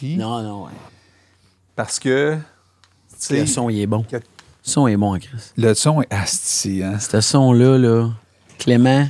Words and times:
surpris 0.00 0.16
Non, 0.16 0.42
non, 0.42 0.64
ouais. 0.64 0.70
parce 1.76 1.98
que, 1.98 2.36
tu 3.26 3.36
Le 3.36 3.46
son, 3.46 3.68
il 3.70 3.80
est 3.80 3.86
bon. 3.86 4.02
que- 4.02 4.16
Le 4.16 4.22
son 4.62 4.86
est 4.88 4.96
bon, 4.96 5.18
Chris. 5.18 5.38
le 5.56 5.74
son 5.74 6.02
est 6.02 6.12
asti, 6.12 6.82
hein. 6.82 6.98
Ce 6.98 7.20
son-là, 7.20 7.78
là, 7.78 8.08
Clément, 8.58 9.06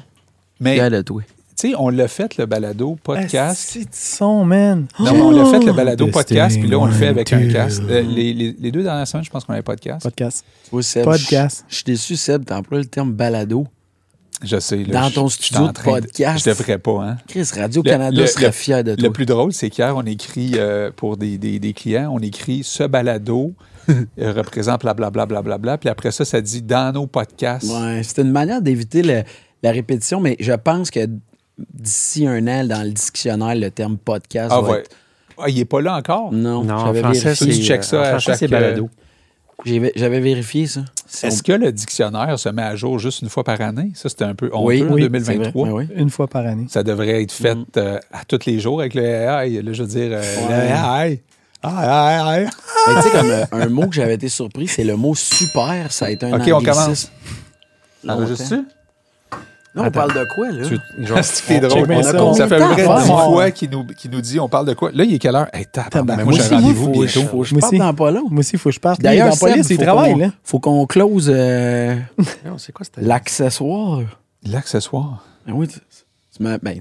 Mais, 0.61 0.73
regarde 0.73 0.95
de 0.95 1.03
toi. 1.03 1.23
tu 1.57 1.71
sais, 1.71 1.75
on 1.77 1.89
l'a 1.89 2.07
fait, 2.09 2.37
le 2.37 2.47
balado 2.47 2.97
podcast. 3.03 3.61
C'est 3.73 3.81
du 3.81 3.87
son, 3.93 4.45
man. 4.45 4.87
Non, 5.01 5.13
mais 5.13 5.21
on 5.21 5.31
l'a 5.33 5.45
fait, 5.47 5.65
le 5.65 5.73
balado 5.73 6.05
Testing, 6.07 6.13
podcast, 6.23 6.59
puis 6.61 6.69
là, 6.69 6.79
on 6.79 6.87
le 6.87 6.93
fait 6.93 7.09
avec 7.09 7.33
un 7.33 7.49
casque. 7.51 7.83
Euh, 7.89 8.01
les, 8.03 8.33
les- 8.33 8.57
les 8.59 8.71
deux 8.73 8.83
dernières 8.85 9.09
semaines, 9.09 9.25
je 9.25 9.31
pense 9.31 9.45
qu'on 9.45 9.53
avait 9.55 9.63
podcast. 9.63 10.03
Podcast. 10.05 10.45
Seb, 10.83 11.05
Podcast. 11.05 11.65
Je 11.69 11.73
je 11.73 11.77
suis 11.77 11.85
déçu, 11.85 12.17
Seb, 12.17 12.45
t'emploies 12.45 12.79
le 12.79 12.85
terme 12.87 13.13
balado. 13.13 13.67
Je 14.43 14.59
sais. 14.59 14.85
Là, 14.85 15.01
Dans 15.03 15.09
je- 15.09 15.15
ton 15.15 15.29
je 15.29 15.35
studio 15.35 15.63
en 15.65 15.67
de 15.69 15.79
podcast. 15.79 16.45
Je 16.45 16.51
devrais 16.51 16.79
pas, 16.79 17.03
hein. 17.03 17.17
Chris, 17.29 17.47
Radio-Canada 17.55 18.21
le- 18.21 18.27
serait 18.27 18.47
le- 18.47 18.53
fier 18.53 18.83
de 18.85 18.95
toi. 18.95 19.03
Le 19.09 19.13
plus 19.13 19.27
drôle, 19.27 19.53
c'est 19.53 19.69
qu'hier, 19.71 19.95
on 19.97 20.03
écrit 20.07 20.53
euh, 20.57 20.91
pour 20.95 21.17
des, 21.17 21.37
des- 21.39 21.59
des 21.59 21.73
clients, 21.75 22.11
on 22.15 22.21
écrit 22.21 22.63
ce 22.65 22.85
balado 22.85 23.53
euh, 23.91 24.33
représente 24.33 24.81
blablabla, 24.83 25.27
blablabla, 25.27 25.79
puis 25.79 25.89
après 25.89 26.11
ça, 26.11 26.25
ça 26.25 26.41
dit 26.41 26.63
dans 26.63 26.93
nos 26.95 27.07
podcasts. 27.07 27.71
Ouais, 27.71 28.03
c'est 28.03 28.23
une 28.23 28.31
manière 28.31 28.63
d'éviter 28.63 29.03
le- 29.03 29.23
la 29.63 29.73
répétition, 29.73 30.21
mais 30.21 30.37
je 30.41 30.53
pense 30.53 30.91
que 30.91 31.01
d'ici 31.75 32.27
un 32.27 32.47
an, 32.49 32.65
dans 32.65 32.83
le 32.83 32.93
dictionnaire, 32.93 33.55
le 33.55 33.71
terme 33.71 33.99
podcast 33.99 34.49
Ah 34.51 34.61
va 34.63 34.71
ouais. 34.71 34.79
être... 34.81 34.91
Ah, 35.39 35.49
il 35.49 35.59
est 35.59 35.65
pas 35.65 35.81
là 35.81 35.97
encore? 35.97 36.33
Non, 36.33 36.63
Non, 36.65 36.75
en 36.75 36.87
j'avais 36.87 37.01
français, 37.01 37.21
vérifié. 37.25 37.47
Tu 37.49 37.53
c'est 37.55 37.63
checkes 37.63 37.85
ça 37.85 37.99
en 37.99 38.03
à 38.03 38.05
français, 38.11 38.25
chaque, 38.27 38.37
c'est 38.39 38.49
balado. 38.49 38.77
J'avais 38.77 38.89
j'avais 39.65 40.21
vérifié 40.21 40.67
ça. 40.67 40.81
Si 41.07 41.27
Est-ce 41.27 41.41
on- 41.41 41.43
que 41.47 41.53
le 41.53 41.73
dictionnaire 41.73 42.39
se 42.39 42.49
met 42.49 42.63
à 42.63 42.77
jour 42.77 42.99
juste 42.99 43.23
une 43.23 43.29
fois 43.29 43.43
par 43.45 43.61
année? 43.61 43.91
Ça, 43.95 44.09
c'était 44.09 44.25
un 44.25 44.35
peu 44.35 44.47
honteux 44.53 44.65
Oui, 44.67 44.83
en 44.83 44.93
oui, 44.93 45.03
2023. 45.03 45.67
c'est 45.67 45.71
vrai, 45.73 45.87
oui. 45.91 45.97
Une 45.97 46.11
fois 46.11 46.29
par 46.29 46.47
année. 46.47 46.67
Ça 46.69 46.83
devrait 46.83 47.23
être 47.23 47.33
fait 47.33 47.55
Mm. 47.55 47.65
euh, 47.77 47.99
à 48.13 48.25
tous 48.25 48.47
les 48.47 48.61
jours 48.61 48.81
avec 48.81 48.95
le 48.95 49.03
AI. 49.05 49.63
Là, 49.63 49.73
je 49.73 49.83
veux 49.83 49.89
dire, 49.89 50.11
euh, 50.13 50.21
Ouais. 50.49 50.49
le 50.49 51.11
AI. 51.11 51.23
AI. 51.65 52.47
Tu 52.87 53.03
sais, 53.03 53.11
comme 53.11 53.31
euh, 53.31 53.45
un 53.53 53.69
mot 53.69 53.87
que 53.89 53.95
j'avais 53.95 54.15
été 54.15 54.29
surpris, 54.29 54.67
c'est 54.69 54.85
le 54.85 54.97
mot 54.97 55.15
super. 55.15 55.93
Ça 55.93 56.07
a 56.07 56.11
été 56.11 56.27
un 56.27 56.41
OK, 56.41 56.49
on 56.55 56.63
commence. 56.63 57.11
Là, 59.75 59.83
on 59.87 59.91
parle 59.93 60.13
de 60.15 60.25
quoi, 60.35 60.51
là? 60.51 60.67
Tu- 60.67 60.79
genre, 61.07 61.19
C'est 61.23 61.61
drôle. 61.61 61.87
On 61.89 62.01
a 62.01 62.03
ça. 62.35 62.49
fait 62.49 62.59
vrai 62.59 62.83
combien 62.85 62.97
de 62.97 63.01
dix 63.03 63.07
fois 63.09 63.51
qu'il 63.53 63.71
nous, 63.71 63.87
nous 64.11 64.21
dit 64.21 64.41
on 64.41 64.49
parle 64.49 64.67
de 64.67 64.75
quoi? 64.75 64.91
Là, 64.93 65.05
il 65.05 65.15
est 65.15 65.19
quelle 65.21 65.37
heure? 65.37 65.47
Hey, 65.53 65.65
tabarnak, 65.67 65.93
Tabarnak. 65.93 66.27
moi, 66.27 66.35
Moi 66.35 66.45
j'ai 66.49 66.55
rendez-vous 66.57 66.85
faut, 66.87 66.91
bientôt. 67.03 67.23
faut 67.31 67.39
que 67.43 67.45
je 67.47 67.55
Moi 67.55 67.61
parte 67.61 67.75
dans 67.77 67.95
pas 67.95 68.11
long. 68.11 68.25
Moi 68.31 68.41
aussi, 68.41 68.51
il 68.55 68.59
faut 68.59 68.69
que 68.71 68.75
je 68.75 68.81
parte. 68.81 69.01
D'ailleurs, 69.01 69.29
dans 69.29 69.47
la 69.47 69.53
police, 69.53 69.71
il 69.71 69.77
faut 69.77 69.83
travaille, 69.83 70.19
là. 70.19 70.31
Faut 70.43 70.59
qu'on 70.59 70.87
close 70.87 71.31
euh, 71.33 71.95
non, 72.45 72.59
c'est 72.59 72.73
quoi 72.73 72.85
c'était? 72.85 73.03
l'accessoire. 73.03 74.01
L'accessoire. 74.45 75.25
Ben 75.47 75.53
oui, 75.55 75.69
tu, 75.69 75.79
tu 76.37 76.43
m'as 76.43 76.59
ben, 76.59 76.81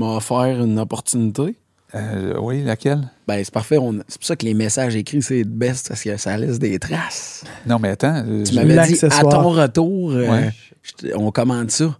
offert 0.00 0.62
une 0.64 0.78
opportunité. 0.78 1.54
Euh, 1.94 2.34
oui, 2.40 2.62
laquelle? 2.64 3.08
Ben, 3.26 3.42
c'est 3.44 3.52
parfait. 3.52 3.78
on- 3.78 3.98
C'est 4.08 4.18
pour 4.18 4.26
ça 4.26 4.36
que 4.36 4.46
les 4.46 4.54
messages 4.54 4.94
écrits, 4.96 5.22
c'est 5.22 5.38
le 5.38 5.44
best, 5.44 5.88
parce 5.88 6.02
que 6.02 6.16
ça 6.16 6.36
laisse 6.36 6.58
des 6.58 6.78
traces. 6.78 7.44
Non, 7.66 7.78
mais 7.80 7.90
attends. 7.90 8.24
Tu 8.44 8.54
m'avais 8.54 8.86
dit, 8.86 8.98
à 9.04 9.20
ton 9.22 9.48
retour, 9.50 10.12
euh, 10.12 10.28
Ouais. 10.30 10.50
je 10.82 10.92
te- 10.92 11.14
on 11.16 11.30
commande 11.32 11.70
ça. 11.70 11.96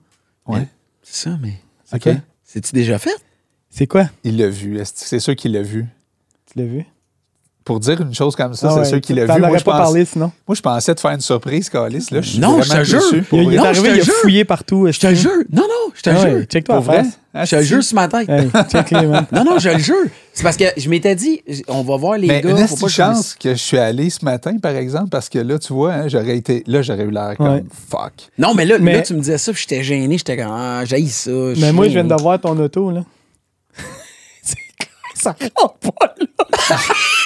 Ouais. 0.51 0.61
Mais- 0.61 0.69
C'est 1.03 1.29
ça, 1.31 1.37
mais 1.43 1.55
OK. 1.93 2.03
quoi? 2.03 2.13
c'est-tu 2.45 2.73
déjà 2.75 2.99
fait? 2.99 3.17
C'est 3.71 3.87
quoi? 3.87 4.07
Il 4.25 4.37
l'a 4.37 4.49
vu. 4.49 4.79
Est-ce 4.79 4.93
C'est 4.97 5.21
sûr 5.21 5.35
qu'il 5.37 5.53
l'a 5.53 5.63
vu? 5.63 5.87
Tu 6.53 6.59
l'as 6.59 6.65
vu? 6.67 6.85
Pour 7.65 7.79
dire 7.79 8.01
une 8.01 8.15
chose 8.15 8.35
comme 8.35 8.55
ça, 8.55 8.69
Ah 8.69 8.73
c'est 8.75 8.81
ouais, 8.81 8.85
sûr 8.87 9.01
qu'il 9.01 9.17
l'a 9.17 9.27
T'en 9.27 9.35
vu. 9.35 9.41
Moi 9.41 9.51
aurais 9.51 9.59
je, 9.61 9.65
pas 9.65 9.73
pense- 9.73 9.81
parlé 9.83 10.05
sinon. 10.05 10.33
moi, 10.49 10.55
je 10.57 10.61
pensais 10.61 10.95
te 10.95 11.01
faire 11.01 11.11
une 11.13 11.21
surprise, 11.21 11.69
Calis. 11.69 12.07
Là, 12.11 12.21
je 12.21 12.29
suis 12.31 12.39
Non, 12.41 12.61
je 12.63 12.69
vraiment 12.69 12.83
te 12.85 12.89
jure. 12.89 13.25
pour 13.29 13.39
Il, 13.39 13.45
il 13.49 13.55
est 13.55 13.57
non, 13.59 13.65
arrivé, 13.65 13.89
il 13.91 14.01
a 14.01 14.05
jure. 14.05 14.15
fouillé 14.15 14.45
partout. 14.45 14.89
Je 14.91 14.99
te 14.99 15.15
jure. 15.15 15.31
Non, 15.53 15.63
non, 15.63 15.93
je 15.95 16.03
te 16.03 16.11
Ah 16.11 16.17
jure. 16.31 16.45
Check-toi 16.47 16.75
Pour 16.77 16.83
en 16.85 16.87
vrai? 16.87 17.05
face. 17.05 17.20
Ah, 17.33 17.45
Je 17.45 17.51
te 17.53 17.57
le 17.57 17.63
jure 17.63 17.83
sur 17.85 17.95
ma 17.95 18.09
tête. 18.09 18.29
Hey, 18.29 18.51
check 18.69 18.91
les 18.91 19.07
man. 19.07 19.25
Non, 19.31 19.45
non, 19.45 19.59
je 19.61 19.69
le 19.69 19.79
jure. 19.79 19.95
C'est 20.33 20.43
parce 20.43 20.57
que 20.57 20.65
je 20.77 20.89
m'étais 20.91 21.15
dit, 21.15 21.41
on 21.69 21.83
va 21.83 21.97
voir 21.97 22.19
les 22.19 22.27
Mais 22.27 22.41
gars. 22.41 22.51
une 22.51 22.67
faut 22.67 22.75
pas 22.75 22.87
que 22.87 22.89
je- 22.89 22.97
chance 22.97 23.35
que 23.39 23.51
je 23.51 23.55
suis 23.59 23.79
allé 23.79 24.11
ce 24.11 24.25
matin, 24.25 24.59
par 24.59 24.75
exemple, 24.75 25.11
parce 25.11 25.29
que 25.29 25.39
là, 25.39 25.59
tu 25.61 25.73
vois, 25.73 25.93
hein, 25.93 26.09
j'aurais 26.09 26.37
été. 26.37 26.65
Là, 26.67 26.83
j'aurais 26.83 27.05
eu 27.05 27.11
l'air 27.13 27.35
comme 27.37 27.47
Ouais. 27.49 27.65
fuck. 27.89 28.13
Non, 28.37 28.53
mais 28.55 28.65
là, 28.65 28.79
Mais- 28.81 28.95
là, 28.95 29.03
tu 29.03 29.15
me 29.15 29.21
disais 29.21 29.39
ça, 29.39 29.53
puis 29.53 29.61
j'étais 29.63 29.85
gêné. 29.85 30.19
J'étais 30.19 30.37
comme, 30.37 30.51
ah, 30.51 30.83
j'haïs 30.85 31.09
ça. 31.09 31.31
Mais 31.59 31.73
moi, 31.73 31.87
je 31.87 31.93
viens 31.93 32.05
de 32.05 32.09
de 32.15 32.21
voir 32.21 32.41
ton 32.41 32.59
auto, 32.59 32.91
là. 32.91 33.05
Ça 35.15 35.37
rentre 35.57 35.75
pas, 35.79 36.15
là. 36.19 36.77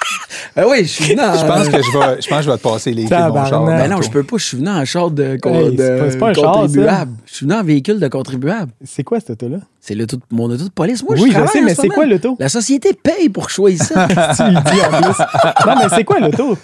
Ben 0.57 0.65
oui, 0.69 0.79
je 0.85 0.89
suis 0.89 1.05
venu 1.05 1.21
en... 1.21 1.35
Je 1.37 1.45
pense 1.47 1.69
que 1.69 1.83
je 1.83 1.99
vais, 1.99 2.23
je 2.23 2.29
pense 2.29 2.39
que 2.39 2.45
je 2.45 2.51
vais 2.51 2.57
te 2.59 2.63
passer 2.63 2.93
les 2.93 3.07
clés 3.07 3.17
de 3.17 3.29
mon 3.29 3.45
char. 3.45 3.65
Ben 3.65 3.91
non, 3.91 4.01
je 4.03 4.11
peux 4.11 4.23
pas. 4.23 4.37
Je 4.39 4.45
suis 4.45 4.57
venu 4.57 4.69
en 4.69 4.85
char 4.85 5.11
de, 5.11 5.37
con- 5.43 5.53
Hey, 5.55 5.75
de 5.77 6.09
c'est 6.11 6.19
pas- 6.19 6.29
un 6.31 6.35
char, 6.35 6.55
ça. 6.55 6.61
contribuable. 6.61 7.13
Je 7.27 7.35
suis 7.35 7.47
venu 7.47 7.59
en 7.59 7.65
véhicule 7.65 7.99
de 7.99 8.09
contribuable. 8.09 8.71
C'est 8.85 9.03
quoi, 9.03 9.19
cette 9.19 9.31
auto-là? 9.31 9.59
C'est 9.81 9.95
l'auto 9.97 10.17
de- 10.17 10.23
mon 10.31 10.45
auto 10.51 10.65
de 10.65 10.69
police. 10.71 11.03
Moi, 11.03 11.17
oui, 11.19 11.33
je 11.35 11.41
je 11.41 11.47
sais, 11.47 11.61
mais 11.61 11.71
ce 11.75 11.83
c'est 11.83 11.89
moment. 11.89 11.95
quoi 11.95 12.07
l'auto? 12.07 12.37
La 12.39 12.49
société 12.49 12.93
paye 12.95 13.29
pour 13.31 13.47
que 13.47 13.51
je 13.51 13.55
sois 13.57 13.71
ici. 13.73 13.93
tu 13.93 13.95
le 13.97 14.71
dis 14.71 14.81
en 14.81 15.03
plus. 15.03 15.67
Non, 15.67 15.75
mais 15.83 15.89
c'est 15.95 16.05
quoi 16.05 16.21
l'auto? 16.21 16.57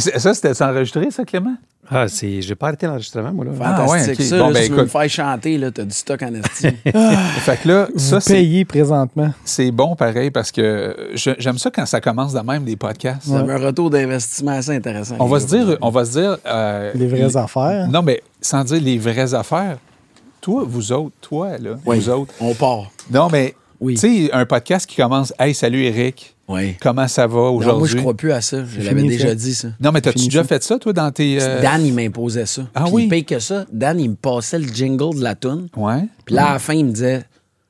Ça, 0.00 0.34
c'était 0.34 0.62
enregistré, 0.62 1.10
ça, 1.10 1.24
Clément? 1.24 1.54
Ah, 1.90 2.06
c'est... 2.08 2.40
J'ai 2.40 2.54
pas 2.54 2.68
arrêté 2.68 2.86
l'enregistrement, 2.86 3.32
moi, 3.32 3.44
là. 3.44 3.50
Ah, 3.60 3.82
ouais, 3.86 3.98
Fantastique. 4.00 4.20
ok. 4.20 4.26
Ça, 4.26 4.38
Bon, 4.38 4.46
là, 4.48 4.52
ben, 4.54 4.62
si 4.62 4.68
tu 4.70 4.74
veux 4.76 4.82
me 4.82 4.86
faire 4.88 5.10
chanter, 5.10 5.58
là, 5.58 5.70
t'as 5.72 5.82
du 5.84 5.90
stock 5.94 6.22
en 6.22 6.32
estime. 6.34 6.72
Fait 6.84 7.56
que 7.62 7.68
là, 7.68 7.88
ça, 7.96 8.14
Vous 8.16 8.20
c'est 8.20 8.34
payez 8.34 8.64
présentement. 8.64 9.30
c'est 9.44 9.70
bon 9.72 9.94
pareil 9.96 10.30
parce 10.30 10.50
que 10.52 10.96
j'aime 11.38 11.58
ça 11.58 11.70
quand 11.70 11.84
ça 11.84 12.00
commence 12.00 12.32
de 12.32 12.40
même, 12.40 12.64
des 12.64 12.76
podcasts. 12.76 13.24
Ça 13.24 13.42
me 13.42 13.52
un 13.52 13.58
retour 13.58 13.90
d'investissement 13.90 14.52
assez 14.52 14.70
intéressant. 14.74 15.16
On 15.18 15.26
va 15.26 15.40
se 15.40 15.46
dire, 15.46 15.76
on 15.82 15.90
va 15.90 16.04
se 16.04 16.12
dire. 16.12 16.38
euh, 16.46 16.92
Les 16.94 17.08
vraies 17.08 17.36
affaires. 17.36 17.88
Non, 17.88 18.00
mais 18.02 18.22
sans 18.40 18.64
dire 18.64 18.80
les 18.80 18.96
vraies 18.98 19.34
affaires. 19.34 19.76
Toi, 20.40 20.64
vous 20.66 20.92
autres, 20.92 21.14
toi, 21.20 21.58
là, 21.58 21.72
Oui. 21.84 21.98
vous 21.98 22.08
autres. 22.10 22.32
On 22.40 22.54
part. 22.54 22.90
Non, 23.10 23.28
mais, 23.30 23.54
Oui. 23.82 23.94
tu 23.94 24.26
sais, 24.26 24.32
un 24.32 24.46
podcast 24.46 24.86
qui 24.86 24.96
commence 24.96 25.32
Hey, 25.40 25.54
salut 25.54 25.82
Eric, 25.82 26.36
Oui. 26.46 26.76
comment 26.80 27.08
ça 27.08 27.26
va 27.26 27.34
Non, 27.36 27.52
moi, 27.54 27.62
je 27.64 27.68
aujourd'hui? 27.70 27.96
crois 28.00 28.14
plus 28.14 28.30
à 28.32 28.40
ça. 28.40 28.58
Je 28.64 28.80
l'avais 28.80 29.02
déjà 29.02 29.34
dit, 29.34 29.54
ça. 29.56 29.68
Non, 29.80 29.90
mais 29.90 30.00
t'as-tu 30.00 30.24
déjà 30.26 30.44
fait 30.44 30.62
ça, 30.62 30.78
toi, 30.78 30.92
dans 30.92 31.10
tes. 31.10 31.38
euh, 31.42 31.60
Dan, 31.60 31.84
il 31.84 31.92
m'imposait 31.92 32.46
ça. 32.46 32.62
Ah 32.76 32.84
Puis 32.84 32.92
oui? 32.92 33.08
Pire 33.08 33.26
que 33.26 33.38
ça, 33.40 33.64
Dan, 33.72 33.98
il 33.98 34.10
me 34.10 34.14
passait 34.14 34.60
le 34.60 34.68
jingle 34.68 35.16
de 35.16 35.22
la 35.24 35.34
toune. 35.34 35.66
Ouais. 35.76 36.04
Puis 36.24 36.34
là, 36.36 36.50
à 36.50 36.52
la 36.52 36.58
fin, 36.60 36.74
il 36.74 36.84
me 36.84 36.92
disait, 36.92 37.20
tu 37.20 37.24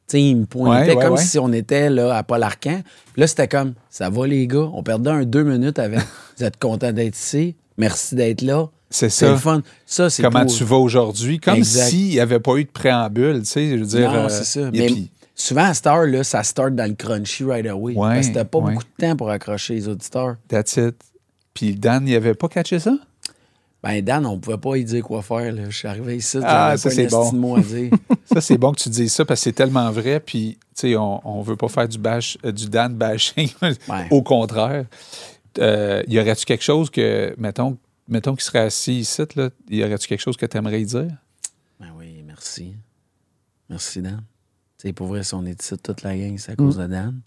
sais, 0.08 0.22
il 0.22 0.36
me 0.36 0.44
pointait 0.44 0.90
Ouais, 0.90 0.96
ouais, 0.96 1.02
comme 1.04 1.14
ouais. 1.14 1.22
si 1.22 1.38
on 1.38 1.50
était 1.52 1.88
là 1.88 2.14
à 2.14 2.22
Paul 2.22 2.42
Arcan. 2.42 2.82
Puis 3.14 3.20
là, 3.22 3.26
c'était 3.26 3.48
comme, 3.48 3.72
ça 3.88 4.10
va 4.10 4.26
les 4.26 4.46
gars, 4.46 4.68
on 4.74 4.82
perdait 4.82 5.10
un 5.10 5.24
deux 5.24 5.44
minutes 5.44 5.78
avec. 5.78 6.00
Vous 6.36 6.44
êtes 6.44 6.58
contents 6.58 6.92
d'être 6.92 7.16
ici? 7.16 7.54
Merci 7.78 8.16
d'être 8.16 8.42
là. 8.42 8.68
C'est 8.90 9.08
C'est 9.08 9.24
ça. 9.24 9.30
le 9.32 9.38
fun. 9.38 9.62
Ça, 9.86 10.10
c'est 10.10 10.22
Comment 10.22 10.44
pour- 10.44 10.54
tu 10.54 10.64
vas 10.64 10.76
aujourd'hui? 10.76 11.38
Comme 11.40 11.64
s'il 11.64 12.08
n'y 12.10 12.20
avait 12.20 12.40
pas 12.40 12.56
eu 12.56 12.64
de 12.64 12.70
préambule, 12.70 13.38
tu 13.40 13.46
sais, 13.46 13.70
je 13.70 13.76
veux 13.76 13.86
dire. 13.86 14.12
Non, 14.12 14.24
euh, 14.24 14.28
c'est 14.28 14.44
ça. 14.44 14.68
Mais 14.70 14.84
puis- 14.88 15.10
souvent, 15.42 15.64
à 15.64 15.74
cette 15.74 15.86
heure-là, 15.86 16.24
ça 16.24 16.42
start 16.42 16.74
dans 16.74 16.88
le 16.88 16.94
crunchy 16.94 17.44
right 17.44 17.66
away. 17.66 17.94
Ouais, 17.94 18.14
parce 18.14 18.28
que 18.28 18.34
t'as 18.34 18.44
pas 18.44 18.58
ouais. 18.58 18.72
beaucoup 18.72 18.84
de 18.84 19.06
temps 19.06 19.16
pour 19.16 19.30
accrocher 19.30 19.74
les 19.74 19.88
auditeurs. 19.88 20.36
That's 20.48 20.76
it. 20.76 20.96
Puis 21.54 21.74
Dan, 21.74 22.06
il 22.08 22.14
avait 22.14 22.34
pas 22.34 22.48
catché 22.48 22.78
ça? 22.78 22.96
Ben, 23.82 24.00
Dan, 24.00 24.24
on 24.26 24.38
pouvait 24.38 24.58
pas 24.58 24.76
y 24.76 24.84
dire 24.84 25.02
quoi 25.02 25.22
faire. 25.22 25.52
Là. 25.52 25.68
Je 25.68 25.76
suis 25.76 25.88
arrivé 25.88 26.16
ici, 26.16 26.38
Ah, 26.42 26.76
ça, 26.76 26.90
c'est 26.90 27.08
bon. 27.08 27.32
mot 27.32 27.56
à 27.56 27.60
dire. 27.60 27.90
Ça, 28.32 28.40
c'est 28.40 28.56
bon 28.56 28.72
que 28.72 28.80
tu 28.80 28.88
dises 28.88 29.12
ça 29.12 29.24
parce 29.26 29.40
que 29.40 29.44
c'est 29.44 29.52
tellement 29.52 29.90
vrai. 29.90 30.20
Puis, 30.20 30.56
tu 30.74 30.92
sais, 30.92 30.96
on, 30.96 31.20
on 31.28 31.42
veut 31.42 31.56
pas 31.56 31.68
faire 31.68 31.86
du, 31.86 31.98
bash, 31.98 32.38
euh, 32.46 32.52
du 32.52 32.68
Dan 32.70 32.94
bashing. 32.94 33.50
Ouais. 33.62 34.06
Au 34.10 34.22
contraire. 34.22 34.86
Euh, 35.58 36.02
y 36.06 36.18
aurait-tu 36.18 36.46
quelque 36.46 36.62
chose 36.64 36.88
que, 36.88 37.34
mettons, 37.36 37.76
mettons 38.08 38.34
qu'il 38.34 38.44
serait 38.44 38.60
assis 38.60 39.00
ici, 39.00 39.22
là, 39.36 39.50
y 39.68 39.84
aurait-tu 39.84 40.08
quelque 40.08 40.20
chose 40.20 40.36
que 40.36 40.46
tu 40.46 40.56
aimerais 40.56 40.82
dire? 40.82 41.10
Ben 41.78 41.88
oui, 41.98 42.22
merci. 42.24 42.74
Merci, 43.68 44.00
Dan. 44.00 44.22
Sais, 44.82 44.92
pour 44.92 45.06
vrai, 45.06 45.22
si 45.22 45.32
on 45.34 45.46
est 45.46 45.62
ici 45.62 45.78
toute 45.78 46.02
la 46.02 46.16
gang, 46.16 46.36
c'est 46.38 46.52
à 46.52 46.56
cause 46.56 46.76
de 46.76 46.86
Dan. 46.88 47.20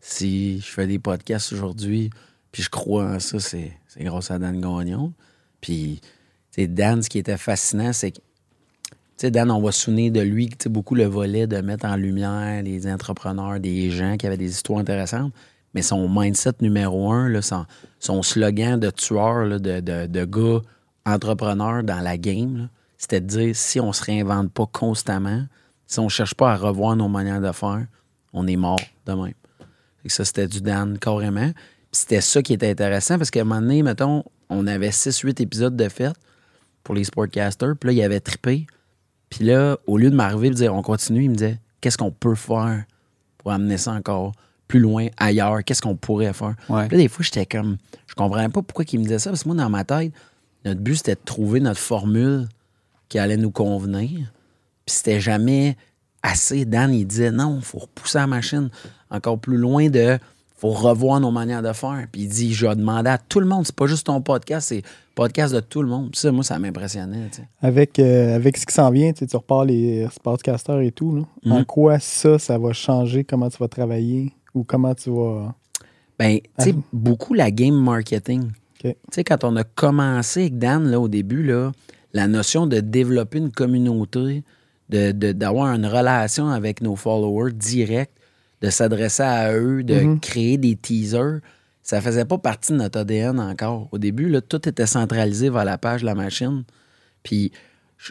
Si 0.00 0.60
je 0.60 0.66
fais 0.66 0.86
des 0.86 1.00
podcasts 1.00 1.52
aujourd'hui, 1.52 2.08
puis 2.52 2.62
je 2.62 2.70
crois 2.70 3.04
en 3.04 3.18
ça, 3.18 3.40
c'est 3.40 3.72
c'est 3.88 4.04
grâce 4.04 4.30
à 4.30 4.38
Dan 4.38 4.60
Gagnon. 4.60 5.12
Puis, 5.60 5.98
tu 6.02 6.08
sais, 6.52 6.68
Dan, 6.68 7.02
ce 7.02 7.08
qui 7.08 7.18
était 7.18 7.36
fascinant, 7.36 7.92
c'est 7.92 8.12
que, 8.12 8.18
tu 8.18 8.22
sais, 9.16 9.32
Dan, 9.32 9.50
on 9.50 9.60
va 9.60 9.72
se 9.72 9.80
souvenir 9.80 10.12
de 10.12 10.20
lui, 10.20 10.50
tu 10.50 10.56
sais, 10.60 10.68
beaucoup 10.68 10.94
le 10.94 11.06
volet 11.06 11.48
de 11.48 11.60
mettre 11.60 11.84
en 11.86 11.96
lumière 11.96 12.62
des 12.62 12.86
entrepreneurs, 12.86 13.58
des 13.58 13.90
gens 13.90 14.16
qui 14.16 14.28
avaient 14.28 14.36
des 14.36 14.50
histoires 14.50 14.78
intéressantes. 14.78 15.32
Mais 15.74 15.82
son 15.82 16.08
mindset 16.08 16.52
numéro 16.60 17.10
un, 17.10 17.28
là, 17.28 17.42
son, 17.42 17.66
son 17.98 18.22
slogan 18.22 18.78
de 18.78 18.90
tueur, 18.90 19.46
là, 19.46 19.58
de, 19.58 19.80
de, 19.80 20.06
de 20.06 20.24
gars 20.24 20.60
entrepreneur 21.04 21.82
dans 21.82 22.00
la 22.00 22.16
game, 22.16 22.68
c'était 22.98 23.20
de 23.20 23.26
dire 23.26 23.56
si 23.56 23.80
on 23.80 23.92
se 23.92 24.04
réinvente 24.04 24.52
pas 24.52 24.66
constamment, 24.66 25.44
si 25.90 25.98
on 25.98 26.08
cherche 26.08 26.34
pas 26.34 26.52
à 26.52 26.56
revoir 26.56 26.94
nos 26.94 27.08
manières 27.08 27.40
de 27.40 27.50
faire, 27.50 27.84
on 28.32 28.46
est 28.46 28.56
mort 28.56 28.80
de 29.06 29.12
même. 29.12 29.34
Ça, 30.06 30.24
c'était 30.24 30.46
du 30.46 30.60
Dan 30.60 30.98
carrément. 30.98 31.50
C'était 31.90 32.20
ça 32.20 32.42
qui 32.42 32.52
était 32.52 32.70
intéressant 32.70 33.18
parce 33.18 33.30
qu'à 33.32 33.40
un 33.40 33.44
moment 33.44 33.60
donné, 33.60 33.82
mettons, 33.82 34.22
on 34.48 34.68
avait 34.68 34.90
6-8 34.90 35.42
épisodes 35.42 35.76
de 35.76 35.88
fête 35.88 36.14
pour 36.84 36.94
les 36.94 37.02
sportcasters. 37.02 37.76
Puis 37.76 37.88
là, 37.88 37.92
il 37.92 38.02
avait 38.02 38.20
trippé. 38.20 38.68
Puis 39.30 39.44
là, 39.44 39.78
au 39.88 39.98
lieu 39.98 40.10
de 40.10 40.14
m'arriver 40.14 40.46
et 40.46 40.50
de 40.50 40.54
dire 40.54 40.72
on 40.74 40.82
continue, 40.82 41.24
il 41.24 41.30
me 41.30 41.34
disait 41.34 41.58
qu'est-ce 41.80 41.98
qu'on 41.98 42.12
peut 42.12 42.36
faire 42.36 42.84
pour 43.38 43.50
amener 43.50 43.76
ça 43.76 43.92
encore 43.92 44.32
plus 44.68 44.78
loin, 44.78 45.08
ailleurs, 45.16 45.64
qu'est-ce 45.64 45.82
qu'on 45.82 45.96
pourrait 45.96 46.32
faire? 46.32 46.54
Ouais. 46.68 46.86
Puis 46.86 46.98
là, 46.98 47.02
des 47.02 47.08
fois, 47.08 47.24
j'étais 47.24 47.46
comme, 47.46 47.78
je 48.06 48.14
comprenais 48.14 48.48
pas 48.48 48.62
pourquoi 48.62 48.84
il 48.92 49.00
me 49.00 49.04
disait 49.04 49.18
ça 49.18 49.30
parce 49.30 49.42
que 49.42 49.48
moi, 49.48 49.56
dans 49.56 49.68
ma 49.68 49.82
tête, 49.82 50.12
notre 50.64 50.80
but, 50.80 50.94
c'était 50.94 51.16
de 51.16 51.24
trouver 51.24 51.58
notre 51.58 51.80
formule 51.80 52.48
qui 53.08 53.18
allait 53.18 53.36
nous 53.36 53.50
convenir. 53.50 54.32
Puis 54.90 54.96
c'était 54.98 55.20
jamais 55.20 55.76
assez. 56.22 56.64
Dan, 56.64 56.92
il 56.92 57.06
disait 57.06 57.30
non, 57.30 57.56
il 57.58 57.64
faut 57.64 57.78
repousser 57.78 58.18
la 58.18 58.26
machine 58.26 58.70
encore 59.08 59.38
plus 59.38 59.56
loin 59.56 59.88
de 59.88 60.18
faut 60.56 60.70
revoir 60.70 61.20
nos 61.20 61.30
manières 61.30 61.62
de 61.62 61.72
faire. 61.72 62.06
Puis 62.12 62.22
il 62.22 62.28
dit, 62.28 62.52
je 62.52 62.66
vais 62.66 62.74
demander 62.76 63.08
à 63.08 63.16
tout 63.18 63.40
le 63.40 63.46
monde, 63.46 63.64
c'est 63.64 63.74
pas 63.74 63.86
juste 63.86 64.06
ton 64.08 64.20
podcast, 64.20 64.68
c'est 64.68 64.82
podcast 65.14 65.54
de 65.54 65.60
tout 65.60 65.80
le 65.80 65.88
monde. 65.88 66.10
Puis 66.10 66.20
ça, 66.20 66.32
moi, 66.32 66.42
ça 66.44 66.58
m'impressionnait. 66.58 67.28
tu 67.30 67.38
sais. 67.38 67.48
Avec, 67.62 67.98
euh, 67.98 68.34
avec 68.36 68.58
ce 68.58 68.66
qui 68.66 68.74
s'en 68.74 68.90
vient, 68.90 69.12
tu 69.12 69.20
sais, 69.20 69.26
tu 69.26 69.36
repars 69.36 69.64
les 69.64 70.06
podcasters 70.22 70.80
et 70.80 70.90
tout. 70.92 71.16
là. 71.16 71.22
Mhm. 71.46 71.52
En 71.52 71.64
quoi 71.64 71.98
ça, 71.98 72.38
ça 72.38 72.58
va 72.58 72.72
changer 72.74 73.24
comment 73.24 73.48
tu 73.48 73.56
vas 73.58 73.68
travailler 73.68 74.32
ou 74.54 74.64
comment 74.64 74.94
tu 74.94 75.08
vas. 75.10 75.54
Ben, 76.18 76.40
tu 76.58 76.64
sais, 76.64 76.74
Ah. 76.76 76.82
beaucoup 76.92 77.32
la 77.32 77.50
game 77.50 77.74
marketing. 77.82 78.50
Tu 78.80 78.92
sais, 79.12 79.24
quand 79.24 79.44
on 79.44 79.56
a 79.56 79.64
commencé 79.64 80.40
avec 80.40 80.58
Dan, 80.58 80.90
là, 80.90 81.00
au 81.00 81.08
début, 81.08 81.42
là, 81.42 81.72
la 82.12 82.26
notion 82.26 82.66
de 82.66 82.80
développer 82.80 83.38
une 83.38 83.50
communauté, 83.52 84.42
de- 84.90 85.12
de- 85.12 85.32
d'avoir 85.32 85.74
une 85.74 85.86
relation 85.86 86.48
avec 86.50 86.80
nos 86.82 86.96
followers 86.96 87.52
direct, 87.52 88.12
de 88.60 88.68
s'adresser 88.70 89.22
à 89.22 89.52
eux, 89.54 89.82
de 89.82 89.94
Mhm. 90.00 90.20
créer 90.20 90.58
des 90.58 90.76
teasers, 90.76 91.40
ça 91.82 92.00
faisait 92.00 92.24
pas 92.26 92.38
partie 92.38 92.72
de 92.72 92.76
notre 92.78 92.98
ADN 93.00 93.40
encore. 93.40 93.88
Au 93.92 93.98
début, 93.98 94.28
là, 94.28 94.40
tout 94.40 94.68
était 94.68 94.86
centralisé 94.86 95.48
vers 95.48 95.64
la 95.64 95.78
page 95.78 96.02
de 96.02 96.06
la 96.06 96.14
machine. 96.14 96.64
Puis, 97.22 97.52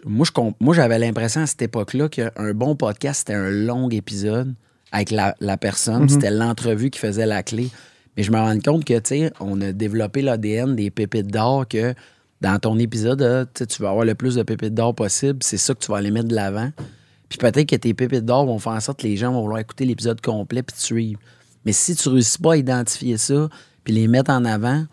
moi, 0.05 0.25
je 0.25 0.31
comp- 0.31 0.55
moi, 0.59 0.73
j'avais 0.73 0.97
l'impression 0.99 1.41
à 1.41 1.45
cette 1.47 1.61
époque-là 1.61 2.09
qu'un 2.09 2.53
bon 2.55 2.75
podcast, 2.75 3.19
c'était 3.19 3.33
un 3.39 3.49
long 3.51 3.89
épisode 3.89 4.53
avec 4.91 5.11
la, 5.11 5.35
la 5.39 5.57
personne. 5.57 6.09
C'était 6.09 6.31
l'entrevue 6.31 6.89
qui 6.89 6.99
faisait 6.99 7.25
la 7.27 7.43
clé. 7.43 7.69
Mais 8.17 8.23
je 8.23 8.31
me 8.31 8.37
rends 8.37 8.59
compte 8.59 8.85
que, 8.85 8.95
tu 8.99 9.01
sais, 9.09 9.31
on 9.39 9.61
a 9.61 9.71
développé 9.71 10.21
l'ADN 10.23 10.75
des 10.75 10.89
pépites 10.89 11.27
d'or 11.31 11.67
que 11.67 11.93
dans 12.41 12.57
ton 12.59 12.77
épisode, 12.79 13.21
là, 13.21 13.45
tu 13.45 13.81
vas 13.81 13.89
avoir 13.89 14.05
le 14.05 14.15
plus 14.15 14.35
de 14.35 14.43
pépites 14.43 14.73
d'or 14.73 14.95
possible. 14.95 15.39
C'est 15.41 15.57
ça 15.57 15.73
que 15.73 15.79
tu 15.79 15.91
vas 15.91 15.97
aller 15.97 16.11
mettre 16.11 16.29
de 16.29 16.35
l'avant. 16.35 16.71
Puis 17.27 17.37
peut-être 17.37 17.67
que 17.67 17.75
tes 17.75 17.93
pépites 17.93 18.25
d'or 18.25 18.45
vont 18.45 18.59
faire 18.59 18.73
en 18.73 18.79
sorte 18.79 19.01
que 19.01 19.07
les 19.07 19.17
gens 19.17 19.31
vont 19.31 19.41
vouloir 19.41 19.59
écouter 19.59 19.85
l'épisode 19.85 20.21
complet 20.21 20.63
puis 20.63 20.75
te 20.75 20.81
suivre. 20.81 21.19
Mais 21.65 21.73
si 21.73 21.95
tu 21.95 22.09
réussis 22.09 22.39
pas 22.39 22.53
à 22.53 22.57
identifier 22.57 23.17
ça 23.17 23.49
puis 23.83 23.93
les 23.93 24.07
mettre 24.07 24.31
en 24.31 24.45
avant, 24.45 24.85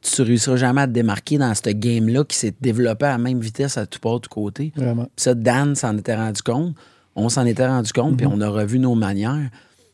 tu 0.00 0.22
réussiras 0.22 0.56
jamais 0.56 0.82
à 0.82 0.86
te 0.86 0.92
démarquer 0.92 1.38
dans 1.38 1.54
ce 1.54 1.70
game-là 1.70 2.24
qui 2.24 2.36
s'est 2.36 2.54
développé 2.60 3.06
à 3.06 3.10
la 3.10 3.18
même 3.18 3.40
vitesse 3.40 3.76
à 3.78 3.86
tout 3.86 4.00
part, 4.00 4.20
tout 4.20 4.30
côté. 4.30 4.72
Vraiment. 4.76 5.04
Puis 5.04 5.12
ça, 5.16 5.34
Dan 5.34 5.74
s'en 5.74 5.96
était 5.96 6.16
rendu 6.16 6.42
compte. 6.42 6.74
On 7.16 7.28
s'en 7.28 7.46
était 7.46 7.66
rendu 7.66 7.92
compte, 7.92 8.16
puis 8.16 8.26
on 8.26 8.40
a 8.40 8.48
revu 8.48 8.78
nos 8.78 8.94
manières. 8.94 9.50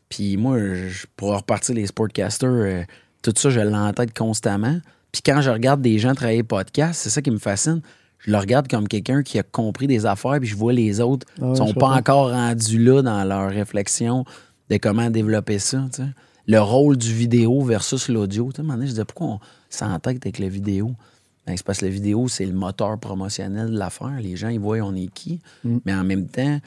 Puis 0.09 0.37
moi, 0.37 0.57
je, 0.57 1.05
pour 1.15 1.35
repartir 1.35 1.75
les 1.75 1.85
sportcasters, 1.85 2.49
euh, 2.49 2.83
tout 3.21 3.33
ça, 3.35 3.49
je 3.49 3.59
l'ai 3.59 3.75
en 3.75 3.93
tête 3.93 4.17
constamment. 4.17 4.79
Puis 5.11 5.21
quand 5.23 5.41
je 5.41 5.49
regarde 5.49 5.81
des 5.81 5.99
gens 5.99 6.13
travailler 6.13 6.43
podcast, 6.43 7.01
c'est 7.03 7.09
ça 7.09 7.21
qui 7.21 7.31
me 7.31 7.37
fascine. 7.37 7.81
Je 8.19 8.31
le 8.31 8.37
regarde 8.37 8.67
comme 8.67 8.87
quelqu'un 8.87 9.23
qui 9.23 9.39
a 9.39 9.43
compris 9.43 9.87
des 9.87 10.05
affaires, 10.05 10.37
puis 10.39 10.47
je 10.47 10.55
vois 10.55 10.73
les 10.73 11.01
autres 11.01 11.25
Ah 11.41 11.49
ouais, 11.49 11.55
sont 11.55 11.73
pas 11.73 11.89
encore 11.89 12.29
rendus 12.31 12.77
là 12.77 13.01
dans 13.01 13.23
leur 13.23 13.49
réflexion 13.49 14.25
de 14.69 14.77
comment 14.77 15.09
développer 15.09 15.59
ça. 15.59 15.87
Le 16.47 16.59
rôle 16.59 16.97
du 16.97 17.13
vidéo 17.13 17.61
versus 17.61 18.09
l'audio. 18.09 18.49
À 18.55 18.59
un 18.59 18.63
moment 18.63 18.75
donné, 18.75 18.87
je 18.87 18.91
disais, 18.91 19.05
pourquoi 19.05 19.27
on 19.27 19.39
s'entête 19.69 20.23
avec 20.23 20.39
la 20.39 20.49
vidéo? 20.49 20.91
Ben, 21.45 21.57
c'est 21.57 21.65
parce 21.65 21.79
que 21.79 21.85
la 21.85 21.91
vidéo, 21.91 22.27
c'est 22.27 22.45
le 22.45 22.53
moteur 22.53 22.99
promotionnel 22.99 23.71
de 23.71 23.77
l'affaire. 23.77 24.19
Les 24.21 24.35
gens, 24.35 24.49
ils 24.49 24.59
voient 24.59 24.77
on 24.81 24.95
est 24.95 25.11
qui. 25.11 25.39
Mm. 25.63 25.77
Mais 25.85 25.93
en 25.93 26.03
même 26.03 26.27
temps, 26.27 26.59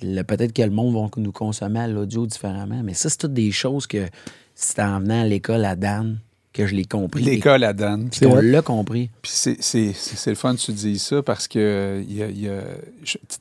peut-être 0.00 0.52
que 0.52 0.62
le 0.62 0.70
monde 0.70 0.94
va 0.94 1.08
nous 1.16 1.32
consommer 1.32 1.80
à 1.80 1.88
l'audio 1.88 2.26
différemment. 2.26 2.82
Mais 2.84 2.94
ça, 2.94 3.08
c'est 3.08 3.18
toutes 3.18 3.32
des 3.32 3.52
choses 3.52 3.86
que 3.86 4.06
c'est 4.54 4.82
en 4.82 5.00
venant 5.00 5.22
à 5.22 5.24
l'école 5.24 5.64
à 5.64 5.76
Dan 5.76 6.18
que 6.54 6.66
je 6.66 6.74
l'ai 6.74 6.84
compris. 6.86 7.22
L'école 7.22 7.64
à 7.64 7.72
Dan. 7.74 8.08
Et 8.22 8.24
qu'on 8.24 8.36
l'a 8.36 8.62
compris. 8.62 9.10
Puis 9.20 9.32
c'est- 9.34 10.26
le 10.28 10.34
fun 10.34 10.54
que 10.54 10.60
tu 10.60 10.72
dis 10.72 10.98
ça 10.98 11.20
parce 11.22 11.48
que 11.48 11.58
euh, 11.58 12.02
y 12.08 12.22
a- 12.22 12.30
y 12.30 12.48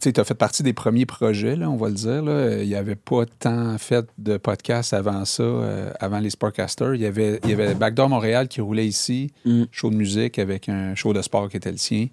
tu 0.02 0.14
as 0.20 0.24
fait 0.26 0.34
partie 0.34 0.64
des 0.64 0.74
premiers 0.74 1.06
projets, 1.06 1.56
là, 1.56 1.70
on 1.70 1.78
va 1.78 1.88
le 1.90 1.94
dire. 1.96 2.22
là. 2.24 2.58
Il 2.62 2.68
n'y 2.68 2.76
avait 2.76 2.96
pas 2.96 3.26
tant 3.40 3.78
fait 3.78 4.06
de 4.18 4.36
podcasts 4.38 4.94
avant 4.94 5.24
ça, 5.26 5.44
euh, 5.44 5.92
avant 6.02 6.20
les 6.20 6.32
Sportcasters. 6.32 6.96
Il 6.96 7.02
y 7.02 7.06
avait, 7.06 7.40
il 7.46 7.52
y 7.52 7.54
avait 7.54 7.76
Backdoor 7.76 8.10
Montréal 8.10 8.48
qui 8.50 8.60
roulait 8.60 8.88
ici, 8.88 9.32
Mm. 9.46 9.64
show 9.72 9.90
de 9.92 9.96
musique 9.96 10.40
avec 10.40 10.68
un 10.68 10.96
show 10.96 11.14
de 11.14 11.22
sport 11.22 11.48
qui 11.50 11.58
était 11.58 11.72
le 11.72 11.78
sien. 11.78 12.08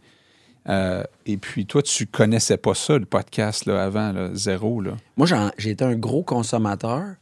Euh, 0.68 1.02
et 1.24 1.38
puis 1.38 1.64
toi, 1.64 1.82
tu 1.82 2.06
connaissais 2.06 2.58
pas 2.58 2.74
ça, 2.74 2.98
le 2.98 3.06
podcast, 3.06 3.64
là, 3.64 3.82
avant, 3.82 4.12
là, 4.12 4.28
zéro. 4.34 4.82
Là. 4.82 4.92
Moi, 5.16 5.26
j'ai 5.56 5.70
été 5.70 5.82
un 5.82 5.94
gros 5.94 6.22
consommateur. 6.22 7.14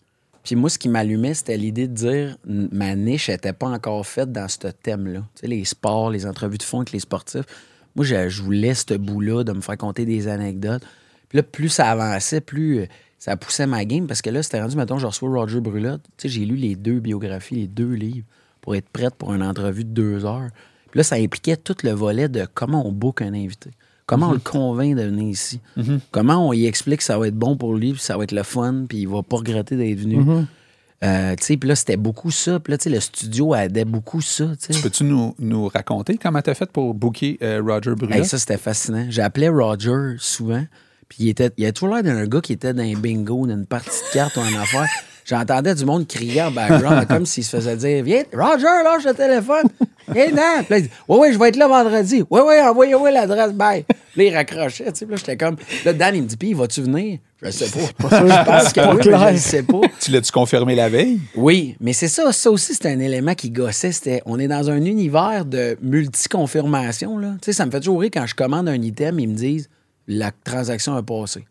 Puis 0.44 0.56
moi, 0.56 0.70
ce 0.70 0.79
qui 0.79 0.88
m'allumait, 0.88 1.35
c'était 1.35 1.56
l'idée 1.56 1.88
de 1.88 1.94
dire 1.94 2.38
ma 2.44 2.94
niche 2.94 3.29
n'était 3.29 3.52
pas 3.52 3.69
encore 3.69 4.06
faite 4.06 4.32
dans 4.32 4.49
ce 4.49 4.69
thème-là. 4.69 5.20
Tu 5.35 5.40
sais, 5.40 5.46
les 5.46 5.64
sports, 5.64 6.11
les 6.11 6.26
entrevues 6.26 6.58
de 6.58 6.62
fond 6.62 6.79
avec 6.79 6.93
les 6.93 7.00
sportifs. 7.00 7.44
Moi, 7.96 8.05
je, 8.05 8.43
voulais 8.43 8.75
ce 8.75 8.94
bout-là 8.94 9.44
de 9.44 9.52
me 9.52 9.61
faire 9.61 9.76
conter 9.76 10.05
des 10.05 10.29
anecdotes. 10.29 10.82
Puis 11.29 11.37
là, 11.37 11.43
plus 11.43 11.69
ça 11.69 11.90
avançait, 11.90 12.40
plus 12.40 12.81
euh, 12.81 12.87
ça 13.19 13.37
poussait 13.37 13.67
ma 13.67 13.85
game. 13.85 14.06
Parce 14.06 14.23
que 14.23 14.31
là, 14.31 14.43
c'était 14.43 14.61
rendu, 14.61 14.76
mettons, 14.76 14.99
je 14.99 15.06
reçois 15.06 15.29
Roger 15.29 15.61
Brulotte. 15.61 16.02
Tu 16.17 16.23
sais, 16.23 16.29
j'ai 16.29 16.46
lu 16.46 16.56
les 16.56 16.76
deux 16.76 17.00
biographies, 17.00 17.56
les 17.56 17.67
deux 17.67 17.93
livres, 17.93 18.26
pour 18.61 18.75
être 18.76 18.88
prête 18.88 19.14
pour 19.17 19.35
une 19.35 19.43
entrevue 19.43 19.85
de 19.85 19.90
deux 19.90 20.25
heures. 20.25 20.49
Puis 20.90 20.99
là, 20.99 21.05
ça 21.05 21.17
impliquait 21.17 21.56
tout 21.56 21.76
le 21.82 21.90
volet 21.90 22.29
de 22.29 22.46
comment 22.55 22.87
on 22.87 22.93
book 22.93 23.20
un 23.20 23.35
invité. 23.35 23.70
Comment 24.08 24.31
on 24.31 24.32
le 24.32 24.38
convainc 24.38 24.96
de 24.96 25.02
venir 25.02 25.28
ici? 25.28 25.60
Comment 26.10 26.49
on 26.49 26.52
y 26.55 26.66
explique 26.66 26.99
que 26.99 27.05
ça 27.05 27.19
va 27.19 27.28
être 27.28 27.37
bon 27.37 27.56
pour 27.56 27.75
lui, 27.75 27.93
puis 27.93 28.00
ça 28.00 28.16
va 28.16 28.25
être 28.25 28.32
le 28.32 28.43
fun, 28.43 28.87
puis 28.88 28.99
il 28.99 29.06
va 29.08 29.22
pas 29.22 29.37
regretter 29.37 29.76
d'être 29.76 30.00
venu? 30.00 30.16
Euh, 31.05 31.37
tu 31.37 31.44
sais, 31.44 31.56
puis 31.56 31.69
là, 31.69 31.76
c'était 31.76 31.96
beaucoup 31.96 32.31
ça. 32.31 32.58
Puis 32.58 32.72
là, 32.72 32.78
tu 32.78 32.84
sais, 32.84 32.90
le 32.90 32.99
studio 32.99 33.55
aidait 33.55 33.84
beaucoup 33.84 34.20
ça, 34.20 34.46
tu. 34.60 34.81
Peux-tu 34.81 35.05
nous, 35.05 35.34
nous 35.38 35.69
raconter 35.69 36.16
comment 36.16 36.43
tu 36.43 36.50
as 36.50 36.55
fait 36.55 36.72
pour 36.72 36.94
booker 36.94 37.38
euh, 37.43 37.62
Roger? 37.64 37.93
Hey, 38.10 38.25
ça, 38.25 38.38
c'était 38.38 38.56
fascinant. 38.56 39.06
J'appelais 39.08 39.49
Roger 39.49 40.16
souvent, 40.19 40.64
puis 41.08 41.19
il, 41.20 41.28
était, 41.28 41.50
il 41.56 41.66
a 41.66 41.72
toujours 41.72 41.94
l'air 41.94 42.02
d'un 42.02 42.26
gars 42.26 42.40
qui 42.40 42.54
était 42.54 42.72
dans 42.72 42.82
un 42.82 42.94
bingo, 42.94 43.46
dans 43.46 43.54
une 43.54 43.66
partie 43.66 43.90
de 43.90 44.12
cartes 44.14 44.37
ou 44.37 44.40
en 44.40 44.61
affaire. 44.61 44.88
J'entendais 45.28 45.75
du 45.75 45.84
monde 45.84 46.06
crier 46.06 46.42
en 46.42 46.50
background, 46.50 47.06
comme 47.08 47.26
s'il 47.26 47.44
se 47.44 47.56
faisait 47.56 47.76
dire 47.76 48.02
Viens, 48.02 48.22
Roger, 48.32 48.82
lâche 48.82 49.04
le 49.04 49.12
téléphone. 49.12 49.64
Viens, 50.10 50.30
Dan. 50.30 50.64
Puis 50.64 50.70
là, 50.70 50.78
il 50.78 50.82
dit 50.84 50.90
Oui, 51.06 51.19
oui, 51.20 51.32
je 51.34 51.38
vais 51.38 51.48
être 51.48 51.56
là 51.56 51.69
vendredi. 51.69 52.25
Oui, 52.30 52.40
oui, 52.46 52.54
envoyez-moi 52.62 53.10
l'adresse, 53.10 53.52
bye. 53.52 53.84
Puis 53.84 54.25
là, 54.25 54.25
il 54.25 54.34
raccrochait, 54.34 54.90
tu 54.90 55.00
sais. 55.00 55.04
Puis 55.04 55.14
là, 55.14 55.16
j'étais 55.19 55.36
comme. 55.36 55.56
Là, 55.84 55.92
Dan, 55.92 56.14
il 56.14 56.22
me 56.22 56.26
dit 56.26 56.36
Puis, 56.38 56.54
vas-tu 56.54 56.80
venir? 56.80 57.19
Je 57.42 57.50
sais 57.50 57.66
pas. 57.66 58.08
je 58.10 58.44
pense 58.44 58.72
que 58.72 58.80
oui, 58.80 59.02
mais 59.04 59.28
je 59.28 59.34
ne 59.34 59.38
sais 59.38 59.62
pas. 59.62 59.80
Tu 60.00 60.10
l'as-tu 60.10 60.32
confirmé 60.32 60.75
la 60.75 60.88
veille? 60.88 61.20
Oui, 61.36 61.76
mais 61.78 61.92
c'est 61.92 62.08
ça. 62.08 62.32
Ça 62.32 62.50
aussi, 62.50 62.75
c'est 62.75 62.86
un 62.86 62.98
élément 62.98 63.34
qui 63.34 63.50
gossait. 63.50 63.92
C'était, 63.92 64.22
on 64.25 64.38
est 64.38 64.48
dans 64.48 64.70
un 64.70 64.82
univers 64.82 65.44
de 65.44 65.76
multi-confirmation. 65.82 67.19
Là. 67.19 67.34
Tu 67.42 67.46
sais, 67.46 67.52
ça 67.52 67.66
me 67.66 67.70
fait 67.70 67.80
toujours 67.80 68.00
rire 68.00 68.10
quand 68.12 68.26
je 68.26 68.34
commande 68.34 68.69
un 68.69 68.80
item, 68.80 69.20
ils 69.20 69.28
me 69.28 69.34
disent 69.34 69.69
la 70.08 70.32
transaction 70.42 70.96
a 70.96 71.02
passé. 71.02 71.44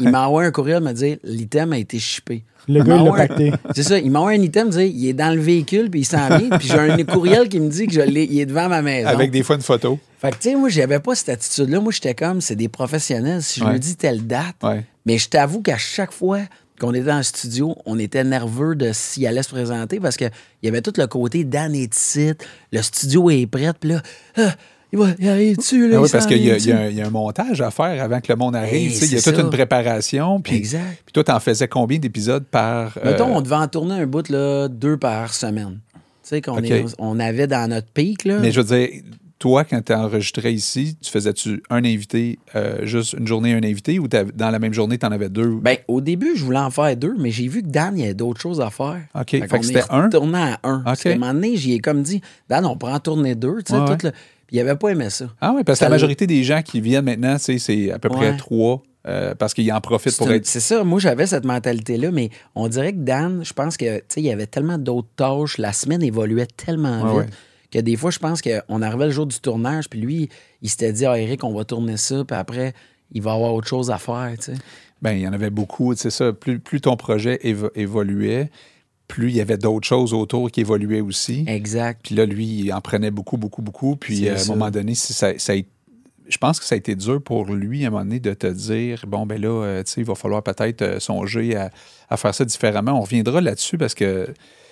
Il 0.00 0.10
m'envoie 0.10 0.44
un 0.44 0.50
courriel 0.50 0.82
me 0.82 0.92
dire 0.92 1.16
l'item 1.24 1.72
a 1.72 1.78
été 1.78 1.98
shippé. 1.98 2.44
Le 2.68 2.80
Il 2.80 2.82
gars, 2.82 2.84
il 2.84 2.88
l'a 2.88 2.96
m'envoie 2.96 3.18
un- 3.20 3.26
pacté. 3.28 3.52
C'est 3.74 3.82
ça. 3.84 3.98
Il 3.98 4.10
m'envoie 4.10 4.30
un 4.32 4.42
item, 4.42 4.66
me 4.68 4.72
dit 4.72 4.92
il 4.94 5.08
est 5.08 5.12
dans 5.12 5.32
le 5.34 5.40
véhicule, 5.40 5.88
puis 5.90 6.00
il 6.00 6.04
s'en 6.04 6.26
vient. 6.38 6.58
Puis 6.58 6.68
j'ai 6.68 6.78
un 6.78 7.04
courriel 7.04 7.48
qui 7.48 7.60
me 7.60 7.68
dit 7.70 7.86
que 7.86 7.92
je 7.92 8.00
l'ai, 8.00 8.24
il 8.24 8.40
est 8.40 8.46
devant 8.46 8.68
ma 8.68 8.82
maison. 8.82 9.08
Avec 9.08 9.30
des 9.30 9.42
fois 9.44 9.56
une 9.56 9.62
photo. 9.62 9.98
Fait 10.20 10.30
que, 10.30 10.36
tu 10.36 10.50
sais, 10.50 10.56
moi, 10.56 10.68
j'avais 10.68 10.98
pas 10.98 11.14
cette 11.14 11.28
attitude-là. 11.28 11.78
Moi, 11.80 11.92
j'étais 11.92 12.14
comme, 12.14 12.40
c'est 12.40 12.56
des 12.56 12.68
professionnels. 12.68 13.42
Si 13.42 13.60
je 13.60 13.64
Ouais. 13.64 13.72
lui 13.72 13.80
dis 13.80 13.94
telle 13.96 14.26
date, 14.26 14.56
Ouais. 14.62 14.84
mais 15.04 15.18
je 15.18 15.28
t'avoue 15.28 15.60
qu'à 15.62 15.76
chaque 15.78 16.10
fois 16.12 16.40
qu'on 16.80 16.92
était 16.92 17.06
dans 17.06 17.18
le 17.18 17.22
studio, 17.22 17.76
on 17.86 17.98
était 17.98 18.24
nerveux 18.24 18.74
de 18.74 18.90
s'il 18.92 19.26
allait 19.26 19.42
se 19.42 19.48
présenter 19.50 20.00
parce 20.00 20.16
qu'il 20.16 20.30
y 20.62 20.68
avait 20.68 20.82
tout 20.82 20.92
le 20.98 21.06
côté 21.06 21.44
Dan 21.44 21.74
est 21.74 21.94
ici, 21.96 22.32
le 22.72 22.82
studio 22.82 23.30
est 23.30 23.46
prêt, 23.46 23.72
puis 23.78 23.90
là, 23.90 24.02
ah, 24.38 24.54
il 25.18 25.28
va 25.28 25.88
là? 25.88 25.96
Ah 25.98 26.00
oui, 26.02 26.08
parce 26.10 26.26
qu'il 26.26 26.42
y, 26.44 26.50
a- 26.50 26.56
y 26.58 26.72
un- 26.72 26.88
il 26.88 26.96
y 26.96 27.00
a 27.02 27.06
un 27.06 27.10
montage 27.10 27.60
à 27.60 27.70
faire 27.70 28.02
avant 28.02 28.20
que 28.20 28.32
le 28.32 28.36
monde 28.36 28.56
arrive. 28.56 28.92
Hey, 28.92 28.98
il 29.02 29.12
y 29.12 29.16
a 29.16 29.22
toute 29.22 29.36
ça. 29.36 29.40
une 29.42 29.50
préparation. 29.50 30.40
Puis, 30.40 30.56
Exact. 30.56 31.02
puis 31.04 31.12
toi, 31.12 31.24
t'en 31.24 31.40
faisais 31.40 31.68
combien 31.68 31.98
d'épisodes 31.98 32.44
par. 32.44 32.96
euh, 32.98 33.10
Mettons, 33.12 33.36
on 33.36 33.40
devait 33.40 33.56
en 33.56 33.68
tourner 33.68 33.94
un 33.94 34.06
bout, 34.06 34.28
là, 34.28 34.68
deux 34.68 34.96
par 34.96 35.32
semaine. 35.34 35.78
Tu 36.22 36.30
sais, 36.30 36.40
qu'on 36.42 36.60
on 36.98 37.20
avait 37.20 37.46
dans 37.46 37.70
notre 37.70 37.88
pic, 37.88 38.24
là. 38.24 38.38
Mais 38.40 38.50
je 38.50 38.60
veux 38.60 38.76
dire, 38.76 38.88
toi, 39.38 39.64
quand 39.64 39.80
tu 39.84 39.92
enregistrais 39.92 40.52
ici, 40.54 40.96
tu 41.00 41.10
faisais-tu 41.10 41.62
un 41.70 41.84
invité, 41.84 42.38
euh, 42.56 42.78
juste 42.84 43.12
une 43.12 43.26
journée, 43.26 43.52
un 43.52 43.62
invité, 43.62 43.98
ou 43.98 44.08
dans 44.08 44.50
la 44.50 44.58
même 44.58 44.72
journée, 44.72 44.98
tu 44.98 45.06
en 45.06 45.12
avais 45.12 45.28
deux? 45.28 45.58
Ben, 45.62 45.76
au 45.88 46.00
début, 46.00 46.32
je 46.34 46.42
voulais 46.42 46.58
en 46.58 46.70
faire 46.70 46.96
deux, 46.96 47.14
mais 47.18 47.30
j'ai 47.30 47.46
vu 47.46 47.62
que 47.62 47.68
Dan, 47.68 47.92
il 47.96 48.00
y 48.00 48.04
avait 48.04 48.14
d'autres 48.14 48.40
choses 48.40 48.60
à 48.60 48.70
faire. 48.70 48.98
OK. 49.14 49.30
Fait 49.30 49.40
que 49.42 49.46
qu'on 49.46 49.62
c'était 49.62 49.82
un? 49.90 50.04
retourné 50.04 50.38
à 50.38 50.58
un. 50.64 50.78
Parce 50.80 51.02
qu'à 51.02 51.10
un 51.10 51.16
moment 51.18 51.34
donné, 51.34 51.54
j'y 51.56 51.74
ai 51.74 51.78
comme 51.80 52.02
dit, 52.02 52.22
Dan, 52.48 52.64
on 52.66 52.76
prend 52.76 52.94
en 52.94 52.98
tourner 52.98 53.34
deux, 53.34 53.62
tu 53.62 53.72
sais, 53.74 53.78
Ouais, 53.78 53.84
tout 53.84 53.92
ouais. 54.06 54.10
le- 54.10 54.12
Puis 54.46 54.56
il 54.56 54.60
avait 54.60 54.76
pas 54.76 54.90
aimé 54.90 55.10
ça. 55.10 55.26
ah 55.40 55.52
oui, 55.56 55.64
parce 55.64 55.78
que 55.80 55.84
la 55.84 55.90
majorité 55.90 56.26
des 56.26 56.44
gens 56.44 56.62
qui 56.62 56.80
viennent 56.80 57.04
maintenant, 57.04 57.36
c'est 57.38 57.90
à 57.90 57.98
peu 57.98 58.08
près 58.08 58.36
trois, 58.36 58.82
euh, 59.08 59.34
parce 59.34 59.54
qu'ils 59.54 59.72
en 59.72 59.80
profitent 59.80 60.12
C'est 60.12 60.18
pour 60.18 60.30
être. 60.32 60.46
C'est 60.46 60.60
ça, 60.60 60.84
moi 60.84 60.98
j'avais 61.00 61.26
cette 61.26 61.44
mentalité-là, 61.44 62.10
mais 62.10 62.30
on 62.54 62.68
dirait 62.68 62.92
que 62.92 62.98
Dan, 62.98 63.44
je 63.44 63.52
pense 63.52 63.76
que, 63.76 64.02
il 64.16 64.22
y 64.24 64.30
avait 64.30 64.46
tellement 64.46 64.78
d'autres 64.78 65.08
tâches, 65.16 65.58
la 65.58 65.72
semaine 65.72 66.02
évoluait 66.02 66.46
tellement 66.46 67.02
Ouais, 67.02 67.08
vite 67.24 67.30
ouais. 67.30 67.36
que 67.72 67.78
des 67.80 67.96
fois, 67.96 68.10
je 68.10 68.18
pense 68.18 68.40
qu'on 68.42 68.82
arrivait 68.82 69.06
le 69.06 69.10
jour 69.12 69.26
du 69.26 69.38
tournage, 69.40 69.88
puis 69.88 70.00
lui, 70.00 70.28
il 70.62 70.70
s'était 70.70 70.92
dit, 70.92 71.06
ah, 71.06 71.18
Eric, 71.18 71.42
on 71.44 71.52
va 71.54 71.64
tourner 71.64 71.96
ça, 71.96 72.24
puis 72.24 72.36
après, 72.36 72.72
il 73.12 73.22
va 73.22 73.32
avoir 73.32 73.52
autre 73.54 73.68
chose 73.68 73.90
à 73.90 73.98
faire, 73.98 74.32
tu 74.38 74.52
sais. 74.52 74.58
Ben, 75.02 75.12
il 75.12 75.20
y 75.20 75.28
en 75.28 75.32
avait 75.32 75.50
beaucoup. 75.50 75.94
C'est 75.94 76.10
ça. 76.10 76.32
Plus, 76.32 76.58
plus 76.58 76.80
ton 76.80 76.96
projet 76.96 77.38
évo- 77.44 77.70
évoluait, 77.74 78.50
plus 79.08 79.30
il 79.30 79.36
y 79.36 79.40
avait 79.40 79.58
d'autres 79.58 79.86
choses 79.86 80.12
autour 80.12 80.50
qui 80.50 80.60
évoluaient 80.60 81.00
aussi. 81.00 81.44
Exact. 81.46 82.00
Puis 82.02 82.14
là, 82.14 82.26
lui, 82.26 82.46
il 82.46 82.72
en 82.72 82.80
prenait 82.80 83.10
beaucoup, 83.10 83.36
beaucoup, 83.36 83.62
beaucoup. 83.62 83.96
Puis 83.96 84.28
euh, 84.28 84.36
à 84.36 84.40
un 84.40 84.44
moment 84.46 84.70
donné, 84.70 84.94
ça, 84.94 85.32
je 86.28 86.38
pense 86.38 86.58
que 86.58 86.66
ça 86.66 86.74
a 86.74 86.78
été 86.78 86.96
dur 86.96 87.22
pour 87.22 87.46
lui 87.46 87.84
à 87.84 87.88
un 87.88 87.90
moment 87.90 88.04
donné 88.04 88.18
de 88.18 88.34
te 88.34 88.46
dire 88.48 89.04
bon, 89.06 89.26
ben 89.26 89.40
là, 89.40 89.48
euh, 89.48 89.82
tu 89.84 89.92
sais, 89.92 90.00
il 90.00 90.06
va 90.06 90.14
falloir 90.16 90.42
peut-être 90.42 90.82
euh, 90.82 90.98
songer 91.00 91.54
à, 91.56 91.70
à 92.10 92.16
faire 92.16 92.34
ça 92.34 92.44
différemment. 92.44 92.92
On 92.98 93.02
reviendra 93.02 93.40
là-dessus 93.40 93.78
parce 93.78 93.94
que 93.94 94.28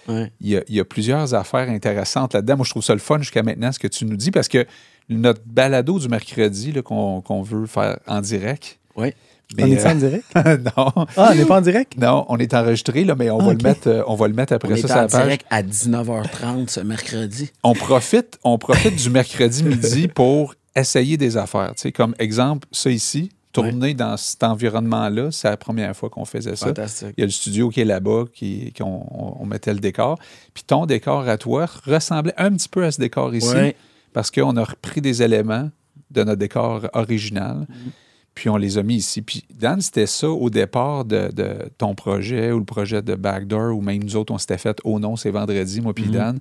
Ouais. 0.07 0.31
il 0.39 0.49
y, 0.51 0.57
a, 0.59 0.63
il 0.69 0.75
y 0.75 0.81
a 0.81 0.85
plusieurs 0.85 1.33
affaires 1.33 1.71
intéressantes 1.71 2.35
là-dedans. 2.35 2.57
Moi, 2.59 2.67
je 2.67 2.71
trouve 2.71 2.85
ça 2.85 2.93
le 2.93 3.01
fun 3.01 3.21
jusqu'à 3.21 3.43
maintenant, 3.43 3.73
ce 3.73 3.79
que 3.79 3.89
tu 3.89 4.05
nous 4.05 4.17
dis, 4.19 4.31
parce 4.31 4.49
que 4.49 4.67
notre 5.09 5.41
balado 5.47 5.99
du 5.99 6.09
mercredi 6.09 6.75
qu'on 6.85 7.43
veut 7.43 7.65
faire 7.65 7.99
en 8.07 8.21
direct. 8.21 8.79
Oui. 8.97 9.15
On 9.61 9.67
est 9.67 9.87
en 9.87 9.95
direct? 9.95 10.25
non, 10.35 10.93
Ah, 11.17 11.31
on 11.31 11.35
n'est 11.35 11.45
pas 11.45 11.59
en 11.59 11.61
direct? 11.61 11.97
non, 11.99 12.25
on 12.29 12.39
est 12.39 12.53
enregistré, 12.55 13.05
là, 13.05 13.15
mais 13.17 13.31
on, 13.31 13.39
Ah, 13.41 13.45
va 13.45 13.51
ok. 13.53 13.63
le 13.63 13.69
mettre, 13.69 13.89
euh, 13.89 14.03
on 14.07 14.15
va 14.17 14.27
le 14.29 14.35
mettre 14.35 14.53
On 14.53 14.57
après 14.57 14.73
est 14.79 14.83
ça 14.83 14.89
sur 14.89 14.97
la 14.97 15.05
en 15.05 15.09
page. 15.09 15.23
direct 15.23 15.47
à 15.51 15.63
19h30 15.63 16.69
ce 16.71 16.81
mercredi. 16.81 17.51
On 17.63 17.75
profite, 17.75 18.39
on 18.45 18.59
profite 18.59 18.97
du 18.97 19.11
mercredi 19.11 19.63
midi 19.65 20.09
pour 20.09 20.55
essayer 20.75 21.17
des 21.17 21.37
affaires. 21.37 21.73
Tu 21.77 21.83
sais, 21.83 21.93
comme 21.93 22.15
exemple, 22.19 22.67
ça 22.73 22.91
ici, 22.91 23.31
tourner 23.53 23.95
dans 23.95 24.17
cet 24.17 24.43
environnement-là, 24.43 25.29
c'est 25.31 25.49
la 25.49 25.57
première 25.57 25.95
fois 25.95 26.11
qu'on 26.11 26.25
faisait 26.25 26.57
ça. 26.57 26.67
Fantastique. 26.67 27.15
Il 27.17 27.21
y 27.21 27.23
a 27.23 27.27
le 27.27 27.31
studio 27.31 27.69
qui 27.69 27.81
est 27.83 27.85
là-bas, 27.85 28.25
qui, 28.35 28.73
qu'on- 28.77 29.07
on, 29.11 29.37
on 29.43 29.47
mettait 29.47 29.73
le 29.73 29.79
décor. 29.79 30.19
Puis 30.53 30.65
ton 30.67 30.87
décor 30.87 31.29
à 31.29 31.37
toi 31.39 31.67
ressemblait 31.87 32.35
un 32.37 32.51
petit 32.53 32.69
peu 32.69 32.83
à 32.85 32.91
ce 32.91 32.99
décor 33.01 33.33
ici, 33.35 33.55
Ouais. 33.55 33.77
parce 34.13 34.33
qu'on 34.33 34.57
a 34.57 34.65
repris 34.65 35.01
des 35.01 35.23
éléments 35.23 35.71
de 36.11 36.25
notre 36.25 36.39
décor 36.41 36.89
original, 36.95 37.67
Mm-hmm. 37.71 37.91
Puis 38.35 38.49
on 38.49 38.57
les 38.57 38.79
a 38.79 38.83
mis 38.83 38.97
ici. 38.97 39.23
Puis 39.23 39.45
Dan, 39.53 39.81
c'était 39.81 40.07
ça 40.07 40.29
au 40.29 40.51
départ 40.51 41.05
de, 41.05 41.31
de 41.33 41.71
ton 41.79 41.95
projet 41.95 42.51
ou 42.53 42.59
le 42.59 42.65
projet 42.65 43.01
de 43.03 43.15
Backdoor, 43.15 43.77
ou 43.77 43.81
même 43.81 44.03
nous 44.03 44.17
autres, 44.17 44.33
on 44.33 44.39
s'était 44.39 44.59
fait 44.59 44.79
«Oh 44.85 44.99
non, 44.99 45.17
c'est 45.17 45.31
vendredi», 45.31 45.81
moi 45.83 45.95
puis 45.95 46.07
Dan. 46.07 46.39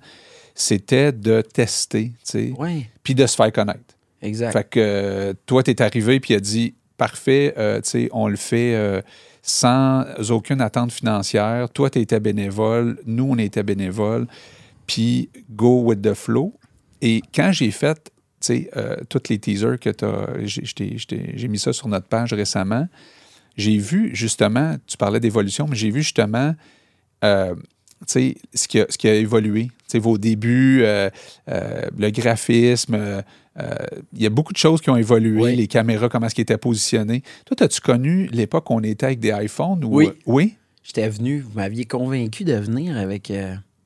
C'était 0.55 1.11
de 1.11 1.41
tester, 1.41 2.09
tu 2.09 2.13
sais, 2.23 2.53
Oui, 2.57 2.85
puis 3.03 3.15
de 3.15 3.25
se 3.25 3.35
faire 3.35 3.51
connaître. 3.51 3.95
exact. 4.21 4.53
Fait 4.53 4.69
que 4.69 5.35
toi, 5.45 5.63
tu 5.63 5.71
es 5.71 5.81
arrivé 5.81 6.19
puis 6.19 6.33
il 6.33 6.37
a 6.37 6.39
dit 6.39 6.73
parfait, 6.97 7.53
euh, 7.57 7.81
tu 7.81 7.89
sais, 7.89 8.09
on 8.11 8.27
le 8.27 8.35
fait 8.35 8.75
euh, 8.75 9.01
sans 9.41 10.03
aucune 10.29 10.61
attente 10.61 10.91
financière. 10.91 11.69
Toi, 11.69 11.89
tu 11.89 11.99
étais 11.99 12.19
bénévole, 12.19 12.99
nous, 13.05 13.27
on 13.31 13.37
était 13.37 13.63
bénévoles, 13.63 14.27
puis 14.87 15.29
go 15.49 15.81
with 15.81 16.01
the 16.01 16.13
flow. 16.13 16.53
Et 17.01 17.21
quand 17.33 17.51
j'ai 17.51 17.71
fait, 17.71 18.11
sais, 18.45 18.69
euh, 18.75 18.97
tous 19.09 19.21
les 19.29 19.39
teasers 19.39 19.79
que 19.79 19.89
tu 19.89 20.05
as, 20.05 20.27
j'ai 20.45 21.47
mis 21.47 21.59
ça 21.59 21.73
sur 21.73 21.87
notre 21.87 22.07
page 22.07 22.33
récemment, 22.33 22.87
j'ai 23.57 23.77
vu 23.77 24.11
justement, 24.13 24.75
tu 24.87 24.97
parlais 24.97 25.19
d'évolution, 25.19 25.67
mais 25.69 25.75
j'ai 25.75 25.91
vu 25.91 26.01
justement 26.01 26.55
euh, 27.23 27.55
ce 28.07 28.19
qui, 28.67 28.79
a, 28.79 28.85
ce 28.89 28.97
qui 28.97 29.07
a 29.07 29.13
évolué. 29.15 29.65
Tu 29.65 29.71
sais, 29.87 29.99
vos 29.99 30.17
débuts, 30.17 30.81
euh, 30.83 31.09
le 31.47 32.09
graphisme, 32.09 33.23
il 34.13 34.21
y 34.21 34.25
a 34.25 34.29
beaucoup 34.29 34.53
de 34.53 34.57
choses 34.57 34.81
qui 34.81 34.89
ont 34.89 34.97
évolué, 34.97 35.41
Oui. 35.41 35.55
les 35.55 35.67
caméras, 35.67 36.09
comment 36.09 36.25
est-ce 36.25 36.35
qu'ils 36.35 36.41
étaient 36.41 36.57
positionnés. 36.57 37.21
Toi, 37.45 37.55
as-tu 37.63 37.79
connu 37.81 38.27
l'époque 38.31 38.69
où 38.69 38.73
on 38.73 38.81
était 38.81 39.05
avec 39.05 39.19
des 39.19 39.31
iPhones? 39.31 39.83
Ou, 39.83 39.95
Oui. 39.95 40.09
Oui? 40.25 40.55
J'étais 40.83 41.07
venu, 41.07 41.39
vous 41.39 41.51
m'aviez 41.55 41.85
convaincu 41.85 42.43
de 42.43 42.55
venir 42.55 42.97
avec 42.97 43.31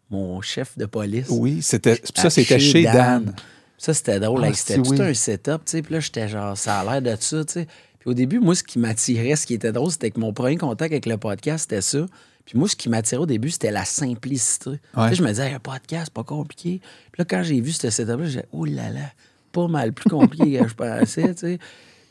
mon 0.10 0.42
chef 0.42 0.78
de 0.78 0.86
police. 0.86 1.28
Oui, 1.30 1.62
c'était, 1.62 2.02
ça, 2.16 2.30
c'était 2.30 2.60
chez 2.60 2.84
Dan. 2.84 3.34
Ça, 3.78 3.94
c'était 3.94 4.20
drôle. 4.20 4.44
Ah, 4.44 4.54
c'était 4.54 4.82
tout 4.82 4.92
oui. 4.92 5.02
un 5.02 5.14
setup, 5.14 5.66
tu 5.66 5.72
sais. 5.72 5.82
Puis 5.82 5.94
là, 5.94 6.00
j'étais 6.00 6.28
genre, 6.28 6.58
ça 6.58 6.80
a 6.80 7.00
l'air 7.00 7.16
de 7.16 7.22
ça, 7.22 7.46
tu 7.46 7.54
sais. 7.54 7.68
Puis 8.00 8.10
au 8.10 8.14
début, 8.14 8.40
moi, 8.40 8.56
ce 8.56 8.64
qui 8.64 8.80
m'attirait, 8.80 9.36
ce 9.36 9.46
qui 9.46 9.54
était 9.54 9.72
drôle, 9.72 9.92
c'était 9.92 10.12
que 10.12 10.20
mon 10.20 10.34
premier 10.34 10.58
contact 10.58 10.92
avec 10.92 11.06
le 11.06 11.18
podcast, 11.18 11.70
c'était 11.70 11.82
ça. 11.82 12.06
Puis 12.46 12.58
moi, 12.58 12.68
ce 12.68 12.76
qui 12.76 12.90
m'attirait 12.90 13.22
au 13.22 13.26
début, 13.26 13.50
c'était 13.50 13.72
la 13.72 13.86
simplicité. 13.86 14.72
Tu 14.72 15.02
sais, 15.10 15.16
je 15.16 15.22
me 15.22 15.28
disais, 15.28 15.50
Hey, 15.50 15.54
un 15.54 15.60
podcast, 15.60 16.12
pas 16.12 16.24
compliqué. 16.24 16.80
Puis 17.12 17.20
là, 17.20 17.26
quand 17.26 17.44
j'ai 17.44 17.60
vu 17.62 17.72
ce 17.72 17.90
setup-là, 17.90 18.26
j'ai 18.26 18.40
dit, 18.42 18.48
oh 18.52 18.66
là 18.66 18.90
là, 18.90 19.12
pas 19.52 19.68
mal 19.68 19.94
plus 19.94 20.10
compliqué 20.10 20.58
que 20.58 20.68
je 20.68 20.74
pensais, 20.76 21.36
tu 21.36 21.40
sais. 21.40 21.60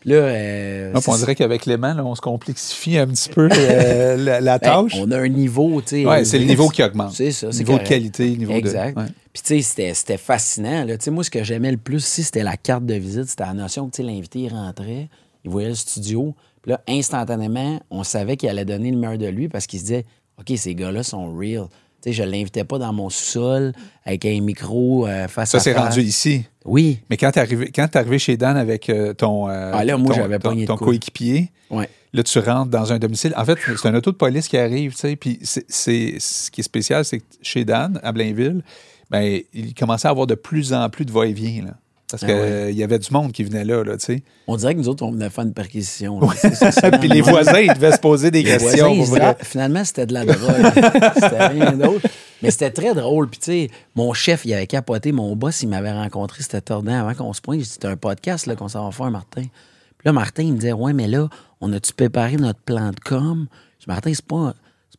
Là, 0.07 0.15
euh, 0.17 0.93
on 1.07 1.17
dirait 1.17 1.35
qu'avec 1.35 1.63
Clément, 1.63 1.93
là, 1.93 2.05
on 2.05 2.15
se 2.15 2.21
complexifie 2.21 2.97
un 2.97 3.09
petit 3.09 3.29
peu 3.29 3.49
euh, 3.53 4.17
la, 4.17 4.41
la 4.41 4.59
ben, 4.59 4.85
tâche. 4.85 4.97
on 5.01 5.11
a 5.11 5.19
un 5.19 5.29
niveau, 5.29 5.83
tu 5.83 5.89
sais. 6.03 6.07
ouais, 6.07 6.25
c'est 6.25 6.39
le 6.39 6.45
niveau 6.45 6.69
qui 6.69 6.83
augmente. 6.85 7.13
C'est 7.13 7.33
ça, 7.33 7.49
Niveau 7.49 7.77
de 7.79 7.83
qualité, 7.83 8.31
niveau 8.37 8.53
Exact. 8.53 8.95
de. 8.97 9.01
ouais. 9.03 9.09
Puis, 9.33 9.43
tu 9.43 9.63
sais, 9.63 9.93
c'était- 9.93 10.17
fascinant. 10.17 10.85
Là. 10.85 10.95
Moi, 11.11 11.25
ce 11.25 11.31
que 11.31 11.43
j'aimais 11.43 11.73
le 11.73 11.77
plus 11.77 12.05
c'était 12.05 12.45
la 12.45 12.57
carte 12.57 12.87
de 12.87 12.95
visite. 12.95 13.25
C'était 13.29 13.45
la 13.45 13.53
notion 13.55 13.91
que 13.91 14.01
l'invité 14.01 14.47
rentrait, 14.49 15.09
il 15.45 15.51
voyait 15.51 15.69
le 15.71 15.75
studio. 15.75 16.35
Puis 16.63 16.71
là, 16.71 16.81
instantanément, 16.89 17.81
on 17.91 18.05
savait 18.05 18.37
qu'il 18.37 18.49
allait 18.49 18.65
donner 18.65 18.93
le 18.93 18.97
meilleur 18.99 19.19
de 19.19 19.27
lui 19.27 19.49
parce 19.49 19.67
qu'il 19.67 19.81
se 19.81 19.85
disait 19.87 20.05
OK, 20.39 20.53
ces 20.57 20.75
gars-là 20.75 21.03
sont 21.03 21.35
real. 21.37 21.67
Sais, 22.07 22.13
je 22.13 22.23
ne 22.23 22.31
l'invitais 22.31 22.63
pas 22.65 22.79
dans 22.79 22.93
mon 22.93 23.11
sous-sol 23.11 23.73
avec 24.05 24.25
un 24.27 24.41
micro 24.41 25.07
euh, 25.09 25.27
face 25.27 25.51
Ça, 25.51 25.57
à 25.59 25.61
c'est 25.61 25.75
face. 25.75 25.89
rendu 25.97 26.03
ici. 26.03 26.45
Oui. 26.65 27.01
Mais 27.11 27.17
quand 27.17 27.33
tu 27.33 27.39
es 27.39 27.43
arrivé, 27.43 27.73
quand 27.75 27.89
t'es 27.89 27.99
arrivé 27.99 28.19
chez 28.21 28.37
Dan 28.37 28.57
avec 28.57 28.89
euh, 28.89 29.13
ton, 29.13 29.49
euh, 29.49 29.73
Ah, 29.75 29.85
là, 29.85 29.97
moi, 29.97 30.15
ton, 30.15 30.21
j'avais 30.23 30.39
ton- 30.39 30.51
pogné 30.51 30.63
de 30.63 30.67
ton 30.69 30.77
quoi. 30.77 30.87
coéquipier, 30.87 31.51
Ouais. 31.69 31.89
là, 32.13 32.23
tu 32.23 32.39
rentres 32.39 32.71
dans 32.71 32.93
un 32.93 32.99
domicile. 33.01 33.35
En 33.37 33.45
fait, 33.45 33.59
c'est 33.77 33.89
un 33.89 33.95
auto 33.97 34.13
de 34.13 34.17
police 34.17 34.47
qui 34.47 34.57
arrive, 34.57 34.93
tu 34.93 34.99
sais. 34.99 35.17
Puis 35.17 35.41
c'est- 35.43 35.67
c'est- 35.69 36.17
ce 36.21 36.51
qui 36.53 36.61
est 36.61 36.65
spécial, 36.65 37.05
c'est 37.05 37.19
que 37.19 37.25
chez 37.43 37.65
Dan, 37.65 37.99
à 38.05 38.13
Blainville, 38.13 38.63
ben, 39.11 39.41
il 39.53 39.75
commençait 39.75 40.07
à 40.07 40.13
avoir 40.13 40.29
de 40.29 40.37
plus 40.37 40.73
en 40.73 40.89
plus 40.89 41.05
de 41.07 41.11
va-et-vient, 41.13 41.65
Parce 42.11 42.23
Ah 42.23 42.27
qu'il 42.27 42.37
ouais. 42.37 42.73
y 42.75 42.85
avait 42.85 42.99
du 43.01 43.09
monde 43.11 43.33
qui 43.33 43.43
venait 43.43 43.65
là, 43.65 43.83
là, 43.83 43.97
tu 43.97 44.05
sais. 44.05 44.23
On 44.47 44.57
dirait 44.57 44.75
que 44.75 44.79
nous 44.81 44.89
autres, 44.89 45.05
on 45.05 45.11
venait 45.11 45.29
faire 45.29 45.45
une 45.45 45.53
perquisition. 45.53 46.21
là. 46.21 46.29
Ça, 46.71 46.91
Puis 47.01 47.09
les 47.09 47.21
voisins, 47.21 47.59
ils 47.59 47.73
devaient 47.75 47.91
se 47.93 47.99
poser 47.99 48.31
des 48.31 48.43
Les 48.45 48.51
questions. 48.59 48.95
voisins, 48.95 49.13
disaient, 49.15 49.21
Ah, 49.25 49.37
finalement, 49.43 49.85
c'était 49.85 50.07
de 50.07 50.15
la 50.15 50.25
drogue. 50.25 50.73
c'était 51.15 51.47
rien 51.49 51.73
d'autre. 51.73 52.07
Mais 52.43 52.51
c'était 52.53 52.71
très 52.71 52.95
drôle. 52.95 53.29
Puis, 53.29 53.41
tu 53.41 53.45
sais, 53.47 53.71
mon 53.97 54.13
chef, 54.13 54.45
il 54.45 54.55
avait 54.55 54.67
capoté. 54.69 55.11
Mon 55.11 55.35
boss, 55.35 55.63
il 55.63 55.69
m'avait 55.69 55.91
rencontré, 55.93 56.43
c'était 56.45 56.61
tordant 56.61 56.95
avant 56.95 57.15
qu'on 57.15 57.33
se 57.33 57.41
pointe. 57.41 57.59
J'ai 57.59 57.65
dit, 57.65 57.71
c'est 57.81 57.87
un 57.87 57.97
podcast 57.97 58.47
là, 58.47 58.55
qu'on 58.55 58.69
s'en 58.69 58.85
va 58.85 58.93
faire, 58.93 59.11
Martin. 59.11 59.43
Puis 59.43 60.05
là, 60.05 60.13
Martin, 60.13 60.43
il 60.45 60.53
me 60.53 60.59
disait, 60.59 60.73
ouais, 60.73 60.93
mais 60.93 61.09
là, 61.09 61.29
on 61.61 61.73
a-tu 61.73 61.93
préparé 61.93 62.37
notre 62.37 62.61
plan 62.61 62.91
de 62.91 63.01
com? 63.05 63.47
Je 63.81 63.85
dis, 63.85 63.89
Martin, 63.89 64.13
c'est 64.15 64.25
pas. 64.25 64.55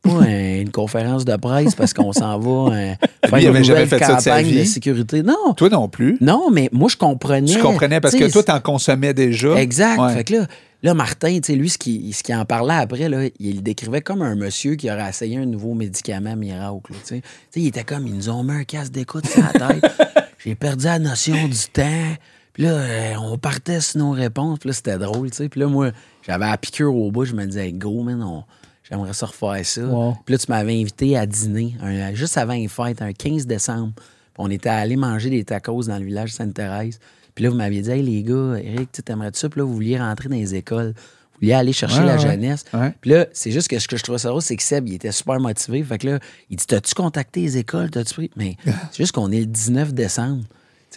Pas 0.08 0.24
un- 0.24 0.62
une 0.62 0.72
conférence 0.72 1.26
de 1.26 1.36
presse 1.36 1.76
parce 1.76 1.94
qu'on 1.94 2.12
s'en 2.14 2.40
va 2.40 2.74
euh, 2.76 2.94
faire 3.30 3.38
une 3.54 3.60
nouvelle 3.60 3.88
fait 3.88 4.00
ça 4.00 4.08
de 4.08 4.24
campagne 4.24 4.56
de 4.60 4.64
sécurité. 4.64 5.24
Non, 5.24 5.54
Toi 5.56 5.70
non 5.70 5.88
plus. 5.88 6.18
non, 6.22 6.50
mais 6.52 6.70
moi, 6.72 6.90
je 6.90 6.98
comprenais. 6.98 7.52
Tu 7.52 7.60
comprenais 7.60 8.00
parce 8.02 8.16
que 8.16 8.32
toi, 8.32 8.44
t'en 8.44 8.60
consommais 8.60 9.14
déjà. 9.14 9.56
Exact. 9.60 10.00
Ouais. 10.00 10.14
Fait 10.14 10.24
que 10.24 10.34
là, 10.36 10.48
là 10.84 10.94
Martin, 10.94 11.36
tu 11.40 11.52
sais, 11.54 11.56
lui, 11.56 11.70
ce 11.70 11.78
qui, 11.78 12.12
ce 12.14 12.24
qui 12.24 12.34
en 12.34 12.46
parlait 12.46 12.74
après, 12.76 13.10
là, 13.10 13.26
il 13.40 13.56
le 13.58 13.62
décrivait 13.62 14.02
comme 14.02 14.22
un 14.22 14.36
monsieur 14.36 14.76
qui 14.76 14.90
aurait 14.92 15.10
essayé 15.10 15.38
un 15.38 15.46
nouveau 15.46 15.74
médicament 15.74 16.36
miracle. 16.36 16.92
là, 16.92 16.98
Tu 17.04 17.16
sais. 17.16 17.22
Tu 17.22 17.28
sais, 17.52 17.60
il 17.62 17.68
était 17.68 17.84
comme, 17.84 18.08
ils 18.08 18.16
nous 18.16 18.30
ont 18.30 18.44
mis 18.44 18.54
un 18.54 18.64
casque 18.64 18.92
d'écoute 18.92 19.26
sur 19.28 19.42
la 19.44 19.68
tête. 19.68 19.84
J'ai 20.44 20.56
perdu 20.56 20.86
la 20.86 21.00
notion 21.00 21.48
du 21.48 21.58
temps. 21.74 22.14
Puis 22.54 22.64
là, 22.64 22.70
euh, 22.72 23.14
on 23.22 23.38
partait 23.38 23.82
sur 23.82 24.00
nos 24.00 24.12
réponses. 24.12 24.60
Puis 24.60 24.70
là, 24.70 24.74
c'était 24.74 24.98
drôle, 24.98 25.30
tu 25.30 25.38
sais. 25.38 25.50
Puis 25.50 25.60
là, 25.60 25.68
moi, 25.68 25.92
j'avais 26.26 26.46
la 26.48 26.58
piqûre 26.58 26.96
au 26.96 27.12
bout. 27.12 27.26
Je 27.26 27.34
me 27.34 27.46
disais, 27.46 27.72
go, 27.72 28.02
man, 28.02 28.22
on- 28.24 28.44
j'aimerais 28.90 29.14
ça 29.14 29.26
refaire 29.28 29.66
ça. 29.66 29.82
Wow. 29.82 30.16
Puis 30.26 30.34
là, 30.34 30.38
tu 30.40 30.46
m'avais 30.50 30.80
invité 30.80 31.18
à 31.18 31.26
dîner, 31.26 31.76
un- 31.82 32.14
juste 32.14 32.38
avant 32.38 32.54
les 32.54 32.68
fêtes, 32.68 33.02
un 33.02 33.14
15 33.14 33.46
décembre. 33.48 33.94
Puis 33.96 34.04
on 34.38 34.50
était 34.50 34.70
allé 34.70 34.96
manger 34.96 35.30
des 35.30 35.44
tacos 35.44 35.84
dans 35.86 35.98
le 35.98 36.06
village 36.06 36.32
Sainte-Thérèse. 36.34 37.00
Puis 37.36 37.44
là, 37.44 37.50
vous 37.52 37.56
m'aviez 37.56 37.82
dit, 37.82 37.92
hey, 37.92 38.02
les 38.04 38.24
gars, 38.24 38.56
Eric, 38.64 38.92
tu 38.92 39.04
t'aimerais 39.04 39.30
ça? 39.34 39.48
Puis 39.50 39.60
là, 39.60 39.66
vous 39.66 39.74
vouliez 39.74 40.00
rentrer 40.00 40.28
dans 40.30 40.36
les 40.36 40.56
écoles. 40.56 40.94
Vous 40.96 41.42
vouliez 41.42 41.54
aller 41.54 41.74
chercher 41.74 42.00
Ouais, 42.00 42.06
la 42.08 42.16
ouais. 42.16 42.20
jeunesse. 42.20 42.66
Ouais. 42.74 42.94
Puis 43.00 43.12
là, 43.12 43.28
c'est 43.32 43.52
juste 43.52 43.68
que 43.68 43.78
ce 43.78 43.88
que 43.88 43.96
je 43.96 44.02
trouvais 44.04 44.18
ça 44.18 44.30
drôle, 44.30 44.42
c'est 44.42 44.56
que 44.56 44.64
Seb, 44.64 44.88
il 44.88 44.96
était 44.96 45.12
super 45.12 45.40
motivé. 45.40 45.84
Fait 45.84 46.00
que 46.00 46.08
là, 46.08 46.20
il 46.50 46.58
dit 46.58 46.66
T'as-tu 46.66 46.96
contacté 46.96 47.42
les 47.42 47.58
écoles? 47.58 47.92
T'as-tu 47.92 48.14
pris? 48.16 48.32
Mais 48.36 48.56
c'est 48.66 48.98
juste 48.98 49.12
qu'on 49.12 49.32
est 49.32 49.40
le 49.42 49.46
19 49.46 49.94
décembre. 49.94 50.44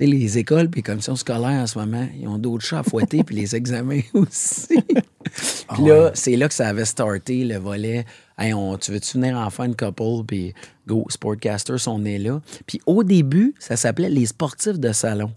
Tu 0.01 0.07
sais, 0.07 0.13
les 0.13 0.39
écoles 0.39 0.71
puis 0.71 0.79
les 0.79 0.83
commissions 0.83 1.15
scolaires 1.17 1.63
en 1.63 1.67
ce 1.67 1.79
moment, 1.79 2.07
ils 2.19 2.27
ont 2.27 2.39
d'autres 2.39 2.65
chats 2.65 2.79
à 2.79 2.83
fouetter 2.83 3.23
puis 3.23 3.37
les 3.37 3.55
examens 3.55 4.01
aussi. 4.15 4.79
puis 5.75 5.85
là, 5.85 6.11
c'est 6.15 6.37
là 6.37 6.49
que 6.49 6.55
ça 6.55 6.69
avait 6.69 6.87
starté 6.87 7.45
le 7.45 7.59
volet. 7.59 8.07
Hey, 8.39 8.55
on, 8.55 8.79
tu 8.79 8.93
veux-tu 8.93 9.19
venir 9.19 9.37
en 9.37 9.51
faire 9.51 9.67
une 9.67 9.77
couple? 9.77 10.25
Puis 10.27 10.55
go, 10.87 11.05
Sportcasters 11.11 11.79
sont 11.79 11.99
nés 11.99 12.19
là. 12.19 12.41
Puis 12.67 12.81
au 12.87 13.05
début, 13.05 13.55
ça 13.59 13.77
s'appelait 13.77 14.09
Les 14.09 14.25
sportifs 14.27 14.79
de 14.79 14.93
salon. 14.93 15.33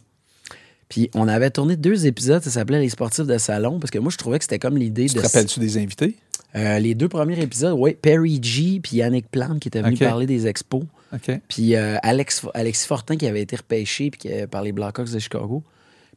Puis 0.88 1.10
on 1.13 1.27
avait 1.27 1.50
tourné 1.50 1.75
deux 1.75 2.05
épisodes, 2.05 2.41
ça 2.41 2.51
s'appelait 2.51 2.79
Les 2.79 2.89
sportifs 2.89 3.25
de 3.25 3.38
salon, 3.38 3.79
parce 3.79 3.91
que 3.91 4.00
moi, 4.00 4.12
je 4.12 4.17
trouvais 4.17 4.38
que 4.38 4.46
c'était 4.46 4.60
comme 4.60 4.77
l'idée 4.77 5.08
Tu 5.08 5.15
de. 5.15 5.20
te 5.20 5.25
rappelles-tu 5.25 5.60
des 5.60 5.77
invités? 5.77 6.15
Euh, 6.55 6.77
les 6.79 6.93
deux 6.93 7.10
premiers 7.10 7.41
épisodes, 7.41 7.75
oui, 7.77 7.98
Perry 8.00 8.39
G 8.41 8.79
puis 8.82 8.98
Yannick 8.98 9.29
Plante 9.29 9.60
qui 9.60 9.67
étaient 9.70 9.82
venus 9.82 10.00
OK. 10.00 10.08
parler 10.08 10.27
des 10.27 10.46
expos. 10.48 10.84
OK. 11.13 11.39
Puis 11.48 11.75
euh, 11.75 11.98
Alex, 12.03 12.46
Alexis 12.53 12.88
Fortin 12.88 13.15
qui 13.17 13.27
avait 13.27 13.41
été 13.41 13.55
repêché 13.55 14.10
puis 14.12 14.20
qui, 14.20 14.32
euh, 14.32 14.48
par 14.48 14.62
les 14.63 14.72
Blackhawks 14.72 15.12
de 15.12 15.20
Chicago. 15.20 15.63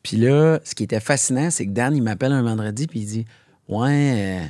Puis 0.03 0.17
là, 0.17 0.59
ce 0.65 0.75
qui 0.75 0.85
était 0.85 1.01
fascinant, 1.01 1.51
c'est 1.51 1.67
que 1.67 1.71
Dan, 1.73 1.95
il 1.97 2.03
m'appelle 2.03 2.33
un 2.33 2.43
vendredi 2.43 2.87
puis 2.87 3.01
il 3.01 3.07
dit 3.07 3.25
Ouais, 3.69 4.13
euh, 4.17 4.41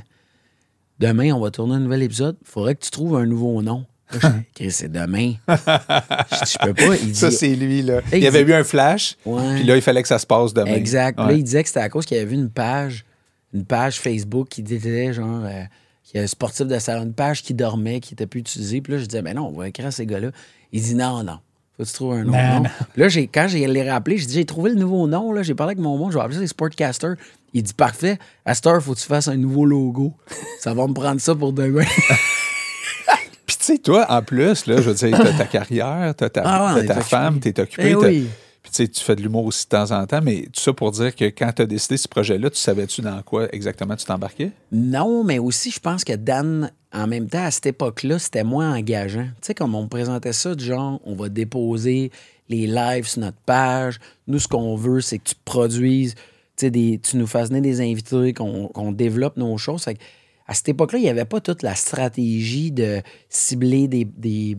demain, 0.98 1.32
on 1.32 1.40
va 1.40 1.50
tourner 1.50 1.74
un 1.74 1.80
nouvel 1.80 2.02
épisode. 2.02 2.36
Il 2.42 2.48
faudrait 2.48 2.74
que 2.74 2.84
tu 2.84 2.90
trouves 2.90 3.16
un 3.16 3.26
nouveau 3.26 3.60
nom. 3.62 3.86
Là, 4.12 4.18
je 4.22 4.28
dis, 4.28 4.34
Chris, 4.54 4.70
c'est 4.70 4.92
demain. 4.92 5.32
je, 5.48 6.44
dis, 6.44 6.52
je 6.52 6.58
peux 6.64 6.74
pas. 6.74 6.94
Il 6.96 7.08
dit 7.12 7.14
Ça, 7.14 7.30
c'est 7.30 7.54
lui, 7.56 7.82
là. 7.82 8.02
Il 8.12 8.20
y 8.20 8.26
avait 8.26 8.44
dit- 8.44 8.50
eu 8.52 8.54
un 8.54 8.62
flash, 8.62 9.16
Ouais. 9.26 9.56
puis 9.56 9.64
là, 9.64 9.74
il 9.76 9.82
fallait 9.82 10.02
que 10.02 10.08
ça 10.08 10.18
se 10.20 10.26
passe 10.26 10.54
demain. 10.54 10.74
Exact. 10.74 11.18
Ouais. 11.18 11.26
Là, 11.26 11.32
il 11.32 11.42
disait 11.42 11.62
que 11.62 11.68
c'était 11.68 11.80
à 11.80 11.88
cause 11.88 12.06
qu'il 12.06 12.16
avait 12.16 12.26
vu 12.26 12.36
une 12.36 12.50
page, 12.50 13.04
une 13.52 13.64
page 13.64 13.98
Facebook 13.98 14.48
qui 14.48 14.62
disait 14.62 15.12
genre 15.12 15.42
euh, 15.44 15.62
qu'il 16.16 16.20
y 16.20 16.23
a 16.23 16.25
un 16.25 16.28
sportif 16.28 16.66
de 16.66 16.78
salon, 16.78 17.02
une 17.04 17.12
page 17.12 17.42
qui 17.42 17.52
dormait, 17.54 18.00
qui 18.00 18.14
était 18.14 18.26
plus 18.26 18.40
utilisée. 18.40 18.80
Puis 18.80 18.94
là, 18.94 18.99
je 18.99 19.04
disais, 19.04 19.23
ben 19.23 19.37
non, 19.37 19.49
on 19.49 19.58
va 19.58 19.68
écrire 19.68 19.87
à 19.87 19.90
ces 19.90 20.06
gars-là. 20.06 20.30
Il 20.73 20.82
dit 20.82 20.94
non, 20.94 21.23
non. 21.23 21.38
Faut 21.76 21.82
que 21.82 21.88
tu 21.88 21.94
trouves 21.94 22.12
un 22.14 22.25
Non, 22.25 22.32
nom. 22.32 22.61
non. 22.62 22.70
Là, 22.96 23.08
j'ai, 23.08 23.26
quand 23.26 23.46
j'ai 23.49 23.66
les 23.66 23.90
rappelé, 23.90 24.16
j'ai 24.16 24.26
dit, 24.26 24.32
j'ai 24.35 24.44
trouvé 24.46 24.70
le 24.70 24.76
nouveau 24.76 25.06
nom. 25.06 25.30
Là. 25.32 25.42
J'ai 25.42 25.54
parlé 25.54 25.73
avec 25.73 25.82
mon 25.82 25.99
monde, 25.99 26.11
je 26.12 26.16
vais 26.16 26.23
appeler 26.23 26.37
ça 26.37 26.40
les 26.40 26.46
Sportcaster. 26.46 27.12
Il 27.52 27.62
dit, 27.62 27.75
parfait. 27.75 28.18
À 28.46 28.54
cette 28.54 28.66
heure, 28.66 28.82
faut 28.82 28.94
que 28.94 28.99
tu 28.99 29.06
fasses 29.06 29.28
un 29.28 29.37
nouveau 29.37 29.64
logo. 29.66 30.14
Ça 30.61 30.73
va 30.75 30.87
me 30.87 30.94
prendre 30.94 31.20
ça 31.20 31.35
pour 31.35 31.52
demain. 31.52 31.85
Puis, 33.46 33.56
tu 33.58 33.64
sais, 33.64 33.78
toi, 33.78 34.06
en 34.08 34.23
plus, 34.23 34.66
là, 34.66 34.76
je 34.78 34.90
veux 34.90 34.94
dire, 34.94 35.16
t'as 35.18 35.32
ta 35.32 35.44
carrière, 35.44 36.14
t'as 36.16 36.28
ta, 36.30 36.42
Ah 36.44 36.75
ouais, 36.75 36.87
t'as 36.87 36.94
ta 36.96 37.00
femme, 37.02 37.38
t'es 37.40 37.58
occupé. 37.61 37.90
Eh 37.90 37.94
oui. 37.94 38.26
Puis, 38.70 38.88
tu 38.88 39.00
fais 39.00 39.16
de 39.16 39.23
l'humour 39.23 39.46
aussi 39.46 39.64
de 39.64 39.70
temps 39.70 39.90
en 39.92 40.06
temps, 40.06 40.20
mais 40.23 40.42
tout 40.52 40.61
ça 40.61 40.73
pour 40.73 40.90
dire 40.90 41.14
que 41.14 41.26
quand 41.26 41.52
tu 41.54 41.62
as 41.62 41.66
décidé 41.66 41.96
ce 41.96 42.08
projet-là, 42.08 42.50
tu 42.50 42.58
savais-tu 42.58 43.00
dans 43.00 43.23
quoi 43.23 43.49
exactement 43.54 43.94
tu 43.96 44.04
t'embarquais? 44.04 44.50
Non, 44.73 45.25
mais 45.25 45.38
aussi, 45.38 45.70
je 45.70 45.80
pense 45.80 46.04
que 46.04 46.14
Dan, 46.14 46.70
en 46.92 47.06
même 47.06 47.28
temps, 47.28 47.44
à 47.44 47.50
cette 47.50 47.66
époque-là, 47.66 48.18
c'était 48.18 48.44
moins 48.44 48.75
engageant. 48.75 49.26
Tu 49.40 49.49
sais, 49.49 49.54
comme 49.54 49.75
on 49.75 49.85
me 49.85 49.88
présentait 49.88 50.32
ça, 50.32 50.54
du 50.54 50.64
genre, 50.64 51.00
on 51.04 51.14
va 51.14 51.28
déposer 51.28 52.11
les 52.49 52.66
lives 52.66 53.06
sur 53.06 53.20
notre 53.20 53.38
page. 53.38 53.99
Nous, 54.26 54.38
ce 54.38 54.49
qu'on 54.49 54.76
veut, 54.76 55.00
c'est 55.00 55.18
que 55.18 55.30
tu 55.30 55.35
produises, 55.44 56.14
des, 56.61 56.99
tu 57.02 57.16
nous 57.16 57.26
fasses 57.26 57.49
venir 57.49 57.62
des 57.62 57.80
invités, 57.80 58.32
qu'on 58.32 58.92
développe 58.92 59.37
nos 59.37 59.56
choses. 59.58 59.85
Fait 59.85 59.99
à 60.49 60.54
cette 60.54 60.68
époque-là, 60.68 60.99
il 60.99 61.02
n'y 61.02 61.08
avait 61.08 61.25
pas 61.25 61.40
toute 61.40 61.62
la 61.62 61.75
stratégie 61.75 62.70
de 62.70 63.02
cibler 63.28 63.88
des 63.88 64.56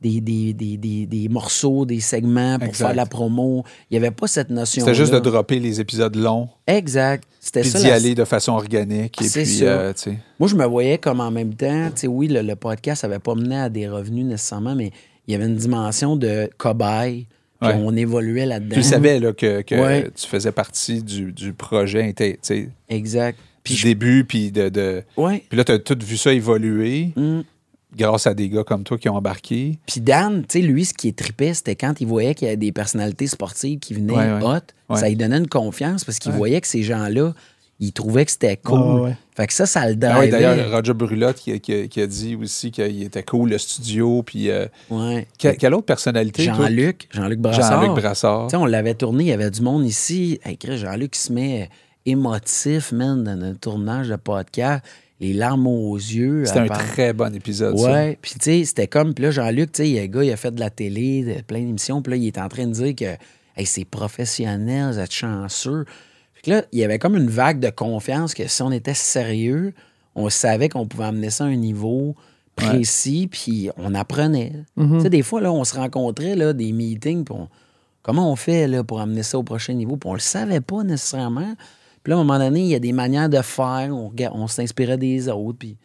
des, 0.00 0.20
des, 0.20 0.52
des, 0.52 0.76
des- 0.76 1.06
des 1.06 1.28
morceaux, 1.28 1.84
des 1.84 2.00
segments 2.00 2.58
pour 2.58 2.68
Exact. 2.68 2.86
faire 2.86 2.94
la 2.96 3.06
promo. 3.06 3.64
Il 3.90 3.98
n'y 3.98 4.04
avait 4.04 4.14
pas 4.14 4.26
cette 4.28 4.50
notion 4.50 4.80
C'était 4.84 4.94
juste 4.94 5.12
de 5.12 5.18
dropper 5.18 5.58
les 5.58 5.80
épisodes 5.80 6.14
longs, 6.14 6.48
Exact. 6.66 7.24
C'était 7.40 7.62
puis 7.62 7.70
ça. 7.70 7.78
d'y 7.80 7.86
la- 7.86 7.94
aller 7.94 8.14
de 8.14 8.24
façon 8.24 8.52
organique. 8.52 9.20
Et 9.22 9.28
puis, 9.28 9.46
ça. 9.46 9.64
euh, 9.64 9.92
moi, 10.38 10.48
je 10.48 10.54
me 10.54 10.64
voyais 10.66 10.98
comme 10.98 11.20
en 11.20 11.30
même 11.30 11.54
temps, 11.54 11.90
oui, 12.06 12.28
le, 12.28 12.42
le 12.42 12.54
podcast 12.56 13.02
n'avait 13.02 13.18
pas 13.18 13.34
mené 13.34 13.56
à 13.56 13.68
des 13.68 13.88
revenus 13.88 14.24
nécessairement, 14.24 14.74
mais 14.74 14.92
il 15.26 15.32
y 15.32 15.34
avait 15.34 15.46
une 15.46 15.56
dimension 15.56 16.16
de 16.16 16.48
cobaye, 16.58 17.26
puis 17.60 17.70
Ouais. 17.70 17.74
on 17.76 17.96
évoluait 17.96 18.46
là-dedans. 18.46 18.76
Tu 18.76 18.82
savais 18.84 19.18
là, 19.18 19.32
que, 19.32 19.62
que 19.62 19.74
Ouais. 19.74 20.08
tu 20.14 20.26
faisais 20.28 20.52
partie 20.52 21.02
du, 21.02 21.32
du 21.32 21.52
projet, 21.52 22.14
Exact. 22.88 23.38
Puis, 23.64 23.74
du 23.74 23.80
je- 23.80 23.86
début, 23.88 24.24
puis 24.24 24.50
de, 24.52 24.68
de- 24.68 25.02
ouais. 25.16 25.42
Puis 25.48 25.58
là, 25.58 25.64
tu 25.64 25.72
as 25.72 25.78
tout 25.78 25.98
vu 26.02 26.16
ça 26.16 26.32
évoluer 26.32 27.12
Mm. 27.16 27.40
Grâce 27.98 28.26
à 28.26 28.32
des 28.34 28.48
gars 28.48 28.64
comme 28.64 28.84
toi 28.84 28.96
qui 28.96 29.08
ont 29.08 29.16
embarqué. 29.16 29.78
Puis 29.86 30.00
Dan, 30.00 30.44
tu 30.48 30.60
sais, 30.60 30.66
lui, 30.66 30.84
ce 30.84 30.94
qui 30.94 31.08
est 31.08 31.18
trippé, 31.18 31.52
c'était 31.52 31.76
quand 31.76 32.00
il 32.00 32.06
voyait 32.06 32.34
qu'il 32.34 32.46
y 32.46 32.48
avait 32.48 32.56
des 32.56 32.72
personnalités 32.72 33.26
sportives 33.26 33.78
qui 33.80 33.94
venaient 33.94 34.12
Ouais, 34.14 34.32
ouais. 34.32 34.42
hot, 34.42 34.60
Ouais. 34.94 35.00
ça 35.00 35.08
lui 35.08 35.16
donnait 35.16 35.36
une 35.38 35.48
confiance 35.48 36.04
parce 36.04 36.18
qu'il 36.18 36.30
Ouais. 36.32 36.38
voyait 36.38 36.60
que 36.60 36.66
ces 36.66 36.82
gens-là, 36.82 37.34
ils 37.80 37.92
trouvaient 37.92 38.24
que 38.24 38.30
c'était 38.32 38.56
cool. 38.56 38.80
Ouais, 38.80 39.00
ouais. 39.02 39.16
Fait 39.36 39.46
que 39.46 39.52
ça, 39.52 39.64
ça 39.66 39.88
le 39.88 39.96
Ah 40.02 40.18
oui, 40.18 40.28
drivait. 40.30 40.30
D'ailleurs, 40.30 40.70
Roger 40.72 40.94
Brulotte 40.94 41.36
qui, 41.36 41.60
qui- 41.60 41.88
qui 41.88 42.00
a 42.00 42.06
dit 42.08 42.34
aussi 42.34 42.70
qu'il 42.72 43.02
était 43.04 43.22
cool, 43.22 43.50
le 43.50 43.58
studio. 43.58 44.22
Puis 44.24 44.50
euh, 44.50 44.66
Ouais. 44.90 45.28
que- 45.38 45.54
quelle 45.56 45.74
autre 45.74 45.86
personnalité? 45.86 46.42
Jean-Luc, 46.44 47.06
Jean-Luc 47.12 47.38
Brassard. 47.38 47.80
Jean-Luc 47.82 47.96
Brassard. 48.02 48.46
Tu 48.46 48.50
sais, 48.50 48.56
on 48.56 48.66
l'avait 48.66 48.94
tourné, 48.94 49.24
il 49.24 49.28
y 49.28 49.32
avait 49.32 49.50
du 49.50 49.60
monde 49.62 49.84
ici. 49.86 50.40
Hey, 50.44 50.58
Jean-Luc 50.60 51.14
il 51.14 51.18
se 51.20 51.32
met 51.32 51.70
émotif, 52.04 52.90
man, 52.92 53.22
dans 53.22 53.40
un 53.44 53.54
tournage 53.54 54.08
de 54.08 54.16
podcast, 54.16 54.82
les 55.20 55.32
larmes 55.32 55.66
aux 55.66 55.96
yeux. 55.96 56.44
C'était 56.46 56.60
un 56.60 56.66
très 56.78 57.12
bon 57.12 57.34
épisode, 57.34 57.76
ça. 57.78 57.90
Ouais, 57.92 58.18
puis 58.22 58.32
tu 58.34 58.38
sais, 58.44 58.64
c'était 58.64 58.86
comme, 58.86 59.14
puis 59.14 59.24
là, 59.24 59.30
Jean-Luc, 59.30 59.72
tu 59.72 59.82
sais, 59.82 59.88
il 59.88 59.94
y 59.96 59.98
a 59.98 60.02
un 60.02 60.06
gars, 60.06 60.22
il 60.24 60.30
a 60.32 60.36
fait 60.36 60.52
de 60.54 60.60
la 60.60 60.70
télé, 60.70 61.22
de 61.24 61.42
plein 61.42 61.58
d'émissions, 61.60 62.02
puis 62.02 62.12
là, 62.12 62.16
il 62.16 62.26
est 62.26 62.38
en 62.38 62.48
train 62.48 62.66
de 62.66 62.72
dire 62.72 62.94
que, 62.94 63.16
hey, 63.56 63.66
c'est 63.66 63.84
professionnel, 63.84 64.92
vous 64.92 64.98
êtes 64.98 65.12
chanceux. 65.12 65.84
Puis 66.42 66.52
là, 66.52 66.62
il 66.72 66.78
y 66.78 66.84
avait 66.84 66.98
comme 67.00 67.16
une 67.16 67.28
vague 67.30 67.58
de 67.58 67.70
confiance 67.70 68.32
que 68.34 68.46
si 68.46 68.62
on 68.62 68.70
était 68.70 68.94
sérieux, 68.94 69.72
on 70.14 70.30
savait 70.30 70.68
qu'on 70.68 70.86
pouvait 70.86 71.04
amener 71.06 71.30
ça 71.30 71.44
à 71.44 71.48
un 71.48 71.56
niveau 71.56 72.14
précis, 72.54 73.28
puis 73.30 73.70
on 73.76 73.94
apprenait. 73.94 74.52
Tu 74.98 75.00
sais, 75.02 75.10
des 75.10 75.22
fois, 75.22 75.40
là, 75.40 75.52
on 75.52 75.64
se 75.64 75.74
rencontrait, 75.76 76.34
là, 76.36 76.52
des 76.52 76.72
meetings, 76.72 77.24
puis 77.24 77.34
on- 77.36 77.48
comment 78.02 78.30
on 78.32 78.36
fait, 78.36 78.66
là, 78.68 78.82
pour 78.84 79.00
amener 79.00 79.22
ça 79.22 79.38
au 79.38 79.42
prochain 79.42 79.74
niveau, 79.74 79.96
puis 79.96 80.08
on 80.10 80.14
le 80.14 80.20
savait 80.20 80.60
pas 80.60 80.82
nécessairement. 80.84 81.54
Puis 82.08 82.12
là, 82.14 82.16
à 82.16 82.20
un 82.22 82.24
moment 82.24 82.38
donné, 82.38 82.60
il 82.60 82.68
y 82.68 82.74
a 82.74 82.78
des 82.78 82.92
manières 82.94 83.28
de 83.28 83.42
faire, 83.42 83.90
on, 83.94 84.10
on 84.32 84.46
s'inspirait 84.46 84.96
des 84.96 85.28
autres, 85.28 85.58
puis 85.58 85.76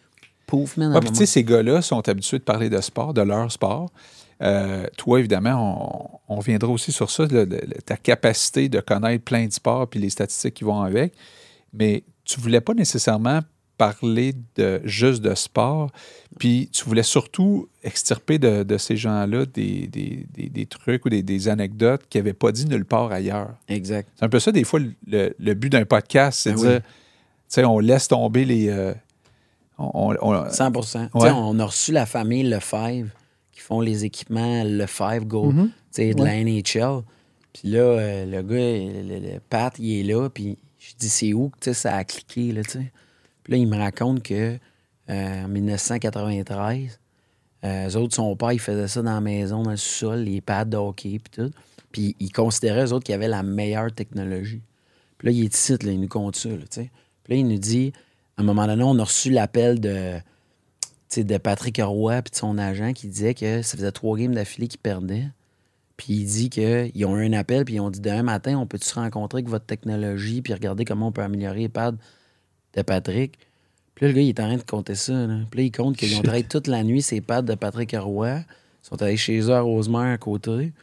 pouf, 0.47 0.77
man, 0.77 0.93
Ouais, 0.93 1.01
puis 1.01 1.09
tu 1.09 1.15
sais, 1.17 1.25
ces 1.25 1.43
gars-là 1.43 1.81
sont 1.81 2.07
habitués 2.07 2.39
de 2.39 2.43
parler 2.45 2.69
de 2.69 2.79
sport, 2.79 3.13
de 3.13 3.19
leur 3.21 3.51
sport. 3.51 3.91
Euh, 4.41 4.85
toi, 4.95 5.19
évidemment, 5.19 6.21
on, 6.29 6.33
on 6.33 6.37
reviendra 6.37 6.71
aussi 6.71 6.93
sur 6.93 7.11
ça, 7.11 7.25
le- 7.25 7.43
le- 7.43 7.59
le- 7.67 7.81
ta 7.85 7.97
capacité 7.97 8.69
de 8.69 8.79
connaître 8.79 9.25
plein 9.25 9.47
de 9.47 9.51
sports 9.51 9.85
puis 9.89 9.99
les 9.99 10.09
statistiques 10.09 10.53
qui 10.53 10.63
vont 10.63 10.79
avec. 10.81 11.13
Mais 11.73 12.05
tu 12.23 12.39
voulais 12.39 12.61
pas 12.61 12.73
nécessairement 12.73 13.41
parler 13.77 14.33
de 14.55 14.81
juste 14.83 15.21
de 15.21 15.33
sport, 15.35 15.91
puis 16.39 16.69
tu 16.71 16.85
voulais 16.85 17.03
surtout 17.03 17.67
extirper 17.83 18.37
de, 18.39 18.63
de 18.63 18.77
ces 18.77 18.95
gens-là 18.97 19.45
des, 19.45 19.87
des- 19.87 20.25
des- 20.33 20.49
des 20.49 20.65
trucs 20.65 21.05
ou 21.05 21.09
des, 21.09 21.23
des 21.23 21.47
anecdotes 21.47 22.03
qu'ils 22.09 22.21
n'avaient 22.21 22.33
pas 22.33 22.51
dit 22.51 22.65
nulle 22.65 22.85
part 22.85 23.11
ailleurs. 23.11 23.55
Exact. 23.67 24.09
C'est 24.15 24.25
un 24.25 24.29
peu 24.29 24.39
ça, 24.39 24.51
des 24.51 24.63
fois, 24.63 24.79
le, 25.07 25.33
le 25.37 25.53
but 25.55 25.69
d'un 25.69 25.85
podcast, 25.85 26.39
c'est 26.43 26.51
Ben 26.51 26.55
de 26.57 26.61
oui. 26.61 26.69
dire, 26.69 26.81
tu 26.81 26.85
sais, 27.47 27.65
on 27.65 27.79
laisse 27.79 28.07
tomber 28.07 28.45
les... 28.45 28.69
euh, 28.69 28.93
on- 29.77 30.15
on- 30.21 30.33
on- 30.33 30.49
100 30.49 30.71
Tu 30.71 30.81
sais, 30.87 30.99
Ouais. 31.13 31.31
On 31.31 31.57
a 31.59 31.65
reçu 31.65 31.91
la 31.91 32.05
famille 32.05 32.43
Lefebvre 32.43 33.09
qui 33.51 33.59
font 33.59 33.81
les 33.81 34.05
équipements 34.05 34.63
Lefebvre 34.63 35.25
Go, 35.25 35.51
Mhm. 35.51 35.67
tu 35.67 35.73
sais, 35.91 36.13
de 36.13 36.23
la 36.23 36.35
NHL. 36.43 37.01
Puis 37.53 37.69
là, 37.69 37.79
euh, 37.79 38.25
le 38.25 38.41
gars, 38.41 38.55
le, 38.55 39.19
le- 39.19 39.33
le 39.33 39.39
Pat, 39.49 39.73
il 39.77 39.99
est 39.99 40.03
là, 40.13 40.29
puis 40.29 40.57
je 40.79 40.93
dis 40.97 41.09
c'est 41.09 41.33
où 41.33 41.51
que 41.59 41.73
ça 41.73 41.95
a 41.95 42.03
cliqué, 42.03 42.51
là, 42.51 42.63
tu 42.63 42.71
sais? 42.71 42.91
Puis 43.43 43.53
là, 43.53 43.57
il 43.57 43.67
me 43.67 43.77
raconte 43.77 44.23
que 44.23 44.57
euh, 45.09 45.43
en 45.43 45.47
1993, 45.47 46.99
euh, 47.63 47.89
eux 47.89 47.97
autres, 47.97 48.15
son 48.15 48.35
père, 48.35 48.51
il 48.51 48.59
faisait 48.59 48.87
ça 48.87 49.01
dans 49.01 49.13
la 49.13 49.21
maison, 49.21 49.63
dans 49.63 49.71
le 49.71 49.77
sous-sol, 49.77 50.19
les 50.19 50.41
pads 50.41 50.65
de 50.65 50.77
hockey, 50.77 51.19
puis 51.19 51.43
tout. 51.43 51.51
Puis 51.91 52.15
il 52.19 52.31
considérait, 52.31 52.85
eux 52.85 52.93
autres, 52.93 53.05
qu'ils 53.05 53.15
avaient 53.15 53.27
la 53.27 53.43
meilleure 53.43 53.91
technologie. 53.91 54.61
Puis 55.17 55.27
là, 55.27 55.31
il 55.31 55.43
est 55.45 55.53
ici, 55.53 55.73
là, 55.81 55.91
il 55.91 55.99
nous 55.99 56.07
compte 56.07 56.35
ça, 56.35 56.49
tu 56.49 56.65
sais. 56.69 56.91
Puis 57.23 57.33
là, 57.33 57.39
il 57.39 57.47
nous 57.47 57.57
dit, 57.57 57.93
à 58.37 58.41
un 58.41 58.43
moment 58.43 58.65
donné, 58.65 58.83
on 58.83 58.97
a 58.99 59.03
reçu 59.03 59.29
l'appel 59.29 59.79
de, 59.79 60.15
de 61.15 61.37
Patrick 61.37 61.79
Roy 61.81 62.21
puis 62.21 62.31
de 62.31 62.35
son 62.35 62.57
agent 62.57 62.93
qui 62.93 63.07
disait 63.07 63.33
que 63.33 63.61
ça 63.61 63.77
faisait 63.77 63.91
trois 63.91 64.17
games 64.17 64.33
d'affilée 64.33 64.67
qu'ils 64.67 64.79
perdaient. 64.79 65.27
Puis 65.95 66.13
il 66.13 66.25
dit 66.25 66.49
qu'ils 66.49 67.05
ont 67.05 67.15
eu 67.17 67.25
un 67.27 67.33
appel, 67.33 67.63
puis 67.65 67.75
ils 67.75 67.79
ont 67.79 67.91
dit 67.91 68.01
demain 68.01 68.23
matin, 68.23 68.57
on 68.57 68.65
peut-tu 68.65 68.87
se 68.87 68.95
rencontrer 68.95 69.37
avec 69.37 69.49
votre 69.49 69.65
technologie, 69.65 70.41
puis 70.41 70.53
regarder 70.53 70.85
comment 70.85 71.07
on 71.07 71.11
peut 71.11 71.21
améliorer 71.21 71.59
les 71.59 71.69
pads 71.69 71.93
de 72.75 72.81
Patrick. 72.81 73.37
Puis 73.95 74.05
là, 74.05 74.11
le 74.11 74.15
gars, 74.15 74.21
il 74.21 74.29
est 74.29 74.39
en 74.39 74.47
train 74.47 74.57
de 74.57 74.61
compter 74.63 74.95
ça. 74.95 75.13
Là. 75.13 75.39
Puis 75.51 75.59
là, 75.59 75.65
il 75.65 75.71
compte 75.71 75.95
qu'ils 75.97 76.15
ont 76.17 76.21
travaillé 76.21 76.43
toute 76.45 76.67
la 76.67 76.83
nuit 76.83 77.01
ces 77.01 77.21
pads 77.21 77.41
de 77.43 77.55
Patrick 77.55 77.95
Roy. 77.97 78.37
Ils 78.39 78.45
sont 78.81 79.01
allés 79.01 79.17
chez 79.17 79.39
eux 79.39 79.53
à 79.53 79.61
Rosemère 79.61 80.13
à 80.13 80.17
côté. 80.17 80.73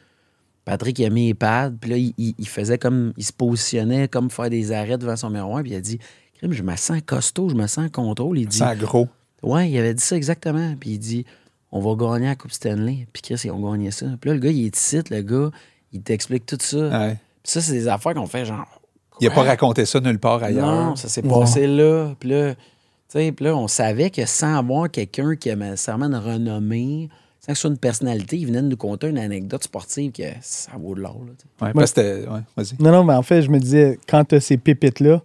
Patrick, 0.65 0.99
il 0.99 1.07
a 1.07 1.11
mis 1.11 1.27
les 1.29 1.35
pads, 1.35 1.73
puis 1.81 1.91
là, 1.91 1.97
il, 1.97 2.13
il- 2.19 2.35
il 2.39 2.49
faisait 2.49 2.79
comme. 2.79 3.13
Il 3.17 3.25
se 3.25 3.33
positionnait 3.33 4.09
comme 4.09 4.31
faire 4.31 4.51
des 4.51 4.73
arrêts 4.73 4.99
devant 4.99 5.17
son 5.17 5.31
miroir, 5.31 5.63
puis 5.63 5.73
il 5.73 5.77
a 5.77 5.81
dit 5.81 5.99
Crime, 6.39 6.53
je 6.53 6.63
me 6.63 6.77
sens 6.77 7.01
costaud, 7.05 7.49
je 7.49 7.55
me 7.55 7.67
sens 7.67 7.87
en 7.87 7.89
contrôle. 7.89 8.39
Il 8.39 8.47
dit 8.47 8.59
sans 8.59 8.77
gros. 8.77 9.09
Ouais, 9.43 9.71
il 9.71 9.77
avait 9.79 9.95
dit 9.95 10.03
ça 10.03 10.17
exactement. 10.17 10.75
Puis 10.79 10.91
il 10.91 10.99
dit 10.99 11.25
On 11.73 11.81
va 11.81 11.95
gagner 11.97 12.27
la 12.27 12.37
Coupe 12.37 12.53
Stanley. 12.53 13.07
Puis 13.13 13.23
Chris, 13.23 13.41
ils 13.45 13.51
ont 13.51 13.71
gagné 13.73 13.91
ça. 13.91 14.07
Puis 14.21 14.29
là, 14.31 14.35
le 14.35 14.41
gars, 14.41 14.51
il 14.51 14.67
est 14.67 14.77
ici, 14.77 15.01
le 15.11 15.23
gars, 15.23 15.51
il 15.93 16.03
t'explique 16.03 16.47
tout 16.47 16.59
ça. 16.61 16.77
Ouais. 16.79 17.15
Puis 17.43 17.53
ça, 17.53 17.61
c'est 17.61 17.73
des 17.73 17.89
affaires 17.89 18.15
qu'on 18.15 18.27
fait 18.27 18.45
genre. 18.45 18.80
Il 19.21 19.29
n'a 19.29 19.35
pas 19.35 19.43
raconté 19.43 19.85
ça 19.85 20.01
nulle 20.01 20.19
part 20.19 20.43
ailleurs. 20.43 20.67
Non, 20.67 20.97
ça 20.97 21.09
s'est 21.09 21.25
Ouais. 21.25 21.29
passé 21.41 21.67
là. 21.67 22.15
Puis 22.19 22.29
là, 22.31 22.55
tu 22.55 22.61
sais, 23.09 23.33
puis 23.33 23.45
là, 23.45 23.57
on 23.57 23.69
savait 23.69 24.11
que 24.11 24.25
sans 24.27 24.57
avoir 24.57 24.91
quelqu'un 24.91 25.37
qui 25.37 25.51
a 25.51 25.57
nécessairement 25.57 26.07
une 26.07 26.17
renommée, 26.17 27.09
sans 27.41 27.53
que 27.53 27.55
ce 27.55 27.61
soit 27.63 27.71
une 27.71 27.79
personnalité, 27.79 28.37
il 28.37 28.47
venait 28.47 28.63
de 28.63 28.69
nous 28.69 28.77
conter 28.77 29.09
une 29.09 29.19
anecdote 29.19 29.65
sportive 29.65 30.13
que 30.13 30.23
ça 30.41 30.73
vaut 30.79 30.95
de 30.95 31.01
l'or. 31.01 31.21
Ouais, 31.61 31.87
c'était- 31.87 32.27
ouais, 32.29 32.41
vas-y. 32.57 32.83
Non, 32.83 32.93
non, 32.93 33.05
mais 33.05 33.15
en 33.15 33.23
fait, 33.23 33.43
je 33.43 33.51
me 33.51 33.59
disais, 33.59 33.99
quand 34.09 34.25
tu 34.25 34.35
as 34.37 34.41
ces 34.41 34.57
pépites-là, 34.59 35.23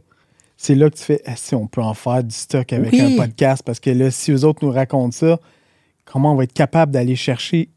c'est 0.58 0.76
là 0.76 0.90
que 0.90 0.96
tu 0.96 1.04
fais, 1.04 1.22
Ah, 1.26 1.36
si 1.36 1.54
on 1.56 1.68
peut 1.68 1.82
en 1.82 1.94
faire 1.94 2.24
du 2.24 2.34
stock 2.34 2.72
avec 2.74 2.92
Oui. 2.94 3.02
un 3.02 3.18
podcast, 3.18 3.62
parce 3.66 3.80
que 3.80 3.90
là, 3.90 4.10
si 4.12 4.32
eux 4.32 4.46
autres 4.46 4.66
nous 4.66 4.72
racontent 4.72 5.12
ça, 5.12 5.40
comment 6.06 6.32
on 6.32 6.36
va 6.36 6.44
être 6.46 6.54
capable 6.54 6.92
d'aller 6.94 7.16
chercher 7.18 7.70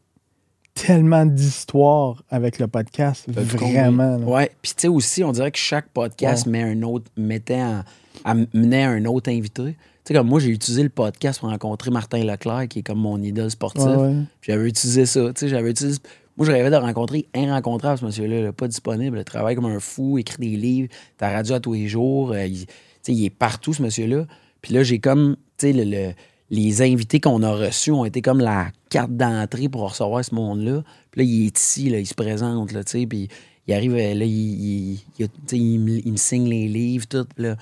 tellement 0.85 1.25
d'histoires 1.25 2.23
avec 2.29 2.59
le 2.59 2.67
podcast? 2.67 3.25
Vraiment. 3.27 4.17
Ouais. 4.17 4.51
Puis 4.61 4.71
tu 4.75 4.81
sais 4.81 4.87
aussi, 4.87 5.23
on 5.23 5.31
dirait 5.31 5.51
que 5.51 5.57
chaque 5.57 5.89
podcast 5.89 6.45
met 6.45 6.63
un 6.63 6.81
autre, 6.83 7.05
mettait 7.17 7.61
en, 7.61 7.83
amenait 8.23 8.83
un 8.83 9.05
autre 9.05 9.29
invité. 9.31 9.63
Tu 9.63 9.75
sais, 10.05 10.13
comme 10.13 10.27
moi, 10.27 10.39
j'ai 10.39 10.49
utilisé 10.49 10.81
le 10.83 10.89
podcast 10.89 11.39
pour 11.39 11.49
rencontrer 11.49 11.91
Martin 11.91 12.23
Leclerc, 12.23 12.67
qui 12.69 12.79
est 12.79 12.83
comme 12.83 12.99
mon 12.99 13.21
idole 13.21 13.51
sportif. 13.51 13.83
Ouais, 13.83 13.95
ouais. 13.95 14.13
Puis 14.41 14.51
J'avais 14.51 14.67
utilisé 14.67 15.05
ça. 15.05 15.21
Tu 15.33 15.41
sais, 15.41 15.47
j'avais 15.49 15.71
utilisé. 15.71 15.99
Moi, 16.37 16.45
je 16.47 16.51
rêvais 16.53 16.69
de 16.71 16.75
rencontrer 16.77 17.27
inrencontrable, 17.35 17.99
ce 17.99 18.05
monsieur-là, 18.05 18.41
là, 18.41 18.53
pas 18.53 18.67
disponible. 18.69 19.17
Il 19.17 19.23
travaille 19.25 19.55
comme 19.55 19.65
un 19.65 19.79
fou, 19.81 20.17
écrit 20.17 20.37
des 20.51 20.55
livres, 20.57 20.87
t'as 21.17 21.31
radio 21.33 21.55
à 21.55 21.59
tous 21.59 21.73
les 21.73 21.87
jours. 21.89 22.31
euh, 22.31 22.45
il, 22.45 22.65
tu 22.65 22.73
sais, 23.01 23.13
il 23.13 23.25
est 23.25 23.29
partout, 23.29 23.73
ce 23.73 23.81
monsieur-là. 23.83 24.25
Puis 24.61 24.73
là, 24.73 24.83
j'ai 24.83 24.99
comme, 24.99 25.35
tu 25.57 25.67
sais, 25.67 25.73
le- 25.73 25.83
le- 25.83 26.13
les 26.49 26.81
invités 26.81 27.19
qu'on 27.19 27.43
a 27.43 27.51
reçus 27.51 27.91
ont 27.91 28.05
été 28.05 28.21
comme 28.21 28.39
la 28.39 28.71
carte 28.89 29.11
d'entrée 29.11 29.69
pour 29.69 29.89
recevoir 29.89 30.23
ce 30.25 30.33
monde-là. 30.33 30.83
Puis 31.11 31.21
là, 31.21 31.27
il 31.29 31.45
est 31.47 31.59
ici, 31.59 31.89
là, 31.89 31.99
il 31.99 32.07
se 32.07 32.15
présente, 32.15 32.71
là, 32.71 32.83
tu 32.83 32.99
sais, 32.99 33.05
puis 33.05 33.27
il 33.67 33.73
arrive, 33.73 33.93
euh, 33.93 34.13
là, 34.15 34.25
il, 34.25 34.99
me, 35.19 35.99
il 36.05 36.11
me 36.11 36.17
signe 36.17 36.49
les 36.49 36.67
livres, 36.67 37.05
tout. 37.07 37.27
Là, 37.37 37.55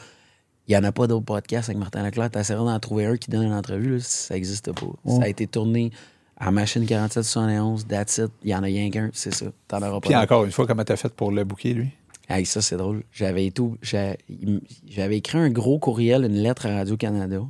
il 0.67 0.71
n'y 0.71 0.77
en 0.77 0.83
a 0.83 0.91
pas 0.91 1.07
d'autres 1.07 1.25
podcasts 1.25 1.69
avec 1.69 1.79
Martin 1.79 2.03
Leclerc. 2.03 2.31
T'essaieras 2.31 2.63
d'en 2.63 2.79
trouver 2.79 3.05
un 3.05 3.17
qui 3.17 3.29
donne 3.29 3.43
une 3.43 3.53
entrevue, 3.53 3.95
là, 3.95 3.99
ça 4.01 4.33
n'existe 4.33 4.71
pas. 4.71 4.87
Ça 5.05 5.23
a 5.23 5.27
été 5.27 5.47
tourné 5.47 5.91
À 6.37 6.51
machine 6.51 6.85
4771, 6.85 7.87
that's 7.87 8.17
it. 8.17 8.31
Il 8.43 8.51
y 8.51 8.55
en 8.55 8.59
a 8.59 8.65
rien 8.65 8.89
qu'un, 8.89 9.09
c'est 9.13 9.33
ça. 9.33 9.47
T'en 9.67 9.79
auras 9.79 9.99
pas. 9.99 10.07
Puis 10.07 10.15
encore 10.15 10.45
une 10.45 10.51
fois, 10.51 10.65
comment 10.65 10.83
t'as 10.83 10.97
fait 10.97 11.13
pour 11.13 11.31
le 11.31 11.43
bouquet, 11.43 11.73
lui? 11.73 11.89
Hey, 12.29 12.45
ça, 12.45 12.61
c'est 12.61 12.75
drôle. 12.75 13.03
J'avais 13.13 13.51
tout. 13.51 13.77
J'avais 13.81 15.17
écrit 15.17 15.37
un 15.37 15.49
gros 15.49 15.79
courriel, 15.79 16.25
une 16.25 16.35
lettre 16.35 16.65
à 16.65 16.75
Radio-Canada. 16.75 17.41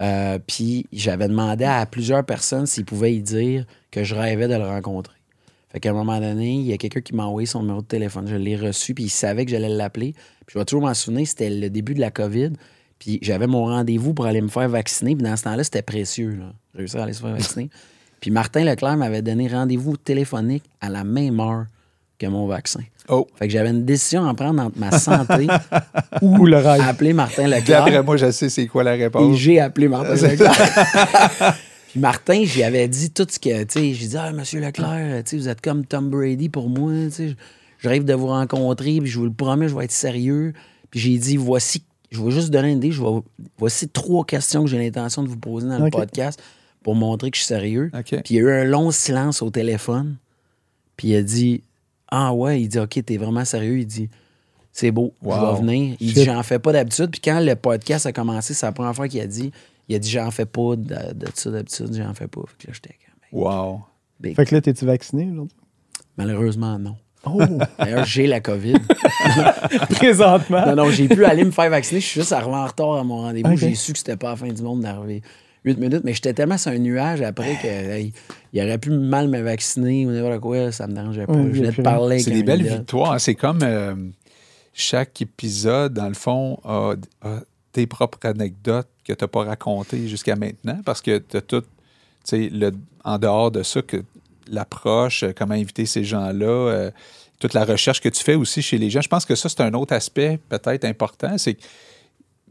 Euh, 0.00 0.38
puis 0.46 0.86
j'avais 0.92 1.28
demandé 1.28 1.64
à 1.64 1.84
plusieurs 1.86 2.24
personnes 2.24 2.66
s'ils 2.66 2.84
pouvaient 2.84 3.14
y 3.14 3.22
dire 3.22 3.66
que 3.90 4.02
je 4.02 4.14
rêvais 4.14 4.48
de 4.48 4.54
le 4.54 4.66
rencontrer. 4.66 5.14
Fait 5.70 5.78
qu'à 5.78 5.90
un 5.90 5.94
moment 5.94 6.18
donné, 6.18 6.54
il 6.54 6.66
y 6.66 6.72
a 6.72 6.78
quelqu'un 6.78 7.00
qui 7.00 7.14
m'a 7.14 7.24
envoyé 7.24 7.46
son 7.46 7.60
numéro 7.60 7.80
de 7.80 7.86
téléphone. 7.86 8.26
Je 8.26 8.34
l'ai 8.34 8.56
reçu, 8.56 8.94
puis 8.94 9.04
il 9.04 9.10
savait 9.10 9.44
que 9.44 9.50
j'allais 9.50 9.68
l'appeler. 9.68 10.14
Puis 10.46 10.54
je 10.54 10.58
vais 10.58 10.64
toujours 10.64 10.82
m'en 10.82 10.94
souvenir, 10.94 11.26
c'était 11.28 11.50
le 11.50 11.70
début 11.70 11.94
de 11.94 12.00
la 12.00 12.10
COVID. 12.10 12.52
Puis 12.98 13.18
j'avais 13.22 13.46
mon 13.46 13.66
rendez-vous 13.66 14.12
pour 14.12 14.26
aller 14.26 14.40
me 14.40 14.48
faire 14.48 14.68
vacciner. 14.68 15.14
Puis 15.14 15.22
dans 15.22 15.36
ce 15.36 15.44
temps-là, 15.44 15.62
c'était 15.62 15.82
précieux. 15.82 16.30
Là. 16.30 16.52
Réussir 16.74 17.00
à 17.00 17.04
aller 17.04 17.12
se 17.12 17.20
faire 17.20 17.32
vacciner. 17.32 17.70
puis 18.20 18.30
Martin 18.30 18.64
Leclerc 18.64 18.96
m'avait 18.96 19.22
donné 19.22 19.48
rendez-vous 19.48 19.96
téléphonique 19.96 20.64
à 20.80 20.88
la 20.88 21.04
même 21.04 21.38
heure 21.38 21.66
que 22.18 22.26
mon 22.26 22.46
vaccin. 22.46 22.82
Oh! 23.10 23.26
Fait 23.34 23.46
que 23.48 23.52
j'avais 23.52 23.70
une 23.70 23.84
décision 23.84 24.26
à 24.26 24.34
prendre 24.34 24.62
entre 24.62 24.78
ma 24.78 24.92
santé 24.92 25.48
Ou 26.22 26.46
le 26.46 26.58
rêve. 26.58 26.80
appeler 26.80 27.12
Martin 27.12 27.48
Leclerc 27.48 28.04
moi, 28.04 28.16
je 28.16 28.30
sais 28.30 28.48
c'est 28.48 28.66
quoi 28.66 28.84
la 28.84 28.96
et 28.96 29.04
réponse. 29.04 29.36
j'ai 29.36 29.60
appelé 29.60 29.88
Martin 29.88 30.14
Leclerc. 30.14 30.52
Puis 31.90 31.98
Martin, 31.98 32.44
j'y 32.44 32.62
avais 32.62 32.86
dit 32.86 33.10
tout 33.10 33.26
ce 33.28 33.40
que, 33.40 33.64
tu 33.64 33.80
sais, 33.80 33.94
j'ai 33.94 34.06
dit, 34.06 34.16
ah, 34.16 34.32
monsieur 34.32 34.60
Leclerc, 34.60 35.24
tu 35.24 35.30
sais, 35.30 35.36
vous 35.36 35.48
êtes 35.48 35.60
comme 35.60 35.84
Tom 35.84 36.08
Brady 36.08 36.48
pour 36.48 36.68
moi, 36.68 36.92
tu 37.06 37.10
sais, 37.10 37.36
je 37.78 37.88
rêve 37.88 38.04
de 38.04 38.14
vous 38.14 38.28
rencontrer, 38.28 39.00
puis 39.00 39.10
je 39.10 39.18
vous 39.18 39.24
le 39.24 39.32
promets, 39.32 39.68
je 39.68 39.74
vais 39.74 39.86
être 39.86 39.92
sérieux. 39.92 40.52
Puis 40.90 41.00
j'ai 41.00 41.18
dit, 41.18 41.36
voici, 41.36 41.82
je 42.12 42.22
vais 42.22 42.30
juste 42.30 42.50
donner 42.50 42.70
une 42.70 42.78
idée, 42.78 42.92
je 42.92 43.02
vais, 43.02 43.08
voici 43.58 43.88
trois 43.88 44.24
questions 44.24 44.62
que 44.62 44.70
j'ai 44.70 44.78
l'intention 44.78 45.24
de 45.24 45.28
vous 45.28 45.36
poser 45.36 45.66
dans 45.66 45.78
le 45.78 45.90
podcast 45.90 46.40
pour 46.84 46.94
montrer 46.94 47.32
que 47.32 47.36
je 47.36 47.42
suis 47.42 47.48
sérieux. 47.48 47.90
Puis 48.04 48.20
il 48.30 48.36
y 48.36 48.38
a 48.38 48.42
eu 48.42 48.50
un 48.52 48.64
long 48.64 48.92
silence 48.92 49.42
au 49.42 49.50
téléphone. 49.50 50.16
Puis 50.96 51.08
il 51.08 51.16
a 51.16 51.22
dit 51.22 51.62
Ah 52.10 52.32
ouais, 52.34 52.60
il 52.62 52.68
dit 52.68 52.78
OK, 52.78 52.98
t'es 53.04 53.16
vraiment 53.16 53.44
sérieux? 53.44 53.78
Il 53.78 53.86
dit 53.86 54.08
C'est 54.72 54.90
beau, 54.90 55.12
je 55.22 55.28
Wow. 55.28 55.54
vais 55.54 55.60
venir. 55.60 55.96
Il 56.00 56.08
Shit. 56.08 56.16
dit 56.18 56.24
J'en 56.24 56.42
fais 56.42 56.58
pas 56.58 56.72
d'habitude. 56.72 57.10
Puis 57.10 57.20
quand 57.20 57.40
le 57.40 57.54
podcast 57.56 58.06
a 58.06 58.12
commencé, 58.12 58.54
c'est 58.54 58.66
la 58.66 58.72
première 58.72 58.94
fois 58.94 59.08
qu'il 59.08 59.20
a 59.20 59.26
dit 59.26 59.52
Il 59.88 59.94
a 59.94 59.98
dit 59.98 60.10
J'en 60.10 60.30
fais 60.30 60.46
pas 60.46 60.76
de, 60.76 61.12
de 61.14 61.26
ça 61.34 61.50
d'habitude, 61.50 61.94
j'en 61.94 62.14
fais 62.14 62.26
pas. 62.28 62.40
Fait 62.46 62.64
que 62.64 62.66
là, 62.68 62.72
j'étais 62.74 62.96
comme 63.32 63.40
Wow. 63.40 63.82
big. 64.18 64.34
Fait 64.36 64.44
que 64.44 64.54
là, 64.54 64.60
t'es-tu 64.60 64.84
vacciné 64.84 65.28
aujourd'hui? 65.30 65.56
Malheureusement, 66.16 66.78
non. 66.78 66.96
Oh! 67.24 67.38
D'ailleurs, 67.78 68.04
j'ai 68.06 68.26
la 68.26 68.40
COVID. 68.40 68.74
Présentement. 69.90 70.66
non, 70.66 70.74
non, 70.76 70.90
j'ai 70.90 71.08
pu 71.08 71.24
aller 71.24 71.44
me 71.44 71.50
faire 71.50 71.70
vacciner. 71.70 72.00
Je 72.00 72.06
suis 72.06 72.20
juste 72.20 72.32
arrivé 72.32 72.54
en 72.54 72.66
retard 72.66 72.94
à 72.94 73.04
mon 73.04 73.18
rendez-vous. 73.18 73.56
J'ai 73.56 73.74
su 73.74 73.92
que 73.92 73.98
c'était 73.98 74.16
pas 74.16 74.30
la 74.30 74.36
fin 74.36 74.48
du 74.48 74.62
monde 74.62 74.80
d'arriver 74.80 75.22
8 75.64 75.78
minutes, 75.78 76.02
mais 76.04 76.14
j'étais 76.14 76.32
tellement 76.32 76.56
sur 76.58 76.70
un 76.72 76.78
nuage 76.78 77.20
après 77.22 77.56
que 77.62 77.66
hey, 77.66 78.12
il 78.52 78.62
aurait 78.62 78.78
pu 78.78 78.90
mal 78.90 79.28
me 79.28 79.40
vacciner 79.40 80.06
ou 80.06 80.10
n'importe 80.10 80.40
quoi, 80.40 80.72
ça 80.72 80.86
me 80.86 80.94
dérangeait 80.94 81.26
pas. 81.26 81.34
Je 81.34 81.38
venais 81.58 81.70
de 81.72 81.82
parler 81.82 82.18
C'est 82.20 82.30
des 82.30 82.42
belles 82.42 82.62
victoires. 82.78 83.20
C'est 83.20 83.34
comme 83.34 83.60
euh, 83.62 83.94
chaque 84.72 85.20
épisode, 85.22 85.94
dans 85.94 86.08
le 86.08 86.14
fond, 86.14 86.58
a, 86.64 86.94
a 87.22 87.40
tes 87.72 87.86
propres 87.86 88.18
anecdotes 88.26 88.88
que 89.04 89.12
tu 89.12 89.22
n'as 89.24 89.28
pas 89.28 89.44
racontées 89.44 90.08
jusqu'à 90.08 90.34
maintenant 90.36 90.80
parce 90.84 91.00
que 91.02 91.18
tu 91.18 91.36
as 91.36 91.40
tout, 91.42 91.60
tu 91.60 91.66
sais, 92.24 92.48
le- 92.50 92.72
en 93.04 93.18
dehors 93.18 93.50
de 93.50 93.62
ça, 93.62 93.82
que 93.82 94.02
l'approche, 94.50 95.22
euh, 95.22 95.32
comment 95.36 95.54
inviter 95.54 95.86
ces 95.86 96.04
gens-là, 96.04 96.46
euh, 96.46 96.90
toute 97.38 97.54
la 97.54 97.64
recherche 97.64 98.00
que 98.00 98.08
tu 98.08 98.22
fais 98.22 98.34
aussi 98.34 98.60
chez 98.62 98.76
les 98.78 98.90
gens. 98.90 99.00
Je 99.00 99.08
pense 99.08 99.24
que 99.24 99.34
ça, 99.34 99.48
c'est 99.48 99.60
un 99.62 99.72
autre 99.74 99.94
aspect 99.94 100.38
peut-être 100.48 100.84
important. 100.84 101.38
C'est 101.38 101.56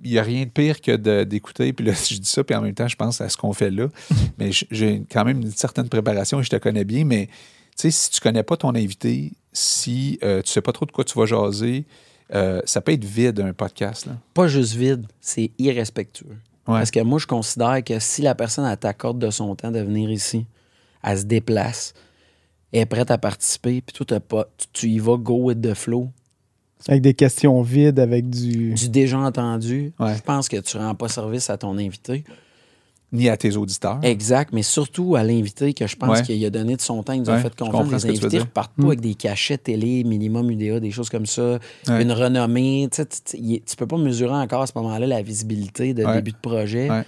qu'il 0.02 0.12
n'y 0.12 0.18
a 0.18 0.24
rien 0.24 0.46
de 0.46 0.50
pire 0.50 0.82
que 0.82 1.24
d'écouter. 1.24 1.74
Puis 1.74 1.86
là, 1.86 1.94
je 2.10 2.16
dis 2.16 2.30
ça, 2.30 2.44
puis 2.44 2.56
en 2.56 2.62
même 2.62 2.74
temps, 2.74 2.88
je 2.88 2.96
pense 2.96 3.22
à 3.22 3.30
ce 3.30 3.38
qu'on 3.38 3.54
fait 3.54 3.72
là. 3.72 3.88
mais 4.38 4.52
j'ai 4.72 5.04
quand 5.12 5.26
même 5.26 5.42
une 5.42 5.52
certaine 5.52 5.90
préparation 5.90 6.40
et 6.40 6.44
je 6.44 6.50
te 6.50 6.56
connais 6.58 6.86
bien. 6.86 7.06
Mais 7.06 7.28
tu 7.28 7.34
sais, 7.76 7.92
si 7.92 8.10
tu 8.10 8.20
connais 8.20 8.44
pas 8.44 8.58
ton 8.58 8.76
invité, 8.76 9.34
si 9.54 10.20
euh, 10.24 10.42
tu 10.42 10.52
sais 10.52 10.62
pas 10.62 10.72
trop 10.72 10.86
de 10.86 10.92
quoi 10.92 11.04
tu 11.04 11.18
vas 11.18 11.26
jaser, 11.26 11.86
euh, 12.34 12.62
ça 12.66 12.82
peut 12.82 12.92
être 12.92 13.06
vide 13.06 13.40
un 13.40 13.54
podcast. 13.54 14.06
Là. 14.06 14.14
Pas 14.34 14.48
juste 14.48 14.74
vide, 14.76 15.06
c'est 15.20 15.52
irrespectueux. 15.58 16.38
Ouais. 16.68 16.78
Parce 16.78 16.92
que 16.92 17.00
moi, 17.00 17.18
je 17.20 17.26
considère 17.26 17.84
que 17.84 18.00
si 18.00 18.22
la 18.22 18.36
personne 18.36 18.66
elle 18.66 18.78
t'accorde 18.78 19.18
de 19.18 19.32
son 19.32 19.56
temps 19.56 19.72
de 19.72 19.80
venir 19.80 20.12
ici, 20.12 20.46
elle 21.04 21.18
se 21.18 21.24
déplace, 21.24 21.94
elle 22.72 22.82
est 22.82 22.86
prête 22.86 23.10
à 23.10 23.18
participer, 23.18 23.82
puis 23.82 24.06
toi, 24.06 24.20
pas, 24.20 24.48
tu, 24.58 24.68
tu 24.74 24.90
y 24.90 25.00
vas 25.00 25.18
go 25.18 25.38
with 25.46 25.62
the 25.62 25.74
flow, 25.74 26.10
Avec 26.88 27.02
des 27.02 27.14
questions 27.14 27.62
vides, 27.62 28.00
avec 28.00 28.30
du. 28.30 28.74
du 28.74 28.90
déjà 28.90 29.20
entendu, 29.20 29.92
Ouais. 30.00 30.16
je 30.16 30.22
pense 30.22 30.48
que 30.48 30.58
tu 30.58 30.78
rends 30.78 30.96
pas 30.96 31.10
service 31.10 31.50
à 31.50 31.58
ton 31.58 31.78
invité. 31.78 32.24
Ni 33.12 33.28
à 33.28 33.36
tes 33.38 33.56
auditeurs. 33.56 33.98
Exact, 34.04 34.52
mais 34.54 34.62
surtout 34.62 35.16
à 35.16 35.24
l'invité 35.24 35.74
que 35.74 35.88
je 35.88 35.96
pense 35.96 36.20
Ouais. 36.20 36.24
qu'il 36.24 36.46
a 36.46 36.50
donné 36.52 36.76
de 36.76 36.82
son 36.82 37.02
temps, 37.02 37.14
il 37.14 37.22
nous 37.22 37.30
a 37.32 37.38
Ouais, 37.38 37.42
fait 37.42 37.56
confiance. 37.56 38.04
Les 38.06 38.12
invités 38.12 38.28
dire. 38.30 38.42
repartent 38.42 38.76
pas 38.80 38.86
avec 38.86 39.02
des 39.02 39.16
cachets 39.16 39.58
télé, 39.58 40.04
minimum 40.04 40.52
UDA, 40.52 40.80
des 40.80 40.92
choses 40.92 41.10
comme 41.10 41.26
ça, 41.26 41.58
Ouais. 41.88 42.04
une 42.04 42.12
renommée. 42.12 42.88
Tu, 42.92 43.04
tu 43.66 43.76
peux 43.76 43.88
pas 43.88 43.98
mesurer 43.98 44.36
encore 44.36 44.62
à 44.62 44.68
ce 44.68 44.74
moment-là 44.76 45.08
la 45.08 45.22
visibilité 45.24 45.96
de 45.96 46.06
Ouais. 46.06 46.14
début 46.18 46.32
de 46.34 46.38
projet. 46.38 46.88
Ouais. 46.90 47.04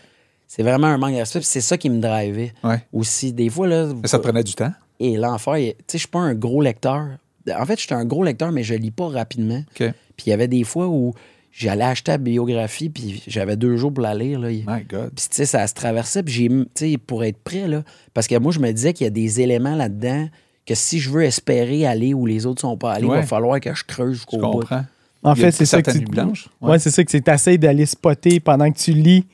C'est 0.48 0.64
vraiment 0.64 0.88
un 0.88 0.98
manque 0.98 1.14
de 1.14 1.18
respect. 1.18 1.42
C'est 1.44 1.62
ça 1.62 1.78
qui 1.78 1.90
me 1.92 2.02
drivait 2.02 2.52
Ouais. 2.64 2.84
aussi. 2.92 3.32
Des 3.32 3.50
fois, 3.50 3.68
là. 3.68 3.88
Mais 4.02 4.08
ça 4.08 4.18
te 4.18 4.24
prenait 4.24 4.44
du 4.44 4.54
temps? 4.56 4.74
Et 5.00 5.18
l'enfer, 5.18 5.54
tu 5.56 5.62
sais, 5.68 5.76
je 5.94 5.98
suis 6.00 6.08
pas 6.08 6.20
un 6.20 6.34
gros 6.34 6.62
lecteur. 6.64 7.10
En 7.58 7.66
fait, 7.66 7.80
j'étais 7.80 7.94
un 7.96 8.06
gros 8.06 8.24
lecteur, 8.24 8.52
mais 8.52 8.64
je 8.64 8.74
lis 8.76 8.92
pas 8.92 9.08
rapidement. 9.08 9.64
Puis 9.76 10.28
il 10.28 10.30
y 10.30 10.34
avait 10.34 10.48
des 10.48 10.64
fois 10.64 10.88
où 10.88 11.14
j'allais 11.52 11.84
acheter 11.84 12.12
la 12.12 12.18
biographie, 12.18 12.90
puis 12.90 13.24
j'avais 13.28 13.56
deux 13.58 13.76
jours 13.78 13.94
pour 13.94 14.04
la 14.04 14.14
lire. 14.16 14.40
Là. 14.40 14.50
My 14.50 14.84
God. 14.88 15.12
Puis, 15.16 15.26
tu 15.30 15.36
sais, 15.36 15.46
ça 15.46 15.66
se 15.68 15.74
traversait. 15.74 16.24
Puis, 16.24 16.34
j'ai, 16.34 16.48
tu 16.48 16.66
sais, 16.76 16.98
pour 16.98 17.24
être 17.24 17.40
prêt, 17.44 17.68
là, 17.68 17.84
parce 18.14 18.28
que 18.28 18.38
moi, 18.38 18.52
je 18.52 18.60
me 18.60 18.72
disais 18.72 18.94
qu'il 18.94 19.06
y 19.06 19.08
a 19.08 19.12
des 19.12 19.42
éléments 19.42 19.76
là-dedans 19.76 20.30
que 20.66 20.76
si 20.76 21.00
je 21.00 21.10
veux 21.10 21.24
espérer 21.24 21.86
aller 21.86 22.14
où 22.14 22.26
les 22.26 22.46
autres 22.46 22.62
sont 22.62 22.78
pas 22.78 22.94
allés, 22.94 23.06
il 23.08 23.10
Ouais. 23.10 23.18
va 23.22 23.26
falloir 23.28 23.60
que 23.60 23.74
je 23.74 23.84
creuse 23.84 24.12
Je 24.12 24.16
jusqu'au 24.20 24.38
bout. 24.38 24.60
comprends. 24.60 24.86
En 25.24 25.36
fait, 25.36 25.52
c'est 25.52 25.66
ça 25.66 25.82
que 25.82 25.92
tu. 25.92 26.00
blanches. 26.00 26.48
Ouais, 26.62 26.80
c'est 26.80 26.90
ça 26.92 27.04
que 27.04 27.10
tu 27.18 27.22
essayes 27.32 27.60
d'aller 27.60 27.86
spotter 27.86 28.40
pendant 28.40 28.72
que 28.72 28.78
tu 28.78 28.92
lis. 28.94 29.26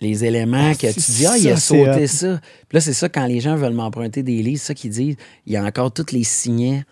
Les 0.00 0.24
éléments 0.24 0.74
que 0.74 0.86
Ah, 0.86 0.92
tu 0.92 1.00
c'est 1.00 1.12
dis, 1.12 1.26
ah, 1.26 1.36
il 1.36 1.48
a 1.48 1.56
ça, 1.56 1.60
sauté 1.60 2.06
ça. 2.06 2.40
Puis 2.68 2.76
là, 2.76 2.80
c'est 2.80 2.92
ça, 2.92 3.08
quand 3.08 3.26
les 3.26 3.40
gens 3.40 3.56
veulent 3.56 3.74
m'emprunter 3.74 4.22
des 4.22 4.42
livres, 4.42 4.60
c'est 4.60 4.68
ça 4.68 4.74
qu'ils 4.74 4.90
disent. 4.90 5.16
Il 5.46 5.52
y 5.52 5.56
a 5.56 5.64
encore 5.64 5.92
tous 5.92 6.12
les 6.12 6.24
signets 6.24 6.84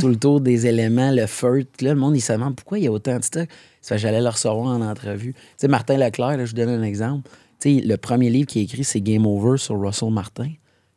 tout 0.00 0.08
le 0.08 0.16
tour 0.16 0.40
des 0.40 0.66
éléments, 0.66 1.10
le 1.10 1.26
feu. 1.26 1.66
Là, 1.80 1.94
le 1.94 2.00
monde, 2.00 2.16
il 2.16 2.20
se 2.20 2.32
demande 2.32 2.54
pourquoi 2.54 2.78
il 2.78 2.84
y 2.84 2.86
a 2.86 2.92
autant 2.92 3.18
de 3.18 3.24
stock? 3.24 3.48
Que 3.86 3.98
j'allais 3.98 4.20
le 4.20 4.28
recevoir 4.28 4.66
en 4.66 4.80
entrevue. 4.80 5.34
Tu 5.34 5.40
sais, 5.58 5.68
Martin 5.68 5.96
Leclerc, 5.98 6.36
là, 6.36 6.44
je 6.44 6.50
vous 6.52 6.56
donne 6.56 6.70
un 6.70 6.82
exemple. 6.82 7.28
Tu 7.60 7.80
sais, 7.80 7.84
le 7.84 7.96
premier 7.96 8.30
livre 8.30 8.46
qui 8.46 8.60
est 8.60 8.62
écrit, 8.62 8.84
c'est 8.84 9.00
Game 9.00 9.26
Over 9.26 9.58
sur 9.58 9.78
Russell 9.78 10.10
Martin. 10.10 10.50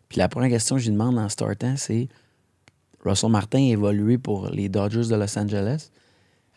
Puis 0.10 0.20
la 0.20 0.30
première 0.30 0.50
question 0.50 0.76
que 0.76 0.82
je 0.82 0.88
lui 0.88 0.94
demande 0.94 1.18
en 1.18 1.28
startant, 1.28 1.74
c'est 1.76 2.08
Russell 3.04 3.30
Martin 3.32 3.60
a 3.60 3.72
évolué 3.72 4.18
pour 4.18 4.50
les 4.50 4.70
Dodgers 4.70 5.10
de 5.10 5.16
Los 5.16 5.38
Angeles? 5.38 5.90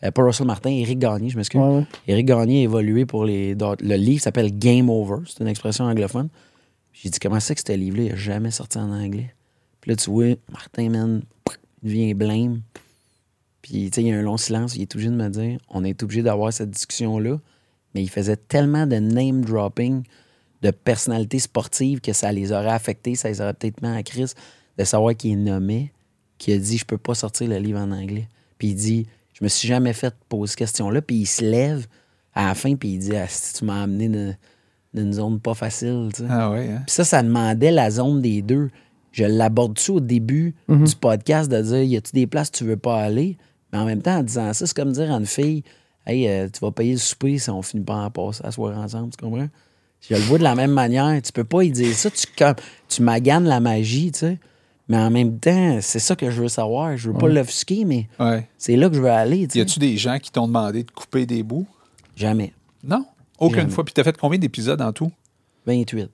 Euh, 0.05 0.11
pas 0.11 0.23
Russell 0.23 0.47
Martin, 0.47 0.71
Eric 0.71 0.99
Gagné, 0.99 1.29
je 1.29 1.37
m'excuse. 1.37 1.61
Ouais, 1.61 1.77
ouais. 1.79 1.87
Eric 2.07 2.27
Gagné 2.27 2.61
a 2.61 2.63
évolué 2.65 3.07
pour 3.07 3.25
les 3.25 3.55
Le 3.55 3.97
livre 3.97 4.23
s'appelle 4.23 4.57
Game 4.59 4.89
Over. 4.89 5.25
C'est 5.27 5.41
une 5.41 5.49
expression 5.49 5.85
anglophone. 5.85 6.29
J'ai 6.93 7.11
dit, 7.11 7.19
comment 7.19 7.41
c'est 7.41 7.55
que 7.55 7.61
ce 7.67 7.73
livre-là, 7.73 8.03
il 8.03 8.09
n'a 8.11 8.17
jamais 8.17 8.51
sorti 8.51 8.79
en 8.79 8.91
anglais? 8.91 9.35
Puis 9.81 9.91
là, 9.91 9.97
tu 9.97 10.11
vois, 10.11 10.35
Martin, 10.51 10.91
man, 10.91 11.23
il 11.83 11.89
devient 11.89 12.15
blême. 12.15 12.63
Puis, 13.63 13.91
tu 13.91 13.97
sais, 13.97 14.03
il 14.03 14.09
y 14.09 14.13
a 14.13 14.19
un 14.19 14.23
long 14.23 14.37
silence. 14.37 14.75
Il 14.77 14.83
est 14.83 14.95
obligé 14.95 15.11
de 15.11 15.15
me 15.15 15.29
dire, 15.29 15.59
on 15.69 15.85
est 15.85 16.03
obligé 16.03 16.23
d'avoir 16.23 16.53
cette 16.53 16.71
discussion-là. 16.71 17.39
Mais 17.95 18.03
il 18.03 18.11
faisait 18.11 18.37
tellement 18.37 18.87
de 18.87 18.97
name 18.97 19.45
dropping 19.45 20.03
de 20.63 20.71
personnalités 20.71 21.39
sportives 21.39 22.01
que 22.01 22.13
ça 22.13 22.33
les 22.33 22.53
aurait 22.53 22.71
affectés, 22.71 23.15
ça 23.15 23.29
les 23.29 23.41
aurait 23.41 23.55
peut-être 23.55 23.81
mis 23.83 23.89
en 23.89 24.03
crise 24.03 24.35
de 24.79 24.85
savoir 24.85 25.17
qui 25.17 25.33
est 25.33 25.37
nommé, 25.37 25.93
qui 26.39 26.53
a 26.53 26.59
dit, 26.59 26.79
je 26.79 26.85
peux 26.85 26.99
pas 26.99 27.15
sortir 27.15 27.49
le 27.49 27.57
livre 27.57 27.81
en 27.81 27.91
anglais. 27.91 28.29
Puis 28.59 28.69
il 28.69 28.75
dit, 28.75 29.07
je 29.41 29.45
me 29.45 29.49
suis 29.49 29.67
jamais 29.69 29.93
fait 29.93 30.15
poser 30.29 30.51
cette 30.51 30.59
question-là. 30.59 31.03
Puis 31.03 31.17
il 31.17 31.27
se 31.27 31.43
lève 31.45 31.87
à 32.35 32.49
la 32.49 32.55
fin, 32.55 32.75
puis 32.77 32.91
il 32.91 32.99
dit, 32.99 33.17
ah, 33.17 33.27
si 33.29 33.55
tu 33.55 33.65
m'as 33.65 33.83
amené 33.83 34.09
d'une- 34.09 34.37
d'une 34.95 35.13
zone 35.13 35.41
pas 35.41 35.55
facile, 35.55 36.11
tu 36.15 36.23
sais. 36.23 36.29
Ah 36.29 36.51
ouais, 36.51 36.69
hein? 36.69 36.83
Puis 36.87 36.95
ça, 36.95 37.05
ça 37.05 37.23
demandait 37.23 37.71
la 37.71 37.91
zone 37.91 38.21
des 38.21 38.43
deux. 38.43 38.71
Je 39.13 39.25
l'aborde-tu 39.25 39.91
au 39.93 40.01
début 40.01 40.55
du 40.85 40.95
podcast 40.97 41.51
de 41.51 41.61
dire 41.63 41.83
y 41.83 41.97
a-tu 41.97 42.13
des 42.13 42.27
places 42.27 42.51
que 42.51 42.59
tu 42.59 42.65
veux 42.65 42.77
pas 42.77 43.01
aller? 43.03 43.37
Mais 43.73 43.79
en 43.79 43.85
même 43.85 44.03
temps, 44.03 44.19
en 44.19 44.23
disant 44.23 44.53
ça, 44.53 44.67
c'est 44.67 44.77
comme 44.77 44.93
dire 44.93 45.13
à 45.13 45.17
une 45.17 45.27
fille 45.27 45.63
Hey, 46.07 46.27
euh, 46.29 46.49
tu 46.53 46.61
vas 46.61 46.71
payer 46.73 46.93
le 46.93 46.99
souper 46.99 47.39
si 47.39 47.51
on 47.51 47.61
finit 47.63 47.85
pas 47.85 47.95
en 47.97 48.11
passer 48.11 48.41
à 48.45 48.51
soir 48.51 48.77
ensemble, 48.79 49.11
tu 49.11 49.23
comprends? 49.25 49.49
Je 50.09 50.15
le 50.15 50.21
vois 50.21 50.39
de 50.39 50.43
la 50.45 50.55
même 50.55 50.71
manière. 50.73 51.21
Tu 51.23 51.31
peux 51.31 51.45
pas 51.45 51.63
y 51.63 51.71
dire 51.71 51.93
ça. 51.95 52.11
Tu, 52.11 52.27
comme, 52.39 52.55
tu 52.89 53.03
maganes 53.03 53.45
la 53.45 53.61
magie, 53.61 54.11
tu 54.11 54.21
sais. 54.21 54.39
Mais 54.91 54.97
en 54.97 55.09
même 55.11 55.39
temps, 55.39 55.79
c'est 55.81 56.01
ça 56.01 56.17
que 56.17 56.31
je 56.33 56.43
veux 56.43 56.49
savoir. 56.49 56.97
Je 56.97 57.11
veux 57.13 57.17
pas 57.17 57.29
l'offusquer, 57.29 57.85
mais 57.85 58.09
Ouais. 58.19 58.49
c'est 58.59 58.75
là 58.75 58.89
que 58.91 58.97
je 58.97 59.01
veux 59.01 59.09
aller, 59.09 59.47
Y 59.55 59.61
a-tu 59.61 59.79
des 59.79 59.97
gens 59.97 60.19
qui 60.19 60.33
t'ont 60.33 60.49
demandé 60.49 60.83
de 60.83 60.91
couper 60.91 61.27
des 61.27 61.45
bouts? 61.45 61.67
Jamais. 62.17 62.53
Non? 62.83 63.07
Aucune 63.39 63.61
Jamais. 63.61 63.71
fois. 63.73 63.85
Puis 63.85 63.95
t'as 63.95 64.03
fait 64.03 64.17
combien 64.19 64.39
d'épisodes 64.39 64.83
en 64.83 64.93
tout? 64.93 65.13
28. 65.67 66.11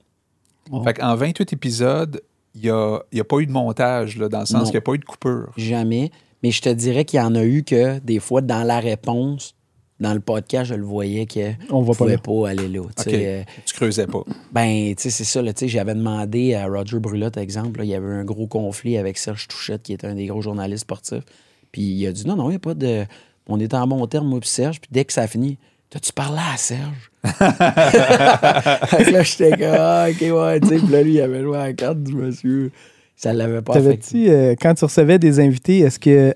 Fait 0.84 0.92
qu'en 0.94 1.14
28 1.16 1.54
épisodes, 1.54 2.20
il 2.54 2.60
n'y 2.62 2.68
a, 2.70 2.98
y 3.12 3.20
a 3.20 3.24
pas 3.24 3.38
eu 3.38 3.46
de 3.46 3.52
montage, 3.52 4.18
là, 4.18 4.28
dans 4.28 4.40
le 4.40 4.46
sens 4.46 4.64
qu'il 4.64 4.72
n'y 4.72 4.76
a 4.78 4.80
pas 4.82 4.92
eu 4.92 4.98
de 4.98 5.04
coupure. 5.06 5.52
Jamais. 5.56 6.10
Mais 6.42 6.50
je 6.50 6.60
te 6.60 6.68
dirais 6.68 7.06
qu'il 7.06 7.18
y 7.18 7.22
en 7.22 7.34
a 7.34 7.44
eu 7.44 7.62
que, 7.64 7.98
des 8.00 8.20
fois, 8.20 8.42
dans 8.42 8.62
la 8.62 8.78
réponse, 8.78 9.54
dans 9.98 10.12
le 10.12 10.20
podcast, 10.20 10.70
je 10.70 10.74
le 10.74 10.84
voyais 10.84 11.26
que 11.26 11.52
On 11.70 11.80
va 11.82 11.92
je 11.92 11.98
pas 11.98 12.04
pouvais 12.04 12.18
pas 12.18 12.50
aller 12.50 12.68
là. 12.68 12.82
tu 13.02 13.08
euh, 13.12 13.42
Tu 13.64 13.74
creusais 13.74 14.06
pas. 14.06 14.22
ben, 14.52 14.94
tu 14.94 15.02
sais, 15.02 15.10
c'est 15.10 15.24
ça, 15.24 15.42
tu 15.54 15.68
j'avais 15.68 15.94
demandé 15.94 16.54
à 16.54 16.66
Roger 16.66 16.98
Brulotte, 16.98 17.36
exemple, 17.38 17.78
là, 17.78 17.84
il 17.84 17.90
y 17.90 17.94
avait 17.94 18.06
un 18.06 18.24
gros 18.24 18.46
conflit 18.46 18.98
avec 18.98 19.16
Serge 19.16 19.48
Touchette, 19.48 19.82
qui 19.82 19.92
était 19.94 20.06
un 20.06 20.14
des 20.14 20.26
gros 20.26 20.42
journalistes 20.42 20.82
sportifs. 20.82 21.24
Puis 21.72 21.82
il 21.82 22.06
a 22.06 22.12
dit 22.12 22.26
non, 22.26 22.36
non, 22.36 22.46
il 22.48 22.50
n'y 22.50 22.56
a 22.56 22.60
pas 22.60 22.74
de. 22.74 23.04
On 23.48 23.58
est 23.60 23.74
en 23.74 23.86
bon 23.86 24.06
terme, 24.06 24.28
moi 24.28 24.40
puis 24.40 24.48
Serge. 24.48 24.80
Puis 24.80 24.88
dès 24.92 25.04
que 25.04 25.12
ça 25.12 25.22
a 25.22 25.26
fini, 25.26 25.56
t'as-tu 25.90 26.12
parlé 26.12 26.40
à 26.52 26.56
Serge? 26.56 27.10
là, 27.40 29.22
j'étais 29.22 29.50
comme, 29.50 29.74
ah, 29.78 30.06
ok, 30.10 30.20
ouais, 30.20 30.60
tu 30.60 30.68
sais. 30.68 30.76
Puis 30.78 30.88
là, 30.88 31.02
lui, 31.02 31.14
il 31.14 31.20
avait 31.20 31.42
joué 31.42 31.56
à 31.56 31.66
la 31.66 31.72
carte 31.72 32.02
du 32.02 32.14
monsieur. 32.14 32.70
Ça 33.16 33.32
l'avait 33.32 33.62
pas 33.62 33.80
fait. 33.80 34.00
Euh, 34.14 34.54
quand 34.60 34.74
tu 34.74 34.84
recevais 34.84 35.18
des 35.18 35.40
invités, 35.40 35.78
est-ce 35.80 35.98
que 35.98 36.34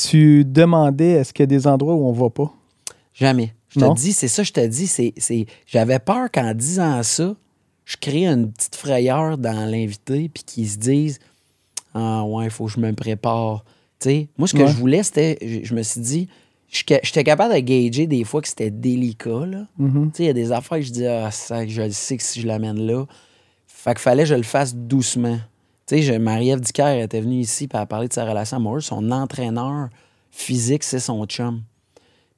tu 0.00 0.44
demandais 0.44 1.10
est-ce 1.12 1.32
qu'il 1.32 1.42
y 1.42 1.44
a 1.44 1.46
des 1.46 1.66
endroits 1.66 1.94
où 1.94 2.06
on 2.06 2.12
va 2.12 2.30
pas? 2.30 2.52
Jamais. 3.14 3.54
Je 3.70 3.80
te 3.80 3.94
dis, 3.94 4.12
c'est 4.12 4.28
ça, 4.28 4.42
je 4.42 4.52
te 4.52 4.64
dis, 4.66 4.86
c'est, 4.86 5.12
c'est... 5.18 5.46
j'avais 5.66 5.98
peur 5.98 6.30
qu'en 6.32 6.54
disant 6.54 7.02
ça, 7.02 7.34
je 7.84 7.96
crée 8.00 8.26
une 8.26 8.50
petite 8.52 8.76
frayeur 8.76 9.36
dans 9.38 9.68
l'invité, 9.70 10.28
puis 10.32 10.42
qu'ils 10.44 10.68
se 10.68 10.78
disent 10.78 11.18
Ah, 11.94 12.24
ouais, 12.24 12.44
il 12.44 12.50
faut 12.50 12.66
que 12.66 12.72
je 12.72 12.80
me 12.80 12.92
prépare. 12.92 13.64
Tu 14.00 14.08
sais, 14.08 14.28
moi, 14.38 14.46
ce 14.48 14.54
que 14.54 14.62
Ouais. 14.62 14.68
je 14.68 14.76
voulais, 14.76 15.02
c'était, 15.02 15.36
je, 15.42 15.66
je 15.66 15.74
me 15.74 15.82
suis 15.82 16.00
dit, 16.00 16.28
je- 16.70 16.82
j'étais 17.02 17.24
capable 17.24 17.54
de 17.54 17.58
gager 17.60 18.06
des 18.06 18.24
fois 18.24 18.40
que 18.40 18.48
c'était 18.48 18.70
délicat, 18.70 19.44
là. 19.46 19.66
Mhm. 19.78 20.10
Sais, 20.14 20.22
il 20.24 20.26
y 20.26 20.30
a 20.30 20.34
des 20.34 20.52
affaires 20.52 20.78
que 20.78 20.84
je 20.84 20.92
dis, 20.92 21.06
ah, 21.06 21.30
ça, 21.30 21.66
je 21.66 21.82
le 21.82 21.90
sais 21.90 22.16
que 22.16 22.22
si 22.22 22.40
je 22.40 22.46
l'amène 22.46 22.80
là. 22.80 23.04
Fait 23.66 23.90
qu'il 23.94 24.00
fallait 24.00 24.22
que 24.24 24.28
je 24.30 24.34
le 24.34 24.42
fasse 24.44 24.74
doucement. 24.74 25.38
Tu 25.88 26.02
sais, 26.02 26.18
Marie-Ève 26.18 26.60
Dicker 26.60 27.02
était 27.02 27.20
venue 27.22 27.40
ici 27.40 27.66
pour 27.66 27.84
parler 27.86 28.08
de 28.08 28.12
sa 28.12 28.26
relation 28.26 28.58
amoureuse. 28.58 28.84
Son 28.84 29.10
entraîneur 29.10 29.88
physique, 30.30 30.84
c'est 30.84 30.98
son 30.98 31.24
chum. 31.24 31.62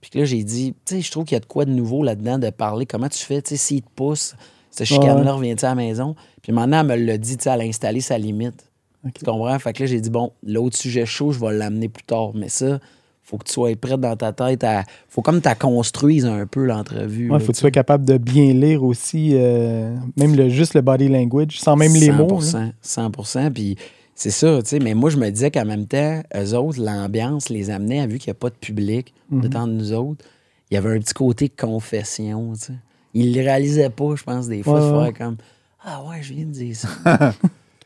Puis 0.01 0.11
que 0.11 0.21
là, 0.21 0.25
j'ai 0.25 0.45
dit, 0.45 0.73
tu 0.87 0.95
sais, 0.95 1.01
je 1.01 1.11
trouve 1.11 1.25
qu'il 1.25 1.35
y 1.35 1.37
a 1.37 1.41
de 1.41 1.47
quoi 1.47 1.65
de 1.65 1.73
nouveau 1.73 2.05
là-dedans 2.05 2.39
de 2.39 2.49
parler. 2.51 2.87
Comment 2.87 3.09
tu 3.09 3.19
fais, 3.19 3.43
tu 3.43 3.51
sais, 3.51 3.57
s'il 3.57 3.83
te 3.83 3.89
pousse, 3.97 4.37
ce 4.71 4.85
chicane-là 4.85 5.33
revient-tu 5.33 5.65
à 5.65 5.71
la 5.71 5.75
maison? 5.75 6.15
Puis 6.43 6.53
maintenant, 6.53 6.81
elle 6.81 6.87
me 6.87 7.07
l'a 7.07 7.19
dit, 7.19 7.37
tu 7.37 7.45
sais, 7.45 7.51
elle 7.51 7.63
a 7.63 7.65
installé 7.65 8.01
sa 8.01 8.19
limite. 8.19 8.71
Tu 9.15 9.25
comprends? 9.25 9.59
Fait 9.59 9.73
que 9.73 9.83
là, 9.83 9.87
j'ai 9.89 10.01
dit, 10.01 10.11
bon, 10.11 10.33
l'autre 10.45 10.77
sujet 10.77 11.05
chaud, 11.05 11.33
je 11.33 11.41
vais 11.41 11.53
l'amener 11.53 11.89
plus 11.89 12.05
tard. 12.05 12.31
Mais 12.35 12.49
ça, 12.49 12.79
faut 13.23 13.39
que 13.39 13.45
tu 13.45 13.53
sois 13.53 13.75
prête 13.77 14.01
dans 14.01 14.17
ta 14.17 14.33
tête. 14.33 14.65
À... 14.65 14.85
Faut 15.09 15.23
comme 15.23 15.41
tu 15.41 15.49
construises 15.59 16.27
un 16.27 16.47
peu 16.47 16.65
l'entrevue. 16.65 17.31
Ouais, 17.31 17.39
là, 17.39 17.41
faut 17.41 17.53
que 17.53 17.57
tu 17.57 17.61
sois 17.61 17.71
capable 17.71 18.05
de 18.05 18.19
bien 18.19 18.53
lire 18.53 18.83
aussi, 18.83 19.31
euh, 19.35 19.95
même 20.17 20.35
le, 20.35 20.49
juste 20.49 20.75
le 20.75 20.81
body 20.81 21.09
language, 21.09 21.61
sans 21.61 21.77
même 21.77 21.95
les 21.95 22.11
mots. 22.11 22.41
là. 22.41 22.71
100 22.83 23.13
100 23.23 23.51
Puis 23.53 23.77
c'est 24.15 24.31
ça, 24.31 24.61
tu 24.63 24.69
sais. 24.71 24.79
Mais 24.81 24.95
moi, 24.95 25.11
je 25.11 25.17
me 25.17 25.31
disais 25.31 25.51
qu'en 25.51 25.65
même 25.65 25.87
temps, 25.87 26.23
eux 26.37 26.55
autres, 26.55 26.81
l'ambiance 26.83 27.49
les 27.51 27.71
amenait, 27.71 28.07
vu 28.07 28.19
qu'il 28.19 28.31
n'y 28.31 28.37
a 28.37 28.41
pas 28.41 28.51
de 28.51 28.55
public, 28.57 29.15
Mhm. 29.31 29.41
de 29.43 29.49
temps 29.49 29.67
de 29.69 29.73
nous 29.73 29.93
autres, 29.93 30.25
il 30.71 30.75
y 30.75 30.77
avait 30.77 30.97
un 30.97 30.99
petit 30.99 31.15
côté 31.15 31.49
confession, 31.49 32.53
tu 32.55 32.59
sais. 32.67 32.73
Ils 33.15 33.35
le 33.35 33.41
réalisaient 33.43 33.91
pas, 33.91 34.15
je 34.17 34.23
pense, 34.23 34.47
des 34.49 34.63
fois, 34.63 34.81
Ouais, 34.81 34.91
de 34.99 35.07
ouais. 35.09 35.13
comme 35.13 35.37
Ah 35.85 36.03
ouais, 36.09 36.19
je 36.23 36.33
viens 36.33 36.45
de 36.45 36.51
dire 36.51 36.77
ça. 36.77 36.89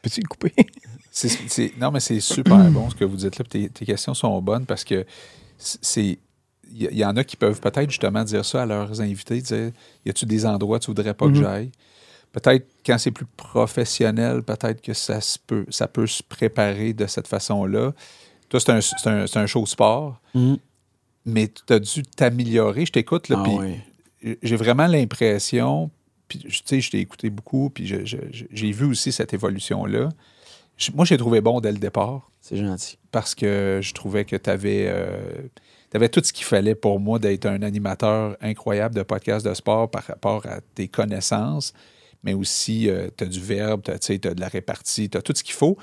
Peux-tu 0.02 0.20
le 0.20 0.28
couper? 0.28 0.52
Non, 1.78 1.90
mais 1.90 2.00
c'est 2.00 2.20
super 2.20 2.70
bon 2.70 2.90
ce 2.90 2.94
que 2.94 3.04
vous 3.04 3.16
dites 3.16 3.38
là. 3.38 3.44
Tes, 3.48 3.68
tes 3.68 3.84
questions 3.86 4.14
sont 4.14 4.40
bonnes 4.42 4.66
parce 4.66 4.84
que 4.84 5.04
c'est. 5.58 6.18
Il 6.76 6.96
y, 6.96 7.04
en 7.04 7.14
a 7.16 7.22
qui 7.22 7.36
peuvent 7.36 7.60
peut-être 7.60 7.90
justement 7.90 8.24
dire 8.24 8.44
ça 8.44 8.62
à 8.62 8.66
leurs 8.66 9.00
invités, 9.00 9.40
dire 9.40 9.70
Y 10.04 10.10
a-tu 10.10 10.26
des 10.26 10.44
endroits 10.44 10.78
où 10.78 10.80
tu 10.80 10.86
voudrais 10.88 11.14
pas 11.14 11.26
que 11.26 11.32
Mhm. 11.36 11.42
j'aille? 11.42 11.70
Peut-être 12.32 12.66
quand 12.84 12.98
c'est 12.98 13.12
plus 13.12 13.26
professionnel, 13.36 14.42
peut-être 14.42 14.80
que 14.80 14.92
ça, 14.92 15.20
se 15.20 15.38
peut, 15.38 15.66
ça 15.68 15.86
peut 15.86 16.06
se 16.08 16.22
préparer 16.22 16.92
de 16.92 17.06
cette 17.06 17.28
façon-là. 17.28 17.92
Toi, 18.48 18.58
c'est 18.60 18.70
un, 18.72 18.80
c'est 18.80 19.06
un, 19.06 19.24
un 19.42 19.46
show 19.46 19.64
sport, 19.66 20.20
Mhm. 20.34 20.56
mais 21.26 21.48
tu 21.48 21.72
as 21.72 21.78
dû 21.78 22.02
t'améliorer. 22.02 22.86
Je 22.86 22.92
t'écoute, 22.92 23.28
là, 23.28 23.36
Ah 23.38 23.42
puis 24.22 24.36
j'ai 24.42 24.56
vraiment 24.56 24.86
l'impression, 24.88 25.90
puis 26.26 26.40
tu 26.40 26.50
sais, 26.64 26.80
je 26.80 26.90
t'ai 26.90 26.98
écouté 26.98 27.30
beaucoup, 27.30 27.70
puis 27.70 27.86
j'ai 27.86 28.72
vu 28.72 28.86
aussi 28.86 29.12
cette 29.12 29.32
évolution-là. 29.34 30.08
Je- 30.76 30.90
Moi, 30.92 31.04
j'ai 31.04 31.16
trouvé 31.16 31.40
bon 31.40 31.60
dès 31.60 31.72
le 31.72 31.78
départ 31.78 32.30
C'est 32.40 32.56
gentil. 32.56 32.98
parce 33.12 33.34
que 33.34 33.80
je 33.82 33.92
trouvais 33.94 34.24
que 34.24 34.36
tu 34.36 34.50
avais, 34.50 34.90
tout 36.10 36.20
ce 36.24 36.32
qu'il 36.32 36.44
fallait 36.44 36.74
pour 36.74 36.98
moi 37.00 37.18
d'être 37.18 37.46
un 37.46 37.62
animateur 37.62 38.36
incroyable 38.40 38.94
de 38.94 39.02
podcast 39.02 39.46
de 39.46 39.54
sport 39.54 39.90
par 39.90 40.02
rapport 40.04 40.44
à 40.46 40.60
tes 40.74 40.88
connaissances, 40.88 41.72
mais 42.22 42.34
aussi 42.34 42.88
tu 43.16 43.24
as 43.24 43.26
du 43.26 43.40
verbe, 43.40 43.82
tu 43.82 43.90
as, 44.12 44.18
de 44.34 44.40
la 44.40 44.48
répartie, 44.48 45.08
tu 45.08 45.16
as 45.18 45.22
tout 45.22 45.32
ce 45.36 45.44
qu'il 45.44 45.54
faut. 45.54 45.76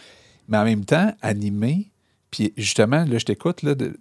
Mais 0.49 0.57
en 0.57 0.65
même 0.65 0.83
temps, 0.83 1.13
animer, 1.21 1.91
puis 2.29 2.53
justement, 2.57 3.05
là, 3.05 3.17
je 3.17 3.25
t'écoute, 3.25 3.61
là, 3.63 3.75
de- 3.75 3.97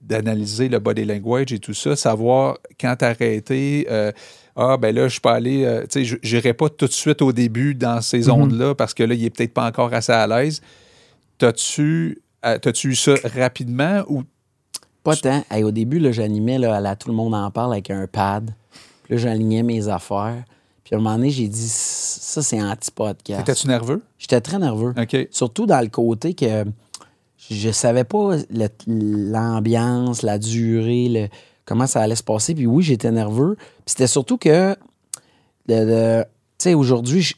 d'analyser 0.00 0.68
le 0.68 0.80
body 0.80 1.04
language 1.04 1.52
et 1.52 1.60
tout 1.60 1.74
ça, 1.74 1.94
savoir 1.94 2.58
quand 2.80 2.96
t'arrêter. 2.96 3.86
euh, 3.88 4.10
ah, 4.56 4.76
ben 4.76 4.94
là, 4.94 5.04
je 5.08 5.12
suis 5.12 5.20
pas 5.20 5.32
allé. 5.34 5.64
euh, 5.64 5.82
tu 5.88 6.04
sais, 6.04 6.18
je 6.22 6.34
n'irai 6.36 6.52
pas 6.54 6.68
tout 6.68 6.86
de 6.86 6.92
suite 6.92 7.22
au 7.22 7.32
début 7.32 7.74
dans 7.74 8.00
ces 8.02 8.28
ondes-là 8.30 8.74
parce 8.74 8.92
que 8.94 9.02
là, 9.02 9.14
il 9.14 9.24
est 9.24 9.30
peut-être 9.30 9.54
pas 9.54 9.66
encore 9.66 9.92
assez 9.94 10.12
à 10.12 10.26
l'aise. 10.26 10.60
T'as-tu 11.38 12.22
euh, 12.44 12.58
eu 12.84 12.94
ça 12.94 13.14
rapidement 13.36 14.02
ou. 14.08 14.22
Pas 15.02 15.16
tant. 15.16 15.44
Hey, 15.50 15.64
au 15.64 15.70
début, 15.72 15.98
là, 15.98 16.12
j'animais 16.12 16.58
là, 16.58 16.76
à 16.76 16.80
la 16.80 16.94
Tout 16.94 17.08
le 17.08 17.14
monde 17.14 17.34
en 17.34 17.50
parle 17.50 17.72
avec 17.72 17.90
un 17.90 18.06
pad. 18.06 18.54
Puis 19.04 19.14
là, 19.14 19.20
j'alignais 19.20 19.62
mes 19.64 19.88
affaires. 19.88 20.44
Puis 20.84 20.94
à 20.94 20.98
un 20.98 21.00
moment 21.00 21.16
donné, 21.16 21.30
j'ai 21.30 21.48
dit 21.48 21.68
ça, 21.68 22.42
c'est 22.42 22.60
anti-podcast. 22.62 23.40
Étais-tu 23.40 23.66
nerveux? 23.68 24.02
J'étais 24.18 24.40
très 24.40 24.58
nerveux. 24.58 24.94
OK. 25.00 25.16
Surtout 25.30 25.66
dans 25.66 25.80
le 25.80 25.88
côté 25.88 26.34
que 26.34 26.64
je 27.50 27.70
savais 27.70 28.04
pas 28.04 28.36
l'ambiance, 28.86 30.22
la 30.22 30.38
durée, 30.38 31.08
le- 31.08 31.28
comment 31.64 31.86
ça 31.86 32.00
allait 32.02 32.16
se 32.16 32.22
passer. 32.22 32.54
Puis 32.54 32.66
oui, 32.66 32.82
j'étais 32.82 33.10
nerveux. 33.10 33.56
Puis 33.56 33.66
c'était 33.86 34.06
surtout 34.06 34.36
que, 34.38 34.74
tu 35.68 35.74
sais, 36.58 36.74
aujourd'hui, 36.74 37.32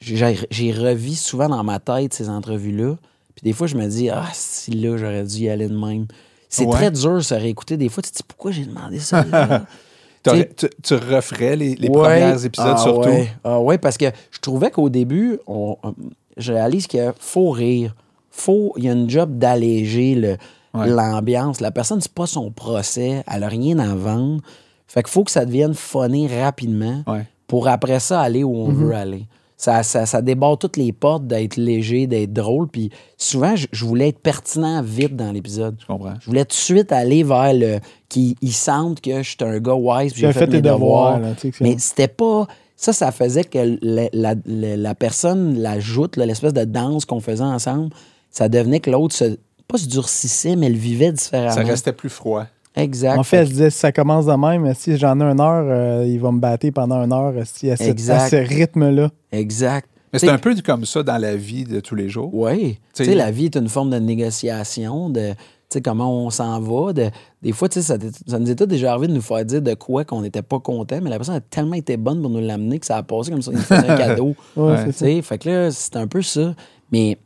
j'ai 0.00 0.72
revis 0.72 1.16
souvent 1.16 1.48
dans 1.48 1.64
ma 1.64 1.78
tête 1.78 2.14
ces 2.14 2.28
entrevues-là. 2.28 2.96
Puis 3.34 3.42
des 3.44 3.52
fois, 3.52 3.66
je 3.66 3.76
me 3.76 3.86
dis, 3.86 4.10
ah, 4.10 4.26
si 4.32 4.72
là, 4.72 4.96
j'aurais 4.96 5.24
dû 5.24 5.38
y 5.44 5.48
aller 5.48 5.68
de 5.68 5.76
même. 5.78 6.06
C'est 6.48 6.64
Ouais. 6.66 6.72
très 6.72 6.90
dur 6.90 7.14
de 7.14 7.20
se 7.20 7.34
réécouter. 7.34 7.76
Des 7.76 7.88
fois, 7.88 8.02
tu 8.02 8.10
te 8.10 8.16
dis, 8.16 8.22
pourquoi 8.26 8.50
j'ai 8.50 8.64
demandé 8.64 8.98
ça 8.98 9.24
là? 9.24 9.64
Tu, 10.22 10.68
tu 10.82 10.94
referais 10.96 11.56
les, 11.56 11.76
les 11.76 11.88
Ouais. 11.88 11.94
premiers 12.20 12.44
épisodes 12.44 12.74
Ah 12.76 12.82
surtout? 12.82 13.08
Ouais. 13.08 13.28
Ah 13.42 13.58
ouais, 13.58 13.78
parce 13.78 13.96
que 13.96 14.04
je 14.30 14.38
trouvais 14.40 14.70
qu'au 14.70 14.90
début, 14.90 15.38
on, 15.46 15.78
on- 15.82 15.94
je 16.36 16.52
réalise 16.52 16.86
qu'il 16.86 17.10
faut 17.18 17.48
rire. 17.52 17.94
Faut, 18.30 18.74
il 18.76 18.84
y 18.84 18.90
a 18.90 18.92
une 18.92 19.08
job 19.08 19.38
d'alléger 19.38 20.14
le- 20.14 20.36
Ouais. 20.74 20.88
l'ambiance. 20.88 21.60
La 21.60 21.70
personne, 21.70 22.00
c'est 22.00 22.12
pas 22.12 22.26
son 22.26 22.50
procès. 22.50 23.24
Elle 23.32 23.42
a 23.44 23.48
rien 23.48 23.78
à 23.78 23.94
vendre. 23.94 24.40
Fait 24.86 25.02
qu'il 25.02 25.10
faut 25.10 25.24
que 25.24 25.30
ça 25.30 25.44
devienne 25.44 25.74
funny 25.74 26.28
rapidement 26.28 27.02
Ouais. 27.06 27.26
pour 27.46 27.68
après 27.68 28.00
ça 28.00 28.20
aller 28.20 28.44
où 28.44 28.54
on 28.56 28.68
veut 28.70 28.94
aller. 28.94 29.26
Ça, 29.56 29.82
ça, 29.82 30.06
ça 30.06 30.22
déborde 30.22 30.58
toutes 30.58 30.78
les 30.78 30.90
portes 30.90 31.26
d'être 31.26 31.56
léger, 31.56 32.06
d'être 32.06 32.32
drôle. 32.32 32.66
Puis 32.68 32.90
souvent, 33.18 33.56
je, 33.56 33.66
je 33.72 33.84
voulais 33.84 34.08
être 34.08 34.20
pertinent 34.20 34.80
vite 34.82 35.14
dans 35.16 35.30
l'épisode. 35.32 35.76
Je 35.80 35.86
comprends. 35.86 36.14
Je 36.18 36.26
voulais 36.26 36.44
tout 36.46 36.56
de 36.56 36.60
suite 36.60 36.92
aller 36.92 37.22
vers 37.22 37.52
le. 37.52 37.78
qu'ils 38.08 38.36
ils 38.40 38.52
sentent 38.54 39.02
que 39.02 39.22
je 39.22 39.28
suis 39.28 39.36
un 39.42 39.58
gars 39.58 39.74
wise, 39.74 40.14
j'ai 40.16 40.28
fait, 40.32 40.38
fait 40.40 40.46
mes 40.46 40.52
tes 40.52 40.62
devoirs. 40.62 41.20
là, 41.20 41.28
mais 41.60 41.76
c'était 41.78 42.08
pas. 42.08 42.46
Ça, 42.74 42.94
ça 42.94 43.12
faisait 43.12 43.44
que 43.44 43.76
la, 43.82 44.08
la- 44.14 44.34
la- 44.46 44.76
la 44.78 44.94
personne, 44.94 45.58
la 45.58 45.78
joute, 45.78 46.16
l'espèce 46.16 46.54
de 46.54 46.64
danse 46.64 47.04
qu'on 47.04 47.20
faisait 47.20 47.44
ensemble, 47.44 47.90
ça 48.30 48.48
devenait 48.48 48.80
que 48.80 48.90
l'autre 48.90 49.14
se. 49.14 49.36
Pas 49.70 49.78
se 49.78 49.88
durcissait, 49.88 50.56
mais 50.56 50.68
le 50.68 50.76
vivait 50.76 51.12
différemment. 51.12 51.54
Ça 51.54 51.62
restait 51.62 51.92
plus 51.92 52.08
froid. 52.10 52.46
Exact. 52.76 53.18
En 53.18 53.22
fait, 53.24 53.38
elle 53.38 53.46
se 53.46 53.52
disait, 53.52 53.70
si 53.70 53.78
ça 53.78 53.90
commence 53.92 54.26
de 54.26 54.32
même, 54.32 54.72
si 54.74 54.96
j'en 54.96 55.20
ai 55.20 55.24
une 55.24 55.40
heure, 55.40 55.64
euh, 55.66 56.04
il 56.06 56.20
va 56.20 56.30
me 56.30 56.38
battre 56.38 56.68
pendant 56.70 57.02
une 57.02 57.12
heure 57.12 57.32
si 57.44 57.70
à, 57.70 57.76
cette- 57.76 57.88
Exact. 57.88 58.14
à 58.22 58.28
ce 58.28 58.36
rythme-là. 58.36 59.10
exact. 59.32 59.88
Mais 60.12 60.18
c'est 60.18 60.28
un 60.28 60.38
peu 60.38 60.54
comme 60.64 60.84
ça 60.84 61.02
dans 61.04 61.18
la 61.18 61.36
vie 61.36 61.62
de 61.64 61.78
tous 61.78 61.94
les 61.94 62.08
jours. 62.08 62.30
Oui. 62.34 62.78
Tu 62.94 63.04
sais, 63.04 63.14
la 63.14 63.30
vie 63.30 63.44
est 63.46 63.56
une 63.56 63.68
forme 63.68 63.90
de 63.90 63.98
négociation, 63.98 65.08
de 65.08 65.30
tu 65.30 65.36
sais, 65.74 65.82
comment 65.82 66.24
on 66.26 66.30
s'en 66.30 66.58
va. 66.60 66.92
De, 66.92 67.10
des 67.42 67.52
fois, 67.52 67.68
tu 67.68 67.80
sais, 67.80 67.82
ça, 67.82 67.96
ça 68.26 68.38
nous 68.40 68.50
était 68.50 68.66
déjà 68.66 68.90
arrivé 68.92 69.06
de 69.06 69.12
nous 69.12 69.20
faire 69.22 69.44
dire 69.44 69.62
de 69.62 69.74
quoi 69.74 70.04
qu'on 70.04 70.22
n'était 70.22 70.42
pas 70.42 70.58
content, 70.58 70.98
mais 71.00 71.10
la 71.10 71.16
personne 71.16 71.36
a 71.36 71.40
tellement 71.40 71.74
été 71.74 71.96
bonne 71.96 72.20
pour 72.20 72.30
nous 72.30 72.40
l'amener 72.40 72.80
que 72.80 72.86
ça 72.86 72.96
a 72.96 73.02
passé 73.04 73.30
comme 73.30 73.40
ça. 73.42 73.52
Il 73.52 73.58
nous 73.58 73.62
faisait 73.62 73.88
un 73.88 73.96
cadeau. 73.96 74.34
Ouais, 74.56 74.62
Ouais. 74.64 74.76
c'est 74.78 74.84
Tu 74.86 74.92
ça. 74.92 74.98
sais, 75.06 75.22
fait 75.22 75.38
que 75.38 75.48
là, 75.48 75.70
c'est 75.70 75.94
un 75.96 76.08
peu 76.08 76.22
ça. 76.22 76.54
Mais 76.90 77.16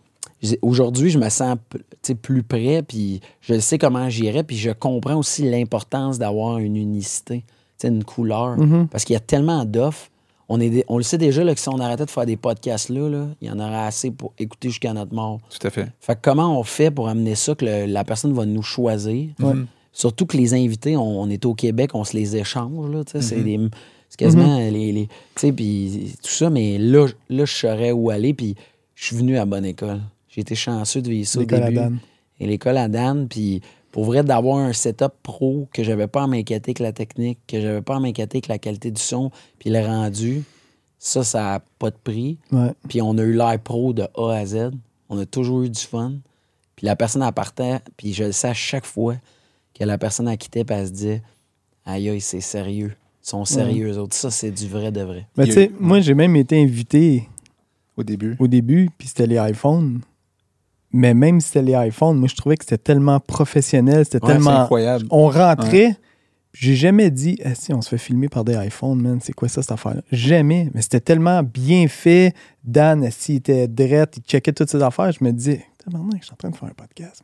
aujourd'hui, 0.63 1.11
je 1.11 1.19
me 1.19 1.29
sens 1.29 1.57
p- 1.71 1.79
tu 1.79 1.85
sais, 2.03 2.15
plus 2.15 2.43
près, 2.43 2.83
puis 2.83 3.21
je 3.41 3.59
sais 3.59 3.79
comment 3.79 4.09
j'irai, 4.09 4.43
puis 4.45 4.57
je 4.57 4.71
comprends 4.71 5.17
aussi 5.17 5.43
l'importance 5.49 6.19
d'avoir 6.19 6.59
une 6.59 6.77
unicité, 6.77 7.45
une 7.83 8.03
couleur. 8.05 8.57
Mhm. 8.59 8.89
Parce 8.89 9.05
qu'il 9.05 9.13
y 9.15 9.17
a 9.17 9.21
tellement 9.21 9.65
d'offres. 9.65 10.09
On, 10.49 10.61
est 10.61 10.69
dé- 10.71 10.85
on 10.89 10.97
le 10.99 11.03
sait 11.03 11.17
déjà 11.19 11.43
là, 11.45 11.55
que 11.55 11.61
si 11.61 11.69
on 11.69 11.79
arrêtait 11.79 12.05
de 12.07 12.11
faire 12.11 12.27
des 12.27 12.37
podcasts 12.37 12.89
là, 12.91 13.09
là, 13.09 13.27
il 13.41 13.49
y 13.49 13.51
en 13.51 13.59
aurait 13.59 13.87
assez 13.87 14.11
pour 14.11 14.33
écouter 14.39 14.69
jusqu'à 14.69 14.93
notre 14.93 15.15
mort. 15.15 15.41
Tout 15.49 15.67
à 15.67 15.71
fait. 15.71 15.87
Fait 16.01 16.15
que 16.15 16.21
comment 16.23 16.59
on 16.59 16.63
fait 16.63 16.91
pour 16.91 17.09
amener 17.09 17.35
ça, 17.35 17.55
que 17.55 17.65
le- 17.65 17.87
la 17.87 18.05
personne 18.05 18.33
va 18.35 18.45
nous 18.47 18.63
choisir? 18.63 19.29
Ouais. 19.41 19.53
Surtout 19.93 20.27
que 20.27 20.37
les 20.37 20.53
invités, 20.55 20.97
on, 20.97 21.23
on 21.23 21.31
est 21.31 21.45
au 21.47 21.55
Québec, 21.55 21.91
on 21.95 22.05
se 22.05 22.15
les 22.17 22.37
échange. 22.37 22.71
C'est, 23.07 23.43
des- 23.43 23.61
c'est 24.09 24.19
quasiment 24.19 24.59
les. 24.59 24.93
les- 24.93 25.07
tu 25.07 25.13
sais, 25.37 25.53
puis 25.53 26.15
tout 26.23 26.31
ça, 26.31 26.51
mais 26.51 26.79
là, 26.79 27.07
là, 27.31 27.45
je 27.45 27.53
saurais 27.55 27.93
où 27.93 28.11
aller, 28.11 28.35
puis 28.35 28.55
je 28.95 29.05
suis 29.07 29.17
venu 29.17 29.39
à 29.39 29.45
bonne 29.47 29.65
école. 29.65 30.01
J'ai 30.35 30.41
été 30.41 30.55
chanceux 30.57 31.01
de 31.01 31.11
vivre 31.11 31.29
ça 31.29 31.39
au 31.39 31.43
L'école 31.43 31.63
à 31.63 31.67
début. 31.67 31.77
Dan. 31.77 31.99
Et 32.41 32.47
l'école 32.47 32.77
à 32.77 32.89
Dan, 32.89 33.29
puis 33.29 33.61
pour 33.93 34.05
vrai, 34.05 34.25
d'avoir 34.25 34.59
un 34.59 34.73
setup 34.73 35.13
pro 35.23 35.69
que 35.73 35.85
j'avais 35.85 36.09
pas 36.09 36.25
à 36.25 36.27
m'inquiéter 36.27 36.71
avec 36.71 36.81
la 36.81 36.93
technique, 36.93 37.39
que 37.47 37.61
j'avais 37.61 37.83
pas 37.83 37.97
à 37.97 38.01
m'inquiéter 38.01 38.39
avec 38.39 38.49
la 38.49 38.59
qualité 38.59 38.91
du 38.91 39.01
son, 39.01 39.31
puis 39.61 39.71
le 39.71 39.79
rendu, 39.79 40.43
ça, 40.99 41.23
ça 41.23 41.41
n'a 41.41 41.63
pas 41.79 41.91
de 41.91 41.97
prix. 42.03 42.39
Ouais. 42.51 42.73
Puis 42.89 43.01
on 43.01 43.17
a 43.19 43.23
eu 43.23 43.33
l'air 43.33 43.57
pro 43.61 43.93
de 43.93 44.03
A 44.17 44.33
à 44.33 44.45
Z. 44.45 44.73
On 45.09 45.19
a 45.19 45.27
toujours 45.27 45.63
eu 45.63 45.71
du 45.71 45.81
fun. 45.81 46.15
Puis 46.75 46.87
la 46.87 46.97
personne, 46.97 47.23
elle 47.23 47.33
partait, 47.33 47.79
puis 47.97 48.13
je 48.13 48.25
le 48.25 48.33
sais 48.33 48.49
à 48.49 48.55
chaque 48.55 48.87
fois 48.87 49.15
que 49.79 49.85
la 49.85 49.99
personne, 49.99 50.27
a 50.27 50.37
quitté, 50.37 50.65
puis 50.65 50.75
elle 50.77 50.87
se 50.89 50.93
dit 50.93 51.21
Aïe, 51.87 52.09
aïe, 52.09 52.21
c'est 52.21 52.41
sérieux. 52.41 52.97
Ils 53.23 53.29
sont 53.29 53.45
sérieux, 53.45 53.93
eux 53.93 53.99
autres. 53.99 54.17
Ça, 54.17 54.31
c'est 54.31 54.51
du 54.51 54.67
vrai 54.67 54.91
de 54.91 55.03
vrai. 55.03 55.29
Mais 55.37 55.45
tu 55.47 55.53
sais, 55.53 55.71
moi, 55.79 56.01
j'ai 56.01 56.15
même 56.15 56.35
été 56.35 56.61
invité 56.61 57.29
Au 57.97 58.03
début. 58.03 58.37
au 58.41 58.49
début, 58.49 58.91
puis 58.99 59.07
c'était 59.09 59.27
les 59.27 59.37
iPhones. 59.37 60.01
Mais 60.97 61.13
même 61.13 61.41
si 61.41 61.49
c'était 61.49 61.63
les 61.63 61.89
iPhones, 61.89 62.19
moi, 62.19 62.29
je 62.31 62.37
trouvais 62.37 62.57
que 62.57 62.65
c'était 62.65 62.79
tellement 62.79 63.19
professionnel, 63.19 64.05
c'était 64.05 64.25
Ouais, 64.25 64.33
tellement. 64.35 64.61
incroyable. 64.63 65.07
On 65.11 65.29
rentrait, 65.29 65.97
puis 66.53 66.67
j'ai 66.69 66.77
jamais 66.77 67.11
dit, 67.11 67.37
ah, 67.45 67.55
si, 67.57 67.75
on 67.75 67.83
se 67.83 67.89
fait 67.89 67.99
filmer 67.99 68.29
par 68.29 68.45
des 68.45 68.55
iPhones, 68.55 69.01
man, 69.03 69.19
c'est 69.21 69.33
quoi 69.33 69.49
ça, 69.49 69.61
cette 69.61 69.73
affaire-là? 69.73 70.03
Jamais. 70.13 70.71
Mais 70.73 70.83
c'était 70.83 71.01
tellement 71.01 71.43
bien 71.43 71.89
fait. 71.89 72.33
Dan, 72.63 73.09
s'il 73.11 73.37
était 73.37 73.67
drette, 73.67 74.19
il 74.19 74.23
checkait 74.23 74.53
toutes 74.53 74.71
ces 74.71 74.81
affaires. 74.83 75.11
Je 75.11 75.25
me 75.25 75.33
disais, 75.33 75.65
tabarnak, 75.85 76.21
je 76.21 76.27
suis 76.27 76.33
en 76.33 76.37
train 76.37 76.51
de 76.51 76.57
faire 76.57 76.69
un 76.69 76.75
podcast. 76.75 77.23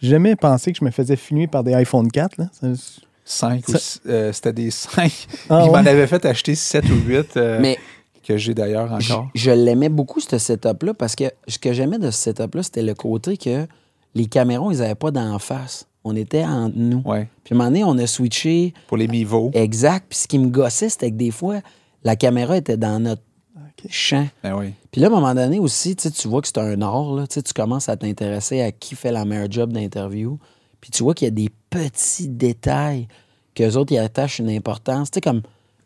J'ai 0.00 0.08
jamais 0.08 0.34
pensé 0.34 0.72
que 0.72 0.78
je 0.78 0.84
me 0.86 0.90
faisais 0.90 1.16
filmer 1.16 1.46
par 1.46 1.62
des 1.62 1.74
iPhone 1.74 2.10
4. 2.10 2.38
Là. 2.38 2.46
Ça- 2.58 2.68
5 3.22 3.68
ou 3.68 3.72
Ça- 3.72 3.78
six- 3.78 4.00
euh, 4.08 4.32
C'était 4.32 4.52
des 4.54 4.70
5. 4.70 5.26
Ah, 5.50 5.62
Il 5.64 5.70
m'en 5.70 5.74
ouais? 5.82 5.88
avait 5.88 6.06
fait 6.06 6.24
acheter 6.24 6.54
7 6.54 6.84
ou 6.88 6.96
8 7.06 7.36
Mais 7.36 7.78
que 8.22 8.36
j'ai 8.36 8.54
d'ailleurs 8.54 8.92
encore. 8.92 9.28
je 9.34 9.50
l'aimais 9.50 9.88
beaucoup, 9.88 10.20
ce 10.20 10.38
setup-là, 10.38 10.94
parce 10.94 11.14
que 11.16 11.24
ce 11.48 11.58
que 11.58 11.72
j'aimais 11.72 11.98
de 11.98 12.10
ce 12.10 12.18
setup-là, 12.22 12.62
c'était 12.62 12.82
le 12.82 12.94
côté 12.94 13.36
que 13.36 13.66
les 14.14 14.26
caméras, 14.26 14.66
ils 14.72 14.78
n'avaient 14.78 14.94
pas 14.94 15.10
d'en 15.10 15.38
face. 15.38 15.86
On 16.04 16.16
était 16.16 16.44
entre 16.44 16.76
nous. 16.76 17.02
Ouais. 17.04 17.28
Puis 17.44 17.54
à 17.54 17.56
un 17.56 17.58
moment 17.58 17.70
donné, 17.70 17.84
on 17.84 17.96
a 17.98 18.06
switché 18.06 18.72
Pour 18.88 18.96
les 18.96 19.06
Mivo. 19.08 19.50
exact. 19.54 20.06
Puis 20.08 20.18
ce 20.20 20.28
qui 20.28 20.38
me 20.38 20.48
gossait, 20.48 20.88
c'était 20.88 21.10
que 21.10 21.16
des 21.16 21.30
fois, 21.30 21.60
la 22.04 22.16
caméra 22.16 22.56
était 22.56 22.76
dans 22.78 22.98
notre 23.00 23.22
champ. 23.88 24.26
Ben 24.42 24.54
oui. 24.58 24.72
Puis 24.90 25.00
là, 25.00 25.06
à 25.08 25.10
un 25.10 25.14
moment 25.14 25.34
donné 25.34 25.58
aussi, 25.58 25.96
tu 25.96 26.02
sais, 26.04 26.10
tu 26.10 26.28
vois 26.28 26.40
que 26.42 26.48
c'est 26.48 26.58
un 26.58 26.80
art. 26.82 27.14
Là, 27.14 27.26
Tu 27.26 27.34
sais, 27.34 27.42
tu 27.42 27.52
commences 27.52 27.88
à 27.88 27.96
t'intéresser 27.96 28.60
à 28.62 28.72
qui 28.72 28.94
fait 28.94 29.12
la 29.12 29.24
meilleure 29.24 29.50
job 29.50 29.72
d'interview. 29.72 30.38
Puis 30.80 30.90
tu 30.90 31.02
vois 31.02 31.14
qu'il 31.14 31.26
y 31.26 31.28
a 31.28 31.32
des 31.32 31.50
petits 31.70 32.28
détails 32.28 33.06
qu'eux 33.54 33.76
autres, 33.76 33.92
ils 33.92 33.98
attachent 33.98 34.38
une 34.38 34.50
importance. 34.50 35.10
Tu 35.10 35.16
sais, 35.16 35.20
comme 35.20 35.42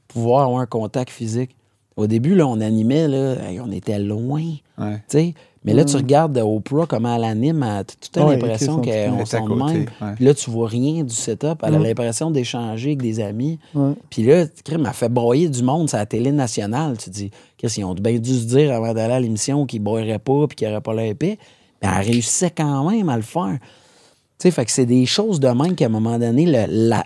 pouvoir 0.09 0.45
avoir 0.45 0.61
un 0.61 0.67
contact 0.67 1.11
physique. 1.11 1.55
Au 1.97 2.07
début, 2.07 2.35
là, 2.35 2.47
on 2.47 2.61
animait, 2.61 3.07
là, 3.09 3.37
on 3.65 3.71
était 3.71 3.99
loin. 3.99 4.43
Ouais. 4.79 4.95
tu 4.97 5.19
sais. 5.19 5.35
Mais 5.67 5.73
là, 5.73 5.85
tu 5.87 5.97
regardes 5.97 6.37
Oprah, 6.37 6.85
comment 6.87 7.17
elle 7.17 7.25
anime, 7.25 7.63
a 7.63 7.85
toute 7.85 8.15
Ouais, 8.23 8.33
l'impression 8.37 8.77
qu'on 8.77 8.83
côté, 8.83 9.73
même. 9.73 9.87
ouais. 10.03 10.15
Puis 10.17 10.25
là, 10.27 10.35
tu 10.35 10.51
vois 10.51 10.69
rien 10.69 11.05
du 11.05 11.15
setup. 11.15 11.61
Elle 11.63 11.75
a 11.75 11.79
Mm. 11.79 11.83
l'impression 11.85 12.31
d'échanger 12.31 12.89
avec 12.89 13.01
des 13.03 13.19
amis. 13.21 13.59
Puis 14.11 14.25
là, 14.25 14.45
crime, 14.63 14.85
elle 14.87 14.93
fait 14.93 15.09
broyer 15.09 15.49
du 15.49 15.63
monde 15.63 15.89
sur 15.89 15.97
la 15.97 16.05
télé 16.05 16.33
nationale. 16.33 16.99
Tu 16.99 17.05
te 17.09 17.15
dis, 17.15 17.31
qu'est-ce 17.57 17.77
qu'ils 17.77 17.85
ont 17.87 17.95
bien 17.95 18.19
dû 18.19 18.35
se 18.41 18.45
dire 18.45 18.75
avant 18.75 18.93
d'aller 18.93 19.15
à 19.15 19.21
l'émission 19.21 19.65
qu'ils 19.65 19.81
ne 19.81 19.85
broyeraient 19.87 20.19
pas 20.19 20.47
puis 20.49 20.57
qu'ils 20.57 20.69
n'auraient 20.69 20.83
pas 20.83 20.93
l'air 20.93 21.07
épais. 21.13 21.39
Mais 21.83 21.89
elle 21.97 22.05
réussissait 22.05 22.51
quand 22.51 22.91
même 22.91 23.09
à 23.09 23.17
le 23.17 23.23
faire. 23.23 23.57
Tu 24.39 24.49
sais, 24.49 24.51
fait 24.51 24.65
que 24.67 24.71
c'est 24.71 24.85
des 24.85 25.07
choses 25.07 25.41
de 25.41 25.49
même 25.49 25.75
qu'à 25.77 25.87
un 25.87 25.91
moment 25.91 26.19
donné, 26.19 26.45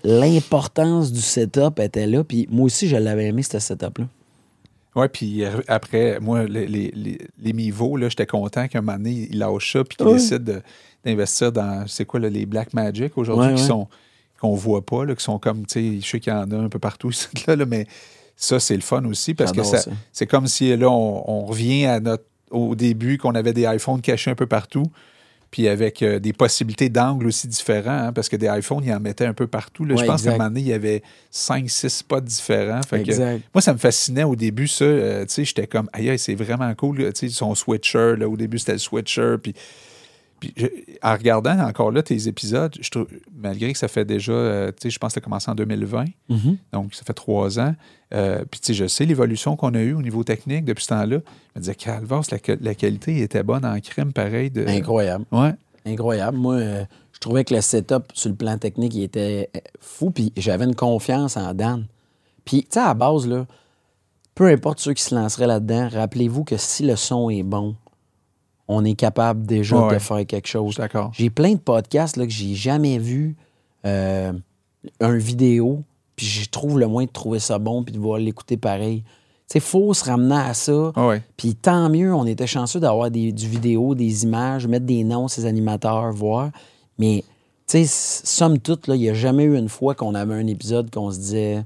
l'importance 0.02 1.12
du 1.12 1.20
setup 1.20 1.78
était 1.78 2.06
là. 2.06 2.24
Puis 2.24 2.48
moi 2.50 2.64
aussi, 2.66 2.88
je 2.88 2.96
l'avais 2.96 3.26
aimé, 3.26 3.42
ce 3.42 3.58
setup-là. 3.58 4.06
Ouais, 4.98 5.08
puis 5.08 5.42
après, 5.68 6.18
moi, 6.20 6.44
les, 6.44 6.66
les, 6.66 7.18
les, 7.38 7.52
Mivo, 7.52 7.96
là, 7.96 8.08
j'étais 8.08 8.26
content 8.26 8.66
qu'un 8.68 8.80
moment 8.80 8.98
donné, 8.98 9.28
il 9.30 9.38
lâche 9.38 9.72
ça 9.72 9.84
puis 9.84 9.96
qu'il 9.96 10.06
Ouais. 10.06 10.14
décide 10.14 10.44
de- 10.44 10.62
d'investir 11.04 11.52
dans, 11.52 11.86
c'est 11.86 12.04
quoi, 12.04 12.20
là, 12.20 12.28
les 12.28 12.46
Black 12.46 12.74
Magic 12.74 13.16
aujourd'hui, 13.16 13.48
Ouais, 13.48 13.54
qui 13.54 13.62
ouais. 13.62 13.66
sont 13.68 13.88
qu'on 14.40 14.54
voit 14.54 14.84
pas, 14.86 15.04
là, 15.04 15.14
qui 15.16 15.24
sont 15.24 15.38
comme, 15.38 15.66
tu 15.66 15.96
sais, 15.96 16.00
je 16.00 16.06
sais 16.08 16.20
qu'il 16.20 16.32
y 16.32 16.36
en 16.36 16.48
a 16.50 16.56
un 16.56 16.68
peu 16.68 16.78
partout, 16.78 17.10
ici, 17.10 17.26
là, 17.46 17.56
là, 17.56 17.64
mais 17.66 17.86
ça, 18.36 18.60
c'est 18.60 18.76
le 18.76 18.82
fun 18.82 19.04
aussi 19.04 19.34
parce 19.34 19.50
que 19.52 19.62
ça, 19.64 19.78
ça. 19.78 19.90
c'est 20.12 20.26
comme 20.26 20.46
si 20.46 20.76
là, 20.76 20.88
on, 20.88 21.24
on 21.28 21.44
revient 21.46 21.86
à 21.86 21.98
notre 22.00 22.24
au 22.50 22.74
début 22.74 23.18
qu'on 23.18 23.34
avait 23.34 23.52
des 23.52 23.64
iPhones 23.64 24.00
cachés 24.00 24.30
un 24.30 24.34
peu 24.34 24.46
partout, 24.46 24.84
puis 25.50 25.66
avec 25.68 26.02
euh, 26.02 26.18
des 26.18 26.32
possibilités 26.32 26.88
d'angles 26.88 27.26
aussi 27.26 27.48
différents, 27.48 28.08
hein, 28.08 28.12
parce 28.12 28.28
que 28.28 28.36
des 28.36 28.48
iPhones, 28.48 28.84
ils 28.84 28.92
en 28.92 29.00
mettaient 29.00 29.26
un 29.26 29.32
peu 29.32 29.46
partout. 29.46 29.84
Là. 29.84 29.96
je 29.96 30.04
pense 30.04 30.22
qu'à 30.22 30.30
un 30.30 30.32
moment 30.32 30.44
donné, 30.44 30.60
il 30.60 30.68
y 30.68 30.72
avait 30.72 31.02
5-6 31.32 31.88
spots 31.88 32.20
différents. 32.20 32.80
Fait 32.82 33.02
que, 33.02 33.38
moi, 33.54 33.62
ça 33.62 33.72
me 33.72 33.78
fascinait 33.78 34.24
au 34.24 34.36
début, 34.36 34.68
ça. 34.68 34.84
euh, 34.84 35.24
tu 35.24 35.34
sais, 35.34 35.44
j'étais 35.44 35.66
comme, 35.66 35.88
aïe, 35.92 36.18
c'est 36.18 36.34
vraiment 36.34 36.72
cool. 36.74 36.98
Tu 37.12 37.12
sais, 37.14 37.28
son 37.28 37.54
switcher, 37.54 38.16
là, 38.16 38.28
au 38.28 38.36
début, 38.36 38.58
c'était 38.58 38.72
le 38.72 38.78
switcher. 38.78 39.36
Puis, 39.42 39.54
puis 40.40 40.52
je- 40.56 40.66
en 41.02 41.12
regardant 41.14 41.58
encore 41.60 41.90
là 41.90 42.02
tes 42.02 42.28
épisodes, 42.28 42.74
je 42.80 42.90
trouve, 42.90 43.06
malgré 43.36 43.72
que 43.72 43.78
ça 43.78 43.88
fait 43.88 44.04
déjà, 44.04 44.32
euh, 44.32 44.68
tu 44.70 44.76
sais, 44.82 44.90
je 44.90 44.98
pense 44.98 45.08
que 45.10 45.14
ça 45.14 45.18
a 45.18 45.24
commencé 45.24 45.50
en 45.50 45.54
2020, 45.54 46.04
Mhm. 46.28 46.56
donc 46.72 46.94
ça 46.94 47.02
fait 47.04 47.12
trois 47.14 47.58
ans. 47.58 47.74
Euh, 48.14 48.44
puis, 48.50 48.60
tu 48.60 48.66
sais, 48.68 48.74
je 48.74 48.86
sais 48.86 49.04
l'évolution 49.04 49.56
qu'on 49.56 49.74
a 49.74 49.80
eue 49.80 49.92
au 49.94 50.02
niveau 50.02 50.24
technique 50.24 50.64
depuis 50.64 50.84
ce 50.84 50.88
temps-là. 50.90 51.18
Je 51.54 51.58
me 51.58 51.60
disais, 51.60 51.74
Calvas, 51.74 52.28
la, 52.30 52.38
la 52.60 52.74
qualité 52.74 53.20
était 53.20 53.42
bonne 53.42 53.64
en 53.64 53.78
crème, 53.80 54.12
pareil. 54.12 54.50
De... 54.50 54.66
Incroyable. 54.66 55.24
Ouais. 55.32 55.52
Incroyable. 55.84 56.36
Moi, 56.38 56.54
euh, 56.54 56.84
je 57.12 57.18
trouvais 57.18 57.44
que 57.44 57.54
le 57.54 57.60
setup 57.60 58.04
sur 58.14 58.30
le 58.30 58.36
plan 58.36 58.56
technique, 58.58 58.94
il 58.94 59.02
était 59.02 59.50
fou. 59.80 60.10
Puis 60.10 60.32
j'avais 60.36 60.64
une 60.64 60.74
confiance 60.74 61.36
en 61.36 61.52
Dan. 61.54 61.86
Puis, 62.44 62.62
tu 62.62 62.68
sais, 62.72 62.80
à 62.80 62.86
la 62.88 62.94
base, 62.94 63.26
là, 63.26 63.46
peu 64.34 64.46
importe 64.46 64.78
ceux 64.80 64.94
qui 64.94 65.02
se 65.02 65.14
lanceraient 65.14 65.46
là-dedans, 65.46 65.88
rappelez-vous 65.90 66.44
que 66.44 66.56
si 66.56 66.84
le 66.84 66.96
son 66.96 67.28
est 67.28 67.42
bon, 67.42 67.74
on 68.68 68.84
est 68.84 68.94
capable 68.94 69.46
déjà 69.46 69.76
Ouais. 69.86 69.94
de 69.94 69.98
faire 69.98 70.24
quelque 70.26 70.46
chose. 70.48 70.76
d'accord. 70.76 71.10
J'ai 71.14 71.30
plein 71.30 71.52
de 71.52 71.58
podcasts 71.58 72.16
là, 72.16 72.26
que 72.26 72.32
j'ai 72.32 72.54
jamais 72.54 72.98
vu 72.98 73.34
euh, 73.86 74.32
un 75.00 75.16
vidéo, 75.16 75.82
puis 76.16 76.26
je 76.26 76.48
trouve 76.50 76.78
le 76.78 76.86
moyen 76.86 77.06
de 77.06 77.12
trouver 77.12 77.38
ça 77.38 77.58
bon 77.58 77.82
puis 77.82 77.92
de 77.94 77.98
voir 77.98 78.18
l'écouter 78.18 78.56
pareil. 78.56 79.02
Sais, 79.46 79.60
faut 79.60 79.94
se 79.94 80.04
ramener 80.04 80.34
à 80.34 80.52
ça. 80.52 80.92
Ouais. 80.96 81.22
Puis 81.38 81.54
tant 81.54 81.88
mieux, 81.88 82.12
on 82.14 82.26
était 82.26 82.46
chanceux 82.46 82.80
d'avoir 82.80 83.10
des, 83.10 83.32
du 83.32 83.48
vidéo, 83.48 83.94
des 83.94 84.24
images, 84.24 84.66
mettre 84.66 84.84
des 84.84 85.04
noms, 85.04 85.26
ces 85.26 85.46
animateurs, 85.46 86.12
voir. 86.12 86.50
Mais, 86.98 87.24
tu 87.66 87.84
sais, 87.84 87.84
somme 87.86 88.58
toute, 88.58 88.88
il 88.88 88.94
n'y 89.00 89.08
a 89.08 89.14
jamais 89.14 89.44
eu 89.44 89.56
une 89.56 89.70
fois 89.70 89.94
qu'on 89.94 90.14
avait 90.14 90.34
un 90.34 90.46
épisode 90.46 90.90
qu'on 90.90 91.10
se 91.10 91.18
disait 91.18 91.64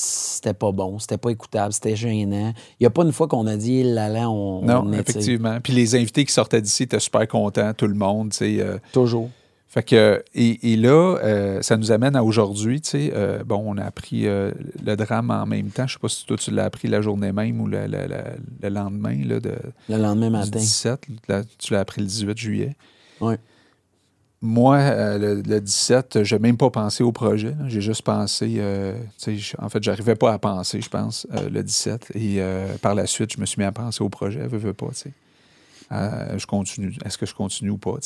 c'était 0.00 0.54
pas 0.54 0.72
bon, 0.72 0.98
c'était 0.98 1.18
pas 1.18 1.30
écoutable, 1.30 1.72
c'était 1.72 1.96
gênant. 1.96 2.52
Il 2.78 2.82
n'y 2.82 2.86
a 2.86 2.90
pas 2.90 3.02
une 3.02 3.12
fois 3.12 3.26
qu'on 3.28 3.46
a 3.46 3.56
dit 3.56 3.82
là 3.82 4.08
là, 4.08 4.30
on. 4.30 4.62
Non, 4.62 4.82
on 4.86 4.92
effectivement. 4.92 5.58
Puis 5.60 5.72
les 5.72 5.94
invités 5.96 6.24
qui 6.24 6.32
sortaient 6.32 6.62
d'ici 6.62 6.84
étaient 6.84 7.00
super 7.00 7.26
contents, 7.26 7.72
tout 7.74 7.86
le 7.88 7.94
monde, 7.94 8.30
tu 8.30 8.38
sais. 8.38 8.56
euh, 8.60 8.78
Toujours. 8.92 9.30
Fait 9.70 9.82
que, 9.82 10.24
et, 10.34 10.72
et 10.72 10.76
là, 10.76 11.18
euh, 11.22 11.60
ça 11.60 11.76
nous 11.76 11.92
amène 11.92 12.16
à 12.16 12.24
aujourd'hui, 12.24 12.80
tu 12.80 12.88
sais. 12.90 13.12
euh, 13.14 13.44
bon, 13.44 13.62
on 13.66 13.76
a 13.76 13.84
appris 13.84 14.26
euh, 14.26 14.50
le 14.82 14.96
drame 14.96 15.30
en 15.30 15.44
même 15.44 15.68
temps. 15.68 15.86
Je 15.86 15.92
sais 15.94 15.98
pas 15.98 16.08
si 16.08 16.24
toi, 16.24 16.38
tu 16.38 16.50
l'as 16.52 16.64
appris 16.64 16.88
la 16.88 17.02
journée 17.02 17.32
même 17.32 17.60
ou 17.60 17.66
le, 17.66 17.86
le- 17.86 18.06
le- 18.08 18.38
le 18.62 18.68
lendemain, 18.70 19.18
là, 19.26 19.40
de, 19.40 19.52
Le 19.90 19.96
lendemain 19.98 20.30
matin. 20.30 20.58
17. 20.58 21.00
là, 21.28 21.42
tu 21.58 21.74
l'as 21.74 21.80
appris 21.80 22.00
le 22.00 22.06
18 22.06 22.38
juillet. 22.38 22.76
Ouais. 23.20 23.36
Moi, 24.40 24.76
euh, 24.76 25.18
le, 25.18 25.42
le 25.42 25.60
17, 25.60 26.22
je 26.22 26.36
n'ai 26.36 26.38
même 26.38 26.56
pas 26.56 26.70
pensé 26.70 27.02
au 27.02 27.10
projet. 27.10 27.56
J'ai 27.66 27.80
juste 27.80 28.02
pensé, 28.02 28.56
euh, 28.58 28.96
en 29.58 29.68
fait, 29.68 29.82
j'arrivais 29.82 30.14
pas 30.14 30.32
à 30.32 30.38
penser, 30.38 30.80
je 30.80 30.88
pense, 30.88 31.26
euh, 31.34 31.50
le 31.50 31.62
17. 31.64 32.12
Et 32.14 32.40
par 32.80 32.94
la 32.94 33.06
suite, 33.06 33.32
je 33.32 33.40
me 33.40 33.46
suis 33.46 33.58
mis 33.58 33.66
à 33.66 33.72
penser 33.72 34.02
au 34.02 34.08
projet, 34.08 34.46
veux, 34.46 34.58
veux 34.58 34.74
pas, 34.74 34.90
je 35.90 36.46
continue. 36.46 36.94
Est-ce 37.04 37.18
que 37.18 37.26
je 37.26 37.34
continue 37.34 37.70
ou 37.70 37.78
pas? 37.78 37.96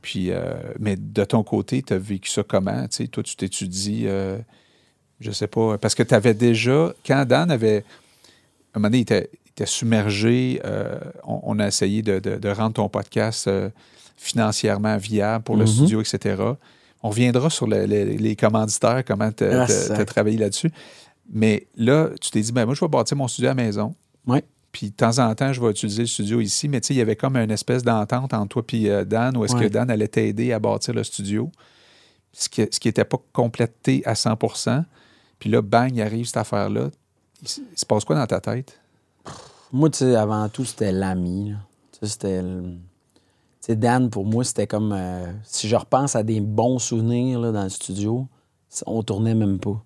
Puis, 0.00 0.32
mais 0.80 0.96
de 0.96 1.24
ton 1.24 1.44
côté, 1.44 1.82
tu 1.82 1.92
as 1.92 1.98
vécu 1.98 2.28
ça 2.28 2.42
comment? 2.42 2.86
Toi, 2.88 3.22
tu 3.22 3.36
t'étudies, 3.36 4.08
je 5.20 5.30
sais 5.30 5.46
pas, 5.46 5.78
parce 5.78 5.94
que 5.94 6.02
tu 6.02 6.14
avais 6.14 6.34
déjà, 6.34 6.92
quand 7.06 7.24
Dan 7.24 7.52
avait, 7.52 7.84
à 8.74 8.78
un 8.78 8.80
moment 8.80 8.88
donné, 8.88 8.98
il 8.98 9.02
était, 9.02 9.30
submergé, 9.64 10.60
on, 11.22 11.60
a 11.60 11.68
essayé 11.68 12.02
de, 12.02 12.48
rendre 12.48 12.72
ton 12.72 12.88
podcast 12.88 13.48
financièrement 14.22 14.96
viable 14.96 15.44
pour 15.44 15.56
le 15.56 15.64
Mhm. 15.64 15.70
studio, 15.70 16.00
etc. 16.00 16.42
On 17.02 17.10
reviendra 17.10 17.50
sur 17.50 17.66
le- 17.66 17.84
le- 17.86 18.04
les 18.04 18.36
commanditaires, 18.36 19.04
comment 19.04 19.32
tu 19.32 19.44
Ah, 19.44 19.62
as 19.62 19.68
sac. 19.68 20.06
travaillé 20.06 20.38
là-dessus. 20.38 20.70
Mais 21.32 21.66
là, 21.76 22.10
tu 22.20 22.30
t'es 22.30 22.40
dit, 22.40 22.52
ben, 22.52 22.64
moi, 22.64 22.74
je 22.74 22.80
vais 22.80 22.88
bâtir 22.88 23.16
mon 23.16 23.26
studio 23.28 23.50
à 23.50 23.54
la 23.54 23.62
maison. 23.62 23.94
Ouais. 24.26 24.44
Puis 24.70 24.90
de 24.90 24.94
temps 24.94 25.18
en 25.18 25.34
temps, 25.34 25.52
je 25.52 25.60
vais 25.60 25.70
utiliser 25.70 26.02
le 26.02 26.06
studio 26.08 26.40
ici. 26.40 26.68
Mais 26.68 26.80
tu 26.80 26.88
sais, 26.88 26.94
il 26.94 26.98
y 26.98 27.00
avait 27.00 27.16
comme 27.16 27.36
une 27.36 27.50
espèce 27.50 27.82
d'entente 27.82 28.32
entre 28.32 28.48
toi 28.48 28.62
et 28.72 28.90
euh, 28.90 29.04
Dan, 29.04 29.36
où 29.36 29.44
est-ce 29.44 29.54
que. 29.56 29.66
Dan 29.68 29.90
allait 29.90 30.08
t'aider 30.08 30.52
à 30.52 30.58
bâtir 30.60 30.94
le 30.94 31.02
studio, 31.04 31.50
ce 32.32 32.48
qui 32.48 32.60
n'était 32.86 33.04
pas 33.04 33.18
complété 33.32 34.02
à 34.06 34.14
100 34.14 34.36
Puis 35.40 35.50
là, 35.50 35.60
bang, 35.60 35.90
il 35.94 36.00
arrive 36.00 36.26
cette 36.26 36.36
affaire-là. 36.38 36.90
Il, 37.42 37.48
se 37.48 37.84
passe 37.84 38.04
quoi 38.04 38.14
dans 38.16 38.26
ta 38.26 38.40
tête? 38.40 38.78
Moi, 39.72 39.90
tu 39.90 39.98
sais, 39.98 40.14
avant 40.14 40.48
tout, 40.48 40.64
c'était 40.64 40.92
l'ami. 40.92 41.54
Tu 41.92 41.98
sais, 42.06 42.12
c'était. 42.12 42.42
le- 42.42 42.76
sais, 43.66 43.76
Dan, 43.76 44.10
pour 44.10 44.24
moi, 44.24 44.44
c'était 44.44 44.66
comme. 44.66 44.92
euh, 44.92 45.26
si 45.44 45.68
je 45.68 45.76
repense 45.76 46.16
à 46.16 46.22
des 46.22 46.40
bons 46.40 46.78
souvenirs 46.78 47.40
là, 47.40 47.52
dans 47.52 47.64
le 47.64 47.68
studio, 47.70 48.26
on 48.86 49.02
tournait 49.02 49.34
même 49.34 49.58
pas. 49.58 49.82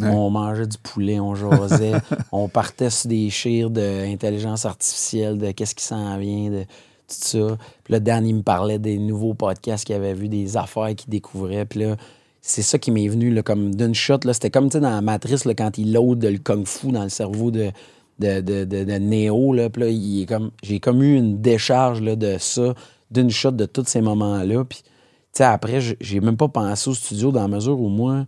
Ouais. 0.00 0.08
On 0.08 0.30
mangeait 0.30 0.66
du 0.66 0.78
poulet, 0.78 1.18
on 1.18 1.34
jasait, 1.34 1.92
on 2.32 2.48
partait 2.48 2.90
sur 2.90 3.08
des 3.08 3.30
chires 3.30 3.70
d'intelligence 3.70 4.64
artificielle, 4.64 5.38
de 5.38 5.50
qu'est-ce 5.50 5.74
qui 5.74 5.84
s'en 5.84 6.16
vient. 6.18 6.50
De... 6.50 6.64
ça. 7.08 7.58
Puis 7.84 7.92
là, 7.92 8.00
Dan, 8.00 8.26
il 8.26 8.36
me 8.36 8.42
parlait 8.42 8.78
des 8.78 8.98
nouveaux 8.98 9.34
podcasts 9.34 9.84
qu'il 9.84 9.96
avait 9.96 10.14
vus, 10.14 10.28
des 10.28 10.56
affaires 10.56 10.94
qu'il 10.94 11.10
découvrait. 11.10 11.64
Puis 11.66 11.80
là, 11.80 11.96
c'est 12.40 12.62
ça 12.62 12.78
qui 12.78 12.92
m'est 12.92 13.08
venu 13.08 13.34
là, 13.34 13.42
comme 13.42 13.74
d'une 13.74 13.94
shot. 13.94 14.20
C'était 14.32 14.50
comme 14.50 14.68
dans 14.68 14.80
la 14.80 15.00
matrice 15.00 15.44
là, 15.44 15.54
quand 15.54 15.76
il 15.78 15.92
load 15.92 16.24
le 16.24 16.38
kung 16.38 16.64
fu 16.64 16.92
dans 16.92 17.02
le 17.02 17.08
cerveau 17.08 17.50
de, 17.50 17.72
de, 18.20 18.40
de, 18.40 18.64
de, 18.64 18.84
de 18.84 18.98
Neo. 18.98 19.52
Là. 19.52 19.68
Puis 19.68 19.82
là, 19.82 19.88
il 19.88 20.22
est 20.22 20.26
comme, 20.26 20.52
j'ai 20.62 20.78
comme 20.78 21.02
eu 21.02 21.16
une 21.16 21.42
décharge 21.42 22.00
là, 22.00 22.14
de 22.14 22.36
ça, 22.38 22.74
d'une 23.10 23.30
shot 23.30 23.52
de 23.52 23.66
tous 23.66 23.84
ces 23.86 24.00
moments-là. 24.00 24.64
Puis 24.64 24.82
tu 24.82 24.88
sais, 25.32 25.44
après, 25.44 25.80
j'ai- 25.80 26.20
même 26.20 26.36
pas 26.36 26.48
pensé 26.48 26.90
au 26.90 26.94
studio 26.94 27.30
dans 27.32 27.42
la 27.42 27.48
mesure 27.48 27.80
où 27.80 27.88
moi, 27.88 28.26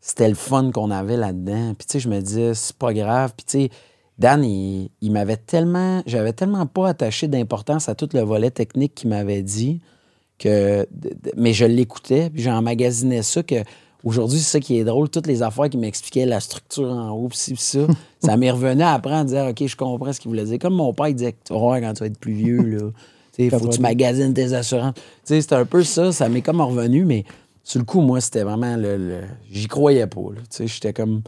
c'était 0.00 0.28
le 0.28 0.34
fun 0.34 0.70
qu'on 0.70 0.90
avait 0.90 1.16
là-dedans. 1.16 1.74
Puis 1.76 1.86
tu 1.86 1.92
sais, 1.92 2.00
je 2.00 2.08
me 2.08 2.20
disais, 2.20 2.54
c'est 2.54 2.76
pas 2.76 2.92
grave. 2.92 3.32
Puis 3.36 3.46
tu 3.46 3.52
sais, 3.64 3.70
Dan, 4.18 4.44
il, 4.44 4.90
il 5.00 5.12
m'avait 5.12 5.38
tellement, 5.38 6.02
j'avais 6.04 6.34
tellement 6.34 6.66
pas 6.66 6.88
attaché 6.88 7.26
d'importance 7.26 7.88
à 7.88 7.94
tout 7.94 8.08
le 8.12 8.20
volet 8.20 8.50
technique 8.50 8.94
qu'il 8.94 9.08
m'avait 9.08 9.42
dit 9.42 9.80
que, 10.38 10.86
mais 11.38 11.54
je 11.54 11.64
l'écoutais, 11.64 12.28
puis 12.28 12.42
j'emmagasinais 12.42 13.22
ça 13.22 13.42
que 13.42 13.56
aujourd'hui, 14.04 14.38
c'est 14.38 14.58
ça 14.58 14.60
qui 14.60 14.76
est 14.76 14.84
drôle, 14.84 15.08
toutes 15.08 15.26
les 15.26 15.42
affaires 15.42 15.70
qui 15.70 15.78
m'expliquaient 15.78 16.26
la 16.26 16.40
structure 16.40 16.90
en 16.90 17.12
haut, 17.12 17.30
ci, 17.32 17.54
puis 17.54 17.62
ça, 17.62 17.78
ça 18.22 18.36
m'est 18.36 18.50
revenu 18.50 18.82
après 18.82 19.14
en 19.14 19.24
disant, 19.24 19.48
OK, 19.48 19.66
je 19.66 19.76
comprends 19.76 20.12
ce 20.12 20.20
qu'il 20.20 20.28
voulait 20.28 20.44
dire. 20.44 20.58
Comme 20.58 20.74
mon 20.74 20.92
père, 20.92 21.08
il 21.08 21.14
disait, 21.14 21.34
tu 21.44 21.54
vas 21.54 21.58
voir 21.58 21.80
quand 21.80 21.94
tu 21.94 22.00
vas 22.00 22.06
être 22.06 22.18
plus 22.18 22.34
vieux, 22.34 22.62
là. 22.62 22.90
Il 23.38 23.50
faut 23.50 23.58
que 23.66 23.74
tu 23.76 23.80
magasines 23.80 24.34
tes 24.34 24.52
assurances. 24.52 24.94
C'était 25.24 25.54
un 25.54 25.64
peu 25.64 25.82
ça, 25.84 26.12
ça 26.12 26.28
m'est 26.28 26.42
comme 26.42 26.60
revenu, 26.60 27.04
mais 27.04 27.24
sur 27.62 27.78
le 27.78 27.84
coup, 27.84 28.00
moi, 28.00 28.20
c'était 28.20 28.42
vraiment 28.42 28.76
le. 28.76 28.96
le- 28.96 29.20
J'y 29.50 29.66
croyais 29.68 30.06
pas. 30.06 30.20
j'étais 30.60 30.92
comme. 30.92 31.22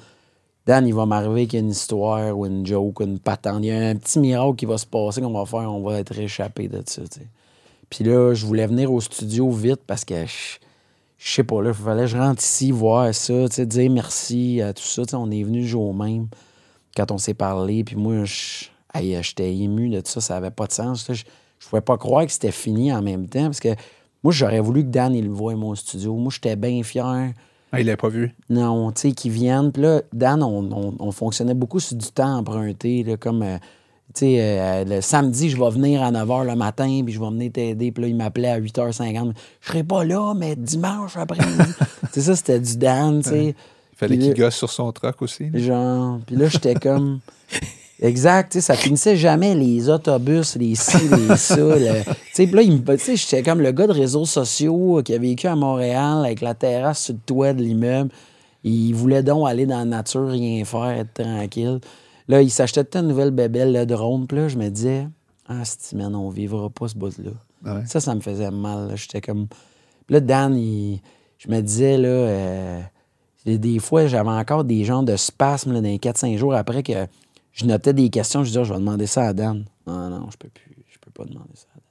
Dan, 0.67 0.87
il 0.87 0.95
va 0.95 1.07
m'arriver 1.07 1.47
qu'il 1.49 1.59
y 1.59 1.63
a 1.63 1.65
une 1.65 1.73
histoire 1.73 2.39
ou 2.39 2.47
une 2.47 2.65
joke 2.65 3.01
ou 3.01 3.05
une 3.05 3.19
patente. 3.19 3.59
Il 3.63 3.67
y 3.67 3.71
a 3.73 3.89
un 3.89 3.97
petit 3.97 4.21
miracle 4.21 4.55
qui 4.57 4.67
va 4.67 4.79
se 4.79 4.87
passer 4.87 5.21
qu'on 5.21 5.33
va 5.33 5.45
faire, 5.45 5.73
on 5.73 5.83
va 5.83 5.99
être 5.99 6.17
échappé 6.17 6.69
de 6.69 6.81
ça. 6.87 7.03
Puis 7.91 8.05
là, 8.05 8.33
je 8.33 8.47
voulais 8.47 8.67
venir 8.67 8.93
au 8.93 9.01
studio 9.01 9.51
vite 9.51 9.81
parce 9.87 10.05
que 10.05 10.25
je, 10.25 10.59
je 11.19 11.33
sais 11.33 11.43
pas, 11.45 11.61
là, 11.63 11.71
il 11.71 11.75
fallait 11.75 12.03
que 12.03 12.07
je 12.07 12.17
rentre 12.17 12.43
ici, 12.43 12.71
voir 12.71 13.13
ça, 13.13 13.49
dire 13.49 13.91
merci 13.91 14.61
à 14.63 14.73
tout 14.73 14.85
ça. 14.85 15.03
On 15.15 15.31
est 15.33 15.43
venu 15.43 15.63
le 15.63 15.67
jour 15.67 15.93
même 15.95 16.29
quand 16.97 17.11
on 17.11 17.19
s'est 17.19 17.35
parlé. 17.35 17.83
Puis 17.83 17.97
moi, 17.97 18.23
j'étais 18.25 19.55
ému 19.57 19.89
de 19.89 20.01
tout 20.01 20.11
ça, 20.13 20.21
ça 20.21 20.37
avait 20.37 20.51
pas 20.53 20.69
de 20.69 20.73
sens. 20.73 21.07
Je, 21.11 21.25
je 21.63 21.69
pouvais 21.69 21.81
pas 21.83 21.97
croire 21.97 22.27
que 22.27 22.33
c'était 22.33 22.51
fini 22.53 22.93
en 22.93 23.03
même 23.03 23.27
temps 23.29 23.45
parce 23.45 23.61
que 23.61 23.75
moi, 24.25 24.33
j'aurais 24.33 24.61
voulu 24.61 24.83
que 24.85 24.89
Dan, 24.91 25.15
il 25.15 25.25
le 25.25 25.31
voie, 25.33 25.55
mon 25.57 25.75
studio. 25.75 26.15
Moi, 26.15 26.31
j'étais 26.33 26.55
bien 26.57 26.83
fier. 26.83 27.33
Ah, 27.73 27.81
il 27.81 27.87
l'a 27.87 27.97
pas 27.97 28.09
vu. 28.09 28.35
Non, 28.51 28.93
tu 28.93 29.01
sais, 29.01 29.13
qu'ils 29.13 29.33
viennent. 29.33 29.73
Puis 29.73 29.83
là, 29.83 30.03
Dan, 30.13 30.43
on, 30.43 30.71
on- 30.73 30.95
on 30.99 31.11
fonctionnait 31.13 31.55
beaucoup 31.55 31.81
sur 31.81 31.97
du 31.97 32.07
temps 32.09 32.37
emprunté, 32.39 33.03
là, 33.03 33.17
comme, 33.17 33.43
euh, 33.43 33.57
tu 34.15 34.21
sais, 34.21 34.37
euh, 34.41 34.85
le 34.85 35.01
samedi, 35.01 35.49
je 35.51 35.57
vais 35.57 35.71
venir 35.71 36.03
à 36.03 36.13
9h 36.13 36.45
le 36.47 36.55
matin, 36.55 37.01
puis 37.05 37.13
je 37.15 37.19
vais 37.21 37.27
venir 37.31 37.51
t'aider. 37.51 37.91
Puis 37.91 38.03
là, 38.03 38.09
il 38.09 38.15
m'appelait 38.17 38.51
à 38.51 38.61
8h50. 38.61 39.33
Je 39.61 39.69
serai 39.69 39.83
pas 39.83 40.05
là, 40.05 40.35
mais 40.37 40.55
dimanche 40.55 41.17
après-midi. 41.17 41.73
tu 42.03 42.09
sais, 42.13 42.21
ça, 42.21 42.37
c'était 42.37 42.61
du 42.61 42.77
Dan, 42.77 43.23
tu 43.23 43.31
sais. 43.31 43.47
Il 43.95 43.97
fallait 43.97 44.19
qu'il 44.19 44.35
gosse 44.35 44.57
sur 44.57 44.71
son 44.71 44.93
truck 44.93 45.23
aussi. 45.23 45.49
là. 45.51 45.59
Genre, 45.59 46.19
puis 46.27 46.37
là, 46.37 46.47
j'étais 46.49 46.75
comme. 46.75 47.21
Exact, 48.03 48.51
tu 48.53 48.59
sais, 48.59 48.61
ça 48.63 48.75
finissait 48.75 49.17
jamais 49.17 49.55
les 49.55 49.89
autobus, 49.89 50.57
les 50.57 50.75
ci, 50.75 50.97
les 51.09 51.37
ça. 51.37 51.57
le- 51.57 52.03
Tu 52.03 52.11
sais, 52.33 52.47
puis 52.47 52.57
là, 52.57 52.63
il 52.63 52.73
me- 52.73 52.97
tu 52.97 52.99
sais, 52.99 53.17
j'étais 53.17 53.43
comme 53.45 53.61
le 53.61 53.71
gars 53.71 53.87
de 53.87 53.93
réseaux 53.93 54.25
sociaux 54.25 55.01
qui 55.05 55.15
a 55.15 55.19
vécu 55.19 55.47
à 55.47 55.55
Montréal 55.55 56.25
avec 56.25 56.41
la 56.41 56.55
terrasse 56.55 57.05
sur 57.05 57.15
le 57.15 57.21
toit 57.25 57.53
de 57.53 57.63
l'immeuble. 57.63 58.11
Il 58.65 58.93
voulait 58.93 59.23
donc 59.23 59.49
aller 59.49 59.67
dans 59.67 59.79
la 59.79 59.85
nature, 59.85 60.29
rien 60.29 60.65
faire, 60.65 60.91
être 60.91 61.15
tranquille. 61.15 61.79
Là, 62.29 62.43
il 62.43 62.51
s'achetait 62.51 62.99
une 62.99 63.09
nouvelle 63.09 63.31
bébelle, 63.31 63.73
le 63.73 63.87
drone. 63.87 64.27
Puis 64.27 64.37
là, 64.37 64.49
je 64.49 64.57
me 64.59 64.69
disais, 64.69 65.07
ah, 65.49 65.63
c'est 65.65 65.95
man, 65.97 66.15
on 66.15 66.29
vivra 66.29 66.71
pas 66.71 66.89
ce 66.89 66.97
bout-là. 66.97 67.31
Ouais. 67.65 67.83
Ça, 67.87 68.01
ça 68.01 68.15
me 68.15 68.21
faisait 68.21 68.51
mal. 68.51 68.91
J'étais 68.97 69.21
comme. 69.21 69.47
Puis 70.07 70.15
là, 70.15 70.21
Dan, 70.21 70.57
il- 70.57 71.01
je 71.39 71.49
me 71.49 71.61
disais, 71.61 71.99
là, 71.99 72.09
euh, 72.09 72.81
des- 73.47 73.79
fois, 73.81 74.07
j'avais 74.09 74.29
encore 74.31 74.65
des 74.65 74.85
genres 74.85 75.03
de 75.05 75.15
spasmes 75.17 75.73
là, 75.73 75.81
dans 75.81 75.89
les 75.89 75.99
4-5 75.99 76.37
jours 76.37 76.55
après 76.55 76.83
que 76.83 76.93
je 77.53 77.65
notais 77.67 77.93
des 77.93 78.09
questions. 78.11 78.43
Je 78.45 78.49
disais, 78.49 78.65
je 78.65 78.73
vais 78.73 78.79
demander 78.79 79.07
ça 79.07 79.29
à 79.29 79.33
Dan. 79.33 79.65
Non, 79.87 80.09
non, 80.11 80.29
je 80.31 80.37
peux 80.37 80.49
plus. 80.49 80.71
Je 80.91 80.99
peux 80.99 81.11
pas 81.11 81.25
demander 81.25 81.51
ça 81.55 81.67
à 81.75 81.77
Dan. 81.77 81.83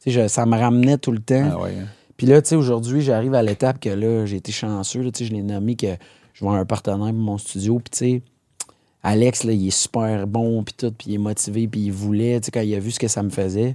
Tu 0.00 0.10
sais, 0.12 0.22
je- 0.22 0.28
ça 0.28 0.46
me 0.46 0.56
ramenait 0.58 0.98
tout 0.98 1.12
le 1.12 1.20
temps. 1.20 1.50
Ah 1.52 1.60
ouais. 1.60 1.74
hein. 1.80 1.86
Puis 2.16 2.26
là, 2.26 2.40
tu 2.42 2.50
sais, 2.50 2.56
aujourd'hui, 2.56 3.00
j'arrive 3.02 3.34
à 3.34 3.42
l'étape 3.42 3.80
que 3.80 3.88
là, 3.88 4.26
j'ai 4.26 4.36
été 4.36 4.52
chanceux. 4.52 5.02
là, 5.02 5.10
tu 5.10 5.18
sais, 5.24 5.30
je 5.30 5.34
l'ai 5.34 5.42
nommé 5.42 5.74
que 5.76 5.88
je 6.34 6.44
vois 6.44 6.56
un 6.58 6.64
partenaire 6.64 6.98
pour 6.98 7.12
mon 7.12 7.38
studio. 7.38 7.78
Puis, 7.80 7.90
tu 7.90 7.98
sais, 7.98 8.22
Alex, 9.02 9.44
là, 9.44 9.52
il 9.52 9.66
est 9.66 9.70
super 9.70 10.26
bon, 10.28 10.62
puis 10.62 10.74
tout, 10.76 10.92
puis 10.92 11.10
il 11.10 11.14
est 11.14 11.18
motivé, 11.18 11.66
puis 11.66 11.80
il 11.86 11.92
voulait, 11.92 12.38
tu 12.40 12.46
sais, 12.46 12.50
quand 12.52 12.60
il 12.60 12.74
a 12.74 12.78
vu 12.78 12.90
ce 12.92 13.00
que 13.00 13.08
ça 13.08 13.22
me 13.22 13.30
faisait. 13.30 13.74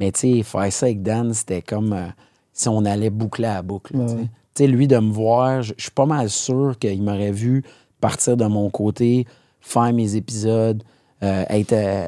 Mais, 0.00 0.10
tu 0.10 0.20
sais, 0.20 0.42
faire 0.42 0.72
ça 0.72 0.86
avec 0.86 1.02
Dan, 1.02 1.32
c'était 1.32 1.62
comme 1.62 1.92
euh, 1.92 2.06
si 2.52 2.68
on 2.68 2.84
allait 2.84 3.10
boucler 3.10 3.46
à 3.46 3.54
la 3.54 3.62
boucle. 3.62 3.92
tu 3.92 4.08
sais. 4.08 4.14
Ouais. 4.16 4.22
Tu 4.54 4.62
sais, 4.62 4.66
lui, 4.66 4.88
de 4.88 4.98
me 4.98 5.12
voir, 5.12 5.62
je 5.62 5.72
je 5.76 5.82
suis 5.82 5.90
pas 5.92 6.06
mal 6.06 6.28
sûr 6.30 6.76
qu'il 6.80 7.02
m'aurait 7.02 7.30
vu 7.32 7.62
partir 8.00 8.36
de 8.36 8.46
mon 8.46 8.68
côté, 8.70 9.26
faire 9.64 9.92
mes 9.92 10.16
épisodes, 10.16 10.82
euh, 11.22 11.44
être, 11.48 11.72
euh, 11.72 12.06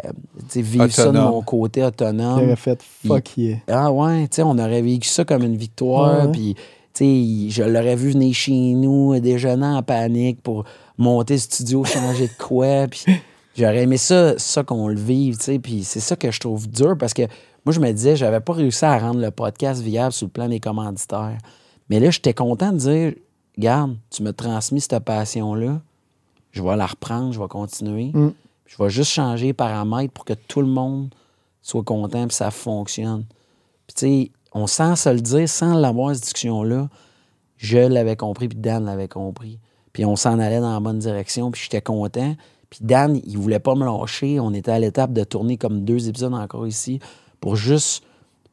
vivre 0.54 0.88
ça 0.88 1.10
de 1.10 1.18
mon 1.18 1.40
côté 1.42 1.80
Il 1.80 1.84
autonome. 1.84 2.42
aurait 2.44 2.56
fait 2.56 2.80
fuck 2.82 3.36
yeah. 3.36 3.56
Ah 3.66 3.90
ouais, 3.90 4.28
tu 4.28 4.36
sais, 4.36 4.42
on 4.42 4.58
aurait 4.58 4.82
vécu 4.82 5.08
ça 5.08 5.24
comme 5.24 5.42
une 5.42 5.56
victoire. 5.56 6.30
Puis, 6.30 6.54
tu 6.92 7.04
sais, 7.04 7.50
je 7.50 7.62
l'aurais 7.62 7.96
vu 7.96 8.10
venir 8.10 8.34
chez 8.34 8.74
nous, 8.74 9.14
euh, 9.14 9.20
déjeuner 9.20 9.66
en 9.66 9.82
panique 9.82 10.42
pour 10.42 10.64
monter 10.98 11.34
le 11.34 11.40
studio, 11.40 11.82
changer 11.84 12.26
de 12.26 12.42
quoi. 12.42 12.88
Puis, 12.88 13.04
j'aurais 13.56 13.84
aimé 13.84 13.96
ça, 13.96 14.38
ça 14.38 14.62
qu'on 14.64 14.88
le 14.88 15.00
vive, 15.00 15.38
tu 15.38 15.44
sais. 15.44 15.58
Puis, 15.58 15.84
c'est 15.84 16.00
ça 16.00 16.16
que 16.16 16.30
je 16.30 16.38
trouve 16.38 16.68
dur 16.68 16.96
parce 16.98 17.14
que 17.14 17.22
moi, 17.64 17.72
je 17.72 17.80
me 17.80 17.90
disais, 17.90 18.16
j'avais 18.16 18.40
pas 18.40 18.52
réussi 18.52 18.84
à 18.84 18.98
rendre 18.98 19.20
le 19.20 19.30
podcast 19.30 19.80
viable 19.82 20.12
sur 20.12 20.26
le 20.26 20.30
plan 20.30 20.48
des 20.48 20.60
commanditaires. 20.60 21.38
Mais 21.88 22.00
là, 22.00 22.10
j'étais 22.10 22.34
content 22.34 22.72
de 22.72 22.78
dire, 22.78 23.12
regarde, 23.56 23.96
tu 24.10 24.22
m'as 24.22 24.32
transmis 24.32 24.80
cette 24.80 24.98
passion-là. 25.04 25.80
Je 26.56 26.62
vais 26.62 26.74
la 26.74 26.86
reprendre, 26.86 27.34
je 27.34 27.38
vais 27.38 27.48
continuer. 27.48 28.12
Mm. 28.14 28.32
Je 28.64 28.82
vais 28.82 28.88
juste 28.88 29.10
changer 29.10 29.46
les 29.46 29.52
paramètres 29.52 30.12
pour 30.14 30.24
que 30.24 30.32
tout 30.32 30.62
le 30.62 30.66
monde 30.66 31.14
soit 31.60 31.82
content 31.82 32.26
puis 32.26 32.34
ça 32.34 32.50
fonctionne. 32.50 33.26
Puis, 33.86 33.94
tu 33.94 34.06
sais, 34.06 34.30
on 34.52 34.66
sent 34.66 34.96
se 34.96 35.10
le 35.10 35.20
dire 35.20 35.46
sans 35.50 35.74
l'avoir, 35.74 36.14
cette 36.14 36.24
discussion-là. 36.24 36.88
Je 37.58 37.76
l'avais 37.76 38.16
compris, 38.16 38.48
puis 38.48 38.58
Dan 38.58 38.86
l'avait 38.86 39.06
compris. 39.06 39.58
Puis 39.92 40.06
on 40.06 40.16
s'en 40.16 40.38
allait 40.38 40.60
dans 40.60 40.72
la 40.72 40.80
bonne 40.80 40.98
direction, 40.98 41.50
puis 41.50 41.60
j'étais 41.62 41.82
content. 41.82 42.34
Puis 42.70 42.80
Dan, 42.80 43.20
il 43.22 43.36
voulait 43.36 43.58
pas 43.58 43.74
me 43.74 43.84
lâcher. 43.84 44.40
On 44.40 44.54
était 44.54 44.70
à 44.72 44.78
l'étape 44.78 45.12
de 45.12 45.24
tourner 45.24 45.58
comme 45.58 45.84
deux 45.84 46.08
épisodes 46.08 46.32
encore 46.32 46.66
ici 46.66 47.00
pour 47.38 47.56
juste 47.56 48.02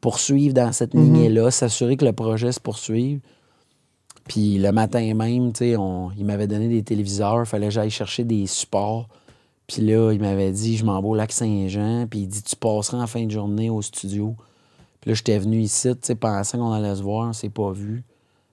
poursuivre 0.01 0.53
dans 0.53 0.73
cette 0.73 0.93
lignée-là, 0.93 1.51
s'assurer 1.51 1.95
que 1.95 2.03
le 2.03 2.11
projet 2.11 2.51
se 2.51 2.59
poursuive. 2.59 3.21
Puis 4.27 4.57
le 4.57 4.71
matin 4.71 5.13
même, 5.13 5.51
on- 5.77 6.11
il 6.17 6.25
m'avait 6.25 6.47
donné 6.47 6.67
des 6.69 6.83
téléviseurs, 6.83 7.41
il 7.41 7.45
fallait 7.45 7.67
que 7.67 7.73
j'aille 7.73 7.89
chercher 7.89 8.23
des 8.23 8.47
supports. 8.47 9.07
Puis 9.67 9.81
là, 9.81 10.11
il 10.11 10.19
m'avait 10.19 10.51
dit, 10.51 10.77
je 10.77 10.85
m'en 10.85 11.01
vais 11.01 11.07
au 11.07 11.15
lac 11.15 11.31
Saint-Jean, 11.31 12.07
puis 12.09 12.19
il 12.21 12.27
dit, 12.27 12.43
tu 12.43 12.55
passeras 12.55 13.01
en 13.01 13.07
fin 13.07 13.25
de 13.25 13.31
journée 13.31 13.69
au 13.69 13.81
studio. 13.81 14.35
Puis 15.01 15.09
là, 15.09 15.15
j'étais 15.15 15.37
venu 15.39 15.59
ici, 15.59 15.89
pensant 16.19 16.57
qu'on 16.57 16.71
allait 16.71 16.95
se 16.95 17.01
voir, 17.01 17.29
on 17.29 17.33
s'est 17.33 17.49
pas 17.49 17.71
vu. 17.71 18.03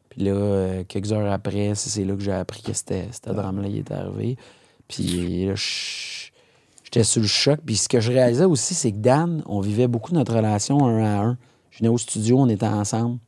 Puis 0.08 0.22
là, 0.22 0.32
euh, 0.32 0.84
quelques 0.88 1.12
heures 1.12 1.30
après, 1.32 1.74
c'est 1.74 2.04
là 2.04 2.14
que 2.14 2.20
j'ai 2.22 2.32
appris 2.32 2.62
que 2.62 2.72
c'était 2.72 3.08
drame-là 3.26 3.68
qui 3.68 3.78
était 3.78 3.94
arrivé. 3.94 4.36
Puis 4.88 5.46
là, 5.46 5.54
j'étais 6.84 7.04
sous 7.04 7.20
le 7.20 7.26
choc. 7.28 7.60
Puis 7.64 7.76
ce 7.76 7.88
que 7.88 8.00
je 8.00 8.10
réalisais 8.10 8.44
aussi, 8.44 8.74
c'est 8.74 8.90
que 8.90 8.96
Dan, 8.98 9.42
on 9.46 9.60
vivait 9.60 9.86
beaucoup 9.86 10.12
notre 10.12 10.34
relation 10.34 10.84
un 10.84 11.04
à 11.04 11.22
un. 11.22 11.38
Je 11.70 11.78
venais 11.78 11.88
au 11.88 11.98
studio, 11.98 12.38
on 12.40 12.48
était 12.48 12.66
ensemble. 12.66 13.18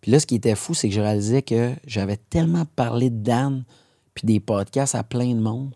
Puis 0.00 0.10
là, 0.12 0.20
ce 0.20 0.26
qui 0.26 0.34
était 0.36 0.54
fou, 0.54 0.74
c'est 0.74 0.88
que 0.88 0.94
je 0.94 1.00
réalisais 1.00 1.42
que 1.42 1.72
j'avais 1.86 2.16
tellement 2.16 2.64
parlé 2.76 3.10
de 3.10 3.16
Dan 3.22 3.64
puis 4.14 4.26
des 4.26 4.40
podcasts 4.40 4.94
à 4.94 5.02
plein 5.02 5.34
de 5.34 5.40
monde 5.40 5.74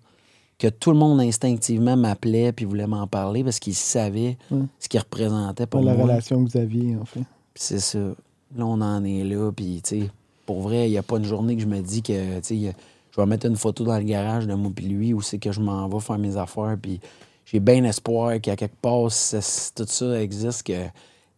que 0.59 0.69
tout 0.69 0.91
le 0.91 0.99
monde 0.99 1.21
instinctivement 1.21 1.97
m'appelait 1.97 2.53
puis 2.53 2.67
voulait 2.67 2.87
m'en 2.87 3.07
parler 3.07 3.43
parce 3.43 3.59
qu'il 3.59 3.75
savait 3.75 4.37
Mm. 4.51 4.65
ce 4.79 4.89
qu'il 4.89 5.01
représentait 5.01 5.67
pour 5.67 5.81
la 5.81 5.95
moi. 5.95 6.05
relation 6.05 6.45
que 6.45 6.51
vous 6.51 6.59
aviez, 6.59 6.97
en 6.97 7.05
fait. 7.07 7.21
Puis 7.55 7.63
c'est 7.63 7.81
ça. 7.81 7.99
Là, 7.99 8.67
on 8.67 8.81
en 8.81 9.03
est 9.05 9.25
là. 9.25 9.51
Puis, 9.53 9.81
tu 9.83 10.01
sais, 10.03 10.11
pour 10.45 10.61
vrai, 10.61 10.87
il 10.89 10.91
n'y 10.91 10.99
a 10.99 11.03
pas 11.03 11.17
une 11.17 11.25
journée 11.25 11.57
que 11.57 11.63
je 11.63 11.67
me 11.67 11.81
dis 11.81 12.03
que, 12.03 12.41
tu 12.41 12.43
sais, 12.67 12.75
je 13.11 13.21
vais 13.21 13.27
mettre 13.27 13.47
une 13.47 13.57
photo 13.57 13.85
dans 13.85 13.97
le 13.97 14.05
garage 14.05 14.47
de 14.47 14.53
moi 14.55 14.71
puis 14.75 14.87
lui 14.87 15.15
où 15.15 15.23
c'est 15.23 15.39
que 15.39 15.51
je 15.51 15.61
m'en 15.61 15.89
vais 15.89 16.01
faire 16.01 16.19
mes 16.19 16.37
affaires. 16.37 16.77
Puis 16.81 17.01
j'ai 17.47 17.61
bien 17.61 17.83
espoir 17.85 18.39
qu'à 18.41 18.55
quelque 18.55 18.77
part, 18.83 19.09
tout 19.09 19.87
ça 19.87 20.23
existe, 20.23 20.63
que 20.67 20.85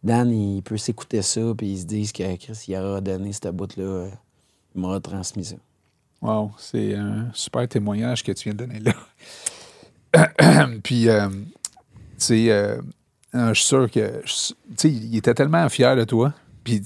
Dan, 0.03 0.29
il 0.31 0.61
peut 0.63 0.77
s'écouter 0.77 1.21
ça 1.21 1.41
puis 1.57 1.67
il 1.71 1.79
se 1.79 1.85
dise 1.85 2.11
que 2.11 2.35
Chris, 2.35 2.65
il 2.67 2.75
aura 2.75 2.99
donné 3.01 3.31
cette 3.31 3.47
bout-là. 3.55 3.83
euh, 3.83 4.09
Il 4.75 4.81
m'aura 4.81 4.99
transmis 4.99 5.45
ça. 5.45 5.55
Wow, 6.21 6.51
c'est 6.57 6.95
un 6.95 7.29
super 7.33 7.67
témoignage 7.67 8.23
que 8.23 8.31
tu 8.31 8.45
viens 8.49 8.53
de 8.53 8.65
donner 8.65 8.79
là. 8.79 8.93
Puis, 10.83 11.09
euh, 11.09 11.29
tu 11.29 11.35
sais, 12.17 12.51
euh, 12.51 12.77
euh, 13.35 13.49
je 13.49 13.53
suis 13.59 13.67
sûr 13.67 13.89
que, 13.91 14.21
tu 14.21 14.53
sais, 14.77 14.89
il 14.89 15.15
était 15.17 15.33
tellement 15.33 15.67
fier 15.69 15.95
de 15.95 16.03
toi. 16.03 16.33
Puis, 16.63 16.81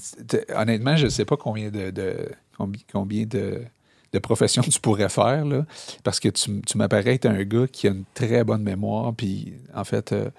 honnêtement, 0.56 0.96
je 0.96 1.04
ne 1.04 1.10
sais 1.10 1.24
pas 1.24 1.36
combien 1.36 1.70
de, 1.70 1.90
de- 1.90 2.30
combi- 2.58 2.84
combien 2.92 3.26
de, 3.26 3.62
professions 4.22 4.62
tu 4.62 4.80
pourrais 4.80 5.08
faire, 5.08 5.44
là, 5.44 5.64
parce 6.02 6.18
que 6.18 6.28
tu, 6.30 6.60
tu 6.62 6.76
m'apparais 6.78 7.14
être 7.14 7.26
un 7.26 7.44
gars 7.44 7.68
qui 7.68 7.86
a 7.86 7.90
une 7.90 8.04
très 8.14 8.42
bonne 8.42 8.62
mémoire. 8.62 9.14
Puis, 9.14 9.52
en 9.74 9.84
fait, 9.84 10.02
t'as- 10.02 10.30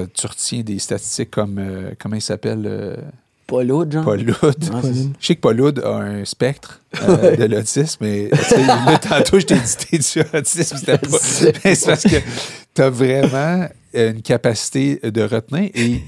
tu 0.00 0.26
retiens 0.26 0.60
des 0.62 0.78
statistiques 0.78 1.30
comme, 1.30 1.58
euh, 1.58 1.90
comment 1.98 2.16
il 2.16 2.22
s'appelle? 2.22 2.64
euh, 2.66 2.96
genre? 3.90 4.04
Paul. 4.04 4.20
Ouais, 4.30 4.52
ça. 4.82 4.88
Je 5.20 5.26
sais 5.26 5.36
que 5.36 5.40
Paul 5.40 5.60
a 5.84 5.88
un 5.96 6.24
spectre 6.24 6.80
euh, 7.02 7.36
de 7.36 7.44
l'autisme, 7.44 7.98
mais 8.00 8.30
là, 8.30 8.98
tantôt, 8.98 9.38
je 9.38 9.46
t'ai 9.46 9.56
dit 9.56 9.76
t'es 9.90 9.98
du 9.98 10.36
autisme, 10.36 10.76
c'était 10.78 10.98
pas. 10.98 11.18
Mais 11.64 11.74
c'est 11.74 11.86
parce 11.86 12.04
que 12.04 12.16
tu 12.74 12.82
as 12.82 12.90
vraiment 12.90 13.68
une 13.92 14.22
capacité 14.22 14.96
de 15.02 15.22
retenir. 15.22 15.70
Et 15.74 16.00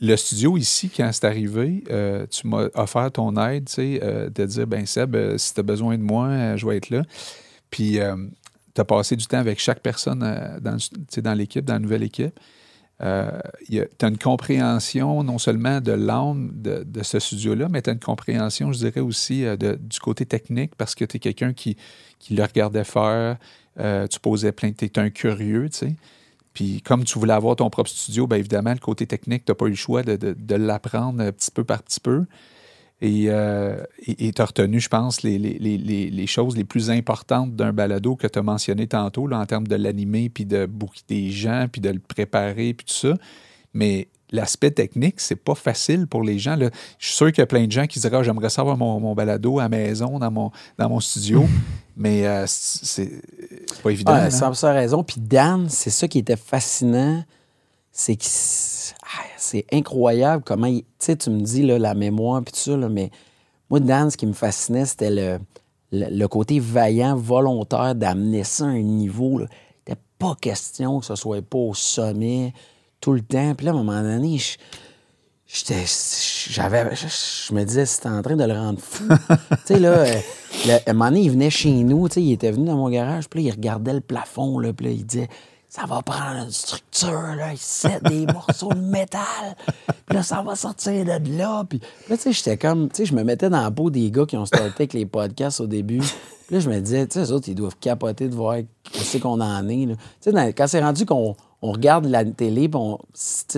le 0.00 0.16
studio 0.16 0.56
ici, 0.56 0.90
quand 0.94 1.10
c'est 1.12 1.24
arrivé, 1.26 1.84
euh, 1.90 2.24
tu 2.30 2.46
m'as 2.48 2.68
offert 2.74 3.10
ton 3.12 3.36
aide, 3.48 3.66
tu 3.66 3.74
sais, 3.74 4.00
euh, 4.02 4.30
de 4.30 4.44
dire 4.46 4.66
ben 4.66 4.86
Seb, 4.86 5.14
euh, 5.14 5.36
si 5.38 5.52
tu 5.54 5.60
as 5.60 5.62
besoin 5.64 5.98
de 5.98 6.02
moi, 6.02 6.26
euh, 6.28 6.56
je 6.56 6.66
vais 6.66 6.76
être 6.78 6.88
là. 6.90 7.02
Puis 7.70 7.98
tu 8.74 8.80
as 8.80 8.84
passé 8.84 9.14
du 9.16 9.26
temps 9.26 9.38
avec 9.38 9.60
chaque 9.60 9.80
personne 9.80 10.22
euh, 10.22 10.58
dans, 10.60 10.76
dans 11.22 11.34
l'équipe, 11.34 11.64
dans 11.64 11.74
la 11.74 11.80
nouvelle 11.80 12.02
équipe. 12.04 12.38
Tu 13.00 13.78
as 13.78 14.08
une 14.08 14.18
compréhension 14.18 15.22
non 15.22 15.38
seulement 15.38 15.80
de 15.80 15.92
l'âme 15.92 16.50
de, 16.54 17.02
ce 17.02 17.18
studio-là, 17.18 17.68
mais 17.70 17.82
tu 17.82 17.90
as 17.90 17.92
une 17.92 18.00
compréhension, 18.00 18.72
je 18.72 18.78
dirais 18.78 19.00
aussi, 19.00 19.44
euh, 19.44 19.56
du 19.56 20.00
côté 20.00 20.26
technique 20.26 20.74
parce 20.76 20.94
que 20.94 21.04
tu 21.04 21.16
es 21.16 21.20
quelqu'un 21.20 21.52
qui, 21.52 21.76
le 22.30 22.42
regardait 22.42 22.84
faire. 22.84 23.38
euh, 23.78 24.06
tu 24.08 24.18
posais 24.20 24.52
plein. 24.52 24.72
Tu 24.72 24.90
un 24.96 25.10
curieux, 25.10 25.68
tu 25.70 25.78
sais. 25.78 25.96
Puis 26.52 26.82
comme 26.82 27.04
tu 27.04 27.18
voulais 27.18 27.34
avoir 27.34 27.54
ton 27.56 27.70
propre 27.70 27.90
studio, 27.90 28.26
bien 28.26 28.38
évidemment, 28.38 28.72
le 28.72 28.78
côté 28.78 29.06
technique, 29.06 29.44
tu 29.44 29.52
n'as 29.52 29.54
pas 29.56 29.66
eu 29.66 29.70
le 29.70 29.76
choix 29.76 30.02
de, 30.02 30.16
de- 30.16 30.34
de 30.36 30.54
l'apprendre 30.56 31.22
euh, 31.22 31.30
petit 31.32 31.50
peu 31.52 31.62
par 31.64 31.82
petit 31.82 32.00
peu. 32.00 32.24
Et 33.00 33.24
tu 34.34 34.42
as 34.42 34.44
retenu, 34.44 34.80
je 34.80 34.88
pense, 34.88 35.22
les, 35.22 35.38
les- 35.38 35.58
les- 35.58 35.78
les- 35.78 36.10
les 36.10 36.26
choses 36.26 36.56
les 36.56 36.64
plus 36.64 36.90
importantes 36.90 37.54
d'un 37.54 37.72
balado 37.72 38.16
que 38.16 38.26
tu 38.26 38.38
as 38.38 38.42
mentionné 38.42 38.86
tantôt, 38.86 39.26
là, 39.26 39.38
en 39.38 39.46
termes 39.46 39.66
de 39.68 39.76
l'animer, 39.76 40.28
puis 40.28 40.44
de 40.44 40.66
booker 40.66 41.00
des 41.08 41.30
gens, 41.30 41.66
puis 41.70 41.80
de 41.80 41.90
le 41.90 42.00
préparer, 42.00 42.74
puis 42.74 42.86
tout 42.86 42.94
ça. 43.08 43.14
Mais 43.74 44.08
l'aspect 44.32 44.70
technique, 44.72 45.20
c'est 45.20 45.36
pas 45.36 45.54
facile 45.54 46.06
pour 46.06 46.22
les 46.22 46.38
gens. 46.38 46.56
là. 46.56 46.70
Je 46.98 47.06
suis 47.06 47.14
sûr 47.16 47.26
qu'il 47.28 47.38
y 47.38 47.42
a 47.42 47.46
plein 47.46 47.66
de 47.66 47.72
gens 47.72 47.86
qui 47.86 48.00
diraient 48.00 48.16
Ah, 48.18 48.22
J'aimerais 48.22 48.50
savoir 48.50 48.76
mon, 48.76 48.98
mon 48.98 49.14
balado 49.14 49.58
à 49.58 49.62
la 49.64 49.68
maison, 49.68 50.18
dans 50.18 50.30
mon, 50.30 50.50
dans 50.78 50.88
mon 50.88 51.00
studio. 51.00 51.46
Mais 51.96 52.26
euh, 52.26 52.44
c'est 52.46 53.10
pas 53.82 53.90
évident. 53.90 54.12
Ouais, 54.14 54.20
hein? 54.20 54.28
100% 54.28 54.72
raison. 54.72 55.02
Puis 55.04 55.20
Dan, 55.20 55.66
c'est 55.68 55.90
ça 55.90 56.08
qui 56.08 56.18
était 56.18 56.36
fascinant. 56.36 57.24
C'est 58.00 58.16
ah, 59.02 59.24
c'est 59.36 59.66
incroyable 59.72 60.44
comment. 60.46 60.68
il- 60.68 60.82
Tu 60.82 60.86
sais, 61.00 61.16
tu 61.16 61.30
me 61.30 61.40
dis 61.40 61.62
là, 61.66 61.78
la 61.80 61.94
mémoire 61.94 62.40
puis 62.44 62.52
tout 62.52 62.60
ça, 62.60 62.76
là, 62.76 62.88
mais 62.88 63.10
moi, 63.70 63.80
Dan, 63.80 64.08
ce 64.10 64.16
qui 64.16 64.24
me 64.26 64.32
fascinait, 64.34 64.84
c'était 64.86 65.10
le, 65.10 65.38
le, 65.90 66.06
le 66.08 66.28
côté 66.28 66.60
vaillant, 66.60 67.16
volontaire 67.16 67.96
d'amener 67.96 68.44
ça 68.44 68.66
à 68.66 68.68
un 68.68 68.82
niveau. 68.82 69.38
là. 69.40 69.46
Il 69.86 69.90
n'était 69.90 70.00
pas 70.18 70.36
question 70.40 71.00
que 71.00 71.06
ce 71.06 71.16
soit 71.16 71.42
pas 71.42 71.58
au 71.58 71.74
sommet 71.74 72.52
tout 73.00 73.12
le 73.12 73.20
temps. 73.20 73.54
Puis 73.56 73.66
là, 73.66 73.72
à 73.72 73.74
un 73.74 73.78
moment 73.78 74.00
donné, 74.00 74.38
je- 74.38 74.56
J'étais. 75.50 75.82
J'avais. 76.50 76.94
Je, 76.94 77.06
je 77.48 77.54
me 77.54 77.64
disais, 77.64 77.86
c'était 77.86 78.10
en 78.10 78.20
train 78.20 78.36
de 78.36 78.44
le 78.44 78.52
rendre 78.52 78.78
fou. 78.80 79.04
tu 79.50 79.56
sais, 79.64 79.78
là, 79.80 79.90
euh, 80.00 80.20
le- 80.66 80.72
à 80.74 80.90
un 80.90 80.92
moment 80.92 81.06
donné, 81.06 81.22
il 81.22 81.30
venait 81.30 81.48
chez 81.50 81.70
nous, 81.72 82.06
tu 82.08 82.14
sais, 82.16 82.22
il 82.22 82.32
était 82.32 82.50
venu 82.52 82.66
dans 82.66 82.76
mon 82.76 82.90
garage, 82.90 83.28
puis 83.30 83.42
là, 83.42 83.48
il 83.48 83.52
regardait 83.52 83.94
le 83.94 84.00
plafond, 84.02 84.58
là, 84.58 84.74
puis 84.74 84.84
là, 84.86 84.92
il 84.92 85.06
disait, 85.06 85.28
ça 85.68 85.84
va 85.86 86.00
prendre 86.02 86.44
une 86.44 86.50
structure, 86.50 87.34
là, 87.36 87.52
il 87.52 87.58
set 87.58 88.02
des 88.04 88.26
morceaux 88.32 88.72
de 88.72 88.80
métal, 88.80 89.20
puis 90.06 90.16
là, 90.16 90.22
ça 90.22 90.42
va 90.42 90.56
sortir 90.56 91.04
de 91.04 91.36
là. 91.38 91.64
Puis 91.68 91.80
là, 92.08 92.16
tu 92.16 92.22
sais, 92.22 92.32
j'étais 92.32 92.56
comme, 92.56 92.88
tu 92.88 92.96
sais, 92.96 93.04
je 93.06 93.14
me 93.14 93.22
mettais 93.22 93.50
dans 93.50 93.60
la 93.62 93.70
peau 93.70 93.90
des 93.90 94.10
gars 94.10 94.24
qui 94.26 94.36
ont 94.36 94.46
starté 94.46 94.66
avec 94.78 94.92
les 94.94 95.04
podcasts 95.06 95.60
au 95.60 95.66
début. 95.66 95.98
Puis 95.98 96.54
là, 96.56 96.60
je 96.60 96.70
me 96.70 96.80
disais, 96.80 97.06
tu 97.06 97.14
sais, 97.14 97.20
les 97.20 97.32
autres, 97.32 97.48
ils 97.50 97.54
doivent 97.54 97.76
capoter 97.78 98.28
de 98.28 98.34
voir 98.34 98.56
ce 98.92 99.18
qu'on 99.18 99.40
en 99.40 99.68
est. 99.68 99.86
Tu 99.86 99.94
sais, 100.20 100.32
dans- 100.32 100.46
quand 100.48 100.66
c'est 100.66 100.80
rendu 100.82 101.04
qu'on 101.04 101.36
on 101.60 101.72
regarde 101.72 102.06
la 102.06 102.24
télé, 102.24 102.68
puis 102.68 102.80
on, 102.80 102.98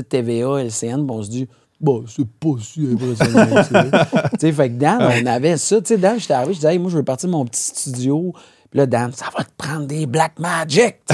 TVA, 0.08 0.62
LCN, 0.64 1.06
puis 1.06 1.16
on 1.16 1.22
se 1.22 1.30
dit, 1.30 1.48
Bon, 1.80 2.04
c'est 2.06 2.26
pas 2.28 2.50
si 2.60 2.86
impressionnant 2.92 3.62
tu 4.32 4.38
sais, 4.40 4.52
fait 4.52 4.68
que 4.68 4.74
Dan, 4.74 4.98
on 5.00 5.26
avait 5.26 5.56
ça. 5.56 5.80
Tu 5.80 5.86
sais, 5.86 5.96
Dan, 5.96 6.18
j'étais 6.20 6.34
arrivé, 6.34 6.52
je 6.52 6.58
disais, 6.58 6.72
Hey, 6.74 6.78
moi, 6.78 6.90
je 6.90 6.98
veux 6.98 7.02
partir 7.04 7.28
de 7.28 7.32
mon 7.32 7.46
petit 7.46 7.62
studio. 7.62 8.34
Puis 8.70 8.78
là, 8.78 8.86
Dan, 8.86 9.12
ça 9.12 9.26
va 9.36 9.42
te 9.44 9.50
prendre 9.56 9.86
des 9.86 10.06
Black 10.06 10.38
Magic. 10.38 10.96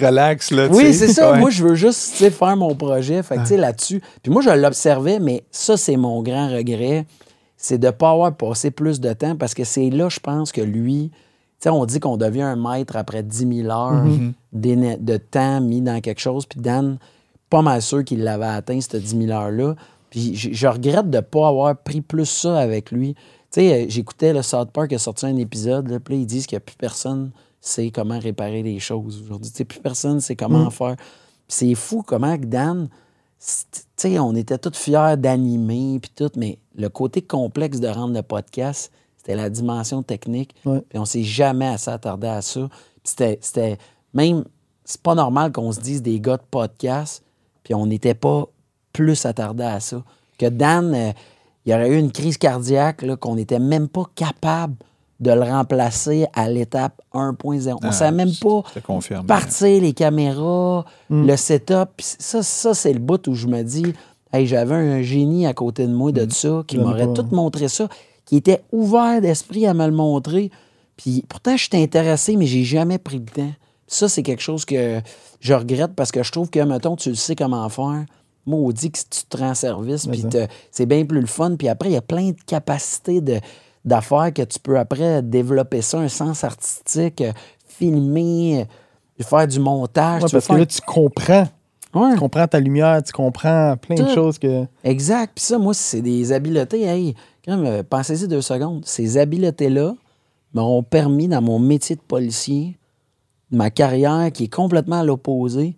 Relax, 0.00 0.50
là. 0.50 0.68
tu 0.68 0.74
oui, 0.74 0.92
c'est 0.94 1.08
ça. 1.08 1.32
Ouais. 1.32 1.38
Moi, 1.40 1.50
je 1.50 1.62
veux 1.64 1.74
juste 1.74 2.28
faire 2.30 2.56
mon 2.56 2.74
projet. 2.74 3.22
Fait 3.22 3.36
que, 3.36 3.40
tu 3.42 3.46
sais, 3.48 3.56
là-dessus. 3.56 4.02
Puis 4.22 4.32
moi, 4.32 4.42
je 4.42 4.50
l'observais, 4.50 5.18
mais 5.20 5.44
ça, 5.50 5.76
c'est 5.76 5.96
mon 5.96 6.22
grand 6.22 6.48
regret. 6.52 7.06
C'est 7.56 7.78
de 7.78 7.86
ne 7.86 7.92
pas 7.92 8.10
avoir 8.10 8.34
passé 8.36 8.70
plus 8.70 9.00
de 9.00 9.12
temps 9.12 9.36
parce 9.36 9.54
que 9.54 9.64
c'est 9.64 9.90
là, 9.90 10.08
je 10.08 10.18
pense, 10.20 10.52
que 10.52 10.60
lui. 10.60 11.10
Tu 11.12 11.20
sais, 11.60 11.70
on 11.70 11.84
dit 11.86 12.00
qu'on 12.00 12.16
devient 12.16 12.42
un 12.42 12.56
maître 12.56 12.96
après 12.96 13.22
10 13.22 13.62
000 13.62 13.70
heures 13.70 14.04
d'éne- 14.52 14.98
de 15.00 15.16
temps 15.16 15.60
mis 15.60 15.80
dans 15.80 16.00
quelque 16.00 16.20
chose. 16.20 16.44
Puis 16.46 16.60
Dan, 16.60 16.98
pas 17.48 17.62
mal 17.62 17.80
sûr 17.80 18.04
qu'il 18.04 18.22
l'avait 18.24 18.44
atteint, 18.46 18.80
cette 18.80 18.96
10 19.00 19.26
000 19.26 19.30
heures-là. 19.30 19.76
Puis 20.10 20.34
je, 20.34 20.52
je 20.52 20.66
regrette 20.66 21.08
de 21.08 21.16
ne 21.18 21.22
pas 21.22 21.48
avoir 21.48 21.76
pris 21.76 22.00
plus 22.00 22.26
ça 22.26 22.58
avec 22.58 22.90
lui. 22.90 23.14
Tu 23.54 23.60
sais, 23.60 23.72
euh, 23.72 23.86
j'écoutais 23.88 24.32
le 24.32 24.42
South 24.42 24.72
Park 24.72 24.88
qui 24.88 24.96
a 24.96 24.98
sorti 24.98 25.26
un 25.26 25.36
épisode, 25.36 25.88
là, 25.88 26.00
puis 26.00 26.16
ils 26.16 26.26
disent 26.26 26.44
qu'il 26.44 26.56
n'y 26.56 26.62
a 26.62 26.66
plus 26.66 26.74
personne 26.74 27.30
sait 27.60 27.92
comment 27.92 28.18
réparer 28.18 28.64
les 28.64 28.80
choses 28.80 29.22
aujourd'hui. 29.22 29.48
Tu 29.52 29.58
sais, 29.58 29.64
plus 29.64 29.78
personne 29.78 30.20
sait 30.20 30.34
comment 30.34 30.68
faire. 30.70 30.96
Puis 30.96 31.06
c'est 31.46 31.74
fou 31.76 32.02
comment 32.04 32.36
que 32.36 32.46
Dan, 32.46 32.88
tu 33.38 33.80
sais, 33.96 34.18
on 34.18 34.34
était 34.34 34.58
tous 34.58 34.76
fiers 34.76 35.14
d'animer, 35.16 36.00
puis 36.00 36.10
tout, 36.16 36.32
mais 36.34 36.58
le 36.74 36.88
côté 36.88 37.22
complexe 37.22 37.78
de 37.78 37.86
rendre 37.86 38.12
le 38.12 38.22
podcast, 38.22 38.90
c'était 39.18 39.36
la 39.36 39.48
dimension 39.48 40.02
technique. 40.02 40.56
Ouais. 40.64 40.82
Puis 40.88 40.98
on 40.98 41.04
s'est 41.04 41.22
jamais 41.22 41.68
assez 41.68 41.92
attardé 41.92 42.26
à 42.26 42.42
ça. 42.42 42.68
C'était 43.04 43.78
même, 44.14 44.42
c'est 44.84 45.00
pas 45.00 45.14
normal 45.14 45.52
qu'on 45.52 45.70
se 45.70 45.78
dise 45.78 46.02
des 46.02 46.18
gars 46.18 46.38
de 46.38 46.42
podcast, 46.50 47.22
puis 47.62 47.72
on 47.72 47.86
n'était 47.86 48.14
pas 48.14 48.48
plus 48.92 49.24
attardé 49.24 49.62
à 49.62 49.78
ça. 49.78 50.02
Que 50.38 50.46
Dan, 50.46 50.92
euh, 50.92 51.12
il 51.66 51.72
y 51.72 51.74
aurait 51.74 51.88
eu 51.90 51.98
une 51.98 52.12
crise 52.12 52.36
cardiaque, 52.38 53.02
là, 53.02 53.16
qu'on 53.16 53.36
n'était 53.36 53.58
même 53.58 53.88
pas 53.88 54.04
capable 54.14 54.74
de 55.20 55.30
le 55.30 55.42
remplacer 55.42 56.26
à 56.34 56.48
l'étape 56.48 57.00
1.0. 57.14 57.72
On 57.72 57.78
Ah, 57.82 57.92
savait 57.92 58.10
même 58.16 58.32
pas 58.40 58.62
Je 58.74 58.80
partir 59.26 59.80
les 59.80 59.92
caméras, 59.92 60.84
le 61.08 61.36
setup. 61.36 61.90
Ça, 61.98 62.42
ça 62.42 62.74
c'est 62.74 62.92
le 62.92 62.98
bout 62.98 63.26
où 63.28 63.34
je 63.34 63.46
me 63.46 63.62
dis, 63.62 63.94
hey, 64.32 64.46
j'avais 64.46 64.74
un 64.74 65.02
génie 65.02 65.46
à 65.46 65.54
côté 65.54 65.86
de 65.86 65.92
moi 65.94 66.12
de 66.12 66.30
ça 66.30 66.62
qui 66.66 66.76
Je 66.76 66.80
m'aurait 66.82 67.12
tout 67.14 67.26
montré 67.30 67.68
ça, 67.68 67.88
qui 68.26 68.36
était 68.36 68.62
ouvert 68.72 69.20
d'esprit 69.20 69.66
à 69.66 69.74
me 69.74 69.86
le 69.86 69.92
montrer. 69.92 70.50
Puis 70.96 71.24
pourtant, 71.28 71.56
j'étais 71.56 71.82
intéressé, 71.82 72.36
mais 72.36 72.46
j'ai 72.46 72.64
jamais 72.64 72.98
pris 72.98 73.18
le 73.18 73.24
temps. 73.26 73.52
Ça, 73.86 74.08
c'est 74.08 74.22
quelque 74.22 74.42
chose 74.42 74.64
que 74.64 75.00
je 75.40 75.54
regrette 75.54 75.94
parce 75.94 76.10
que 76.10 76.22
je 76.22 76.32
trouve 76.32 76.50
que, 76.50 76.60
mettons, 76.60 76.96
tu 76.96 77.10
le 77.10 77.14
sais 77.14 77.36
comment 77.36 77.68
faire. 77.68 78.04
Moi, 78.46 78.58
on 78.58 78.70
dit 78.70 78.90
que 78.90 78.98
si 78.98 79.08
tu 79.08 79.24
te 79.24 79.36
rends 79.36 79.54
service, 79.54 80.06
puis 80.06 80.24
c'est 80.70 80.86
bien 80.86 81.04
plus 81.04 81.20
le 81.20 81.26
fun. 81.26 81.56
Puis 81.56 81.68
après, 81.68 81.90
il 81.90 81.92
y 81.92 81.96
a 81.96 82.02
plein 82.02 82.30
de 82.30 82.36
capacités 82.46 83.20
de, 83.20 83.40
d'affaires 83.84 84.32
que 84.32 84.42
tu 84.42 84.58
peux 84.58 84.78
après 84.78 85.22
développer 85.22 85.82
ça, 85.82 85.98
un 85.98 86.08
sens 86.08 86.44
artistique, 86.44 87.20
euh, 87.20 87.32
filmer, 87.66 88.62
euh, 88.62 89.24
faire 89.24 89.46
du 89.46 89.60
montage. 89.60 90.22
Ouais, 90.22 90.28
parce 90.30 90.46
que 90.46 90.52
là, 90.54 90.66
tu 90.66 90.80
comprends. 90.86 91.46
Ouais, 91.94 92.14
Tu 92.14 92.18
comprends 92.18 92.46
ta 92.48 92.58
lumière, 92.58 93.00
tu 93.04 93.12
comprends 93.12 93.76
plein 93.76 93.94
de 93.94 94.08
choses 94.12 94.38
que. 94.38 94.64
exact. 94.82 95.32
Puis 95.36 95.44
ça, 95.44 95.58
moi, 95.58 95.74
c'est 95.74 96.02
des 96.02 96.32
habiletés. 96.32 96.82
Hey, 96.82 97.14
quand 97.44 97.56
même, 97.56 97.66
euh, 97.66 97.82
pensez-y 97.88 98.26
deux 98.26 98.40
secondes. 98.42 98.84
Ces 98.84 99.16
habiletés-là 99.16 99.94
m'auront 100.54 100.82
permis, 100.82 101.28
dans 101.28 101.40
mon 101.40 101.60
métier 101.60 101.94
de 101.94 102.00
policier, 102.00 102.76
ma 103.52 103.70
carrière 103.70 104.32
qui 104.32 104.44
est 104.44 104.52
complètement 104.52 105.00
à 105.00 105.04
l'opposé, 105.04 105.76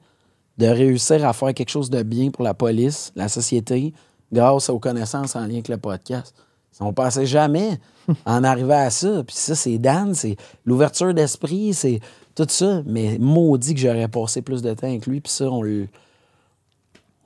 de 0.58 0.66
réussir 0.66 1.26
à 1.26 1.32
faire 1.32 1.52
quelque 1.54 1.70
chose 1.70 1.90
de 1.90 2.02
bien 2.02 2.30
pour 2.30 2.44
la 2.44 2.54
police, 2.54 3.12
la 3.14 3.28
société, 3.28 3.92
grâce 4.32 4.68
aux 4.70 4.78
connaissances 4.78 5.36
en 5.36 5.40
lien 5.40 5.54
avec 5.54 5.68
le 5.68 5.76
podcast. 5.76 6.34
On 6.80 6.92
pensait 6.92 7.26
jamais 7.26 7.78
en 8.26 8.44
arriver 8.44 8.74
à 8.74 8.90
ça. 8.90 9.24
Puis 9.24 9.36
ça, 9.36 9.54
c'est 9.54 9.78
Dan, 9.78 10.14
c'est 10.14 10.36
l'ouverture 10.64 11.14
d'esprit, 11.14 11.72
c'est 11.72 12.00
tout 12.34 12.46
ça. 12.48 12.82
Mais 12.86 13.18
maudit 13.18 13.74
que 13.74 13.80
j'aurais 13.80 14.08
passé 14.08 14.42
plus 14.42 14.62
de 14.62 14.72
temps 14.74 14.86
avec 14.86 15.06
lui. 15.06 15.20
Puis 15.20 15.32
ça, 15.32 15.50
on 15.50 15.62
l'a 15.62 15.86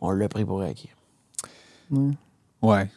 on 0.00 0.10
l'a 0.12 0.28
pris 0.28 0.44
pour 0.44 0.62
acquis. 0.62 0.90
Ouais. 2.62 2.88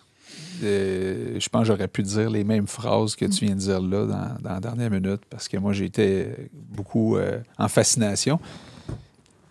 Euh, 0.63 1.39
je 1.39 1.49
pense 1.49 1.61
que 1.61 1.67
j'aurais 1.67 1.87
pu 1.87 2.03
dire 2.03 2.29
les 2.29 2.43
mêmes 2.43 2.67
phrases 2.67 3.15
que 3.15 3.25
tu 3.25 3.45
viens 3.45 3.55
de 3.55 3.59
dire 3.59 3.81
là 3.81 4.05
dans, 4.05 4.41
dans 4.41 4.53
la 4.53 4.59
dernière 4.59 4.89
minute 4.89 5.21
parce 5.29 5.47
que 5.47 5.57
moi, 5.57 5.73
j'étais 5.73 6.49
beaucoup 6.53 7.17
euh, 7.17 7.39
en 7.57 7.67
fascination. 7.67 8.39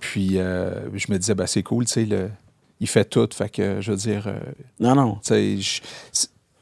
Puis 0.03 0.33
euh, 0.39 0.75
je 0.95 1.11
me 1.13 1.17
disais, 1.19 1.35
ben, 1.37 1.47
c'est 1.47 1.63
cool, 1.63 1.85
tu 1.87 1.93
sais, 1.93 2.05
le- 2.05 2.29
il 2.81 2.89
fait 2.89 3.05
tout. 3.05 3.29
Fait 3.33 3.49
que, 3.49 3.81
je 3.81 3.93
veux 3.93 3.97
dire, 3.97 4.25
euh, 4.27 4.35
Non, 4.81 4.97
non. 4.97 5.19
je- 5.25 5.81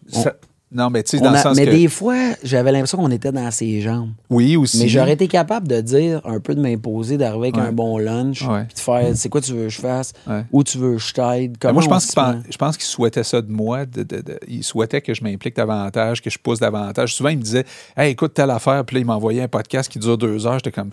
ça- 0.09 0.35
non, 0.73 0.89
mais 0.91 1.03
tu 1.03 1.17
sais, 1.17 1.21
dans 1.25 1.31
le 1.33 1.39
sens 1.39 1.57
mais 1.57 1.65
que. 1.65 1.71
des 1.71 1.89
fois, 1.89 2.17
j'avais 2.45 2.71
l'impression 2.71 2.99
qu'on 2.99 3.11
était 3.11 3.33
dans 3.33 3.51
ses 3.51 3.81
jambes. 3.81 4.11
Oui, 4.29 4.57
aussi. 4.57 4.79
Mais 4.79 4.89
j'aurais 4.89 5.15
été 5.15 5.27
capable 5.27 5.67
de 5.67 5.81
dire, 5.81 6.21
un 6.25 6.39
peu 6.39 6.55
de 6.55 6.61
m'imposer, 6.61 7.17
d'arriver 7.17 7.49
avec 7.49 7.57
Ouais. 7.57 7.63
un 7.63 7.73
bon 7.73 7.97
lunch, 7.97 8.41
puis 8.47 8.75
de 8.75 8.79
faire, 8.79 9.11
c'est 9.17 9.29
quoi 9.31 9.41
tu 9.41 9.53
veux 9.53 9.65
que 9.65 9.69
je 9.71 9.81
fasse, 9.81 10.13
Ouais. 10.29 10.45
où 10.53 10.63
tu 10.63 10.77
veux 10.79 10.93
que 10.97 10.99
je 11.03 11.13
t'aide, 11.15 11.57
comment 11.59 11.73
moi, 11.73 11.83
je 11.83 11.89
pense 11.89 12.07
qu'il 12.07 12.53
je 12.53 12.57
pense 12.59 12.77
qu'il 12.77 12.87
souhaitait 12.87 13.25
ça 13.25 13.41
de 13.41 13.51
moi. 13.51 13.87
de- 13.87 14.03
de- 14.03 14.21
de- 14.21 14.39
il 14.47 14.63
souhaitait 14.63 15.01
que 15.01 15.15
je 15.15 15.25
m'implique 15.25 15.57
davantage, 15.57 16.21
que 16.21 16.29
je 16.31 16.39
pousse 16.39 16.61
davantage. 16.61 17.15
Souvent, 17.15 17.31
il 17.31 17.39
me 17.39 17.43
disait 17.43 17.65
Hey, 17.97 18.13
écoute 18.13 18.35
telle 18.35 18.51
affaire. 18.51 18.85
Puis 18.85 18.97
là, 18.97 19.01
il 19.01 19.07
m'envoyait 19.07 19.43
un 19.43 19.49
podcast 19.49 19.91
qui 19.91 19.99
dure 19.99 20.19
deux 20.19 20.47
heures. 20.47 20.59
J'étais 20.59 20.71
comme 20.73 20.91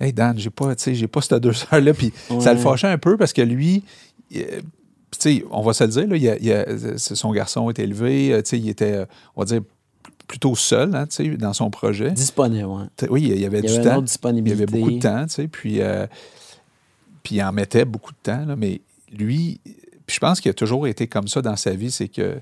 Hey 0.00 0.12
Dan, 0.12 0.38
j'ai 0.38 0.50
pas, 0.50 0.74
j'ai 0.76 1.06
pas 1.08 1.20
cette 1.20 1.34
deux 1.42 1.52
heures-là. 1.72 1.94
Puis 1.94 2.12
ça 2.40 2.52
le 2.54 2.58
fâchait 2.60 2.88
un 2.88 2.98
peu 2.98 3.16
parce 3.16 3.32
que 3.32 3.42
lui, 3.42 3.84
euh, 4.34 4.60
on 5.50 5.62
va 5.62 5.72
se 5.72 5.84
le 5.84 5.90
dire, 5.90 6.06
là, 6.08 6.16
il 6.16 6.28
a- 6.28 6.38
il 6.38 6.52
a- 6.52 6.98
son 6.98 7.32
garçon 7.32 7.70
est 7.70 7.78
élevé, 7.78 8.32
euh, 8.32 8.42
il 8.52 8.68
était, 8.68 9.04
on 9.36 9.40
va 9.42 9.46
dire, 9.46 9.60
plutôt 10.26 10.56
seul, 10.56 10.94
hein, 10.94 11.06
dans 11.38 11.52
son 11.52 11.70
projet. 11.70 12.10
Disponible. 12.10 12.88
T- 12.96 13.08
Oui, 13.08 13.22
il 13.22 13.38
y 13.40 13.44
avait 13.46 13.58
Il 13.60 13.66
du 13.66 13.72
avait 13.74 13.84
temps. 13.84 13.96
Il 14.40 14.48
y 14.48 14.52
avait 14.52 14.66
beaucoup 14.66 14.90
de 14.90 15.02
temps, 15.02 15.26
tu 15.26 15.34
sais, 15.34 15.48
puis, 15.48 15.80
euh, 15.80 16.06
puis 17.22 17.36
il 17.36 17.42
en 17.42 17.52
mettait 17.52 17.84
beaucoup 17.84 18.12
de 18.12 18.18
temps, 18.22 18.44
là, 18.46 18.56
mais 18.56 18.80
lui, 19.12 19.60
puis 20.06 20.14
je 20.16 20.18
pense 20.18 20.40
qu'il 20.40 20.50
a 20.50 20.54
toujours 20.54 20.86
été 20.86 21.06
comme 21.06 21.28
ça 21.28 21.40
dans 21.42 21.56
sa 21.56 21.70
vie, 21.72 21.90
c'est 21.90 22.08
que 22.08 22.38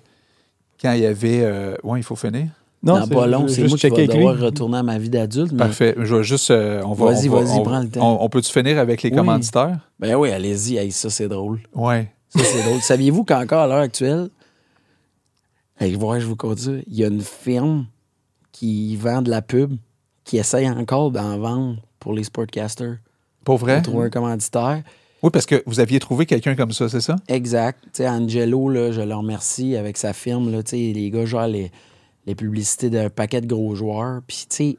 quand 0.80 0.92
il 0.92 1.00
y 1.02 1.06
avait... 1.06 1.42
euh, 1.42 1.74
ouais, 1.84 2.00
il 2.00 2.02
faut 2.02 2.16
finir. 2.16 2.48
Non, 2.84 3.04
c'est- 3.06 3.14
pas 3.14 3.26
long, 3.26 3.46
c'est 3.48 3.62
juste 3.68 3.68
moi 3.70 3.78
qui 3.78 3.90
vais 3.90 4.06
devoir 4.08 4.38
retourner 4.38 4.78
à 4.78 4.82
ma 4.82 4.98
vie 4.98 5.08
d'adulte. 5.10 5.52
mais- 5.52 5.58
Parfait. 5.58 5.94
Je 5.98 6.16
vais 6.16 6.24
juste... 6.24 6.50
euh, 6.50 6.82
on 6.84 6.92
va, 6.94 7.12
Vas-y, 7.12 7.28
va- 7.28 7.40
vas-y, 7.42 7.62
prends 7.62 7.80
le 7.80 7.88
temps. 7.88 8.20
On, 8.20 8.24
on 8.24 8.28
peut-tu 8.28 8.50
finir 8.52 8.78
avec 8.78 9.02
les 9.02 9.10
Oui. 9.10 9.16
commanditaires? 9.16 9.78
Ben 10.00 10.14
oui, 10.16 10.30
allez-y, 10.32 10.76
hey, 10.76 10.90
ça 10.90 11.08
c'est 11.10 11.28
drôle. 11.28 11.60
Ouais. 11.74 12.10
Ça 12.28 12.42
c'est 12.44 12.62
drôle. 12.62 12.80
Saviez-vous 12.82 13.24
qu'encore 13.24 13.60
à 13.60 13.66
l'heure 13.68 13.78
actuelle, 13.78 14.28
hey, 15.80 15.94
ouais, 15.96 16.20
je 16.20 16.26
vous 16.26 16.36
conduis, 16.36 16.82
il 16.86 16.94
y 16.96 17.04
a 17.04 17.08
une 17.08 17.20
firme 17.20 17.86
qui 18.52 18.96
vend 18.96 19.22
de 19.22 19.30
la 19.30 19.42
pub 19.42 19.74
qui 20.24 20.38
essaye 20.38 20.68
encore 20.68 21.10
d'en 21.10 21.38
vendre 21.38 21.76
pour 21.98 22.12
les 22.12 22.24
sportcasters. 22.24 22.96
Pour 23.44 23.58
vrai? 23.58 23.76
Pour 23.82 23.92
trouver 23.92 24.06
un 24.06 24.10
commanditaire. 24.10 24.82
Oui, 25.22 25.30
parce 25.32 25.46
que 25.46 25.62
vous 25.66 25.78
aviez 25.80 26.00
trouvé 26.00 26.26
quelqu'un 26.26 26.54
comme 26.56 26.72
ça, 26.72 26.88
c'est 26.88 27.00
ça? 27.00 27.16
Exact. 27.28 27.78
Sais, 27.92 28.08
Angelo, 28.08 28.68
là, 28.68 28.90
je 28.92 29.00
le 29.00 29.14
remercie 29.14 29.76
avec 29.76 29.96
sa 29.96 30.12
firme. 30.12 30.50
Là, 30.50 30.60
les 30.72 31.10
gars 31.10 31.24
gèrent 31.24 31.46
les, 31.48 31.70
les 32.26 32.34
publicités 32.34 32.90
d'un 32.90 33.10
paquet 33.10 33.40
de 33.40 33.46
gros 33.46 33.74
joueurs. 33.74 34.22
Puis, 34.26 34.46
tu 34.48 34.56
sais, 34.56 34.78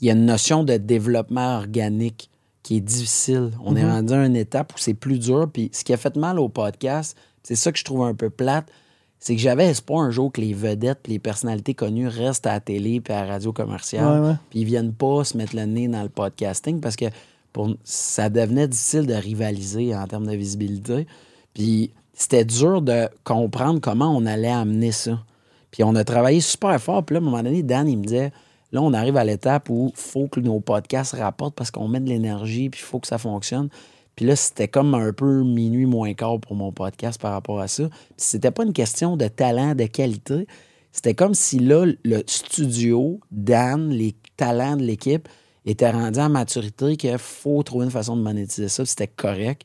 il 0.00 0.06
y 0.06 0.10
a 0.10 0.14
une 0.14 0.26
notion 0.26 0.64
de 0.64 0.76
développement 0.76 1.56
organique 1.56 2.30
qui 2.62 2.76
est 2.76 2.80
difficile. 2.80 3.50
On 3.64 3.76
est 3.76 3.84
rendu 3.84 4.12
à 4.12 4.24
une 4.26 4.36
étape 4.36 4.74
où 4.74 4.78
c'est 4.78 4.94
plus 4.94 5.18
dur. 5.18 5.48
Puis, 5.52 5.70
ce 5.72 5.84
qui 5.84 5.92
a 5.92 5.96
fait 5.96 6.16
mal 6.16 6.38
au 6.38 6.48
podcast, 6.48 7.16
c'est 7.42 7.56
ça 7.56 7.72
que 7.72 7.78
je 7.78 7.84
trouve 7.84 8.02
un 8.02 8.14
peu 8.14 8.30
plate, 8.30 8.70
c'est 9.18 9.34
que 9.36 9.40
j'avais 9.40 9.66
espoir 9.66 10.00
un 10.02 10.10
jour 10.10 10.32
que 10.32 10.40
les 10.40 10.54
vedettes 10.54 11.06
les 11.06 11.18
personnalités 11.18 11.74
connues 11.74 12.08
restent 12.08 12.46
à 12.46 12.54
la 12.54 12.60
télé 12.60 13.00
puis 13.00 13.12
à 13.12 13.24
la 13.24 13.32
radio 13.32 13.52
commerciale. 13.52 14.20
Ouais, 14.20 14.28
ouais. 14.28 14.34
Puis 14.48 14.60
ils 14.60 14.64
viennent 14.64 14.94
pas 14.94 15.24
se 15.24 15.36
mettre 15.36 15.54
le 15.54 15.66
nez 15.66 15.88
dans 15.88 16.02
le 16.02 16.08
podcasting 16.08 16.80
parce 16.80 16.96
que 16.96 17.06
pour, 17.52 17.74
ça 17.84 18.30
devenait 18.30 18.68
difficile 18.68 19.06
de 19.06 19.14
rivaliser 19.14 19.94
en 19.94 20.06
termes 20.06 20.26
de 20.26 20.36
visibilité. 20.36 21.06
Puis 21.52 21.92
c'était 22.14 22.44
dur 22.44 22.80
de 22.80 23.08
comprendre 23.24 23.80
comment 23.80 24.16
on 24.16 24.24
allait 24.24 24.48
amener 24.48 24.92
ça. 24.92 25.22
Puis 25.70 25.84
on 25.84 25.94
a 25.94 26.04
travaillé 26.04 26.40
super 26.40 26.80
fort. 26.80 27.04
Puis 27.04 27.14
là, 27.14 27.20
à 27.20 27.22
un 27.22 27.24
moment 27.24 27.42
donné, 27.42 27.62
Dan, 27.62 27.88
il 27.88 27.98
me 27.98 28.04
disait 28.04 28.32
là, 28.72 28.82
on 28.82 28.92
arrive 28.92 29.16
à 29.16 29.24
l'étape 29.24 29.68
où 29.70 29.92
il 29.94 30.00
faut 30.00 30.28
que 30.28 30.40
nos 30.40 30.60
podcasts 30.60 31.14
rapportent 31.14 31.54
parce 31.54 31.70
qu'on 31.70 31.88
met 31.88 32.00
de 32.00 32.08
l'énergie, 32.08 32.70
puis 32.70 32.80
il 32.82 32.84
faut 32.84 33.00
que 33.00 33.06
ça 33.06 33.18
fonctionne. 33.18 33.68
Puis 34.16 34.26
là, 34.26 34.36
c'était 34.36 34.68
comme 34.68 34.94
un 34.94 35.12
peu 35.12 35.42
minuit 35.44 35.86
moins 35.86 36.12
quart 36.14 36.38
pour 36.40 36.54
mon 36.54 36.72
podcast 36.72 37.20
par 37.20 37.32
rapport 37.32 37.60
à 37.60 37.68
ça. 37.68 37.88
Puis 37.88 38.14
c'était 38.16 38.50
pas 38.50 38.64
une 38.64 38.72
question 38.72 39.16
de 39.16 39.28
talent, 39.28 39.74
de 39.74 39.86
qualité. 39.86 40.46
C'était 40.92 41.14
comme 41.14 41.34
si 41.34 41.58
là, 41.58 41.86
le 42.04 42.22
studio, 42.26 43.20
Dan, 43.30 43.90
les 43.90 44.14
talents 44.36 44.76
de 44.76 44.82
l'équipe 44.82 45.28
étaient 45.64 45.90
rendus 45.90 46.18
à 46.18 46.28
maturité 46.28 46.96
qu'il 46.96 47.16
faut 47.18 47.62
trouver 47.62 47.84
une 47.84 47.90
façon 47.90 48.16
de 48.16 48.22
monétiser 48.22 48.68
ça. 48.68 48.84
C'était 48.84 49.06
correct. 49.06 49.62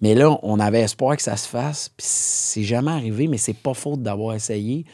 Mais 0.00 0.14
là, 0.14 0.38
on 0.42 0.60
avait 0.60 0.80
espoir 0.80 1.16
que 1.16 1.22
ça 1.22 1.36
se 1.36 1.48
fasse. 1.48 1.90
Puis 1.96 2.06
c'est 2.08 2.62
jamais 2.62 2.92
arrivé, 2.92 3.28
mais 3.28 3.38
c'est 3.38 3.56
pas 3.56 3.74
faute 3.74 4.02
d'avoir 4.02 4.34
essayé. 4.34 4.84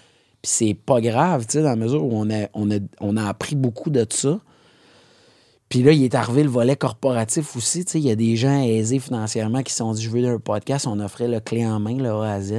Puis 0.43 0.51
c'est 0.53 0.75
pas 0.75 1.01
grave, 1.01 1.47
tu 1.47 1.53
sais, 1.53 1.63
dans 1.63 1.69
la 1.71 1.77
mesure 1.77 2.05
où 2.05 2.11
on 2.13 2.29
a, 2.31 2.49
on 2.55 2.71
a, 2.71 2.79
on 3.01 3.17
a 3.17 3.25
appris 3.29 3.55
beaucoup 3.55 3.91
de 3.91 4.05
ça. 4.11 4.41
Puis 5.69 5.83
là, 5.83 5.93
il 5.93 6.03
est 6.05 6.15
arrivé 6.15 6.43
le 6.43 6.51
volet 6.51 6.77
corporatif 6.77 7.57
aussi. 7.57 7.85
Tu 7.85 7.93
sais, 7.93 7.99
il 8.01 8.05
y 8.07 8.11
a 8.11 8.17
des 8.17 8.37
gens 8.37 8.63
aisés 8.63 8.99
financièrement 8.99 9.63
qui 9.63 9.73
se 9.73 9.79
sont 9.79 9.93
dit, 9.93 10.03
je 10.03 10.11
veux 10.11 10.27
un 10.29 10.39
podcast, 10.39 10.87
on 10.87 11.01
offrait 11.01 11.29
le 11.29 11.41
clé 11.41 11.65
en 11.65 11.81
main, 11.81 11.97
le 11.97 12.11
A 12.11 12.33
à 12.35 12.41
Z. 12.41 12.55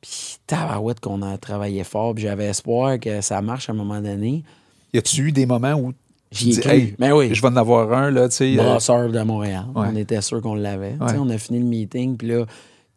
Puis 0.00 0.38
tabarouette 0.48 0.98
qu'on 0.98 1.22
a 1.22 1.38
travaillé 1.38 1.84
fort. 1.84 2.14
Puis 2.14 2.24
j'avais 2.24 2.46
espoir 2.46 2.98
que 2.98 3.20
ça 3.20 3.40
marche 3.42 3.68
à 3.68 3.72
un 3.72 3.76
moment 3.76 4.00
donné. 4.00 4.42
Y 4.92 4.98
a-tu 4.98 5.28
eu 5.28 5.32
des 5.32 5.46
moments 5.46 5.74
où 5.74 5.92
tu 6.32 6.44
dis, 6.46 6.60
hey, 6.64 6.96
Ben 6.98 7.12
oui. 7.12 7.32
je 7.32 7.40
vais 7.42 7.48
en 7.48 7.56
avoir 7.56 7.92
un, 7.92 8.10
là, 8.10 8.28
tu 8.28 8.36
sais. 8.36 8.58
euh, 8.58 8.62
Brasseur 8.62 9.12
de 9.12 9.20
Montréal. 9.20 9.66
Ouais. 9.76 9.86
On 9.92 9.96
était 9.96 10.20
sûr 10.22 10.40
qu'on 10.40 10.54
l'avait. 10.54 10.96
Tu 11.00 11.08
sais. 11.12 11.18
On 11.18 11.28
a 11.28 11.38
fini 11.38 11.60
le 11.60 11.66
meeting, 11.66 12.16
puis 12.16 12.26
là, 12.28 12.44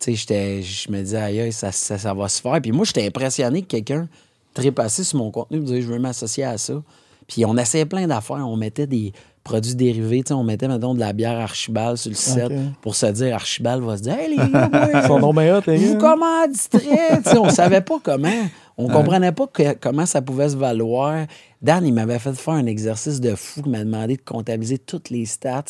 je 0.05 0.91
me 0.91 0.99
disais, 1.01 1.17
aïe, 1.17 1.51
ça, 1.51 1.71
ça, 1.71 1.97
ça 1.97 2.13
va 2.13 2.27
se 2.29 2.41
faire. 2.41 2.59
Puis 2.61 2.71
moi, 2.71 2.85
j'étais 2.85 3.05
impressionné 3.07 3.61
que 3.61 3.67
quelqu'un 3.67 4.07
trépassait 4.53 5.03
sur 5.03 5.17
mon 5.19 5.31
contenu, 5.31 5.59
me 5.59 5.65
disait, 5.65 5.81
je 5.81 5.87
veux 5.87 5.99
m'associer 5.99 6.43
à 6.43 6.57
ça. 6.57 6.81
Puis 7.27 7.43
on 7.45 7.57
essayait 7.57 7.85
plein 7.85 8.07
d'affaires. 8.07 8.47
On 8.47 8.55
mettait 8.55 8.85
des 8.87 9.11
produits 9.43 9.73
dérivés. 9.75 10.23
On 10.31 10.43
mettait, 10.43 10.67
mettons, 10.67 10.93
de 10.93 10.99
la 10.99 11.11
bière 11.11 11.39
Archibald 11.39 11.97
sur 11.97 12.09
le 12.11 12.15
site 12.15 12.37
Ok. 12.45 12.51
pour 12.81 12.95
se 12.95 13.07
dire, 13.07 13.33
Archibald 13.35 13.83
va 13.83 13.97
se 13.97 14.03
dire, 14.03 14.13
hey, 14.17 14.29
les 14.29 14.35
gars, 14.51 14.69
les 15.67 15.77
vous 15.77 15.97
commanditerez. 15.97 17.37
On 17.39 17.49
savait 17.49 17.81
pas 17.81 17.97
comment. 18.01 18.29
On 18.77 18.87
comprenait 18.89 19.31
pas 19.31 19.47
que- 19.47 19.73
comment 19.73 20.05
ça 20.05 20.21
pouvait 20.21 20.49
se 20.49 20.55
valoir. 20.57 21.25
Dan, 21.61 21.85
il 21.85 21.93
m'avait 21.93 22.19
fait 22.19 22.33
faire 22.33 22.53
un 22.55 22.65
exercice 22.67 23.19
de 23.19 23.33
fou. 23.33 23.61
Il 23.65 23.71
m'a 23.71 23.79
demandé 23.79 24.17
de 24.17 24.21
comptabiliser 24.21 24.77
toutes 24.77 25.09
les 25.09 25.25
stats 25.25 25.63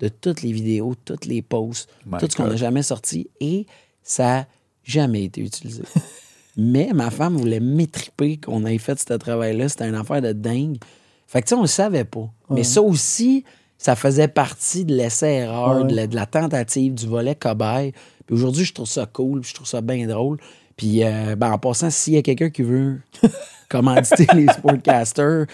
de 0.00 0.08
toutes 0.08 0.42
les 0.42 0.52
vidéos, 0.52 0.94
toutes 1.04 1.26
les 1.26 1.42
posts, 1.42 1.88
My 2.06 2.18
tout 2.18 2.26
ce 2.30 2.36
qu'on 2.36 2.46
n'a 2.48 2.56
jamais 2.56 2.82
sorti. 2.82 3.28
Et 3.40 3.66
ça 4.02 4.24
n'a 4.24 4.46
jamais 4.82 5.24
été 5.24 5.40
utilisé. 5.42 5.82
Mais 6.56 6.90
ma 6.92 7.10
femme 7.10 7.36
voulait 7.36 7.60
m'étriper 7.60 8.36
qu'on 8.38 8.66
ait 8.66 8.78
fait 8.78 8.98
ce 8.98 9.14
travail-là. 9.14 9.68
C'était 9.68 9.88
une 9.88 9.94
affaire 9.94 10.20
de 10.20 10.32
dingue. 10.32 10.78
Fait 11.26 11.40
que, 11.42 11.46
tu 11.46 11.50
sais, 11.50 11.54
on 11.54 11.62
le 11.62 11.68
savait 11.68 12.04
pas. 12.04 12.28
Mais 12.50 12.64
ça 12.64 12.82
aussi, 12.82 13.44
ça 13.78 13.94
faisait 13.94 14.26
partie 14.28 14.84
de 14.84 14.94
l'essai-erreur, 14.94 15.82
Ouais. 15.82 15.90
de, 15.90 15.94
la, 15.94 16.06
de 16.08 16.14
la 16.16 16.26
tentative, 16.26 16.94
du 16.94 17.06
volet 17.06 17.36
cobaye. 17.36 17.92
Puis 18.26 18.34
aujourd'hui, 18.34 18.64
je 18.64 18.74
trouve 18.74 18.88
ça 18.88 19.06
cool, 19.06 19.40
puis 19.42 19.50
je 19.50 19.54
trouve 19.54 19.68
ça 19.68 19.80
bien 19.80 20.06
drôle. 20.08 20.38
Puis, 20.76 21.04
euh, 21.04 21.36
ben, 21.36 21.52
en 21.52 21.58
passant, 21.58 21.88
s'il 21.90 22.14
y 22.14 22.16
a 22.16 22.22
quelqu'un 22.22 22.50
qui 22.50 22.62
veut 22.62 23.00
commanditer 23.68 24.26
les 24.34 24.48
sportcasters, 24.48 25.46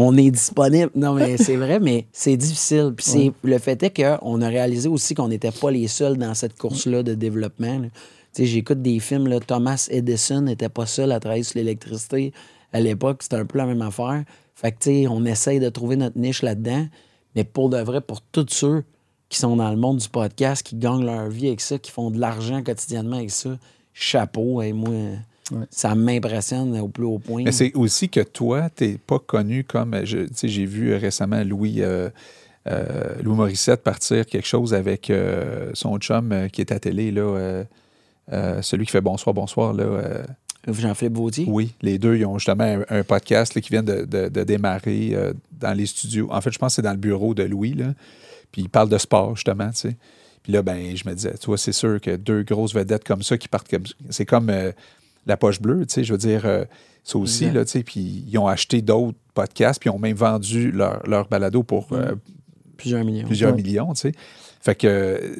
on 0.00 0.16
est 0.16 0.30
disponible. 0.30 0.90
Non, 0.94 1.14
mais 1.14 1.36
c'est 1.38 1.56
vrai, 1.56 1.80
mais 1.80 2.06
c'est 2.12 2.36
difficile. 2.36 2.92
Puis 2.96 3.06
c'est- 3.06 3.32
le 3.42 3.58
fait 3.58 3.82
est 3.82 3.90
qu'on 4.20 4.40
a 4.42 4.48
réalisé 4.48 4.88
aussi 4.88 5.14
qu'on 5.14 5.28
n'était 5.28 5.50
pas 5.52 5.70
les 5.70 5.88
seuls 5.88 6.16
dans 6.16 6.34
cette 6.34 6.56
course-là 6.56 7.02
de 7.02 7.14
développement. 7.14 7.78
là. 7.78 7.88
Tu 8.34 8.42
sais, 8.42 8.46
j'écoute 8.46 8.82
des 8.82 8.98
films, 9.00 9.26
là, 9.26 9.40
Thomas 9.40 9.88
Edison 9.90 10.42
n'était 10.42 10.68
pas 10.68 10.86
seul 10.86 11.12
à 11.12 11.18
travailler 11.20 11.42
sur 11.42 11.58
l'électricité. 11.58 12.32
À 12.72 12.80
l'époque, 12.80 13.22
c'était 13.22 13.36
un 13.36 13.46
peu 13.46 13.58
la 13.58 13.66
même 13.66 13.80
affaire. 13.82 14.24
Fait 14.54 14.72
que, 14.72 14.78
tu 14.80 14.90
sais, 14.90 15.06
on 15.08 15.24
essaye 15.24 15.60
de 15.60 15.68
trouver 15.70 15.96
notre 15.96 16.18
niche 16.18 16.42
là-dedans. 16.42 16.86
Mais 17.34 17.44
pour 17.44 17.70
de 17.70 17.78
vrai, 17.78 18.00
pour 18.00 18.20
tous 18.20 18.46
ceux 18.50 18.84
qui 19.30 19.38
sont 19.38 19.56
dans 19.56 19.70
le 19.70 19.76
monde 19.76 19.98
du 19.98 20.08
podcast, 20.08 20.62
qui 20.62 20.76
gagnent 20.76 21.04
leur 21.04 21.28
vie 21.28 21.48
avec 21.48 21.60
ça, 21.60 21.78
qui 21.78 21.90
font 21.90 22.10
de 22.10 22.18
l'argent 22.18 22.62
quotidiennement 22.62 23.16
avec 23.16 23.30
ça, 23.30 23.58
chapeau. 23.94 24.60
Et 24.62 24.72
moi, 24.72 24.90
ça 25.70 25.94
m'impressionne 25.94 26.78
au 26.78 26.88
plus 26.88 27.04
haut 27.04 27.18
point. 27.18 27.42
Mais 27.44 27.52
c'est 27.52 27.72
aussi 27.74 28.08
que 28.08 28.20
toi, 28.20 28.68
tu 28.74 28.84
n'es 28.86 28.98
pas 28.98 29.18
connu 29.18 29.64
comme. 29.64 29.94
je- 30.04 30.18
Tu 30.26 30.28
sais, 30.34 30.48
j'ai 30.48 30.66
vu 30.66 30.92
euh, 30.92 30.98
récemment 30.98 31.42
Louis, 31.44 31.76
euh, 31.82 32.10
euh, 32.66 33.14
Louis 33.22 33.36
Morissette 33.36 33.82
partir 33.82 34.26
quelque 34.26 34.46
chose 34.46 34.74
avec 34.74 35.10
euh, 35.10 35.70
son 35.74 35.96
chum 35.98 36.32
euh, 36.32 36.48
qui 36.48 36.60
est 36.60 36.72
à 36.72 36.78
télé, 36.78 37.10
là, 37.10 37.22
euh, 37.22 37.64
euh, 38.32 38.60
celui 38.62 38.84
qui 38.84 38.92
fait 38.92 39.00
Bonsoir, 39.00 39.32
bonsoir. 39.34 39.72
Là, 39.72 39.84
euh, 39.84 40.22
Jean-Philippe 40.66 41.16
Vautier? 41.16 41.46
oui, 41.48 41.72
les 41.80 41.98
deux, 41.98 42.16
ils 42.16 42.26
ont 42.26 42.36
justement 42.36 42.64
un, 42.64 42.98
un 42.98 43.02
podcast 43.02 43.54
là, 43.54 43.60
qui 43.62 43.70
vient 43.70 43.82
de, 43.82 44.04
de- 44.04 44.28
de 44.28 44.44
démarrer 44.44 45.12
euh, 45.14 45.32
dans 45.52 45.72
les 45.72 45.86
studios. 45.86 46.28
En 46.30 46.40
fait, 46.42 46.50
je 46.52 46.58
pense 46.58 46.72
que 46.72 46.76
c'est 46.76 46.82
dans 46.82 46.90
le 46.92 46.98
bureau 46.98 47.32
de 47.32 47.42
Louis. 47.44 47.72
Là. 47.72 47.94
Puis 48.52 48.62
il 48.62 48.68
parle 48.68 48.90
de 48.90 48.98
sport, 48.98 49.34
justement. 49.34 49.70
tu 49.70 49.76
sais. 49.78 49.96
Puis 50.42 50.52
là, 50.52 50.62
ben, 50.62 50.94
je 50.94 51.08
me 51.08 51.14
disais, 51.14 51.34
tu 51.40 51.46
vois, 51.46 51.56
c'est 51.58 51.72
sûr 51.72 52.00
que 52.00 52.16
deux 52.16 52.42
grosses 52.42 52.74
vedettes 52.74 53.04
comme 53.04 53.22
ça 53.22 53.38
qui 53.38 53.48
partent 53.48 53.68
comme. 53.70 53.84
C'est 54.10 54.26
comme 54.26 54.50
euh, 54.50 54.72
la 55.26 55.36
poche 55.36 55.60
bleue, 55.60 55.86
tu 55.86 55.94
sais. 55.94 56.04
Je 56.04 56.12
veux 56.12 56.18
dire, 56.18 56.42
euh, 56.46 56.64
ça 57.04 57.18
aussi, 57.18 57.50
là, 57.50 57.64
tu 57.64 57.70
sais. 57.72 57.82
Puis 57.82 58.24
ils 58.26 58.38
ont 58.38 58.46
acheté 58.46 58.82
d'autres 58.82 59.18
podcasts, 59.34 59.80
puis 59.80 59.90
ils 59.90 59.94
ont 59.94 59.98
même 59.98 60.16
vendu 60.16 60.70
leur, 60.70 61.06
leur 61.06 61.28
balado 61.28 61.62
pour 61.62 61.88
euh, 61.92 62.14
Plusieurs 62.76 63.04
millions. 63.04 63.26
plusieurs 63.26 63.52
Ouais. 63.54 63.62
millions, 63.62 63.92
tu 63.94 64.00
sais. 64.00 64.12
Fait 64.60 64.74
que 64.74 65.36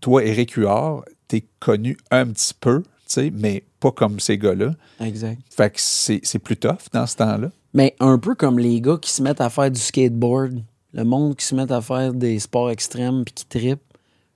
toi, 0.00 0.24
Éric 0.24 0.52
Huard, 0.52 1.04
t'es 1.28 1.44
connu 1.60 1.96
un 2.10 2.26
petit 2.26 2.54
peu, 2.58 2.82
tu 2.82 2.88
sais, 3.06 3.32
mais 3.34 3.62
pas 3.80 3.90
comme 3.92 4.20
ces 4.20 4.38
gars-là. 4.38 4.74
Exact. 5.00 5.40
Fait 5.50 5.70
que 5.70 5.76
c'est 5.80 6.20
c'est 6.22 6.38
plus 6.38 6.56
tough 6.56 6.88
dans 6.92 7.06
ce 7.06 7.16
temps-là. 7.16 7.50
Mais 7.74 7.94
un 8.00 8.18
peu 8.18 8.34
comme 8.34 8.58
les 8.58 8.80
gars 8.80 8.98
qui 9.00 9.10
se 9.10 9.22
mettent 9.22 9.40
à 9.40 9.50
faire 9.50 9.70
du 9.70 9.80
skateboard, 9.80 10.62
le 10.92 11.04
monde 11.04 11.34
qui 11.36 11.44
se 11.44 11.54
met 11.54 11.70
à 11.72 11.80
faire 11.80 12.12
des 12.14 12.38
sports 12.38 12.70
extrêmes 12.70 13.24
puis 13.24 13.34
qui 13.34 13.46
trippent, 13.46 13.80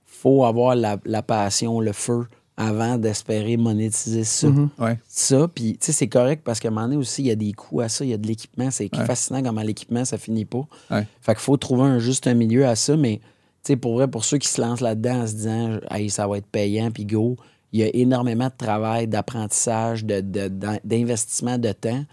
faut 0.05 0.43
avoir 0.45 0.75
la, 0.75 0.97
la 1.05 1.21
passion, 1.23 1.79
le 1.79 1.93
feu 1.93 2.25
avant 2.61 2.97
d'espérer 2.97 3.55
monétiser 3.55 4.25
ça. 4.25 4.49
Ouais. 4.77 4.99
Ça, 5.07 5.47
puis 5.47 5.77
tu 5.79 5.85
sais, 5.87 5.91
c'est 5.93 6.07
correct 6.09 6.41
parce 6.43 6.59
qu'à 6.59 6.67
un 6.67 6.71
moment 6.71 6.87
donné 6.87 6.97
aussi, 6.97 7.21
il 7.23 7.27
y 7.27 7.31
a 7.31 7.35
des 7.35 7.53
coûts 7.53 7.79
à 7.79 7.87
ça, 7.87 8.03
il 8.03 8.11
y 8.11 8.13
a 8.13 8.17
de 8.17 8.27
l'équipement. 8.27 8.69
C'est 8.69 8.93
Ouais. 8.95 9.05
fascinant 9.05 9.41
comment 9.41 9.61
l'équipement, 9.61 10.03
ça 10.03 10.17
finit 10.17 10.43
pas. 10.45 10.67
Ouais. 10.91 11.07
Fait 11.21 11.31
qu'il 11.33 11.41
faut 11.41 11.55
trouver 11.55 11.83
un 11.83 11.99
juste 11.99 12.27
milieu 12.27 12.67
à 12.67 12.75
ça, 12.75 12.97
mais 12.97 13.21
tu 13.63 13.73
sais, 13.73 13.75
pour 13.77 13.93
vrai, 13.93 14.09
pour 14.09 14.25
ceux 14.25 14.37
qui 14.39 14.49
se 14.49 14.59
lancent 14.61 14.81
là-dedans 14.81 15.21
en 15.21 15.27
se 15.27 15.33
disant, 15.35 15.79
hey, 15.89 16.09
ça 16.09 16.27
va 16.27 16.37
être 16.37 16.47
payant, 16.47 16.91
puis 16.91 17.05
go, 17.05 17.37
il 17.71 17.79
y 17.79 17.83
a 17.83 17.89
énormément 17.95 18.47
de 18.47 18.53
travail, 18.57 19.07
d'apprentissage, 19.07 20.03
de- 20.03 20.19
de- 20.21 20.51
d'investissement 20.83 21.57
de 21.57 21.71
temps. 21.71 22.03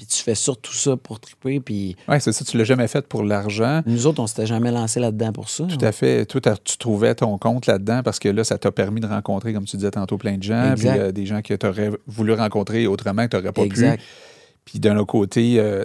Puis 0.00 0.06
tu 0.06 0.22
fais 0.22 0.34
surtout 0.34 0.72
ça 0.72 0.96
pour 0.96 1.20
triper, 1.20 1.60
puis 1.60 1.94
Oui, 2.08 2.16
c'est 2.20 2.32
ça. 2.32 2.42
Tu 2.42 2.56
l'as 2.56 2.64
jamais 2.64 2.88
fait 2.88 3.06
pour 3.06 3.22
l'argent. 3.22 3.82
nous 3.84 4.06
autres, 4.06 4.22
on 4.22 4.26
s'était 4.26 4.46
jamais 4.46 4.70
lancé 4.70 4.98
là-dedans 4.98 5.30
pour 5.30 5.50
ça. 5.50 5.64
Tout 5.64 5.84
à 5.84 5.92
fait. 5.92 6.24
Toi, 6.24 6.40
tu 6.64 6.78
trouvais 6.78 7.14
ton 7.14 7.36
compte 7.36 7.66
là-dedans 7.66 8.00
parce 8.02 8.18
que 8.18 8.30
là, 8.30 8.42
ça 8.42 8.56
t'a 8.56 8.72
permis 8.72 9.02
de 9.02 9.06
rencontrer, 9.06 9.52
comme 9.52 9.66
tu 9.66 9.76
disais 9.76 9.90
tantôt, 9.90 10.16
plein 10.16 10.38
de 10.38 10.42
gens. 10.42 10.72
Puis 10.74 10.88
euh, 10.88 11.12
des 11.12 11.26
gens 11.26 11.42
que 11.42 11.52
tu 11.52 11.66
aurais 11.66 11.90
voulu 12.06 12.32
rencontrer 12.32 12.86
autrement 12.86 13.24
que 13.26 13.32
tu 13.32 13.36
n'aurais 13.36 13.52
pas 13.52 13.60
Exact. 13.62 13.98
pu. 13.98 14.04
Puis 14.64 14.78
d'un 14.80 14.96
autre 14.96 15.08
côté, 15.08 15.56
euh, 15.58 15.84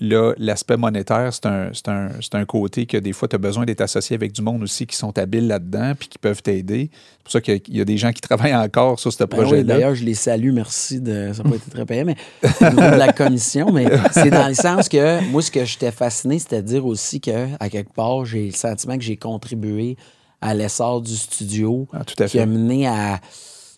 là, 0.00 0.32
l'aspect 0.38 0.76
monétaire, 0.76 1.32
c'est 1.32 1.46
un, 1.46 1.70
c'est 1.72 1.88
un, 1.88 2.08
c'est 2.20 2.34
un 2.34 2.44
côté 2.44 2.86
que 2.86 2.96
des 2.96 3.12
fois, 3.12 3.28
tu 3.28 3.36
as 3.36 3.38
besoin 3.38 3.64
d'être 3.64 3.80
associé 3.80 4.14
avec 4.16 4.32
du 4.32 4.42
monde 4.42 4.62
aussi 4.62 4.86
qui 4.86 4.96
sont 4.96 5.16
habiles 5.18 5.46
là-dedans 5.46 5.92
puis 5.98 6.08
qui 6.08 6.18
peuvent 6.18 6.42
t'aider. 6.42 6.90
C'est 6.92 7.22
pour 7.22 7.32
ça 7.32 7.40
qu'il 7.40 7.60
y 7.76 7.80
a- 7.80 7.84
des 7.84 7.96
gens 7.98 8.12
qui 8.12 8.20
travaillent 8.20 8.54
encore 8.54 8.98
sur 8.98 9.12
ce 9.12 9.18
Ben 9.18 9.28
oui, 9.32 9.36
projet-là. 9.44 9.62
D'ailleurs, 9.62 9.94
je 9.94 10.04
les 10.04 10.14
salue, 10.14 10.52
merci. 10.52 11.00
De... 11.00 11.32
Ça 11.32 11.42
n'a 11.42 11.50
pas 11.50 11.56
été 11.56 11.70
très 11.70 11.86
payé, 11.86 12.04
mais 12.04 12.16
au 12.60 12.64
niveau 12.70 12.90
de 12.90 12.96
la 12.98 13.12
commission, 13.12 13.72
mais 13.72 13.86
c'est 14.12 14.30
dans 14.30 14.48
le 14.48 14.54
sens 14.54 14.88
que 14.88 15.22
moi, 15.30 15.42
ce 15.42 15.50
que 15.50 15.64
j'étais 15.64 15.92
fasciné, 15.92 16.38
c'était 16.38 16.62
de 16.62 16.66
dire 16.66 16.86
aussi 16.86 17.20
que, 17.20 17.48
à 17.58 17.68
quelque 17.68 17.92
part, 17.92 18.24
j'ai 18.24 18.46
le 18.46 18.52
sentiment 18.54 18.96
que 18.96 19.04
j'ai 19.04 19.16
contribué 19.16 19.96
à 20.40 20.54
l'essor 20.54 21.00
du 21.02 21.14
studio 21.16 21.86
Ah, 21.92 22.04
tout 22.04 22.20
à 22.22 22.26
qui 22.26 22.38
a 22.38 22.46
mené 22.46 22.86
à 22.86 23.20